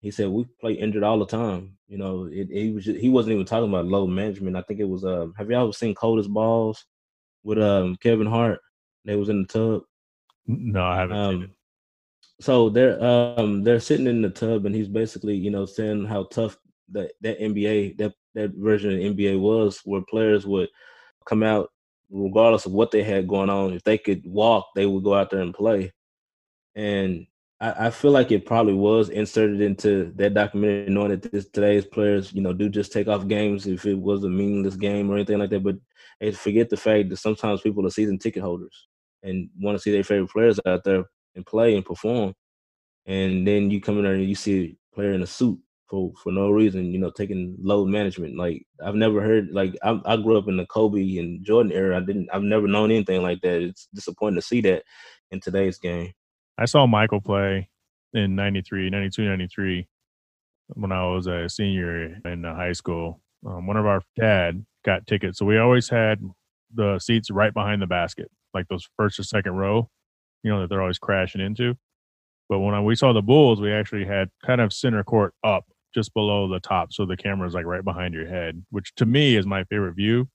He 0.00 0.10
said 0.10 0.28
we 0.28 0.46
play 0.60 0.74
injured 0.74 1.02
all 1.02 1.18
the 1.18 1.26
time. 1.26 1.76
You 1.88 1.98
know, 1.98 2.28
it, 2.30 2.48
he 2.50 2.70
was 2.70 2.84
just, 2.84 2.98
he 2.98 3.08
wasn't 3.08 3.34
even 3.34 3.46
talking 3.46 3.68
about 3.68 3.86
low 3.86 4.06
management. 4.06 4.56
I 4.56 4.62
think 4.62 4.80
it 4.80 4.88
was. 4.88 5.04
Um, 5.04 5.34
have 5.36 5.50
you 5.50 5.56
ever 5.56 5.72
seen 5.72 5.94
Cold 5.94 6.18
as 6.18 6.28
Balls 6.28 6.86
with 7.42 7.58
um 7.58 7.96
Kevin 7.96 8.26
Hart? 8.26 8.60
They 9.04 9.16
was 9.16 9.28
in 9.28 9.42
the 9.42 9.48
tub. 9.48 9.82
No, 10.46 10.84
I 10.84 10.96
haven't 10.96 11.16
um, 11.16 11.32
seen 11.32 11.42
it. 11.42 11.50
So 12.40 12.70
they're 12.70 13.02
um 13.02 13.62
they're 13.62 13.80
sitting 13.80 14.06
in 14.06 14.22
the 14.22 14.30
tub 14.30 14.64
and 14.64 14.74
he's 14.74 14.88
basically 14.88 15.36
you 15.36 15.50
know 15.50 15.66
saying 15.66 16.06
how 16.06 16.24
tough 16.24 16.56
that 16.92 17.12
that 17.20 17.38
NBA 17.38 17.98
that 17.98 18.14
that 18.34 18.52
version 18.54 18.92
of 18.92 18.98
NBA 18.98 19.38
was, 19.38 19.80
where 19.84 20.02
players 20.02 20.46
would 20.46 20.68
come 21.26 21.42
out 21.42 21.70
regardless 22.10 22.66
of 22.66 22.72
what 22.72 22.90
they 22.90 23.02
had 23.02 23.28
going 23.28 23.50
on. 23.50 23.72
If 23.72 23.84
they 23.84 23.98
could 23.98 24.22
walk, 24.24 24.68
they 24.74 24.86
would 24.86 25.04
go 25.04 25.14
out 25.14 25.30
there 25.30 25.40
and 25.40 25.54
play. 25.54 25.92
And 26.76 27.26
I, 27.60 27.86
I 27.86 27.90
feel 27.90 28.10
like 28.10 28.30
it 28.32 28.46
probably 28.46 28.74
was 28.74 29.08
inserted 29.08 29.60
into 29.60 30.12
that 30.16 30.34
documentary, 30.34 30.92
knowing 30.92 31.10
that 31.10 31.30
this, 31.30 31.48
today's 31.48 31.84
players, 31.84 32.32
you 32.32 32.42
know, 32.42 32.52
do 32.52 32.68
just 32.68 32.92
take 32.92 33.08
off 33.08 33.28
games 33.28 33.66
if 33.66 33.84
it 33.86 33.98
was 33.98 34.24
a 34.24 34.28
meaningless 34.28 34.76
game 34.76 35.10
or 35.10 35.16
anything 35.16 35.38
like 35.38 35.50
that. 35.50 35.62
But 35.62 35.76
they 36.20 36.32
forget 36.32 36.70
the 36.70 36.76
fact 36.76 37.08
that 37.10 37.16
sometimes 37.18 37.60
people 37.60 37.86
are 37.86 37.90
season 37.90 38.18
ticket 38.18 38.42
holders 38.42 38.88
and 39.22 39.48
want 39.58 39.76
to 39.76 39.82
see 39.82 39.92
their 39.92 40.04
favorite 40.04 40.30
players 40.30 40.58
out 40.66 40.84
there 40.84 41.04
and 41.34 41.46
play 41.46 41.76
and 41.76 41.84
perform. 41.84 42.34
And 43.06 43.46
then 43.46 43.70
you 43.70 43.80
come 43.80 43.98
in 43.98 44.04
there 44.04 44.14
and 44.14 44.28
you 44.28 44.34
see 44.34 44.76
a 44.92 44.94
player 44.94 45.12
in 45.12 45.22
a 45.22 45.26
suit 45.26 45.58
for 45.88 46.12
for 46.22 46.30
no 46.32 46.50
reason, 46.50 46.92
you 46.92 46.98
know, 46.98 47.10
taking 47.10 47.56
load 47.60 47.88
management. 47.88 48.36
Like 48.36 48.64
I've 48.82 48.94
never 48.94 49.20
heard 49.20 49.48
like 49.52 49.76
I, 49.82 50.00
I 50.04 50.16
grew 50.16 50.38
up 50.38 50.48
in 50.48 50.56
the 50.56 50.66
Kobe 50.66 51.18
and 51.18 51.44
Jordan 51.44 51.72
era. 51.72 51.96
I 51.96 52.00
didn't 52.00 52.28
I've 52.32 52.42
never 52.42 52.68
known 52.68 52.90
anything 52.90 53.22
like 53.22 53.40
that. 53.42 53.62
It's 53.62 53.88
disappointing 53.92 54.36
to 54.36 54.46
see 54.46 54.60
that 54.62 54.84
in 55.30 55.40
today's 55.40 55.78
game. 55.78 56.12
I 56.60 56.66
saw 56.66 56.86
Michael 56.86 57.22
play 57.22 57.70
in 58.12 58.36
93, 58.36 58.90
92, 58.90 59.24
93 59.24 59.88
when 60.74 60.92
I 60.92 61.06
was 61.06 61.26
a 61.26 61.48
senior 61.48 62.20
in 62.22 62.44
high 62.44 62.74
school. 62.74 63.22
Um, 63.46 63.66
one 63.66 63.78
of 63.78 63.86
our 63.86 64.02
dad 64.14 64.66
got 64.84 65.06
tickets. 65.06 65.38
So 65.38 65.46
we 65.46 65.56
always 65.56 65.88
had 65.88 66.20
the 66.74 66.98
seats 66.98 67.30
right 67.30 67.54
behind 67.54 67.80
the 67.80 67.86
basket, 67.86 68.30
like 68.52 68.68
those 68.68 68.86
first 68.98 69.18
or 69.18 69.22
second 69.22 69.52
row, 69.52 69.88
you 70.42 70.50
know, 70.50 70.60
that 70.60 70.68
they're 70.68 70.82
always 70.82 70.98
crashing 70.98 71.40
into. 71.40 71.76
But 72.50 72.58
when 72.58 72.74
I, 72.74 72.80
we 72.82 72.94
saw 72.94 73.14
the 73.14 73.22
Bulls, 73.22 73.58
we 73.58 73.72
actually 73.72 74.04
had 74.04 74.28
kind 74.44 74.60
of 74.60 74.70
center 74.70 75.02
court 75.02 75.32
up 75.42 75.64
just 75.94 76.12
below 76.12 76.46
the 76.46 76.60
top. 76.60 76.92
So 76.92 77.06
the 77.06 77.16
camera 77.16 77.48
is 77.48 77.54
like 77.54 77.64
right 77.64 77.82
behind 77.82 78.12
your 78.12 78.26
head, 78.26 78.62
which 78.68 78.94
to 78.96 79.06
me 79.06 79.34
is 79.36 79.46
my 79.46 79.64
favorite 79.64 79.94
view. 79.94 80.28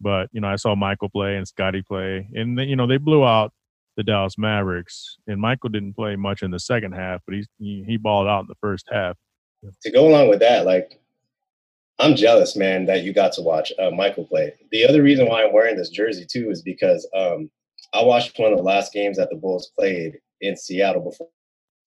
But, 0.00 0.30
you 0.32 0.40
know, 0.40 0.48
I 0.48 0.56
saw 0.56 0.74
Michael 0.74 1.10
play 1.10 1.36
and 1.36 1.46
Scottie 1.46 1.82
play, 1.82 2.28
and, 2.34 2.58
you 2.58 2.76
know, 2.76 2.86
they 2.86 2.96
blew 2.96 3.24
out 3.24 3.52
the 3.96 4.02
Dallas 4.02 4.36
Mavericks. 4.38 5.16
And 5.26 5.40
Michael 5.40 5.70
didn't 5.70 5.94
play 5.94 6.16
much 6.16 6.42
in 6.42 6.50
the 6.50 6.58
second 6.58 6.92
half, 6.92 7.20
but 7.26 7.36
he, 7.58 7.84
he, 7.86 7.96
balled 7.96 8.26
out 8.26 8.40
in 8.40 8.46
the 8.48 8.56
first 8.60 8.86
half. 8.90 9.16
To 9.82 9.90
go 9.90 10.08
along 10.08 10.28
with 10.28 10.40
that, 10.40 10.66
like, 10.66 11.00
I'm 11.98 12.16
jealous, 12.16 12.56
man, 12.56 12.86
that 12.86 13.02
you 13.04 13.12
got 13.12 13.32
to 13.34 13.42
watch 13.42 13.72
uh, 13.78 13.90
Michael 13.90 14.26
play. 14.26 14.52
The 14.72 14.84
other 14.84 15.02
reason 15.02 15.26
why 15.26 15.44
I'm 15.44 15.52
wearing 15.52 15.76
this 15.76 15.90
jersey 15.90 16.26
too 16.30 16.50
is 16.50 16.62
because 16.62 17.08
um, 17.16 17.50
I 17.94 18.02
watched 18.02 18.38
one 18.38 18.52
of 18.52 18.58
the 18.58 18.64
last 18.64 18.92
games 18.92 19.16
that 19.16 19.30
the 19.30 19.36
Bulls 19.36 19.70
played 19.78 20.18
in 20.40 20.56
Seattle 20.56 21.02
before 21.02 21.28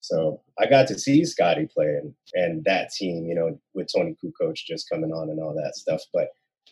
so 0.08 0.42
I 0.58 0.68
got 0.68 0.88
to 0.88 1.00
see 1.00 1.26
Scottie 1.26 1.68
play 1.68 2.00
and, 2.34 2.64
that 2.64 2.92
team, 2.92 3.26
you 3.28 3.36
know, 3.36 3.60
with 3.74 3.90
Toni 3.94 4.16
Kukoc 4.24 4.56
just 4.56 4.90
coming 4.90 5.12
on 5.12 5.30
and 5.30 5.40
all 5.40 5.54
that 5.54 5.76
stuff. 5.76 6.02
But 6.14 6.30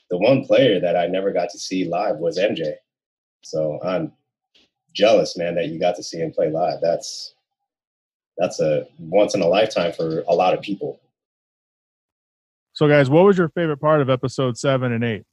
the 0.10 0.18
one 0.18 0.46
player 0.46 0.80
that 0.80 0.96
I 0.96 1.08
never 1.08 1.32
got 1.32 1.50
to 1.50 1.60
see 1.60 1.86
live 1.86 2.18
was 2.18 2.38
MJ. 2.38 2.74
So 3.44 3.80
I'm 3.84 4.14
jealous, 4.96 5.38
man, 5.38 5.54
that 5.56 5.68
you 5.68 5.80
got 5.80 5.96
to 5.98 6.04
see 6.04 6.18
him 6.18 6.32
play 6.32 6.50
live. 6.50 6.80
That's 6.82 7.36
that's 8.38 8.60
a 8.60 8.88
once 8.98 9.36
in 9.36 9.42
a 9.42 9.48
lifetime 9.48 9.94
for 9.94 10.24
a 10.28 10.34
lot 10.34 10.54
of 10.54 10.62
people. 10.62 11.00
So 12.74 12.88
guys, 12.88 13.10
what 13.10 13.26
was 13.26 13.38
your 13.38 13.50
favorite 13.50 13.78
part 13.78 14.02
of 14.02 14.10
episode 14.10 14.58
seven 14.58 14.92
and 14.92 15.04
eight? 15.04 15.24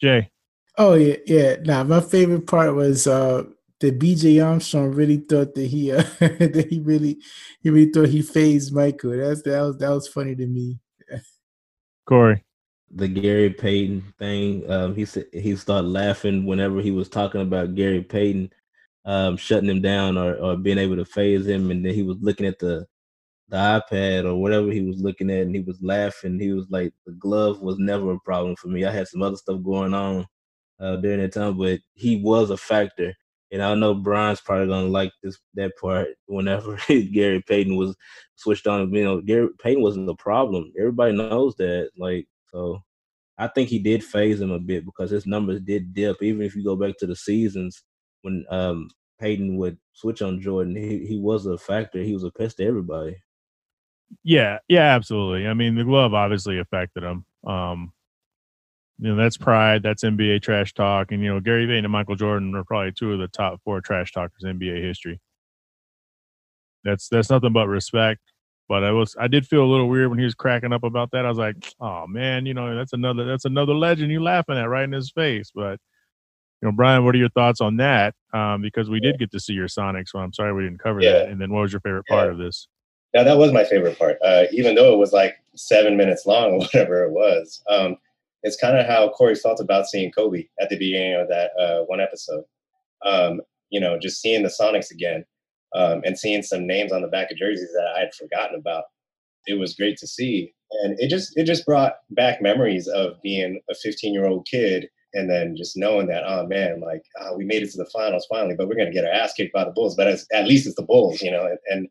Jay. 0.00 0.30
Oh 0.76 0.94
yeah, 0.94 1.16
yeah. 1.26 1.56
Now 1.62 1.84
my 1.84 2.00
favorite 2.00 2.46
part 2.46 2.74
was 2.74 3.06
uh 3.06 3.44
that 3.80 3.98
BJ 3.98 4.44
Armstrong 4.44 4.92
really 4.92 5.18
thought 5.18 5.54
that 5.54 5.66
he 5.66 5.92
uh, 5.92 6.02
that 6.20 6.66
he 6.68 6.80
really 6.80 7.18
he 7.60 7.70
really 7.70 7.90
thought 7.90 8.08
he 8.08 8.22
fazed 8.22 8.74
Michael. 8.74 9.16
That's 9.16 9.42
that 9.42 9.60
was 9.60 9.78
that 9.78 9.90
was 9.90 10.08
funny 10.08 10.34
to 10.34 10.46
me. 10.46 10.78
Corey. 12.08 12.44
The 12.90 13.08
Gary 13.08 13.50
Payton 13.50 14.14
thing. 14.18 14.70
Um, 14.70 14.94
he 14.94 15.04
said 15.04 15.26
he 15.32 15.54
started 15.56 15.88
laughing 15.88 16.46
whenever 16.46 16.80
he 16.80 16.90
was 16.90 17.08
talking 17.08 17.42
about 17.42 17.74
Gary 17.74 18.02
Payton 18.02 18.50
um, 19.04 19.36
shutting 19.36 19.68
him 19.70 19.80
down 19.82 20.18
or, 20.18 20.34
or 20.36 20.56
being 20.56 20.78
able 20.78 20.96
to 20.96 21.04
faze 21.04 21.46
him, 21.46 21.70
and 21.70 21.84
then 21.84 21.94
he 21.94 22.02
was 22.02 22.18
looking 22.20 22.46
at 22.46 22.58
the 22.58 22.86
the 23.48 23.56
iPad 23.56 24.24
or 24.26 24.36
whatever 24.36 24.70
he 24.70 24.82
was 24.82 24.98
looking 25.00 25.30
at, 25.30 25.42
and 25.42 25.54
he 25.54 25.62
was 25.62 25.78
laughing. 25.82 26.38
He 26.38 26.52
was 26.52 26.66
like, 26.70 26.92
"The 27.06 27.12
glove 27.12 27.60
was 27.62 27.78
never 27.78 28.12
a 28.12 28.20
problem 28.20 28.56
for 28.56 28.68
me. 28.68 28.84
I 28.84 28.92
had 28.92 29.08
some 29.08 29.22
other 29.22 29.36
stuff 29.36 29.62
going 29.62 29.94
on 29.94 30.26
uh, 30.80 30.96
during 30.96 31.20
that 31.20 31.32
time, 31.32 31.56
but 31.58 31.80
he 31.94 32.16
was 32.22 32.50
a 32.50 32.56
factor." 32.56 33.14
And 33.50 33.62
I 33.62 33.74
know 33.74 33.94
Brian's 33.94 34.42
probably 34.42 34.68
gonna 34.68 34.88
like 34.88 35.12
this 35.22 35.38
that 35.54 35.72
part 35.80 36.08
whenever 36.26 36.76
Gary 36.88 37.42
Payton 37.48 37.76
was 37.76 37.96
switched 38.36 38.66
on. 38.66 38.92
You 38.92 39.04
know, 39.04 39.20
Gary 39.22 39.48
Payton 39.62 39.82
wasn't 39.82 40.06
the 40.06 40.16
problem. 40.16 40.72
Everybody 40.78 41.16
knows 41.16 41.54
that. 41.56 41.90
Like, 41.98 42.26
so 42.52 42.82
I 43.38 43.48
think 43.48 43.68
he 43.68 43.78
did 43.78 44.02
faze 44.02 44.40
him 44.40 44.50
a 44.50 44.58
bit 44.58 44.84
because 44.84 45.10
his 45.10 45.26
numbers 45.26 45.60
did 45.60 45.94
dip. 45.94 46.22
Even 46.22 46.42
if 46.42 46.56
you 46.56 46.64
go 46.64 46.76
back 46.76 46.96
to 46.98 47.06
the 47.06 47.16
seasons 47.16 47.82
when 48.22 48.44
um 48.50 48.88
Payton 49.20 49.56
would 49.56 49.78
switch 49.92 50.22
on 50.22 50.40
Jordan, 50.40 50.76
he, 50.76 51.06
he 51.06 51.18
was 51.18 51.46
a 51.46 51.58
factor. 51.58 52.02
He 52.02 52.14
was 52.14 52.24
a 52.24 52.30
pest 52.30 52.58
to 52.58 52.66
everybody. 52.66 53.16
Yeah, 54.22 54.58
yeah, 54.68 54.94
absolutely. 54.94 55.46
I 55.46 55.54
mean, 55.54 55.74
the 55.74 55.84
glove 55.84 56.14
obviously 56.14 56.58
affected 56.58 57.02
him. 57.02 57.24
Um, 57.44 57.92
you 58.98 59.08
know 59.08 59.16
that's 59.16 59.36
pride 59.36 59.82
that's 59.82 60.04
nba 60.04 60.42
trash 60.42 60.74
talk 60.74 61.12
and 61.12 61.22
you 61.22 61.32
know 61.32 61.40
gary 61.40 61.66
vaynerchuk 61.66 61.84
and 61.84 61.92
michael 61.92 62.16
jordan 62.16 62.54
are 62.54 62.64
probably 62.64 62.92
two 62.92 63.12
of 63.12 63.18
the 63.18 63.28
top 63.28 63.60
four 63.64 63.80
trash 63.80 64.12
talkers 64.12 64.42
in 64.44 64.58
nba 64.58 64.82
history 64.82 65.20
that's 66.84 67.08
that's 67.08 67.30
nothing 67.30 67.52
but 67.52 67.68
respect 67.68 68.20
but 68.68 68.84
i 68.84 68.90
was 68.90 69.16
i 69.18 69.26
did 69.26 69.46
feel 69.46 69.64
a 69.64 69.70
little 69.70 69.88
weird 69.88 70.10
when 70.10 70.18
he 70.18 70.24
was 70.24 70.34
cracking 70.34 70.72
up 70.72 70.84
about 70.84 71.10
that. 71.12 71.24
I 71.24 71.28
was 71.28 71.38
like 71.38 71.72
oh 71.80 72.06
man 72.06 72.46
you 72.46 72.54
know 72.54 72.74
that's 72.76 72.92
another 72.92 73.24
that's 73.24 73.44
another 73.44 73.74
legend 73.74 74.12
you 74.12 74.22
laughing 74.22 74.56
at 74.56 74.68
right 74.68 74.84
in 74.84 74.92
his 74.92 75.10
face. 75.10 75.50
But 75.54 75.80
you 76.60 76.68
know 76.68 76.72
brian 76.72 77.04
what 77.04 77.14
are 77.14 77.18
your 77.18 77.30
thoughts 77.30 77.60
on 77.60 77.76
that? 77.78 78.14
Um, 78.32 78.62
because 78.62 78.90
we 78.90 79.00
did 79.00 79.18
get 79.18 79.30
to 79.32 79.40
see 79.40 79.54
your 79.54 79.68
Sonics, 79.68 80.08
so 80.08 80.18
i'm 80.18 80.32
sorry 80.32 80.52
we 80.52 80.64
didn't 80.64 80.80
cover 80.80 81.00
yeah. 81.00 81.12
that 81.12 81.28
and 81.28 81.40
then 81.40 81.52
what 81.52 81.62
was 81.62 81.72
your 81.72 81.80
favorite 81.80 82.06
part 82.06 82.30
of 82.30 82.38
this? 82.38 82.68
Yeah 83.14 83.22
that 83.22 83.38
was 83.38 83.52
my 83.52 83.64
favorite 83.64 83.98
part. 83.98 84.18
Uh, 84.22 84.44
even 84.52 84.74
though 84.74 84.92
it 84.92 84.98
was 84.98 85.12
like 85.12 85.36
seven 85.56 85.96
minutes 85.96 86.26
long 86.26 86.52
or 86.52 86.58
whatever 86.58 87.04
it 87.04 87.10
was 87.10 87.62
um, 87.68 87.96
it's 88.42 88.56
kind 88.56 88.76
of 88.76 88.86
how 88.86 89.08
Corey 89.10 89.34
felt 89.34 89.60
about 89.60 89.86
seeing 89.86 90.12
Kobe 90.12 90.44
at 90.60 90.68
the 90.68 90.78
beginning 90.78 91.20
of 91.20 91.28
that 91.28 91.50
uh, 91.58 91.84
one 91.84 92.00
episode. 92.00 92.44
Um, 93.04 93.40
you 93.70 93.80
know, 93.80 93.98
just 93.98 94.20
seeing 94.20 94.42
the 94.42 94.48
Sonics 94.48 94.90
again 94.90 95.24
um, 95.74 96.02
and 96.04 96.18
seeing 96.18 96.42
some 96.42 96.66
names 96.66 96.92
on 96.92 97.02
the 97.02 97.08
back 97.08 97.30
of 97.30 97.36
jerseys 97.36 97.72
that 97.74 97.94
I 97.96 98.00
had 98.00 98.14
forgotten 98.14 98.58
about. 98.58 98.84
It 99.46 99.58
was 99.58 99.74
great 99.74 99.96
to 99.98 100.06
see, 100.06 100.52
and 100.82 100.98
it 100.98 101.08
just 101.08 101.36
it 101.36 101.44
just 101.44 101.64
brought 101.64 101.94
back 102.10 102.42
memories 102.42 102.86
of 102.88 103.20
being 103.22 103.60
a 103.70 103.74
15 103.74 104.12
year 104.12 104.26
old 104.26 104.46
kid 104.50 104.88
and 105.14 105.30
then 105.30 105.56
just 105.56 105.74
knowing 105.74 106.06
that 106.08 106.22
oh 106.26 106.46
man 106.46 106.82
like 106.84 107.02
oh, 107.20 107.34
we 107.34 107.44
made 107.44 107.62
it 107.62 107.70
to 107.70 107.78
the 107.78 107.86
finals 107.86 108.26
finally 108.30 108.54
but 108.54 108.68
we're 108.68 108.74
to 108.74 108.90
get 108.90 109.06
our 109.06 109.10
ass 109.10 109.32
kicked 109.32 109.54
by 109.54 109.64
the 109.64 109.70
bulls 109.70 109.96
but 109.96 110.06
at 110.06 110.46
least 110.46 110.66
it's 110.66 110.76
the 110.76 110.82
bulls 110.82 111.22
you 111.22 111.30
know 111.30 111.46
and, 111.46 111.58
and, 111.70 111.88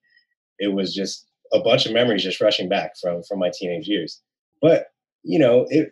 it 0.59 0.73
was 0.73 0.93
just 0.93 1.27
a 1.53 1.59
bunch 1.59 1.87
of 1.87 1.93
memories 1.93 2.23
just 2.23 2.41
rushing 2.41 2.69
back 2.69 2.93
from 3.01 3.23
from 3.23 3.39
my 3.39 3.51
teenage 3.51 3.87
years 3.87 4.21
but 4.61 4.87
you 5.23 5.39
know 5.39 5.65
it 5.69 5.91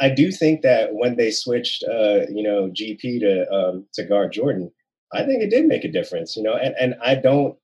I 0.00 0.10
do 0.10 0.32
think 0.32 0.62
that 0.62 0.94
when 0.94 1.16
they 1.16 1.30
switched, 1.30 1.84
uh, 1.84 2.26
you 2.28 2.42
know, 2.42 2.68
GP 2.70 3.20
to 3.20 3.52
um, 3.52 3.86
to 3.94 4.04
guard 4.04 4.32
Jordan, 4.32 4.72
I 5.14 5.24
think 5.24 5.42
it 5.42 5.50
did 5.50 5.66
make 5.66 5.84
a 5.84 5.92
difference. 5.92 6.36
You 6.36 6.42
know, 6.42 6.54
and 6.54 6.74
and 6.78 6.94
I 7.02 7.14
don't. 7.14 7.56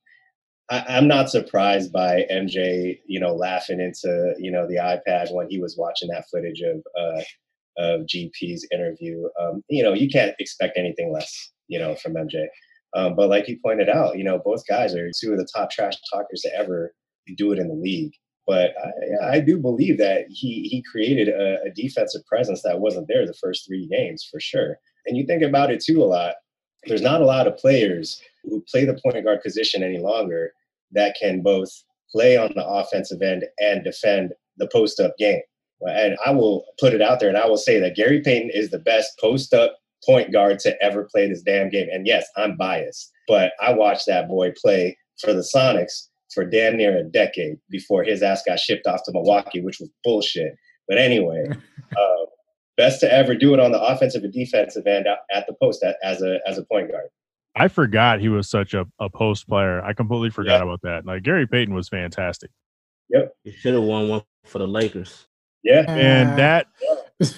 I, 0.70 0.98
am 0.98 1.08
not 1.08 1.30
surprised 1.30 1.92
by 1.92 2.26
MJ, 2.30 2.98
you 3.06 3.18
know, 3.18 3.34
laughing 3.34 3.80
into 3.80 4.34
you 4.38 4.50
know 4.50 4.66
the 4.66 4.76
iPad 4.76 5.32
when 5.32 5.48
he 5.48 5.58
was 5.58 5.76
watching 5.78 6.08
that 6.08 6.26
footage 6.30 6.60
of 6.60 6.82
uh, 6.98 7.22
of 7.78 8.02
GP's 8.02 8.66
interview. 8.72 9.28
Um, 9.40 9.62
you 9.68 9.82
know, 9.82 9.94
you 9.94 10.08
can't 10.08 10.34
expect 10.38 10.76
anything 10.76 11.12
less, 11.12 11.52
you 11.68 11.78
know, 11.78 11.94
from 11.96 12.14
MJ. 12.14 12.46
Um, 12.94 13.14
but 13.14 13.28
like 13.28 13.48
you 13.48 13.58
pointed 13.64 13.88
out, 13.88 14.18
you 14.18 14.24
know, 14.24 14.40
both 14.44 14.66
guys 14.68 14.94
are 14.94 15.10
two 15.18 15.32
of 15.32 15.38
the 15.38 15.48
top 15.54 15.70
trash 15.70 15.94
talkers 16.12 16.40
to 16.42 16.54
ever 16.56 16.92
do 17.36 17.52
it 17.52 17.58
in 17.58 17.68
the 17.68 17.74
league. 17.74 18.12
But 18.46 18.72
I, 19.22 19.36
I 19.36 19.40
do 19.40 19.58
believe 19.58 19.98
that 19.98 20.24
he 20.28 20.62
he 20.62 20.82
created 20.90 21.28
a, 21.28 21.58
a 21.66 21.70
defensive 21.74 22.24
presence 22.26 22.62
that 22.62 22.80
wasn't 22.80 23.06
there 23.08 23.26
the 23.26 23.34
first 23.34 23.66
three 23.66 23.86
games 23.86 24.26
for 24.30 24.40
sure. 24.40 24.78
And 25.06 25.16
you 25.16 25.26
think 25.26 25.42
about 25.42 25.70
it 25.70 25.82
too 25.84 26.02
a 26.02 26.06
lot. 26.06 26.34
There's 26.86 27.02
not 27.02 27.20
a 27.20 27.26
lot 27.26 27.46
of 27.46 27.56
players 27.56 28.20
who 28.44 28.64
play 28.70 28.84
the 28.84 28.98
point 29.02 29.24
guard 29.24 29.42
position 29.42 29.82
any 29.82 29.98
longer 29.98 30.52
that 30.92 31.16
can 31.20 31.42
both 31.42 31.70
play 32.10 32.36
on 32.36 32.52
the 32.54 32.66
offensive 32.66 33.20
end 33.20 33.44
and 33.58 33.84
defend 33.84 34.32
the 34.56 34.68
post 34.72 35.00
up 35.00 35.16
game. 35.18 35.40
And 35.80 36.16
I 36.24 36.30
will 36.30 36.64
put 36.80 36.94
it 36.94 37.02
out 37.02 37.20
there 37.20 37.28
and 37.28 37.38
I 37.38 37.46
will 37.46 37.58
say 37.58 37.78
that 37.78 37.94
Gary 37.94 38.20
Payton 38.20 38.50
is 38.52 38.70
the 38.70 38.78
best 38.78 39.18
post 39.20 39.54
up 39.54 39.76
point 40.04 40.32
guard 40.32 40.58
to 40.60 40.82
ever 40.82 41.04
play 41.04 41.28
this 41.28 41.42
damn 41.42 41.70
game. 41.70 41.88
And 41.92 42.06
yes, 42.06 42.26
I'm 42.36 42.56
biased, 42.56 43.12
but 43.26 43.52
I 43.60 43.72
watched 43.72 44.06
that 44.06 44.28
boy 44.28 44.52
play 44.60 44.96
for 45.20 45.32
the 45.32 45.48
Sonics 45.54 46.08
for 46.32 46.44
damn 46.44 46.76
near 46.76 46.96
a 46.96 47.04
decade 47.04 47.58
before 47.70 48.04
his 48.04 48.22
ass 48.22 48.42
got 48.46 48.60
shipped 48.60 48.86
off 48.86 49.02
to 49.04 49.12
Milwaukee, 49.12 49.62
which 49.62 49.80
was 49.80 49.90
bullshit. 50.04 50.56
But 50.86 50.98
anyway, 50.98 51.44
uh, 51.50 52.24
best 52.78 53.00
to 53.00 53.12
ever 53.12 53.34
do 53.34 53.52
it 53.52 53.60
on 53.60 53.72
the 53.72 53.82
offensive 53.82 54.24
and 54.24 54.32
defensive 54.32 54.86
end 54.86 55.06
at 55.06 55.46
the 55.46 55.54
post 55.60 55.84
as 56.02 56.22
a 56.22 56.38
as 56.46 56.56
a 56.56 56.64
point 56.64 56.90
guard. 56.90 57.08
I 57.54 57.68
forgot 57.68 58.20
he 58.20 58.28
was 58.28 58.48
such 58.48 58.72
a, 58.72 58.86
a 59.00 59.10
post 59.10 59.48
player. 59.48 59.82
I 59.82 59.92
completely 59.92 60.30
forgot 60.30 60.58
yeah. 60.58 60.62
about 60.62 60.80
that. 60.82 61.04
Like 61.04 61.24
Gary 61.24 61.46
Payton 61.46 61.74
was 61.74 61.88
fantastic. 61.88 62.50
Yep. 63.10 63.32
He 63.42 63.52
should 63.52 63.74
have 63.74 63.82
won 63.82 64.08
one 64.08 64.22
for 64.44 64.58
the 64.58 64.68
Lakers. 64.68 65.26
Yeah. 65.64 65.84
And 65.88 66.38
that 66.38 66.68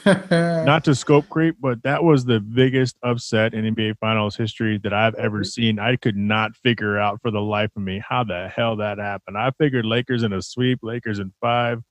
not 0.67 0.85
to 0.85 0.95
scope 0.95 1.29
creep, 1.31 1.57
but 1.59 1.83
that 1.85 2.05
was 2.05 2.27
the 2.27 2.39
biggest 2.39 2.97
upset 3.03 3.55
in 3.55 3.75
NBA 3.75 3.97
Finals 3.99 4.37
history 4.37 4.79
that 4.83 4.93
I've 4.93 5.15
ever 5.15 5.39
mm-hmm. 5.39 5.45
seen. 5.45 5.79
I 5.79 5.97
could 5.97 6.17
not 6.17 6.55
figure 6.57 6.99
out 6.99 7.21
for 7.23 7.31
the 7.31 7.41
life 7.41 7.71
of 7.77 7.83
me 7.83 8.03
how 8.07 8.25
the 8.25 8.49
hell 8.55 8.77
that 8.77 8.99
happened. 8.99 9.39
I 9.39 9.53
figured 9.59 9.87
Lakers 9.87 10.23
in 10.23 10.35
a 10.35 10.43
sweep, 10.43 10.81
Lakers 10.83 11.19
in 11.19 11.33
five. 11.41 11.83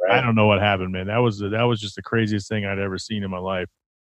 Right. 0.00 0.18
I 0.18 0.22
don't 0.22 0.34
know 0.34 0.46
what 0.46 0.60
happened, 0.60 0.92
man. 0.92 1.08
That 1.08 1.18
was 1.18 1.40
that 1.40 1.62
was 1.62 1.80
just 1.80 1.96
the 1.96 2.02
craziest 2.02 2.48
thing 2.48 2.64
I'd 2.64 2.78
ever 2.78 2.98
seen 2.98 3.24
in 3.24 3.30
my 3.30 3.38
life. 3.38 3.68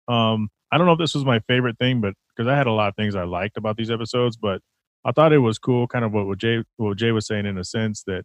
Um, 0.08 0.48
I 0.72 0.78
don't 0.78 0.86
know 0.86 0.94
if 0.94 0.98
this 0.98 1.14
was 1.14 1.24
my 1.24 1.38
favorite 1.40 1.78
thing, 1.78 2.00
but 2.00 2.14
because 2.34 2.48
I 2.48 2.56
had 2.56 2.66
a 2.66 2.72
lot 2.72 2.88
of 2.88 2.96
things 2.96 3.14
I 3.14 3.24
liked 3.24 3.56
about 3.56 3.76
these 3.76 3.90
episodes, 3.90 4.36
but 4.36 4.60
I 5.04 5.12
thought 5.12 5.32
it 5.32 5.38
was 5.38 5.58
cool, 5.58 5.86
kind 5.86 6.04
of 6.04 6.12
what, 6.12 6.26
what 6.26 6.38
Jay 6.38 6.64
what 6.76 6.98
Jay 6.98 7.12
was 7.12 7.26
saying 7.26 7.46
in 7.46 7.56
a 7.58 7.64
sense 7.64 8.02
that 8.06 8.24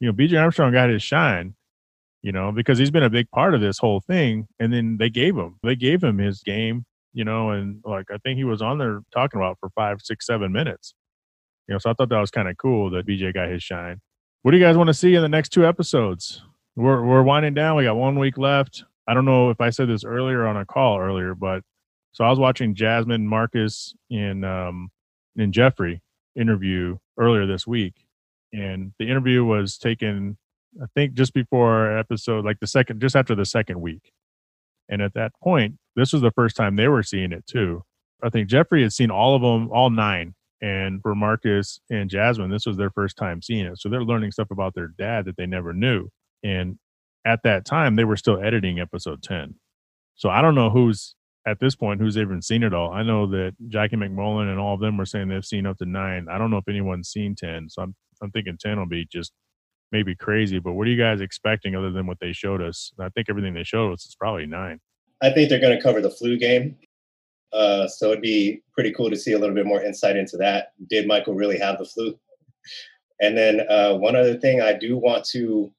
you 0.00 0.06
know 0.06 0.12
BJ 0.12 0.40
Armstrong 0.40 0.72
got 0.72 0.90
his 0.90 1.02
shine, 1.02 1.54
you 2.22 2.30
know, 2.30 2.52
because 2.52 2.78
he's 2.78 2.92
been 2.92 3.02
a 3.02 3.10
big 3.10 3.28
part 3.30 3.54
of 3.54 3.60
this 3.60 3.78
whole 3.78 4.00
thing, 4.00 4.46
and 4.60 4.72
then 4.72 4.96
they 4.98 5.10
gave 5.10 5.36
him 5.36 5.58
they 5.64 5.74
gave 5.74 6.04
him 6.04 6.18
his 6.18 6.40
game, 6.42 6.84
you 7.12 7.24
know, 7.24 7.50
and 7.50 7.80
like 7.84 8.06
I 8.12 8.18
think 8.18 8.38
he 8.38 8.44
was 8.44 8.62
on 8.62 8.78
there 8.78 9.00
talking 9.12 9.40
about 9.40 9.58
for 9.58 9.70
five, 9.70 9.98
six, 10.02 10.24
seven 10.26 10.52
minutes, 10.52 10.94
you 11.66 11.74
know, 11.74 11.78
so 11.78 11.90
I 11.90 11.94
thought 11.94 12.10
that 12.10 12.20
was 12.20 12.30
kind 12.30 12.48
of 12.48 12.56
cool 12.58 12.90
that 12.90 13.06
BJ 13.06 13.34
got 13.34 13.48
his 13.48 13.62
shine. 13.62 14.00
What 14.42 14.52
do 14.52 14.56
you 14.56 14.64
guys 14.64 14.76
want 14.76 14.88
to 14.88 14.94
see 14.94 15.14
in 15.16 15.22
the 15.22 15.28
next 15.28 15.48
two 15.50 15.66
episodes? 15.66 16.42
We're 16.76 17.04
we're 17.04 17.22
winding 17.22 17.54
down. 17.54 17.76
We 17.76 17.84
got 17.84 17.96
one 17.96 18.18
week 18.18 18.38
left. 18.38 18.84
I 19.06 19.14
don't 19.14 19.24
know 19.24 19.50
if 19.50 19.60
I 19.60 19.70
said 19.70 19.88
this 19.88 20.04
earlier 20.04 20.46
on 20.46 20.56
a 20.56 20.64
call 20.64 20.98
earlier, 20.98 21.34
but 21.34 21.62
so 22.12 22.24
I 22.24 22.30
was 22.30 22.38
watching 22.38 22.74
Jasmine 22.74 23.26
Marcus 23.26 23.94
in 24.10 24.44
um 24.44 24.90
and 25.36 25.52
Jeffrey 25.52 26.02
interview 26.36 26.98
earlier 27.18 27.46
this 27.46 27.66
week, 27.66 28.06
and 28.52 28.92
the 28.98 29.08
interview 29.08 29.44
was 29.44 29.78
taken, 29.78 30.38
I 30.82 30.86
think, 30.94 31.14
just 31.14 31.34
before 31.34 31.96
episode, 31.96 32.44
like 32.44 32.60
the 32.60 32.66
second, 32.66 33.00
just 33.00 33.16
after 33.16 33.34
the 33.34 33.46
second 33.46 33.80
week. 33.80 34.12
And 34.88 35.00
at 35.02 35.14
that 35.14 35.32
point, 35.42 35.76
this 35.96 36.12
was 36.12 36.22
the 36.22 36.30
first 36.32 36.56
time 36.56 36.76
they 36.76 36.88
were 36.88 37.02
seeing 37.02 37.32
it 37.32 37.46
too. 37.46 37.82
I 38.22 38.30
think 38.30 38.48
Jeffrey 38.48 38.82
had 38.82 38.92
seen 38.92 39.10
all 39.10 39.34
of 39.34 39.42
them, 39.42 39.70
all 39.70 39.90
nine. 39.90 40.34
And 40.60 41.02
for 41.02 41.16
Marcus 41.16 41.80
and 41.90 42.08
Jasmine, 42.08 42.50
this 42.50 42.66
was 42.66 42.76
their 42.76 42.90
first 42.90 43.16
time 43.16 43.42
seeing 43.42 43.66
it. 43.66 43.78
So 43.80 43.88
they're 43.88 44.04
learning 44.04 44.30
stuff 44.30 44.52
about 44.52 44.74
their 44.74 44.86
dad 44.86 45.24
that 45.24 45.36
they 45.36 45.46
never 45.46 45.72
knew. 45.72 46.08
And 46.42 46.78
at 47.24 47.40
that 47.44 47.64
time, 47.64 47.96
they 47.96 48.04
were 48.04 48.16
still 48.16 48.42
editing 48.42 48.80
episode 48.80 49.22
10. 49.22 49.54
So 50.14 50.28
I 50.28 50.42
don't 50.42 50.54
know 50.54 50.70
who's 50.70 51.14
at 51.46 51.58
this 51.60 51.74
point 51.74 52.00
who's 52.00 52.16
even 52.16 52.40
seen 52.40 52.62
it 52.62 52.74
all. 52.74 52.92
I 52.92 53.02
know 53.02 53.26
that 53.26 53.54
Jackie 53.68 53.96
MacMullan 53.96 54.50
and 54.50 54.60
all 54.60 54.74
of 54.74 54.80
them 54.80 54.96
were 54.96 55.06
saying 55.06 55.28
they've 55.28 55.44
seen 55.44 55.66
up 55.66 55.78
to 55.78 55.86
nine. 55.86 56.26
I 56.30 56.38
don't 56.38 56.50
know 56.50 56.58
if 56.58 56.68
anyone's 56.68 57.10
seen 57.10 57.34
10. 57.34 57.68
So 57.70 57.82
I'm, 57.82 57.94
I'm 58.22 58.30
thinking 58.30 58.56
10 58.58 58.78
will 58.78 58.86
be 58.86 59.06
just 59.10 59.32
maybe 59.90 60.14
crazy. 60.14 60.58
But 60.58 60.72
what 60.72 60.86
are 60.86 60.90
you 60.90 61.02
guys 61.02 61.20
expecting 61.20 61.74
other 61.74 61.90
than 61.90 62.06
what 62.06 62.18
they 62.20 62.32
showed 62.32 62.62
us? 62.62 62.92
I 62.98 63.08
think 63.10 63.28
everything 63.28 63.54
they 63.54 63.64
showed 63.64 63.92
us 63.92 64.06
is 64.06 64.14
probably 64.14 64.46
nine. 64.46 64.80
I 65.20 65.30
think 65.30 65.48
they're 65.48 65.60
going 65.60 65.76
to 65.76 65.82
cover 65.82 66.00
the 66.00 66.10
flu 66.10 66.38
game. 66.38 66.76
Uh, 67.52 67.86
so 67.86 68.10
it'd 68.10 68.22
be 68.22 68.62
pretty 68.72 68.92
cool 68.92 69.10
to 69.10 69.16
see 69.16 69.32
a 69.32 69.38
little 69.38 69.54
bit 69.54 69.66
more 69.66 69.82
insight 69.82 70.16
into 70.16 70.36
that. 70.38 70.72
Did 70.88 71.06
Michael 71.06 71.34
really 71.34 71.58
have 71.58 71.78
the 71.78 71.84
flu? 71.84 72.18
And 73.20 73.36
then 73.36 73.60
uh, 73.68 73.94
one 73.94 74.16
other 74.16 74.36
thing 74.36 74.60
I 74.60 74.72
do 74.72 74.96
want 74.96 75.24
to 75.26 75.72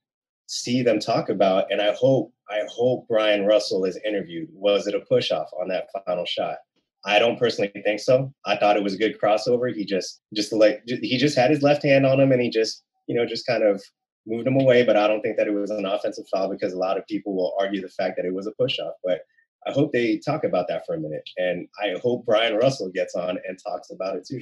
see 0.48 0.82
them 0.82 1.00
talk 1.00 1.30
about. 1.30 1.72
And 1.72 1.82
I 1.82 1.94
hope, 1.94 2.34
I 2.50 2.62
hope 2.70 3.08
Bryon 3.08 3.46
Russell 3.46 3.86
is 3.86 4.00
interviewed. 4.06 4.50
Was 4.52 4.88
it 4.88 4.96
a 4.96 5.00
push 5.00 5.32
off 5.32 5.50
on 5.60 5.68
that 5.70 5.88
final 6.06 6.26
shot? 6.26 6.58
I 7.06 7.20
don't 7.20 7.40
personally 7.40 7.72
think 7.84 8.00
so. 8.00 8.34
I 8.46 8.56
thought 8.56 8.78
it 8.78 8.84
was 8.84 8.94
a 8.94 8.98
good 8.98 9.20
crossover. 9.20 9.74
He 9.74 9.86
just, 9.86 10.22
just 10.34 10.54
like, 10.54 10.84
he 10.86 11.18
just 11.18 11.38
had 11.38 11.50
his 11.50 11.62
left 11.62 11.84
hand 11.84 12.06
on 12.06 12.20
him 12.20 12.32
and 12.32 12.42
he 12.42 12.50
just, 12.50 12.84
you 13.08 13.16
know, 13.16 13.26
just 13.26 13.46
kind 13.46 13.64
of 13.64 13.82
moved 14.26 14.48
him 14.48 14.60
away. 14.60 14.84
But 14.84 14.96
I 14.96 15.08
don't 15.08 15.22
think 15.22 15.38
that 15.38 15.48
it 15.48 15.54
was 15.54 15.72
an 15.72 15.86
offensive 15.86 16.26
foul 16.32 16.50
because 16.50 16.74
a 16.74 16.78
lot 16.78 16.98
of 16.98 17.06
people 17.08 17.36
will 17.36 17.56
argue 17.60 17.82
the 17.82 17.90
fact 17.90 18.16
that 18.18 18.26
it 18.26 18.34
was 18.34 18.48
a 18.48 18.52
push 18.52 18.80
off. 18.80 18.94
But 19.04 19.22
I 19.68 19.72
hope 19.72 19.92
they 19.92 20.18
talk 20.18 20.44
about 20.44 20.68
that 20.70 20.86
for 20.86 20.96
a 20.96 21.00
minute. 21.00 21.28
And 21.38 21.68
I 21.82 21.98
hope 22.02 22.26
Bryon 22.26 22.56
Russell 22.56 22.90
gets 22.90 23.16
on 23.16 23.38
and 23.48 23.58
talks 23.66 23.90
about 23.92 24.16
it 24.16 24.26
too. 24.26 24.42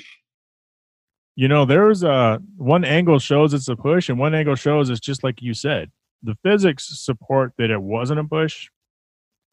You 1.36 1.48
know, 1.48 1.66
there's 1.66 2.03
a 2.03 2.41
one 2.58 2.84
angle 2.84 3.20
shows 3.20 3.53
it's 3.53 3.68
a 3.68 3.76
push, 3.76 4.10
and 4.10 4.20
one 4.20 4.36
angle 4.36 4.56
shows 4.56 4.90
it's 4.90 4.99
just 4.99 5.24
like 5.24 5.41
you 5.41 5.53
said. 5.53 5.91
The 6.24 6.36
physics 6.44 6.90
support 6.99 7.53
that 7.58 7.72
it 7.72 7.82
wasn't 7.82 8.20
a 8.20 8.24
push, 8.24 8.70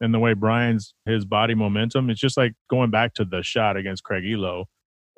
and 0.01 0.13
the 0.13 0.19
way 0.19 0.33
Bryon's 0.33 0.93
his 1.05 1.25
body 1.25 1.55
momentum. 1.55 2.09
It's 2.09 2.19
just 2.19 2.37
like 2.37 2.53
going 2.69 2.91
back 2.91 3.13
to 3.15 3.25
the 3.25 3.41
shot 3.43 3.77
against 3.77 4.03
Craig 4.03 4.23
Ehlo. 4.23 4.65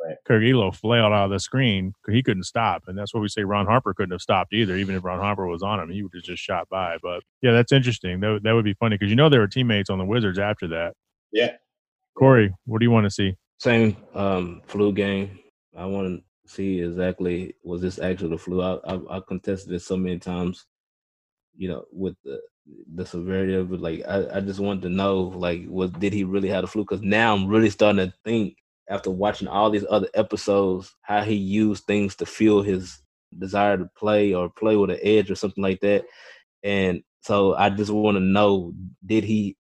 Right. 0.03 0.15
Craig 0.25 0.41
Ehlo 0.41 0.73
flailed 0.73 1.13
out 1.13 1.25
of 1.25 1.31
the 1.31 1.39
screen. 1.39 1.93
He 2.09 2.23
couldn't 2.23 2.43
stop, 2.43 2.83
and 2.87 2.97
that's 2.97 3.13
what 3.13 3.21
we 3.21 3.27
say. 3.27 3.43
Ron 3.43 3.65
Harper 3.65 3.93
couldn't 3.93 4.11
have 4.11 4.21
stopped 4.21 4.53
either. 4.53 4.75
Even 4.75 4.95
if 4.95 5.03
Ron 5.03 5.19
Harper 5.19 5.47
was 5.47 5.63
on 5.63 5.79
him, 5.79 5.89
he 5.89 6.03
would 6.03 6.11
have 6.13 6.23
just 6.23 6.41
shot 6.41 6.69
by. 6.69 6.97
But 7.01 7.23
yeah, 7.41 7.51
that's 7.51 7.71
interesting. 7.71 8.19
That 8.19 8.41
that 8.43 8.53
would 8.53 8.65
be 8.65 8.75
funny 8.75 8.95
because 8.97 9.09
you 9.09 9.15
know 9.15 9.29
there 9.29 9.41
were 9.41 9.47
teammates 9.47 9.89
on 9.89 9.97
the 9.97 10.05
Wizards 10.05 10.39
after 10.39 10.67
that. 10.69 10.93
Yeah. 11.31 11.55
Corey, 12.17 12.53
what 12.65 12.79
do 12.79 12.85
you 12.85 12.91
want 12.91 13.05
to 13.05 13.11
see? 13.11 13.35
Same 13.59 13.95
um, 14.15 14.61
flu 14.65 14.91
game. 14.91 15.39
I 15.77 15.85
want 15.85 16.23
see 16.51 16.81
exactly 16.81 17.55
was 17.63 17.81
this 17.81 17.99
actually 17.99 18.29
the 18.29 18.37
flu. 18.37 18.61
I, 18.61 18.75
I, 18.85 19.17
I 19.17 19.19
contested 19.27 19.73
it 19.73 19.81
so 19.81 19.97
many 19.97 20.19
times, 20.19 20.65
you 21.55 21.69
know, 21.69 21.85
with 21.91 22.15
the 22.23 22.39
the 22.93 23.05
severity 23.05 23.55
of 23.55 23.71
it. 23.73 23.79
Like 23.81 24.03
I, 24.07 24.37
I 24.37 24.41
just 24.41 24.59
wanted 24.59 24.83
to 24.83 24.89
know, 24.89 25.21
like, 25.21 25.63
was 25.67 25.91
did 25.91 26.13
he 26.13 26.23
really 26.23 26.49
have 26.49 26.61
the 26.61 26.67
flu? 26.67 26.83
Because 26.83 27.01
now 27.01 27.33
I'm 27.33 27.47
really 27.47 27.69
starting 27.69 28.05
to 28.05 28.13
think 28.25 28.57
after 28.89 29.09
watching 29.09 29.47
all 29.47 29.69
these 29.69 29.85
other 29.89 30.09
episodes 30.13 30.93
how 31.01 31.21
he 31.21 31.35
used 31.35 31.85
things 31.85 32.15
to 32.17 32.25
fuel 32.25 32.61
his 32.61 33.01
desire 33.37 33.77
to 33.77 33.89
play 33.97 34.33
or 34.33 34.49
play 34.49 34.75
with 34.75 34.89
an 34.89 34.99
edge 35.01 35.31
or 35.31 35.35
something 35.35 35.63
like 35.63 35.79
that. 35.81 36.03
And 36.63 37.01
so 37.21 37.55
I 37.55 37.69
just 37.69 37.91
want 37.91 38.15
to 38.15 38.21
know, 38.21 38.73
did 39.05 39.23
he 39.23 39.55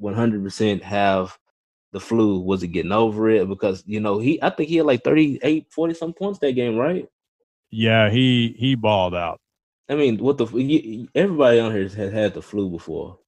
100% 0.00 0.82
have 0.82 1.36
the 1.94 2.00
flu? 2.00 2.40
Was 2.40 2.60
he 2.60 2.68
getting 2.68 2.92
over 2.92 3.30
it? 3.30 3.48
Because 3.48 3.82
you 3.86 4.00
know 4.00 4.18
he, 4.18 4.42
I 4.42 4.50
think 4.50 4.68
he 4.68 4.76
had 4.76 4.86
like 4.86 5.02
38, 5.02 5.72
40 5.72 5.94
some 5.94 6.12
points 6.12 6.40
that 6.40 6.52
game, 6.52 6.76
right? 6.76 7.08
Yeah, 7.70 8.10
he 8.10 8.54
he 8.58 8.74
balled 8.74 9.14
out. 9.14 9.40
I 9.88 9.94
mean, 9.94 10.18
what 10.18 10.36
the 10.36 11.08
everybody 11.14 11.60
on 11.60 11.72
here 11.72 11.88
has 11.88 12.12
had 12.12 12.34
the 12.34 12.42
flu 12.42 12.68
before. 12.68 13.18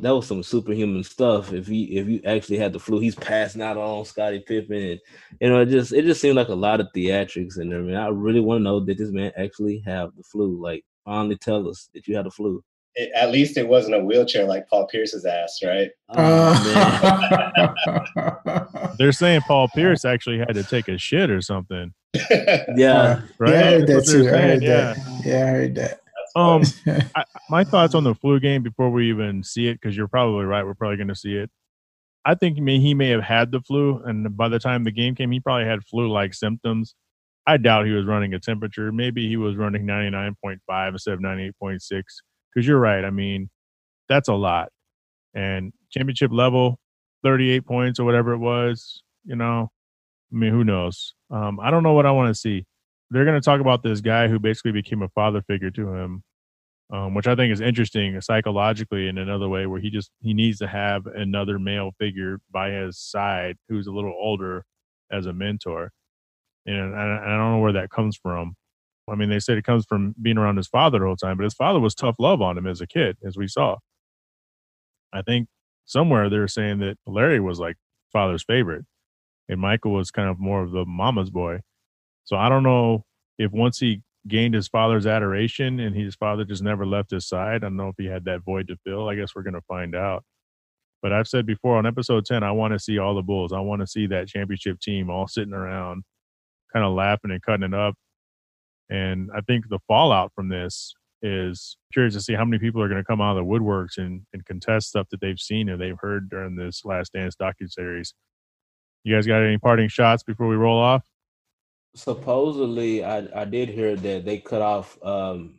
That 0.00 0.10
was 0.14 0.26
some 0.26 0.42
superhuman 0.42 1.04
stuff. 1.04 1.52
If 1.52 1.66
he 1.66 1.98
if 1.98 2.08
you 2.08 2.20
actually 2.24 2.58
had 2.58 2.72
the 2.72 2.80
flu, 2.80 3.00
he's 3.00 3.14
passing 3.14 3.62
out 3.62 3.76
on 3.76 4.04
Scottie 4.04 4.40
Pippen, 4.40 4.76
and 4.76 5.00
you 5.40 5.48
know, 5.50 5.60
it 5.60 5.66
just 5.66 5.92
it 5.92 6.04
just 6.04 6.20
seemed 6.20 6.36
like 6.36 6.48
a 6.48 6.54
lot 6.54 6.80
of 6.80 6.88
theatrics. 6.94 7.58
And 7.58 7.72
I 7.74 7.78
mean, 7.78 7.94
I 7.96 8.08
really 8.08 8.40
want 8.40 8.60
to 8.60 8.64
know 8.64 8.84
did 8.84 8.98
this 8.98 9.10
man 9.10 9.32
actually 9.36 9.82
have 9.86 10.10
the 10.16 10.22
flu? 10.22 10.60
Like, 10.60 10.84
finally 11.04 11.36
tell 11.36 11.68
us 11.68 11.88
that 11.94 12.06
you 12.06 12.16
had 12.16 12.26
the 12.26 12.30
flu 12.30 12.62
it, 12.96 13.10
at 13.14 13.30
least 13.30 13.56
it 13.56 13.66
wasn't 13.66 13.94
a 13.94 14.00
wheelchair 14.00 14.44
like 14.44 14.68
Paul 14.68 14.86
Pierce's 14.86 15.24
ass, 15.24 15.60
right? 15.64 15.90
Oh, 16.10 17.74
They're 18.98 19.12
saying 19.12 19.42
Paul 19.42 19.68
Pierce 19.68 20.04
actually 20.04 20.38
had 20.38 20.54
to 20.54 20.62
take 20.62 20.88
a 20.88 20.98
shit 20.98 21.30
or 21.30 21.40
something. 21.40 21.92
yeah, 22.76 23.22
right. 23.38 23.52
Yeah, 23.52 23.60
I 23.60 23.64
heard 23.64 23.86
that 23.88 24.06
too. 24.06 24.28
I 24.28 24.38
heard 24.38 24.62
yeah. 24.62 24.94
that. 24.94 25.22
Yeah, 25.24 25.44
I 25.44 25.48
heard 25.48 25.74
that. 25.74 26.00
Um, 26.36 26.62
I, 27.14 27.24
my 27.48 27.64
thoughts 27.64 27.94
on 27.94 28.02
the 28.04 28.14
flu 28.14 28.40
game 28.40 28.62
before 28.62 28.90
we 28.90 29.08
even 29.08 29.42
see 29.42 29.68
it, 29.68 29.74
because 29.74 29.96
you're 29.96 30.08
probably 30.08 30.44
right. 30.44 30.64
We're 30.64 30.74
probably 30.74 30.96
going 30.96 31.08
to 31.08 31.14
see 31.14 31.36
it. 31.36 31.50
I 32.24 32.34
think 32.34 32.58
may, 32.58 32.80
he 32.80 32.94
may 32.94 33.10
have 33.10 33.22
had 33.22 33.52
the 33.52 33.60
flu, 33.60 34.02
and 34.04 34.36
by 34.36 34.48
the 34.48 34.58
time 34.58 34.84
the 34.84 34.90
game 34.90 35.14
came, 35.14 35.30
he 35.30 35.40
probably 35.40 35.66
had 35.66 35.84
flu-like 35.84 36.34
symptoms. 36.34 36.94
I 37.46 37.58
doubt 37.58 37.86
he 37.86 37.92
was 37.92 38.06
running 38.06 38.32
a 38.34 38.40
temperature. 38.40 38.90
Maybe 38.90 39.28
he 39.28 39.36
was 39.36 39.56
running 39.56 39.86
99.5 39.86 40.88
instead 40.88 41.14
of 41.14 41.20
98.6 41.20 42.02
because 42.54 42.66
you're 42.66 42.78
right. 42.78 43.04
I 43.04 43.10
mean, 43.10 43.50
that's 44.08 44.28
a 44.28 44.34
lot. 44.34 44.68
And 45.34 45.72
championship 45.90 46.30
level, 46.32 46.78
38 47.24 47.66
points 47.66 47.98
or 47.98 48.04
whatever 48.04 48.32
it 48.32 48.38
was, 48.38 49.02
you 49.24 49.36
know, 49.36 49.70
I 50.32 50.36
mean, 50.36 50.50
who 50.50 50.64
knows? 50.64 51.14
Um, 51.30 51.58
I 51.60 51.70
don't 51.70 51.82
know 51.82 51.92
what 51.92 52.06
I 52.06 52.10
want 52.10 52.28
to 52.28 52.38
see. 52.38 52.66
They're 53.10 53.24
going 53.24 53.40
to 53.40 53.44
talk 53.44 53.60
about 53.60 53.82
this 53.82 54.00
guy 54.00 54.28
who 54.28 54.38
basically 54.38 54.72
became 54.72 55.02
a 55.02 55.08
father 55.10 55.42
figure 55.42 55.70
to 55.70 55.94
him, 55.94 56.22
um, 56.92 57.14
which 57.14 57.26
I 57.26 57.36
think 57.36 57.52
is 57.52 57.60
interesting 57.60 58.20
psychologically 58.20 59.08
in 59.08 59.18
another 59.18 59.48
way, 59.48 59.66
where 59.66 59.80
he 59.80 59.90
just 59.90 60.10
he 60.20 60.34
needs 60.34 60.58
to 60.58 60.66
have 60.66 61.06
another 61.06 61.58
male 61.58 61.92
figure 61.98 62.40
by 62.50 62.70
his 62.70 62.98
side 62.98 63.56
who's 63.68 63.86
a 63.86 63.92
little 63.92 64.14
older 64.18 64.64
as 65.12 65.26
a 65.26 65.32
mentor, 65.32 65.92
and 66.66 66.96
I, 66.96 67.20
I 67.24 67.36
don't 67.36 67.52
know 67.52 67.58
where 67.58 67.74
that 67.74 67.90
comes 67.90 68.16
from. 68.16 68.56
I 69.08 69.14
mean, 69.16 69.28
they 69.28 69.40
said 69.40 69.58
it 69.58 69.64
comes 69.64 69.84
from 69.84 70.14
being 70.20 70.38
around 70.38 70.56
his 70.56 70.66
father 70.66 70.98
the 70.98 71.04
whole 71.04 71.16
time, 71.16 71.36
but 71.36 71.44
his 71.44 71.54
father 71.54 71.80
was 71.80 71.94
tough 71.94 72.16
love 72.18 72.40
on 72.40 72.56
him 72.56 72.66
as 72.66 72.80
a 72.80 72.86
kid, 72.86 73.16
as 73.24 73.36
we 73.36 73.46
saw. 73.46 73.76
I 75.12 75.22
think 75.22 75.48
somewhere 75.84 76.30
they're 76.30 76.48
saying 76.48 76.78
that 76.80 76.96
Larry 77.06 77.40
was 77.40 77.58
like 77.60 77.76
father's 78.12 78.44
favorite, 78.44 78.84
and 79.48 79.60
Michael 79.60 79.92
was 79.92 80.10
kind 80.10 80.28
of 80.28 80.38
more 80.38 80.62
of 80.62 80.70
the 80.70 80.84
mama's 80.86 81.30
boy. 81.30 81.60
So 82.24 82.36
I 82.36 82.48
don't 82.48 82.62
know 82.62 83.04
if 83.38 83.52
once 83.52 83.78
he 83.78 84.02
gained 84.26 84.54
his 84.54 84.68
father's 84.68 85.06
adoration 85.06 85.78
and 85.80 85.94
his 85.94 86.14
father 86.14 86.44
just 86.44 86.62
never 86.62 86.86
left 86.86 87.10
his 87.10 87.28
side, 87.28 87.56
I 87.56 87.58
don't 87.58 87.76
know 87.76 87.88
if 87.88 87.96
he 87.98 88.06
had 88.06 88.24
that 88.24 88.42
void 88.42 88.68
to 88.68 88.76
fill. 88.84 89.08
I 89.08 89.14
guess 89.16 89.34
we're 89.34 89.42
going 89.42 89.54
to 89.54 89.60
find 89.68 89.94
out. 89.94 90.24
But 91.02 91.12
I've 91.12 91.28
said 91.28 91.44
before 91.44 91.76
on 91.76 91.84
episode 91.84 92.24
10, 92.24 92.42
I 92.42 92.52
want 92.52 92.72
to 92.72 92.78
see 92.78 92.98
all 92.98 93.14
the 93.14 93.22
Bulls. 93.22 93.52
I 93.52 93.60
want 93.60 93.82
to 93.82 93.86
see 93.86 94.06
that 94.06 94.28
championship 94.28 94.80
team 94.80 95.10
all 95.10 95.28
sitting 95.28 95.52
around, 95.52 96.02
kind 96.72 96.84
of 96.84 96.94
laughing 96.94 97.30
and 97.30 97.42
cutting 97.42 97.66
it 97.66 97.74
up. 97.74 97.94
And 98.90 99.30
I 99.34 99.40
think 99.40 99.68
the 99.68 99.78
fallout 99.88 100.32
from 100.34 100.48
this 100.48 100.94
is 101.22 101.78
curious 101.92 102.14
to 102.14 102.20
see 102.20 102.34
how 102.34 102.44
many 102.44 102.58
people 102.58 102.82
are 102.82 102.88
going 102.88 103.00
to 103.00 103.06
come 103.06 103.20
out 103.20 103.36
of 103.36 103.44
the 103.44 103.50
woodworks 103.50 103.96
and, 103.96 104.22
and 104.32 104.44
contest 104.44 104.88
stuff 104.88 105.08
that 105.10 105.20
they've 105.20 105.40
seen 105.40 105.70
or 105.70 105.76
they've 105.76 105.98
heard 105.98 106.28
during 106.28 106.54
this 106.54 106.84
Last 106.84 107.14
Dance 107.14 107.34
docu 107.34 107.70
series. 107.70 108.12
You 109.04 109.14
guys 109.14 109.26
got 109.26 109.42
any 109.42 109.58
parting 109.58 109.88
shots 109.88 110.22
before 110.22 110.48
we 110.48 110.56
roll 110.56 110.78
off? 110.78 111.04
Supposedly, 111.94 113.04
I 113.04 113.28
I 113.34 113.44
did 113.44 113.68
hear 113.68 113.94
that 113.94 114.24
they 114.24 114.38
cut 114.38 114.62
off 114.62 114.98
um, 115.02 115.54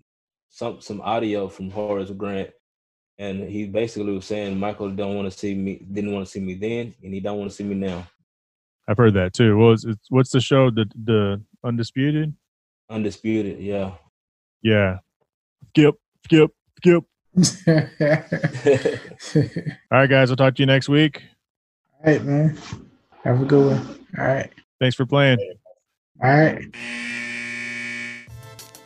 some 0.50 0.82
some 0.82 1.00
audio 1.02 1.48
from 1.48 1.70
Horace 1.70 2.12
Grant, 2.12 2.50
and 3.18 3.48
he 3.50 3.66
basically 3.66 4.14
was 4.14 4.26
saying 4.26 4.60
Michael 4.60 4.90
don't 4.92 5.16
want 5.16 5.32
to 5.32 5.38
see 5.38 5.56
me, 5.56 5.86
didn't 5.92 6.12
want 6.12 6.26
to 6.26 6.32
see 6.32 6.42
me 6.42 6.56
then, 6.56 6.94
and 7.04 7.14
he 7.14 7.22
don't 7.22 7.38
want 7.38 7.50
to 7.50 7.56
see 7.56 7.64
me 7.64 7.76
now. 7.76 8.06
I've 8.88 8.98
heard 8.98 9.14
that 9.14 9.34
too. 9.34 9.58
Well, 9.58 9.72
it's, 9.72 9.86
it's, 9.86 10.10
what's 10.10 10.32
the 10.32 10.42
show? 10.42 10.70
The 10.70 10.86
the 11.04 11.42
Undisputed. 11.64 12.34
Undisputed, 12.90 13.60
yeah. 13.60 13.92
Yeah. 14.62 15.00
Skip, 15.70 15.96
skip, 16.26 16.52
skip. 16.78 17.04
All 19.92 20.00
right, 20.00 20.10
guys. 20.10 20.30
I'll 20.30 20.36
talk 20.36 20.56
to 20.56 20.62
you 20.62 20.66
next 20.66 20.88
week. 20.88 21.24
All 22.06 22.14
right, 22.14 22.24
man. 22.24 22.58
Have 23.24 23.42
a 23.42 23.46
good 23.46 23.72
one. 23.72 24.06
All 24.18 24.26
right. 24.26 24.52
Thanks 24.80 24.96
for 24.96 25.06
playing. 25.06 25.38
All 26.24 26.30
right. 26.30 26.64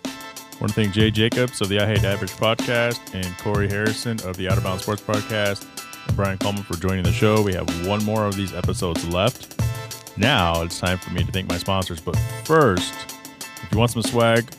I 0.05 0.61
want 0.61 0.73
to 0.73 0.75
thank 0.75 0.93
Jay 0.93 1.11
Jacobs 1.11 1.61
of 1.61 1.69
the 1.69 1.79
I 1.79 1.85
Hate 1.85 2.03
Average 2.03 2.31
podcast 2.31 2.99
and 3.13 3.25
Corey 3.37 3.69
Harrison 3.69 4.19
of 4.25 4.35
the 4.35 4.49
Out 4.49 4.57
of 4.57 4.63
Bounds 4.63 4.83
Sports 4.83 5.01
podcast 5.01 5.65
and 6.07 6.15
Brian 6.15 6.37
Calma 6.37 6.63
for 6.63 6.75
joining 6.75 7.03
the 7.03 7.13
show. 7.13 7.41
We 7.41 7.53
have 7.53 7.87
one 7.87 8.03
more 8.03 8.25
of 8.25 8.35
these 8.35 8.53
episodes 8.53 9.07
left. 9.07 9.61
Now 10.17 10.63
it's 10.63 10.79
time 10.79 10.97
for 10.97 11.11
me 11.11 11.23
to 11.23 11.31
thank 11.31 11.47
my 11.47 11.57
sponsors. 11.57 12.01
But 12.01 12.17
first, 12.43 12.93
if 13.69 13.73
you 13.73 13.77
want 13.77 13.91
some 13.91 14.01
swag, 14.01 14.49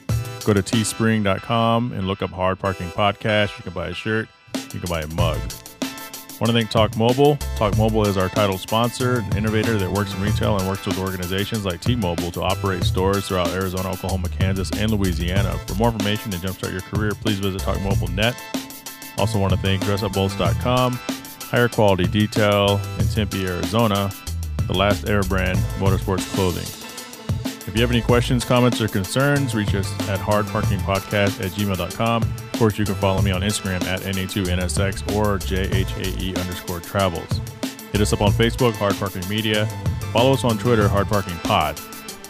go 0.44 0.52
to 0.52 0.62
teespring.com 0.62 1.90
and 1.90 2.06
look 2.06 2.22
up 2.22 2.30
Hard 2.30 2.60
Parking 2.60 2.90
Podcast. 2.90 3.58
You 3.58 3.64
can 3.64 3.72
buy 3.72 3.88
a 3.88 3.92
shirt, 3.92 4.28
you 4.72 4.78
can 4.78 4.88
buy 4.88 5.00
a 5.00 5.08
mug. 5.08 5.36
I 5.82 6.36
want 6.38 6.46
to 6.46 6.52
thank 6.52 6.70
Talk 6.70 6.96
Mobile. 6.96 7.34
Talk 7.56 7.76
Mobile 7.76 8.06
is 8.06 8.16
our 8.16 8.28
title 8.28 8.56
sponsor, 8.56 9.18
an 9.18 9.36
innovator 9.36 9.76
that 9.78 9.90
works 9.90 10.14
in 10.14 10.22
retail 10.22 10.56
and 10.56 10.68
works 10.68 10.86
with 10.86 10.96
organizations 11.00 11.64
like 11.64 11.80
T 11.80 11.96
Mobile 11.96 12.30
to 12.30 12.40
operate 12.40 12.84
stores 12.84 13.26
throughout 13.26 13.48
Arizona, 13.48 13.90
Oklahoma, 13.90 14.28
Kansas, 14.28 14.70
and 14.78 14.92
Louisiana. 14.92 15.58
For 15.66 15.74
more 15.74 15.88
information 15.88 16.30
to 16.30 16.38
jumpstart 16.38 16.70
your 16.70 16.82
career, 16.82 17.10
please 17.10 17.40
visit 17.40 17.62
TalkMobile.net. 17.62 18.40
Also, 19.18 19.40
want 19.40 19.52
to 19.54 19.58
thank 19.58 19.82
DressUpBolts.com, 19.82 20.92
higher 20.92 21.68
quality 21.68 22.06
detail 22.06 22.80
in 23.00 23.08
Tempe, 23.08 23.44
Arizona, 23.44 24.12
the 24.68 24.72
last 24.72 25.08
Air 25.08 25.24
brand 25.24 25.58
motorsports 25.80 26.32
clothing. 26.32 26.79
If 27.70 27.76
you 27.76 27.82
have 27.82 27.92
any 27.92 28.00
questions, 28.00 28.44
comments, 28.44 28.80
or 28.80 28.88
concerns, 28.88 29.54
reach 29.54 29.76
us 29.76 29.88
at 30.08 30.18
hardparkingpodcast 30.18 31.40
at 31.40 31.52
gmail.com. 31.52 32.22
Of 32.24 32.52
course, 32.54 32.76
you 32.76 32.84
can 32.84 32.96
follow 32.96 33.22
me 33.22 33.30
on 33.30 33.42
Instagram 33.42 33.84
at 33.84 34.00
NA2NSX 34.00 35.14
or 35.14 35.38
JHAE 35.38 36.36
underscore 36.36 36.80
travels. 36.80 37.40
Hit 37.92 38.00
us 38.00 38.12
up 38.12 38.22
on 38.22 38.32
Facebook, 38.32 38.74
Hard 38.74 38.96
Parking 38.96 39.26
Media. 39.28 39.66
Follow 40.12 40.32
us 40.32 40.42
on 40.42 40.58
Twitter, 40.58 40.88
Hard 40.88 41.06
Parking 41.06 41.36
Pod. 41.44 41.80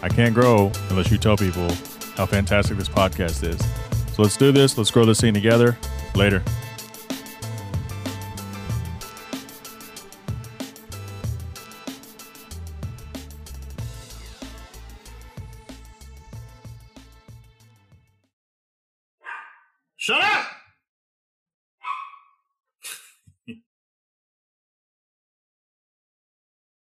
I 0.02 0.10
can't 0.10 0.34
grow 0.34 0.70
unless 0.90 1.10
you 1.10 1.16
tell 1.16 1.38
people 1.38 1.70
how 2.16 2.26
fantastic 2.26 2.76
this 2.76 2.90
podcast 2.90 3.42
is. 3.42 3.58
So 4.14 4.20
let's 4.20 4.36
do 4.36 4.52
this. 4.52 4.76
Let's 4.76 4.90
grow 4.90 5.06
this 5.06 5.22
thing 5.22 5.32
together. 5.32 5.78
Later. 6.14 6.44